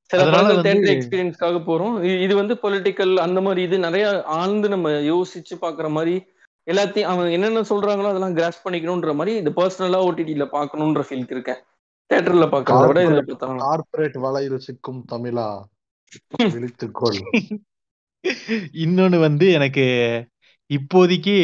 சில 0.09 0.23
படங்கள் 0.25 0.65
தேட்டர் 0.65 0.93
எக்ஸ்பீரியன்ஸ்க்காக 0.93 1.57
போறோம். 1.65 1.95
இது 2.25 2.33
வந்து 2.35 2.53
பொலிட்டிக்கல் 2.63 3.13
அந்த 3.25 3.39
மாதிரி 3.41 3.61
இது 3.67 3.77
நிறைய 3.79 4.05
ஆழ்ந்து 4.37 4.69
நம்ம 4.69 4.91
யோசிச்சு 5.09 5.55
பாக்குற 5.63 5.89
மாதிரி 5.97 6.15
எல்லாத்தையும் 6.67 7.09
அவங்க 7.09 7.29
என்னென்ன 7.35 7.63
சொல்றாங்களோ 7.69 8.11
அதெல்லாம் 8.11 8.35
கிராஸ் 8.35 8.63
பண்ணிக்கணுன்ற 8.65 9.13
மாதிரி 9.15 9.33
இது 9.41 9.51
பர்சனலா 9.59 9.99
ஓடிடில 10.07 10.45
பார்க்கணுன்ற 10.55 11.03
ஃபீல் 11.07 11.31
இருக்கேன். 11.35 11.61
தேட்டர்ல 12.09 12.45
பாக்குறத 12.53 12.85
விட 12.91 13.01
இதுல 13.07 13.21
பார்த்தாங்க 13.23 13.63
கார்பரேட் 13.65 14.17
வலையில் 14.25 14.65
சிக்கும் 14.67 15.01
தமிழா? 15.11 15.47
விழித்துக்கொள். 16.55 17.19
இன்னொன்னு 18.83 19.17
வந்து 19.19 19.45
எனக்கு 19.57 19.83
இப்போதைக்கு 20.69 21.35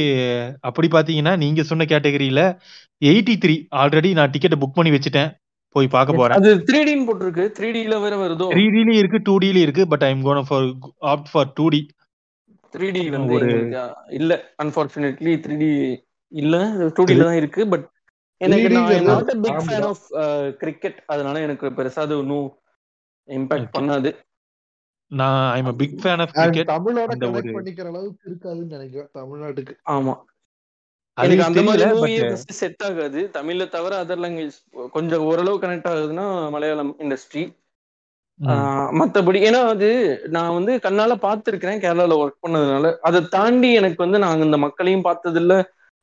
அப்படி 0.68 0.88
பாத்தீங்கன்னா 0.88 1.34
நீங்க 1.44 1.62
சொன்ன 1.64 1.86
கேட்டகரியில 1.92 2.42
எயிட்டி 3.02 3.36
த்ரீ 3.44 3.56
ஆல்ரெடி 3.82 4.10
நான் 4.20 4.34
டிக்கெட் 4.34 4.62
புக் 4.62 4.78
பண்ணி 4.78 4.92
வச்சுட்டேன். 4.94 5.32
போய் 5.76 5.88
பார்க்க 5.88 6.14
போறேன். 6.14 6.38
அது 6.38 6.50
த்ரீ 6.68 6.80
டின்னு 6.84 7.06
போட்டிருக்கு. 7.08 7.46
த்ரீ 7.58 7.70
டில 7.76 7.96
வேற 8.02 8.16
வருதோ? 8.18 8.48
த்ரீ 8.52 8.64
டிலயும் 8.70 8.98
இருக்கு 8.98 9.20
டூ 9.24 9.34
டிலயும் 9.40 9.66
இருக்கு 9.66 9.84
but 9.88 10.04
I'm 10.04 10.22
gonna 10.22 10.48
for 10.48 10.68
opt 11.12 11.30
for 11.32 11.52
two 11.54 11.66
D 11.68 11.82
three 12.74 12.88
D 12.92 13.02
வந்து 13.10 13.34
ஒரு- 13.36 13.50
எங்களுக்கு 13.50 14.16
இல்ல. 14.16 14.32
அன்பார்ச்சுனேட்லி 14.64 15.34
த்ரீ 15.44 15.58
டி 15.58 15.70
இல்ல. 16.32 16.56
டூ 16.96 17.04
டில 17.04 17.24
தான் 17.24 17.36
இருக்கு 17.36 17.62
பட் 17.68 17.86
எனக்கு 18.42 18.68
3D 18.68 18.78
நான் 18.78 19.06
நாட் 19.06 19.30
பிக் 19.42 19.54
ஆமா. 19.54 19.66
ஃபேன் 19.68 19.86
ஆஃப் 19.86 20.06
கிரிக்கெட் 20.58 20.98
அதனால 21.06 21.40
எனக்கு 21.40 21.68
பெருசா 21.72 22.00
அது 22.00 22.18
ஒன்றும் 22.18 22.48
இம்பாக்ட். 23.30 23.70
பண்ணாது. 23.76 24.10
நான் 25.12 25.52
I'm 25.54 25.66
a 25.66 25.74
big 25.74 25.98
fan 26.02 26.22
of 26.22 26.34
And 26.34 26.40
cricket 26.40 26.70
தமிழோட 26.70 27.12
கனெக்ட் 27.16 27.56
பண்ணிக்கிற 27.58 27.88
அளவுக்கு 27.88 28.26
இருக்காதுன்னு 28.30 28.74
நினைக்கிறேன் 28.74 29.10
தமிழ்நாட்டுக்கு. 29.14 29.74
ஆமா. 29.90 30.16
எனக்கு 31.18 31.46
அந்த 31.46 31.62
மாதிரி 31.64 32.14
செட் 32.56 32.84
ஆகாது. 32.84 33.20
தமிழ்ல 33.36 33.66
தவிர 33.70 33.94
அதர் 34.04 34.24
லாங்குவேஜ் 34.24 34.58
கொஞ்சம் 34.96 35.26
ஓரளவு 35.28 35.62
கனெக்ட் 35.62 35.92
ஆகுதுன்னா 35.92 36.26
மலையாளம் 36.56 36.94
இண்டஸ்ட்ரி 37.04 37.44
மத்தபடி 39.00 39.40
ஏன்னா 39.48 39.60
அது 39.74 39.90
நான் 40.36 40.56
வந்து 40.56 40.72
கண்ணால 40.86 41.14
பார்த்திருக்கிறேன் 41.22 41.82
கேரளால 41.84 42.18
ஒர்க் 42.24 42.44
பண்ணதுனால. 42.44 42.86
அதை 43.08 43.20
தாண்டி 43.36 43.70
எனக்கு 43.80 44.00
வந்து 44.04 44.20
நாங்க 44.26 44.44
இந்த 44.46 44.58
மக்களையும் 44.66 45.06
பார்த்தது 45.06 45.40
இல்ல 45.44 45.54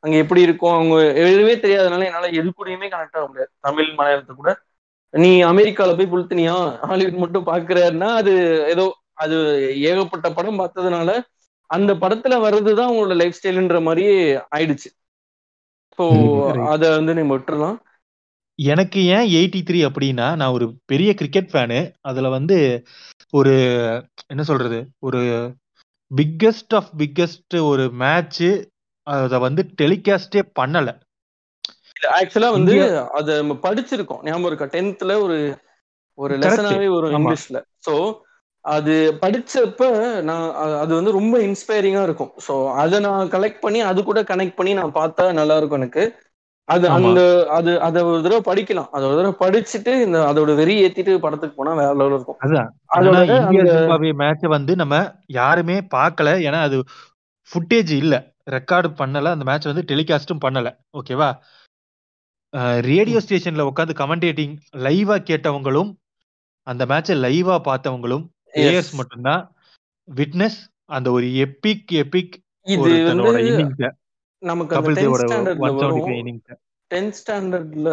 அங்க 0.02 0.16
எப்படி 0.22 0.40
இருக்கும் 0.46 0.74
அவங்க 0.74 0.94
எதுவுமே 1.22 1.54
தெரியாதனால 1.64 2.06
என்னால 2.08 2.30
எது 2.40 2.48
கூடயுமே 2.52 2.86
கனெக்ட் 2.92 3.18
ஆக 3.18 3.26
முடியாது. 3.28 3.50
தமிழ் 3.60 3.90
மலையாளத்தை 3.98 4.34
கூட. 4.36 4.50
நீ 5.14 5.30
அமெரிக்கால 5.44 5.94
போய் 5.96 6.12
புளுத்தினியா? 6.12 6.56
ஹாலிவுட் 6.82 7.22
மட்டும் 7.22 7.46
பாக்குறன்னா 7.46 8.08
அது 8.20 8.32
ஏதோ 8.72 8.86
அது 9.22 9.36
ஏகப்பட்ட 9.88 10.26
படம் 10.32 10.60
பார்த்ததுனால 10.60 11.10
அந்த 11.70 11.92
படத்துல 11.94 12.34
வர்றதுதான் 12.44 12.90
உங்களோட 12.92 13.14
லைஃப் 13.16 13.38
ஸ்டைல்ன்ற 13.38 13.78
மாதிரியே 13.82 14.16
ஆயிடுச்சு. 14.56 14.88
ஸோ. 15.98 16.04
அத 16.72 16.82
வந்து 16.92 17.12
நீங்க 17.16 17.32
விட்டுறலாம் 17.32 17.78
எனக்கு 18.58 19.00
ஏன் 19.14 19.28
எயிட்டி 19.34 19.60
த்ரீ 19.62 19.78
அப்படின்னா 19.86 20.26
நான் 20.40 20.54
ஒரு 20.56 20.66
பெரிய 20.90 21.10
கிரிக்கெட் 21.20 21.50
ஃபேனு 21.52 21.78
அதுல 22.08 22.28
வந்து 22.34 22.56
ஒரு 23.32 23.54
என்ன 24.32 24.42
சொல்றது 24.50 24.78
ஒரு 25.06 25.20
பிக்கஸ்ட் 26.10 26.74
ஆஃப் 26.78 26.90
பிக்கஸ்ட் 27.00 27.56
ஒரு 27.70 27.84
மேட்ச் 28.02 28.44
அத 29.06 29.38
வந்து 29.46 29.62
டெலிகாஸ்டே 29.78 30.42
பண்ணல 30.58 30.90
ஆக்சுவலா 32.16 32.50
வந்து 32.54 32.74
அத 33.18 33.28
நம்ம 33.40 33.54
படிச்சிருக்கோம் 33.64 34.22
ஞாபகம் 34.26 34.48
இருக்கா 34.50 34.68
டென்த்ல 34.72 35.14
ஒரு 35.24 35.36
ஒரு. 36.18 36.34
லெசனாவே 36.42 36.86
ஆமா. 37.10 37.32
இங்கிலீஷ்ல 37.32 37.58
சோ 37.86 37.94
அது 38.64 38.92
படிச்சப்ப 39.22 39.86
நான் 40.22 40.44
அது 40.82 40.92
வந்து 40.94 41.12
ரொம்ப 41.12 41.36
இன்ஸ்பைரிங்கா 41.42 42.02
இருக்கும். 42.02 42.32
சோ 42.46 42.52
அதை 42.74 42.98
நான் 43.00 43.30
கலெக்ட் 43.30 43.60
பண்ணி 43.60 43.80
அது 43.82 44.00
கூட 44.04 44.20
கனெக்ட் 44.22 44.58
பண்ணி 44.58 44.72
நான் 44.74 44.94
பார்த்தா 44.94 45.24
நல்லா 45.32 45.56
இருக்கும் 45.56 45.80
எனக்கு. 45.80 46.04
அது. 46.68 46.86
அந்த 46.88 47.20
அது 47.50 47.70
அதை 47.80 48.00
ஒரு 48.02 48.20
தடவை 48.22 48.42
படிக்கலாம். 48.50 48.90
அதை 48.90 49.04
ஒரு 49.08 49.16
தடவை 49.20 49.34
படிச்சுட்டு 49.40 49.92
இந்த 50.06 50.18
அதோட 50.30 50.50
வெறி 50.54 50.74
ஏத்திட்டு 50.84 51.14
படத்துக்கு 51.18 51.56
போனா 51.56 51.72
வேற 51.74 51.94
லெவல் 51.94 52.16
இருக்கும். 52.16 52.38
ஜிம்பாப்வே 53.56 54.12
மேட்ச 54.22 54.46
வந்து 54.48 54.74
நம்ம 54.76 54.94
யாருமே 55.32 55.78
பார்க்கல. 55.96 56.28
ஏன்னா 56.46 56.60
அது 56.68 56.78
ஃபுட்டேஜ் 57.50 57.92
இல்ல. 57.94 58.14
ரெக்கார்டு 58.48 58.88
பண்ணல. 59.00 59.32
அந்த 59.34 59.44
மேட்ச் 59.44 59.70
வந்து 59.70 59.88
டெலிகாஸ்டும் 59.90 60.44
பண்ணல. 60.44 60.68
ஓகேவா 60.98 61.30
ரேடியோ 62.86 63.18
ஸ்டேஷன்ல 63.24 63.62
உட்காந்து 63.68 63.94
கமெண்டேட்டிங் 64.00 64.54
லைவா 64.84 65.16
கேட்டவங்களும் 65.28 65.90
அந்த 66.66 66.82
மேட்சை 66.86 67.14
லைவா 67.24 67.56
பார்த்தவங்களும் 67.68 68.24
பிளேயர்ஸ் 68.54 68.92
மட்டும்தான். 68.94 69.42
விட்னஸ் 70.08 70.60
அந்த 70.90 71.08
ஒரு 71.12 71.26
எபிக் 71.42 71.92
எபிக் 72.02 72.34
இது 72.66 72.88
வந்து 73.04 73.30
நமக்கு 74.42 74.74
அந்த 74.74 74.74
கபில் 74.78 74.98
தேவோட 75.00 75.22
ஸ்டாண்டர்ட்ல 75.22 75.64
ஒன் 75.64 75.74
செவன்டி 75.74 75.84
வரும். 75.90 76.06
ஃபைவ் 76.06 76.18
இன்னிங்ஸ் 76.22 76.58
டென்த் 76.90 77.16
ஸ்டாண்டர்ட்ல 77.20 77.90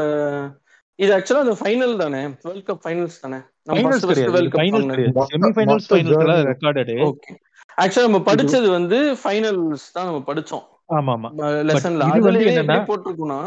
இது 0.99 1.11
ஆக்சுவலா 1.18 1.44
அந்த 1.44 1.56
ஃபைனல் 1.60 1.94
தானே? 1.98 2.22
வேர்ல்ட் 2.44 2.65
கப் 2.69 2.81
ஃபைனல்ஸ் 2.84 3.19
தானே? 3.22 3.40
நம்ம 3.68 3.84
first 3.86 4.07
world 4.30 4.49
cup 4.49 4.60
finals 4.60 4.88
semi 5.30 5.52
finals 5.52 5.86
மொத்த 5.86 5.91
ஃபைனல்ஸ் 5.91 6.15
எல்லாம் 6.15 6.18
journey. 6.31 6.49
ரெக்கார்டடு 6.49 6.95
ஓகே 7.07 7.34
ஆக்சுவலா 7.77 8.07
நம்ம 8.07 8.22
படிச்சது 8.26 8.68
வந்து 8.72 8.98
ஃபைனல்ஸ் 9.22 9.86
தான் 9.94 10.07
நம்ம 10.07 10.22
படிச்சோம். 10.27 10.65
ஆமா 10.90 11.14
ஆமா 11.18 11.30
லெசன்ல 11.68 12.03
இது 12.10 12.19
வந்து 12.19 12.30
அதுலயே 12.31 12.52
என்னன்னா- 12.52 12.77
எப்படி 12.77 12.90
போட்டிருக்கும்னா 12.91 13.40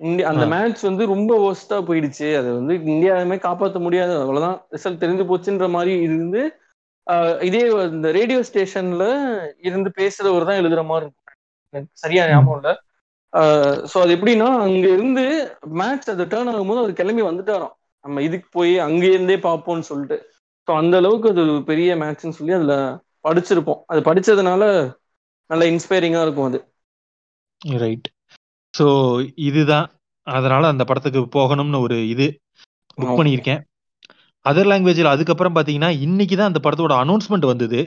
இந்தியா 0.00 0.28
அந்த. 0.30 0.44
மேட்ச் 0.52 0.82
வந்து 0.86 1.04
ரொம்ப 1.12 1.32
ஒஸ்டா 1.46 1.78
போயிடுச்சு. 1.88 2.28
அது 2.36 2.48
வந்து 2.58 2.74
இந்தியாவுமே 2.90 3.36
காப்பாத்த 3.46 3.78
முடியாது. 3.80 4.12
அவ்வளவுதான். 4.20 4.58
ரிசல்ட் 4.74 5.02
தெரிஞ்சு 5.02 5.24
போச்சுன்ற 5.30 5.68
மாதிரி 5.70 5.94
இருந்து 6.06 6.42
ஆஹ் 7.06 7.38
இதே 7.42 7.60
இந்த 7.90 8.08
ரேடியோ 8.16 8.40
ஸ்டேஷன்ல 8.48 9.04
இருந்து 9.62 9.90
பேசுறவர் 9.96 10.48
தான் 10.48 10.60
எழுதுற 10.60 10.82
மாதிரி 10.86 11.06
இருக்கும். 11.06 11.86
சரியா 12.02 12.22
ஞாபகம் 12.28 12.58
இல்ல. 12.58 12.70
சோ 13.90 13.96
அது 14.02 14.12
எப்படின்னா 14.16 14.48
அங்க 14.64 14.86
இருந்து 14.88 15.24
மேட்ச் 15.80 16.08
அது 16.08 16.24
டேர்ன் 16.26 16.50
ஆகும்போது 16.52 16.82
அவர் 16.82 16.98
கிளம்பி 17.00 17.22
வந்துட்டாராம். 17.24 17.74
நம்ம 18.04 18.22
இதுக்கு 18.22 18.48
போய் 18.52 18.72
அங்க 18.86 19.04
இருந்தே 19.08 19.36
பார்ப்போம்னு 19.46 19.88
சொல்லிட்டு. 19.90 20.18
ஸோ 20.68 20.76
அந்த 20.76 20.94
அளவுக்கு 20.96 21.28
அது 21.32 21.42
பெரிய 21.66 21.90
மேட்ச்னு 21.96 22.36
சொல்லி 22.38 22.54
அதுல 22.58 22.74
படிச்சிருப்போம். 23.24 23.80
அது 23.86 24.00
படிச்சதுனால 24.08 24.62
நல்ல 25.50 25.64
இன்ஸ்பைரிங்கா 25.72 26.22
இருக்கும் 26.22 26.48
அது. 26.50 26.58
ரைட் 27.78 28.08
ஸோ 28.74 28.86
இதுதான். 29.46 29.88
அதனால 30.26 30.62
அந்த 30.72 30.82
படத்துக்கு 30.88 31.20
போகணும்னு 31.36 31.78
ஒரு 31.86 31.96
இது 32.12 32.26
புக். 32.98 33.16
பண்ணியிருக்கேன். 33.18 33.60
அதர் 34.46 34.68
லாங்குவேஜில் 34.70 35.12
அதுக்கப்புறம் 35.12 35.54
பார்த்தீங்கன்னா 35.56 35.90
இன்னைக்கு 36.06 36.34
தான் 36.36 36.50
அந்த 36.50 36.60
படத்தோட 36.64 36.94
அனௌன்ஸ்மெண்ட் 37.02 37.50
வந்தது. 37.50 37.80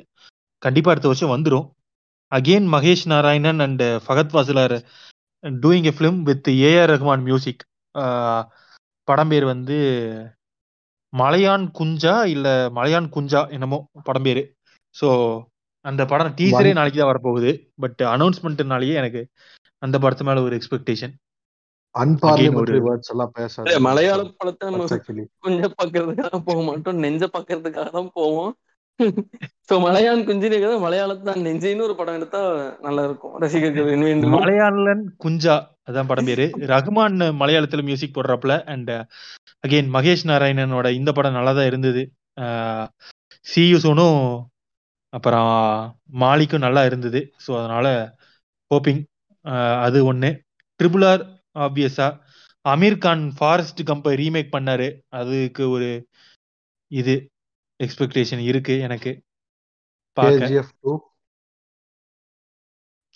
கண்டிப்பா 0.62 0.92
அடுத்த 0.92 1.08
வருஷம் 1.12 1.34
வந்துடும் 1.34 1.68
again 2.32 2.68
Mahesh 2.74 3.06
Narayanan 3.06 3.62
and 3.66 3.84
Fahadh 4.04 4.36
Faasil 4.36 4.76
doing 5.44 5.88
a 5.88 5.94
film 5.96 6.20
with 6.30 6.50
A R 6.64 6.92
Rahman 6.94 7.24
music 7.28 7.64
படம் 9.08 9.32
பேர் 9.32 9.46
வந்து 9.52 9.78
மலையான் 11.14 11.66
குஞ்சா 11.78 12.16
இல்ல 12.34 12.48
மலையான் 12.78 13.10
குஞ்சா 13.16 13.42
என்னமோ 13.56 13.78
படம் 14.08 14.26
பேரு. 14.28 14.44
ஸோ 14.96 15.08
அந்த 15.86 16.02
படம் 16.12 16.36
டீசரே 16.38 16.72
நாளைக்கு 16.74 17.00
தான் 17.00 17.12
வரப்போகுது. 17.12 17.52
பட் 17.84 18.02
அனௌன்ஸ்மெண்ட்னாலேயே 18.14 18.96
எனக்கு 19.02 19.22
அந்த 19.86 19.96
படத்து 20.04 20.28
மேல 20.30 20.44
ஒரு 20.48 20.58
எக்ஸ்பெக்டேஷன் 20.60 21.16
மலையாள 23.88 24.22
படத்தை 24.40 24.68
நம்ம 24.70 24.86
கொஞ்சம் 25.46 25.74
பாக்குறதுக்காக 25.80 26.38
போக 26.48 26.60
மாட்டோம். 26.70 27.02
நெஞ்ச 27.06 27.24
பாக்குறதுக்காக 27.36 27.90
தான் 27.98 28.10
போவோம். 28.20 28.54
சோ 29.70 29.74
மலையான் 29.86 30.24
குஞ்சினே 30.30 30.58
மலையாளத்தை 30.86 31.24
தான். 31.28 31.44
நெஞ்சின்னு 31.48 31.86
ஒரு 31.88 31.96
படம் 32.00 32.18
எடுத்தா 32.20 32.42
நல்லா 32.86 33.04
இருக்கும். 33.10 33.36
ரசிகர்கள் 33.44 34.26
மலையாளன் 34.38 35.04
குஞ்சா 35.26 35.56
அதான் 35.90 36.10
படம் 36.10 36.28
பேரு. 36.30 36.46
ரகுமான் 36.74 37.18
மலையாளத்துல 37.42 37.86
மியூசிக் 37.90 38.16
போடுறாப்புல 38.18 38.56
அண்ட் 38.74 38.92
அகைன் 39.66 39.90
மகேஷ் 39.96 40.28
நாராயணனோட 40.32 40.88
இந்த 41.00 41.12
படம் 41.18 41.38
நல்லா 41.38 41.54
தான் 41.60 41.70
இருந்தது 41.72 42.04
சியூசோனும் 43.46 44.22
அப்புறம் 45.14 45.54
மாலிக்கும் 46.22 46.66
நல்லா 46.68 46.84
இருந்தது. 46.90 47.22
ஸோ 47.46 47.52
அதனால 47.62 47.88
ஹோப்பிங் 48.72 49.02
அது 49.82 50.06
ஒன்று 50.06 50.44
ட்ரிபிள் 50.84 51.06
ஆர் 51.06 51.22
ஆப்வியஸா 51.60 52.20
அமீர் 52.70 52.98
கான் 52.98 53.34
ஃபாரஸ்ட் 53.38 53.86
கம்பை 53.86 54.16
ரீமேக் 54.16 54.54
பண்ணாரு. 54.58 55.00
அதுக்கு 55.10 55.70
ஒரு 55.70 56.08
இது 56.88 57.30
எக்ஸ்பெக்டேஷன் 57.84 58.40
இருக்கு 58.40 58.80
எனக்கு. 58.80 59.22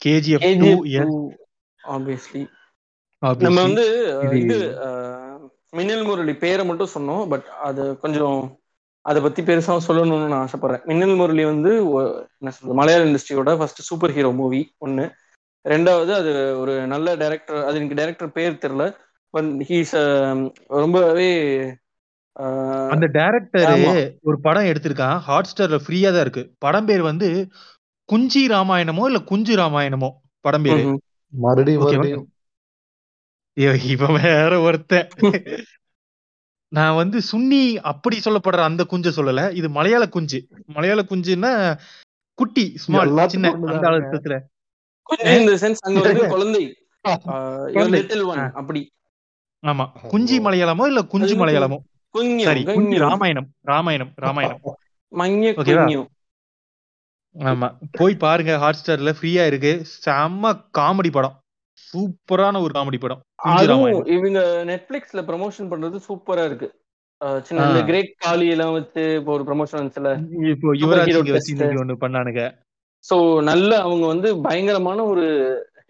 கேஜிஎஃப் 0.05 0.39
டூ 0.45 1.31
ஆப்வியஸ்லி 1.83 2.49
நம்ம 3.37 3.61
வந்து 3.61 3.83
இது- 4.33 5.49
மின்னல் 5.69 6.03
முரளி 6.03 6.35
பேரை 6.35 6.65
மட்டும் 6.65 6.89
சொன்னோம் 6.93 7.29
பட் 7.29 7.45
அது 7.45 7.97
கொஞ்சம் 7.99 8.59
அதை 9.01 9.21
பத்தி 9.21 9.43
பெருசா 9.43 9.79
சொல்லணும்னு 9.87 10.27
நான் 10.27 10.47
ஆசைப்படுறேன். 10.47 10.83
மின்னல் 10.83 11.15
முரளி 11.15 11.45
வந்து 11.45 11.75
என்ன 12.39 12.51
சொல்றது 12.51 12.73
மலையாள 12.73 13.05
இண்டஸ்ட்ரியோட 13.05 13.57
ஃபர்ஸ்ட் 13.57 13.81
சூப்பர் 13.81 14.11
ஹீரோ 14.11 14.31
மூவி 14.31 14.75
ஒன்னு 14.77 15.13
ரெண்டாவது 15.67 16.11
அது 16.13 16.31
ஒரு 16.59 16.87
நல்ல 16.87 17.15
டைரக்டர் 17.15 17.65
அது 17.65 17.77
எனக்கு 17.77 17.95
டைரக்டர் 17.95 18.31
பேர் 18.31 18.61
தெரியல 18.61 18.85
பட் 19.33 19.49
ஹீஸ் 19.69 19.93
ரொம்பவே 20.77 21.29
அஹ், 22.35 22.89
அந்த 22.89 23.05
டைரக்டர். 23.13 23.69
ஒரு 24.23 24.37
படம் 24.41 24.63
எடுத்திருக்கான். 24.63 25.17
ஹாட் 25.19 25.49
ஸ்டார்ல 25.51 25.77
ஃப்ரீயா 25.77 26.09
தான் 26.11 26.21
இருக்கு. 26.21 26.43
படம் 26.59 26.85
பேர் 26.85 27.01
வந்து 27.01 27.27
குஞ்சி 28.09 28.43
ராமாயணமோ 28.49 29.05
இல்ல 29.05 29.19
குஞ்சு 29.23 29.55
ராமாயணமோ? 29.57 30.09
படம் 30.45 30.65
பேரு. 30.65 30.83
மறுபடியும் 31.33 32.27
இவன் 33.87 34.15
வேற 34.17 34.59
ஒருத்தன். 34.59 35.07
நான் 36.71 36.95
வந்து 36.95 37.17
சுன்னி 37.31 37.61
அப்படி 37.83 38.17
சொல்லப்படுற 38.17 38.61
அந்த 38.63 38.83
குஞ்ச 38.83 39.09
சொல்லல. 39.09 39.51
இது 39.51 39.69
மலையாள 39.69 40.05
குஞ்சு. 40.09 40.39
மலையாள 40.67 41.01
குஞ்சுன்னா 41.09 41.51
குட்டி 42.37 42.65
ஸ்மால் 42.77 43.11
சின்ன 43.29 43.51
அந்த 43.71 43.87
இருக்கு. 43.95 44.39
கொஞ்சம் 45.09 45.33
இந்த 45.39 45.53
சென்ஸ் 45.63 45.83
அங்க 45.87 46.01
வந்து 46.01 46.27
குழந்தை. 46.27 46.63
Little 47.91 48.25
one. 48.31 48.43
அப்படி. 48.61 48.81
ஆமா. 49.63 49.85
குஞ்சி. 50.13 50.37
மலையாளமோ 50.45 50.85
இல்ல 50.91 51.01
குஞ்சு 51.13 51.35
மலையாளமோ? 51.35 51.77
குஞ்ஞம் 52.15 52.49
சரி 52.49 52.63
குஞ்சு. 52.63 52.97
ராமாயணம் 52.99 53.47
ராமாயணம் 53.71 54.11
ராமாயணம். 54.25 54.61
ஆமா. 57.35 57.67
போய் 57.91 58.15
பாருங்க 58.15 58.53
ஹாட் 58.57 58.79
ஸ்டார்ல 58.79 59.11
ஃப்ரீயா 59.17 59.43
இருக்கு. 59.45 59.71
செம்ம 60.05 60.53
காமெடி 60.77 61.11
படம். 61.11 61.35
சூப்பரான 61.87 62.61
ஒரு 62.61 62.73
காமெடி 62.77 62.99
படம். 62.99 63.21
குஞ்சு 63.43 63.65
இவங்க 64.15 64.39
நெட்ஃபிளிக்ஸ்ல 64.69 65.21
ப்ரமோஷன் 65.29 65.71
பண்றது 65.73 65.97
சூப்பரா 66.07 66.45
இருக்கு. 66.45 66.69
சின்ன 67.43 67.83
கிரேட் 67.83 68.09
காலி 68.17 68.47
எல்லாம் 68.47 68.73
வச்சு 68.73 69.03
இப்போ 69.19 69.31
ஒரு 69.33 69.43
ப்ரமோஷன் 69.43 69.79
வந்துச்சுல. 69.81 70.09
இப்போ 70.49 70.73
யுவராஜ் 70.73 71.39
சிங் 71.39 71.61
வச்சு 71.61 71.83
ஒண்ணு 71.83 71.95
பண்ணானுங்க. 72.03 72.41
சோ 73.09 73.15
நல்ல 73.49 73.71
அவங்க 73.85 74.05
வந்து 74.13 74.29
பயங்கரமான 74.47 74.99
ஒரு 75.11 75.25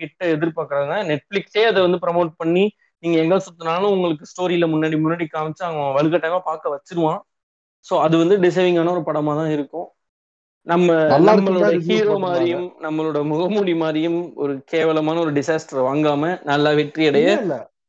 ஹிட்டை 0.01 0.27
எதிர்பார்க்கறாங்க. 0.35 0.95
நெட்ஃபிளிக்ஸே 1.11 1.63
அதை 1.71 1.79
வந்து 1.85 1.99
ப்ரமோட் 2.05 2.31
பண்ணி 2.41 2.65
நீங்க 3.03 3.17
எங்க 3.23 3.35
சுத்தினாலும் 3.45 3.93
உங்களுக்கு 3.95 4.29
ஸ்டோரியில 4.31 4.65
முன்னாடி 4.73 4.95
முன்னாடி 5.03 5.25
காமிச்சு 5.35 5.63
அவன் 5.67 5.95
வலுக்கட்டாயமா 5.97 6.41
பார்க்க 6.49 6.75
வச்சிருவான். 6.75 7.21
சோ 7.85 7.95
அது 8.05 8.15
வந்து 8.17 8.35
டிசைவிங்கான 8.45 8.91
ஒரு 8.95 9.03
படமா 9.09 9.33
தான் 9.41 9.53
இருக்கும். 9.55 9.87
நம்ம 10.67 10.93
நம்மளோட 11.27 11.67
ஹீரோ. 11.87 12.15
மாதிரியும் 12.25 12.65
நம்மளோட 12.85 13.19
முகமூடி 13.31 13.73
மாதிரியும் 13.81 14.19
ஒரு 14.35 14.53
கேவலமான 14.71 15.19
ஒரு 15.19 15.31
டிசாஸ்டர் 15.31 15.81
வாங்காம 15.89 16.31
நல்லா 16.43 16.71
வெற்றி 16.79 17.05
அடைய 17.09 17.29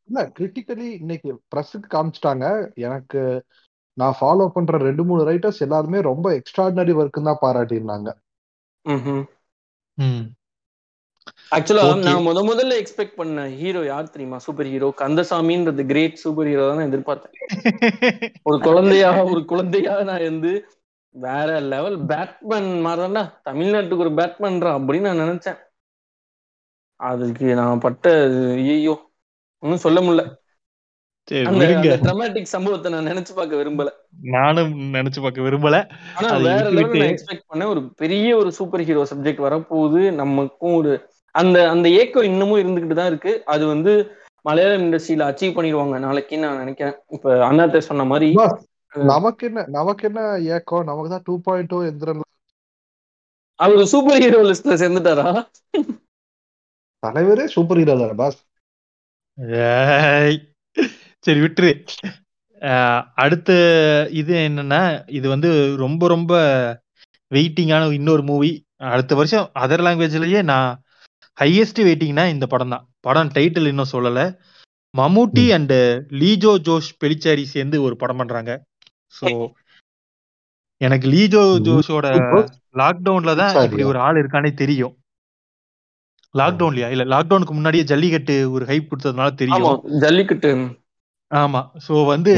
இல்ல 0.09 0.21
கிரிட்டிக்கலி 0.37 0.87
இன்னைக்கு 1.01 1.31
பிரஸுக்கு 1.55 1.89
காமிச்சிட்டாங்க. 1.95 2.47
எனக்கு 2.87 3.23
நான் 3.97 4.19
ஃபாலோ 4.21 4.47
பண்ற 4.49 4.79
ரெண்டு 4.79 5.03
மூணு 5.05 5.23
ரைட்டர்ஸ் 5.29 5.61
எல்லாருமே 5.67 6.01
ரொம்ப 6.11 6.27
எக்ஸ்ட்ராடினரி 6.39 6.93
ஒர்க் 7.01 7.29
தான் 7.29 7.43
பாராட்டியிருந்தாங்க. 7.43 8.09
ஆக்சுவலா. 11.53 11.85
நான் 12.05 12.25
முத 12.27 12.41
முதல்ல 12.49 12.77
எக்ஸ்பெக்ட் 12.81 13.19
பண்ண 13.19 13.45
ஹீரோ 13.59 13.81
யார் 13.85 14.13
தெரியுமா? 14.15 14.39
சூப்பர் 14.39 14.71
ஹீரோ 14.73 14.89
கந்தசாமின்றது 15.01 15.83
கிரேட் 15.87 16.17
சூப்பர் 16.17 16.49
ஹீரோ 16.51 16.65
தான் 16.69 16.79
நான் 16.79 16.91
எதிர்பார்த்தேன். 16.91 17.35
ஒரு 18.49 18.59
குழந்தையா 18.61 19.11
ஒரு 19.33 19.43
குழந்தையா 19.45 19.95
நான் 20.03 20.27
வந்து 20.31 20.53
வேற 21.15 21.49
லெவல் 21.73 21.99
பேட்மேன் 22.11 22.71
மாதிரிதான்டா. 22.87 23.25
தமிழ்நாட்டுக்கு 23.45 24.05
ஒரு 24.07 24.13
பேட்மேன்ரா 24.19 24.73
அப்படின்னு 24.79 25.09
நான் 25.11 25.25
நினைச்சேன். 25.25 25.59
அதுக்கு 27.01 27.47
நான் 27.59 27.83
பட்ட 27.85 28.07
ஐயோ 28.63 28.95
ஒன்னும் 29.63 29.85
சொல்ல 29.85 29.99
முடியல. 30.01 30.23
ட்ரமாட்டிக் 31.29 32.53
சம்பவத்தை 32.55 32.89
நான் 32.93 33.09
நினைச்சு 33.11 33.33
பார்க்க 33.39 33.61
விரும்பல. 33.61 33.89
நானும் 34.35 34.73
நினைச்சு 34.95 35.21
பார்க்க 35.25 35.47
விரும்பல. 35.47 35.77
ஆனா 36.19 36.31
வேற 36.47 36.65
லெவல் 36.79 37.05
எக்ஸ்பெக்ட் 37.09 37.65
ஒரு 37.73 37.83
பெரிய 38.03 38.29
ஒரு 38.37 38.53
சூப்பர் 38.59 38.85
ஹீரோ 38.89 39.03
சப்ஜெக்ட் 39.11 39.45
வரப்போகுது. 39.47 40.03
நமக்கும் 40.23 40.77
ஒரு 40.81 40.93
அந்த 41.35 41.57
அந்த 41.75 41.89
ஏக்கம் 42.01 42.29
இன்னமும் 42.31 42.63
இருந்துகிட்டு 42.63 42.99
தான் 43.01 43.11
இருக்கு. 43.13 43.35
அது 43.55 43.67
வந்து 43.73 43.93
மலையாளம் 44.49 44.85
இண்டஸ்ட்ரியில 44.85 45.29
அச்சீவ் 45.31 45.57
பண்ணிடுவாங்க. 45.57 45.97
நாளைக்கு 46.07 46.39
நான் 46.45 46.61
நினைக்கிறேன். 46.63 46.97
இப்ப 47.17 47.37
அண்ணாத்த 47.51 47.85
சொன்ன 47.91 48.07
மாதிரி 48.13 48.31
நமக்கு 48.93 49.45
என்ன 49.49 49.65
நமக்கு 49.77 50.05
என்ன 50.09 50.21
ஏக்கம்? 50.57 50.87
நமக்கு 50.91 51.11
தான் 51.15 51.25
டூ 51.27 51.35
பாயிண்ட் 51.47 51.71
டூ 51.73 51.79
எந்திரன். 51.89 52.23
அவர் 53.61 53.91
சூப்பர் 53.93 54.23
ஹீரோ 54.25 54.41
லிஸ்ட்ல 54.49 54.75
சேர்ந்துட்டாரா? 54.83 55.29
தலைவரே 57.03 57.45
சூப்பர் 57.55 57.81
ஹீரோ 57.81 57.97
தானே 58.03 58.17
பாஸ் 58.23 58.39
ஏய். 59.67 60.39
சரி 61.25 61.41
விட்டுரு. 61.41 61.71
அடுத்த 63.15 63.51
இது 64.21 64.35
என்னன்னா 64.49 64.83
இது 65.19 65.27
வந்து 65.29 65.51
ரொம்ப 65.77 66.09
ரொம்ப 66.09 66.33
வெயிட்டிங்கான 67.31 67.93
இன்னொரு 67.93 68.23
மூவி 68.23 68.51
அடுத்த 68.93 69.15
வருஷம் 69.15 69.47
அதர் 69.63 69.85
லாங்குவேஜ்லயே 69.87 70.41
நான் 70.43 70.71
ஹையஸ்ட் 71.39 71.81
வெயிட்டிங்னா 71.87 72.25
இந்த 72.35 72.47
படம் 72.47 72.73
தான். 72.75 72.85
படம் 73.01 73.33
டைட்டில் 73.37 73.71
இன்னும் 73.73 73.93
சொல்லல. 73.93 74.21
மம்முட்டி. 74.95 75.45
அண்ட் 75.57 75.75
லீஜோ 76.23 76.53
ஜோஷ் 76.69 76.91
பெலிச்சாரி 77.03 77.45
சேர்ந்து 77.55 77.77
ஒரு 77.83 77.97
படம் 77.97 78.17
பண்றாங்க. 78.17 78.53
சோ 79.19 79.29
எனக்கு 80.81 81.07
லீஜோ 81.15 81.43
ஜோஷோட 81.69 82.09
லாக்டவுன்ல 82.81 83.33
தான்? 83.43 83.55
இப்படி 83.67 83.85
ஒரு 83.93 83.99
ஆள் 84.07 84.21
இருக்கானே 84.23 84.51
தெரியும். 84.63 84.95
லாக்டவுன்லயா 86.35 86.89
இல்ல 86.95 87.05
லாக்டவுனுக்கு 87.15 87.55
முன்னாடியே 87.59 87.85
ஜல்லிக்கட்டு 87.93 88.37
ஒரு 88.57 88.65
ஹைப் 88.71 88.91
கொடுத்ததுனால 88.91 89.31
தெரியும். 89.43 89.79
ஜல்லிக்கட்டு. 90.05 90.51
ஆமா. 91.31 91.61
சோ 91.87 92.07
வந்து. 92.07 92.35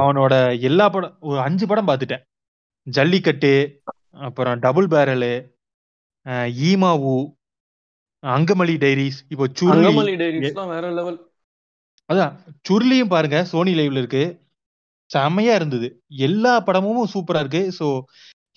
அவனோட 0.00 0.34
எல்லா 0.60 0.88
படம் 0.88 1.16
ஒரு 1.20 1.38
அஞ்சு 1.40 1.66
படம் 1.66 1.88
பார்த்துட்டேன். 1.88 2.24
ஜல்லிக்கட்டு 2.86 3.52
அப்புறம் 4.18 4.58
டபுள் 4.58 4.86
பேரலு 4.86 5.32
அஹ் 6.26 6.50
ஈமாவு 6.68 7.16
அங்கமலி 8.22 8.76
டைரிஸ் 8.84 9.18
இப்போ 9.28 9.46
சுருளி. 9.58 9.88
அங்கமலி 9.88 10.14
டைரிஸ்லாம் 10.22 10.68
வேற 10.68 10.86
லெவல் 10.90 11.18
அதான் 12.08 12.32
சுருளியும் 12.68 13.08
பாருங்க 13.08 13.44
சோனி 13.44 13.72
லைவ்ல 13.74 14.00
இருக்கு. 14.02 14.22
செம்மையா 15.10 15.54
இருந்தது. 15.54 15.88
எல்லா 16.26 16.60
படமும் 16.60 17.10
சூப்பரா 17.12 17.40
இருக்கு. 17.40 17.62
So 17.78 17.86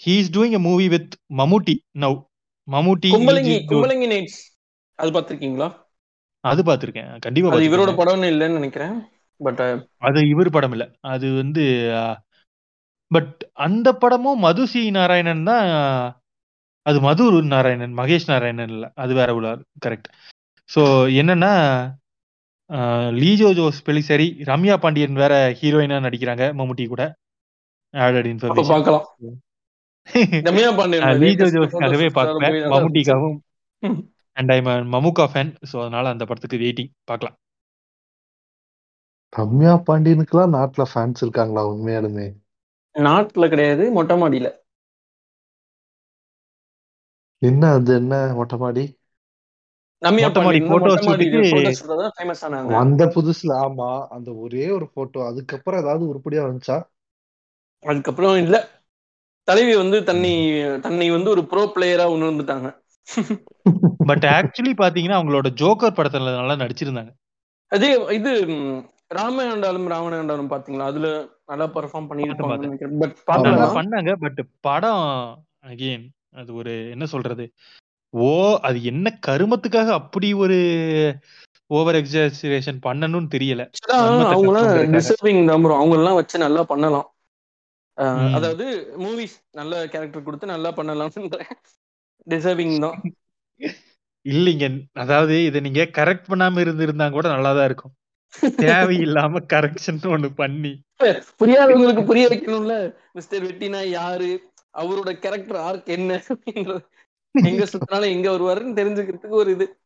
he 0.02 0.14
is 0.22 0.32
doing 0.38 0.52
a 0.52 0.62
movie 0.68 0.88
with 0.90 1.14
Mammootty 1.38 1.76
now 2.00 2.18
Mammootty 2.68 3.10
Kumbalangi. 3.16 3.56
Kumbalangi 3.72 4.08
nights 4.08 4.40
அது 5.00 5.12
பாத்திருக்கீங்களா 5.12 5.68
அது 6.44 6.62
பாத்திருக்கேன் 6.64 7.10
கண்டிப்பா 7.20 7.60
இவரோட 7.68 7.92
படம்னு 8.00 8.32
இல்லைன்னு 8.34 8.60
நினைக்கிறேன். 8.60 8.96
பட் 9.42 9.62
அது 10.08 10.20
இவர் 10.34 10.56
படம் 10.56 10.74
இல்ல. 10.76 10.86
அது 11.14 11.28
வந்து 11.42 11.64
பட் 13.12 13.34
அந்த 13.66 13.88
படமும் 14.02 14.44
மது 14.46 14.66
சி 14.74 14.82
நாராயணன் 14.98 15.48
தான் 15.50 15.66
அது 16.86 16.98
மது 17.08 17.24
நாராயணன் 17.54 17.96
மகேஷ் 18.02 18.30
நாராயணன் 18.34 18.74
இல்ல. 18.76 18.86
அது 19.04 19.12
வேற 19.20 19.30
உள்ள 19.38 19.50
கரெக்ட் 19.86 20.08
சோ 20.70 20.82
என்னன்னா 21.22 21.54
லீஜோ 23.22 23.50
ஜோஸ் 23.58 23.80
பெலிசரி 23.88 24.28
ரம்யா 24.50 24.76
பாண்டியன் 24.84 25.22
வேற 25.22 25.34
ஹீரோயினா 25.62 25.98
நடிக்கிறாங்க 26.06 26.44
மம்முட்டி 26.60 26.86
கூட. 26.94 27.04
ஆடட் 27.94 28.30
இன்ஃபர்மேஷன் 28.32 28.74
பார்க்கலாம் 28.74 29.06
ரம்யா 30.48 30.70
பாண்டியன் 30.78 31.22
லீஜோ 31.24 31.48
ஜோஸ்க்காகவே 31.56 32.08
பார்ப்பேன். 32.18 32.56
மம்முட்டிக்காகவும். 32.74 33.38
And 34.38 34.52
I'm 34.56 34.70
Mammukka 34.94 35.26
fan 35.32 35.52
so 35.70 35.76
அதனால 35.84 36.06
அந்த 36.14 36.24
படத்துக்கு 36.30 36.62
வெயிட்டிங் 36.64 36.92
பார்க்கலாம் 37.10 37.38
ரம்யா 39.34 39.74
பாண்டியனுக்குலாம் 39.86 40.54
நாட்டுல 40.54 40.86
ஃபேன்ஸ் 40.92 41.24
இருக்காங்களா 41.24 41.64
உண்மையாலுமே? 41.70 42.28
நாட்டுல 42.96 43.48
கிடையாது 43.50 43.84
மொட்டை 43.98 44.16
மாடியில. 44.18 44.48
என்ன 47.42 47.64
அது 47.74 47.92
என்ன 47.96 48.14
மொட்டை 48.34 48.58
மாடி? 48.62 48.84
வந்த 52.72 53.04
புதுசுல 53.16 53.52
ஆமா 53.62 53.88
அந்த 54.16 54.30
ஒரே 54.44 54.66
ஒரு 54.72 54.88
போட்டோ 54.92 55.20
அதுக்கப்புறம் 55.28 55.82
ஏதாவது 55.82 56.04
உருப்படியா 56.12 56.44
வந்துச்சா? 56.46 56.78
அதுக்கப்புறம் 57.86 58.38
இல்ல. 58.38 58.56
தலைவி 59.48 59.74
வந்து 59.76 59.98
தன்னை 60.04 60.32
தன்னை 60.84 61.08
வந்து 61.12 61.30
ஒரு 61.30 61.44
ப்ரோ 61.46 61.64
பிளேயரா 61.74 62.06
உணர்ந்துட்டாங்க. 62.14 62.68
பட் 64.08 64.26
ஆக்சுவலி 64.32 64.74
பாத்தீங்கன்னா 64.78 65.20
அவங்களோட 65.20 65.50
ஜோக்கர் 65.58 65.98
படத்துல 65.98 66.36
நல்லா 66.36 66.58
நடிச்சிருந்தாங்க. 66.62 67.12
அதே 67.72 67.90
இது 68.14 68.32
ம், 69.12 69.18
ராமயாண்டாலும் 69.18 69.88
ராவணாண்டாலும் 69.94 70.52
பாத்தீங்களா? 70.52 70.86
அதுல 70.92 71.08
நல்லா 71.48 71.66
பெர்ஃபார்ம் 71.76 72.10
பண்ணிருப்பாங்க 72.10 72.58
பட் 72.58 72.76
நல்லா. 72.84 73.08
பாக்கலாம் 73.30 73.78
பண்ணாங்க. 73.80 74.12
பட் 74.24 74.40
படம் 74.68 75.06
அகைன் 75.70 76.06
அது 76.40 76.50
ஒரு 76.56 76.74
என்ன 76.94 77.06
சொல்றது? 77.06 77.46
ஓ 78.14 78.30
அது 78.68 78.78
என்ன 78.84 79.08
கருமத்துக்காக 79.28 79.90
அப்படி 80.00 80.28
ஒரு 80.44 80.58
ஓவர் 81.70 81.98
எக்ஸாசுரேஷன் 82.00 82.80
பண்ணணும்னு 82.88 83.34
தெரியல. 83.36 83.64
வன்மத்தை 83.92 83.98
அவங்க 83.98 84.48
எல்லாம் 84.48 84.66
காட்டுறதுக்காக. 84.66 84.96
டிசர்விங் 84.98 85.44
தான் 85.50 85.64
bro. 85.64 85.76
அவங்க 85.80 85.96
எல்லாம் 86.00 86.20
வச்சு 86.20 86.46
நல்லா 86.46 86.64
பண்ணலாம். 86.64 87.08
அதாவது 88.38 88.66
மூவிஸ் 89.04 89.38
நல்ல 89.52 89.74
கேரக்டர் 89.94 90.26
கொடுத்து 90.28 90.54
நல்லா 90.54 90.70
பண்ணலாம்னு 90.78 91.40
டிசர்விங் 92.28 92.76
தான். 92.86 92.98
இல்லைங்க. 94.26 94.66
அதாவது 95.04 95.36
இதை 95.46 95.60
நீங்க 95.62 95.84
கரெக்ட் 95.98 96.30
பண்ணாம 96.32 96.62
இருந்திருந்தா 96.66 97.08
கூட 97.10 97.28
நல்லாதான் 97.36 97.68
இருக்கும். 97.70 97.94
தேவையில்லாம 98.42 99.40
கரெக்ஷன் 99.54 100.04
ஒண்ணு 100.04 100.30
பண்ணி. 100.36 100.82
புரியாதவங்களுக்கு 101.40 102.06
புரிய 102.06 102.28
வைக்கணும்ல? 102.28 102.96
மிஸ்டர் 103.12 103.44
வெட்டினா 103.44 103.86
யாரு? 103.90 104.42
அவரோட 104.78 105.14
கேரக்டர் 105.14 105.56
ஆர்க் 105.56 105.86
என்ன? 105.86 106.24
அப்படின்றது. 106.28 106.86
எங்க 107.32 107.68
சுத்தினாலும் 107.72 108.14
எங்க 108.16 108.32
வருவாருன்னு 108.32 108.78
தெரிஞ்சுக்கிறதுக்கு 108.80 109.38
ஒரு 109.42 109.52
இது. 109.52 109.78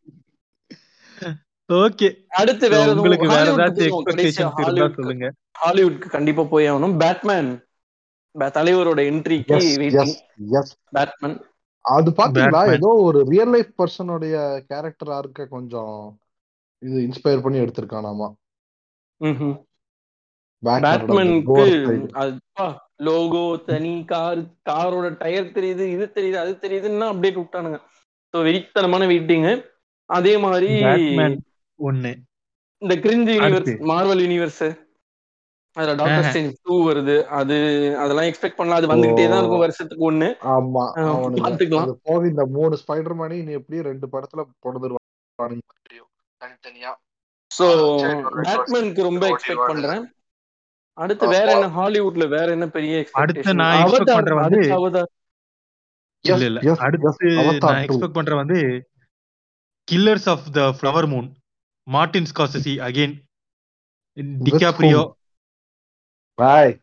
ஓகே 1.73 2.07
அடுத்து 2.27 2.69
வேற 2.69 2.93
உங்களுக்கு 2.93 3.27
வேற. 3.27 3.55
கடைசியா 3.55 3.89
எக்ஸ்பெக்டேஷன்ஸ் 3.89 4.61
இருந்தா 4.61 4.91
சொல்லுங்க. 4.95 5.31
ஹாலிவுட்க்கு 5.65 6.09
கண்டிப்பா 6.09 6.43
போய் 6.43 6.71
ஆகணும். 6.71 6.97
பேட்மேன் 6.97 7.63
தலைவரோட 8.39 9.01
என்ட்ரிக்கு 9.09 9.55
பேட்மேன் 10.91 11.41
அது 11.81 12.11
பாத்தீங்களா? 12.11 12.61
Batman. 12.61 12.73
ஏதோ 12.73 12.87
ஒரு 12.87 13.23
ரியல் 13.23 13.49
லைஃப் 13.49 13.71
பர்சனுடைய 13.77 14.61
கேரக்டரா 14.69 15.17
இருக்க 15.17 15.45
கொஞ்சம் 15.45 16.19
இது 16.87 16.97
இன்ஸ்பயர் 17.07 17.43
பண்ணி 17.45 17.57
எடுத்திருக்கானாமா 17.63 18.27
பேட்மேனுக்கு 20.63 21.65
லோகோ 23.07 23.43
தனி 23.69 23.93
கார் 24.11 24.41
காரோட 24.69 25.07
டயர் 25.21 25.55
தெரியுது 25.57 25.85
இது 25.95 26.05
தெரியுது 26.17 26.37
அது 26.43 26.53
தெரியுதுன்னா 26.63 27.07
அப்டேட் 27.13 27.39
விட்டானுங்க. 27.41 27.79
ஸோ 28.33 28.37
வெயிட்டனமான 28.47 29.07
வெயிட்டிங் 29.11 29.45
அதே 30.09 30.33
மாதிரி 30.45 30.69
பேட்மேன் 30.87 31.37
ஒண்ணு. 31.79 32.11
இந்த 32.81 32.95
கிரிஞ்ச் 33.05 33.29
யூனிவர்ஸ். 33.35 33.71
மார்வல் 33.91 34.23
யூனிவர்ஸ் 34.25 34.65
அதுல 35.75 35.93
டாக்டர். 35.99 36.25
ஸ்டேஞ்ச் 36.29 36.59
டூ 36.65 36.75
வருது. 36.87 37.15
அது 37.39 37.55
அதெல்லாம் 38.03 38.27
எக்ஸ்பெக்ட் 38.29 38.59
பண்ணலாம். 38.59 38.79
அது 38.81 38.91
வந்துகிட்டே 38.93 39.25
தான் 39.31 39.41
இருக்கும் 39.41 39.63
வருஷத்துக்கு 39.65 40.07
ஒண்ணு. 40.11 40.29
ஆமா 40.55 40.83
பாத்துக்கலாம். 41.41 41.93
போக 42.09 42.21
இந்த 42.31 42.45
மூணு 42.57 42.81
ஸ்பைடர் 42.83 43.17
மேனி 43.21 43.39
நீ 43.47 43.53
எப்படியும் 43.59 43.89
ரெண்டு 43.91 44.07
படத்துல 44.15 44.43
பொழுதுருவானுங்க 44.65 45.73
தெரியும் 45.87 46.11
தனித்தனியா 46.45 46.91
சோ 47.51 47.65
பேட்மேனுக்கு 48.41 49.01
ரொம்ப 49.01 49.27
எக்ஸ்பெக்ட் 49.27 49.67
பண்றேன். 49.67 50.13
அடுத்து. 50.97 51.27
வேற 51.27 51.59
என்ன 51.59 51.67
ஹாலிவுட்ல 51.77 52.27
வேற 52.29 52.51
என்ன 52.51 52.67
பெரிய 52.67 53.07
அடுத்து? 53.11 53.53
நான் 53.53 53.83
expect 53.83 53.89
அவதார், 53.89 54.13
பண்ற 54.13 54.35
வந்து- 54.41 55.05
இல்ல 56.25 56.45
இல்ல. 56.45 56.59
அடுத்து 56.77 57.25
நான் 57.59 57.75
2. 57.75 57.85
எக்ஸ்பெக்ட் 57.87 58.13
பண்ற 58.13 58.35
வந்து 58.35 58.89
Killers 59.91 60.29
of 60.29 60.51
the 60.51 60.61
Flower 60.69 61.07
Moon 61.07 61.27
Martin 61.87 62.27
Scorsese 62.35 62.73
again 62.79 63.15
DiCaprio 64.43 65.01
boy 66.33 66.79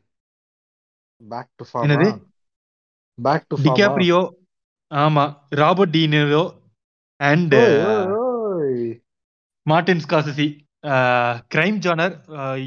back 1.28 1.50
to 1.54 1.64
form 1.64 1.82
என்னது? 1.82 2.08
பேக் 3.22 3.48
டு 3.48 3.56
டிகாப்ரியோ 3.56 4.20
ஆமா. 4.94 5.24
Robert 5.50 5.96
De Niro 5.96 6.44
and 7.20 7.54
Martin 9.70 10.02
Scorsese 10.04 10.46
crime 11.54 11.76
genre 11.84 12.14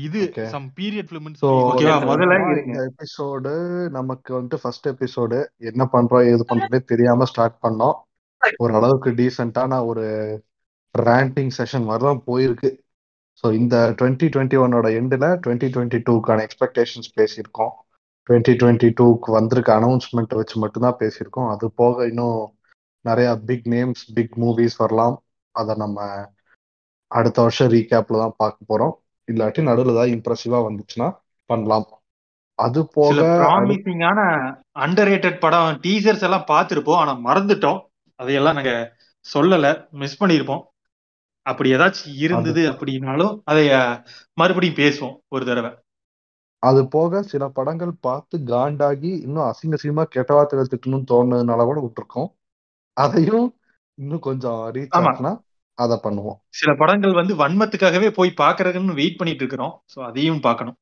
இது. 0.05 0.21
சம் 0.53 0.67
பீரியட் 0.77 1.07
ஃபிலிம்னு 1.09 1.39
சோ 1.41 1.49
ஓகேவா. 1.69 1.95
முதல்ல 2.09 2.35
எபிசோடு 2.83 3.53
நமக்கு 3.95 4.31
வந்து 4.37 4.55
ஃபர்ஸ்ட் 4.61 4.87
எபிசோடு 4.91 5.39
என்ன 5.71 5.83
பண்றோம் 5.95 6.27
ஏது 6.31 6.43
பண்றதே 6.51 6.79
தெரியாம 6.91 7.25
ஸ்டார்ட் 7.31 7.57
பண்ணோம். 7.65 7.97
ஓரளவுக்கு 8.65 9.11
டீசென்டான 9.19 9.79
ஒரு 9.89 10.05
ரேண்டிங் 10.95 11.51
செஷன் 11.57 11.87
மாதிரி 11.89 12.05
தான் 12.09 12.21
போயிருக்கு. 12.29 12.71
ஸோ 13.41 13.45
இந்த 13.59 13.75
டுவெண்ட்டி 13.99 14.27
டுவெண்ட்டி 14.33 14.57
ஒன்னோட 14.65 14.87
எண்டில் 14.99 15.27
டுவெண்ட்டி 15.43 15.69
டுவெண்ட்டி 15.75 15.99
டூக்கான 16.09 16.45
எக்ஸ்பெக்டேஷன்ஸ் 16.47 17.09
பேசியிருக்கோம். 17.19 17.73
டுவெண்ட்டி 18.29 18.53
டுவெண்ட்டி 18.61 18.89
டூக்கு 18.99 19.29
வந்திருக்க 19.37 19.71
அனௌன்ஸ்மெண்ட் 19.79 20.37
வச்சு 20.39 20.55
மட்டும்தான் 20.63 20.99
பேசியிருக்கோம். 21.01 21.49
அது 21.55 21.65
போக 21.81 22.07
இன்னும் 22.11 22.39
நிறைய 23.05 23.29
பிக் 23.49 23.67
நேம்ஸ் 23.75 24.05
பிக் 24.19 24.37
மூவிஸ் 24.45 24.79
வரலாம். 24.83 25.17
அதை 25.55 25.75
நம்ம 25.83 26.07
அடுத்த 27.15 27.37
வருஷம் 27.41 27.71
ரீகேப்ல 27.71 28.21
தான் 28.21 28.37
பார்க்க 28.37 28.69
போறோம். 28.71 28.93
இல்லாட்டி 29.27 29.61
நடுவில் 29.61 29.93
ஏதாவது 29.93 30.13
இம்ப்ரெசிவா 30.15 30.59
வந்துச்சுன்னா 30.67 31.07
பண்ணலாம். 31.49 31.87
அது 32.59 32.79
போக 32.95 33.15
ப்ராமிசிங்கான 33.39 34.19
அண்டர் 34.75 35.11
படம் 35.39 35.79
டீசர்ஸ் 35.83 36.23
எல்லாம் 36.23 36.47
பார்த்திருப்போம். 36.47 36.99
ஆனா 37.01 37.13
மறந்துட்டோம். 37.27 37.79
அதையெல்லாம் 38.19 38.57
நாங்க 38.59 38.73
சொல்லல. 39.25 39.67
மிஸ் 39.93 40.19
பண்ணியிருப்போம் 40.21 40.63
அப்படி 41.45 41.69
ஏதாச்சும் 41.75 42.15
இருந்தது 42.17 42.61
அப்படின்னாலும் 42.71 43.33
அதை 43.43 43.65
அஹ், 43.71 43.97
மறுபடியும் 44.37 44.77
பேசுவோம் 44.77 45.17
ஒரு 45.27 45.43
தடவை. 45.45 45.71
அது 46.63 46.81
போக 46.87 47.21
சில 47.23 47.43
படங்கள் 47.49 47.91
பார்த்து 47.99 48.35
காண்டாகி 48.45 49.11
இன்னும் 49.25 49.47
அசிங்க 49.47 49.77
அசிங்கமா 49.77 50.05
கெட்ட 50.07 50.31
வார்த்தைகள் 50.33 50.71
திட்டணும்னு 50.71 51.09
தோணுனதுனால 51.11 51.65
கூட 51.65 51.79
விட்டுருக்கோம். 51.79 52.29
அதையும் 52.97 53.47
இன்னும் 53.97 54.19
கொஞ்சம் 54.19 54.61
ரீச் 54.71 54.95
ஆமா. 54.97 55.11
அதை 55.77 55.95
பண்ணுவோம். 56.03 56.37
சில 56.59 56.71
படங்கள் 56.75 57.13
வந்து 57.13 57.33
வன்மத்துக்காகவே 57.35 58.09
போய் 58.11 58.39
பாக்குறதுன்னு 58.41 58.99
வெயிட் 58.99 59.19
பண்ணிட்டு 59.19 59.43
இருக்கிறோம் 59.43 59.73
சோ 59.93 59.97
அதையும் 60.09 60.43
பார்க்கணும். 60.47 60.77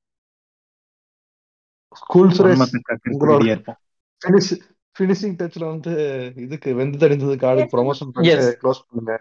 ஸ்கூல் 1.95 2.31
ஃபினிஷிங் 4.95 5.37
டச்ல 5.39 5.63
வந்து 5.71 5.91
இதுக்கு 6.35 6.69
வெந்து 6.79 6.97
தடிந்ததுக்கு 7.03 7.47
ஆளுக்கு 7.49 7.73
ப்ரொமோஷன் 7.75 8.11
Yes. 8.27 8.43
க்ளோஸ் 8.61 8.81
பண்ணுங்க. 8.83 9.13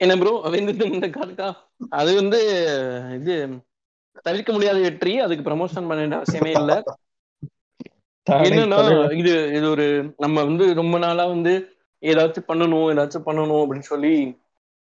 என்ன 0.00 0.12
ப்ரோ 0.20 0.32
வெந்தது 0.54 0.84
இந்த 0.92 1.08
கார்க்கா 1.16 1.48
அது 1.92 2.10
வந்து 2.14 2.38
இது 3.18 3.34
தவிர்க்க 4.26 4.50
முடியாத 4.52 4.78
வெற்றி. 4.78 5.12
அதுக்கு 5.18 5.44
ப்ரமோஷன் 5.48 5.88
பண்ண 5.88 6.00
வேண்டிய 6.02 6.20
அவசியமே 6.20 6.52
இல்ல. 6.60 6.72
என்னன்னா. 8.26 8.78
இது 9.20 9.32
இது 9.56 9.66
ஒரு 9.70 9.86
நம்ம 10.18 10.44
வந்து 10.44 10.66
ரொம்ப 10.74 10.98
நாளா 10.98 11.24
வந்து 11.26 11.52
ஏதாச்சும் 12.02 12.48
பண்ணணும் 12.48 12.88
ஏதாச்சும் 12.92 13.26
பண்ணணும் 13.28 13.62
அப்படின்னு 13.62 13.90
சொல்லி 13.92 14.12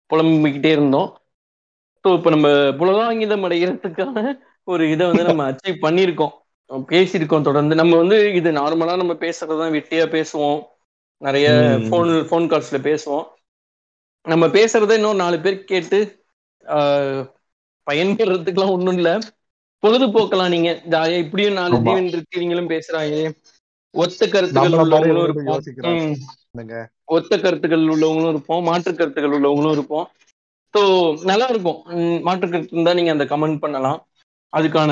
புலம்பிக்கிட்டே 0.10 0.72
இருந்தோம். 0.72 1.10
ஸோ 2.06 2.14
இப்போ 2.18 2.30
நம்ம 2.30 2.48
புலகாங்கிதம் 2.80 3.46
அடைகிறதுக்கான 3.48 4.20
ஒரு 4.68 4.84
இதை 4.92 5.04
வந்து 5.08 5.24
நம்ம 5.24 5.44
அச்சீவ் 5.52 5.78
பண்ணியிருக்கோம். 5.82 6.34
பேசியிருக்கோம் 6.90 7.42
தொடர்ந்து. 7.42 7.74
நம்ம 7.76 7.94
வந்து 7.98 8.18
இது 8.34 8.50
நார்மலா 8.52 8.96
நம்ம 8.98 9.14
பேசுறதுதான் 9.22 9.76
வெட்டியா 9.78 10.06
பேசுவோம். 10.16 10.60
நிறைய. 11.22 11.48
ஃபோன் 11.86 12.12
ஃபோன் 12.30 12.48
கால்ஸ்ல 12.52 12.80
பேசுவோம். 12.84 13.26
நம்ம 14.26 14.46
பேசுறத 14.56 14.96
இன்னும் 14.96 15.16
நாலு 15.16 15.38
பேர் 15.40 15.58
கேட்டு 15.66 16.00
பயன்பெறதுக்குலாம் 17.88 18.74
ஒண்ணும் 18.76 18.98
இல்ல. 18.98 19.12
பொழுதுபோக்கலாம் 19.84 20.54
நீங்க 20.54 20.70
ஜாலியா 20.94 21.20
இப்படியும் 21.24 21.60
நாலு 21.60 21.76
இருக்கு 22.14 22.42
நீங்களும் 22.42 22.72
பேசுறாங்க 22.72 23.16
ஒத்த 23.98 24.22
கருத்துக்கள் 24.28 24.78
உள்ளவங்களும் 24.78 25.26
இருப்போம். 25.28 25.62
ஒத்த 27.16 27.34
கருத்துக்கள் 27.38 27.86
உள்ளவங்களும் 27.88 28.32
இருப்போம். 28.34 28.64
மாற்று 28.68 28.92
கருத்துக்கள் 28.94 29.36
உள்ளவங்களும் 29.38 29.76
இருப்போம். 29.78 30.08
ஸோ 30.74 30.82
நல்லா 31.24 31.48
இருக்கும் 31.48 31.80
மாற்று 32.26 32.48
கருத்து 32.48 32.74
இருந்தா 32.74 32.94
நீங்க 32.94 33.12
அந்த 33.16 33.26
கமெண்ட் 33.30 33.64
பண்ணலாம். 33.64 34.00
அதுக்கான 34.54 34.92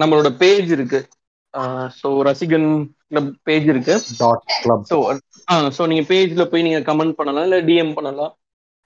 நம்மளோட 0.00 0.28
பேஜ் 0.40 0.70
இருக்கு. 0.72 1.00
ஸோ 1.98 2.08
ரசிகன் 2.28 2.68
கிளப் 3.08 3.30
பேஜ் 3.42 3.68
இருக்கு. 3.68 3.96
ஸோ 4.88 4.96
ஸோ 5.76 5.82
நீங்க 5.90 6.04
பேஜ்ல 6.08 6.44
போய் 6.50 6.66
நீங்க 6.66 6.80
கமெண்ட் 6.88 7.18
பண்ணலாம். 7.18 7.46
இல்ல 7.48 7.58
டிஎம் 7.68 7.94
பண்ணலாம். 7.94 8.32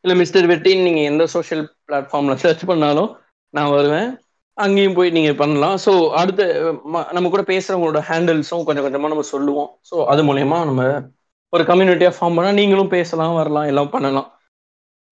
இல்ல 0.05 0.15
மிஸ்டர் 0.15 0.49
வெட்டின்னு 0.51 0.87
நீங்க 0.87 1.03
எந்த 1.11 1.25
சோஷியல் 1.35 1.65
பிளாட்ஃபார்ம்ல 1.85 2.35
சர்ச் 2.43 2.65
பண்ணாலும் 2.67 3.11
நான் 3.55 3.73
வருவேன். 3.73 4.09
அங்கேயும் 4.59 4.95
போய் 4.95 5.11
நீங்க 5.11 5.33
பண்ணலாம். 5.35 5.77
ஸோ 5.85 5.93
அடுத்த 6.11 6.43
நம்ம 7.13 7.29
கூட 7.29 7.43
பேசுறவங்களோட 7.43 8.01
ஹேண்டில்ஸும் 8.11 8.65
கொஞ்சம் 8.65 8.87
கொஞ்சமா 8.87 9.13
நம்ம 9.13 9.27
சொல்லுவோம். 9.35 9.71
ஸோ 9.91 10.05
அது 10.05 10.23
மூலயமா 10.23 10.59
நம்ம 10.65 10.85
ஒரு 11.53 11.65
கம்யூனிட்டியா 11.65 12.11
ஃபார்ம் 12.17 12.37
பண்ணா 12.39 12.53
நீங்களும் 12.53 12.89
பேசலாம் 12.89 13.35
வரலாம் 13.35 13.65
எல்லாம் 13.65 13.91
பண்ணலாம். 13.91 14.29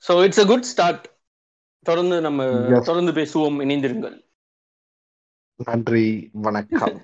So 0.05 0.15
it's 0.25 0.43
a 0.45 0.47
good 0.47 0.69
start 0.73 1.05
தொடர்ந்து 1.87 2.17
நம்ம. 2.21 2.45
தொடர்ந்து 2.85 3.13
பேசுவோம் 3.13 3.61
இணைந்திருங்கள். 3.65 4.17
நன்றி 5.61 6.07
வணக்கம். 6.33 6.97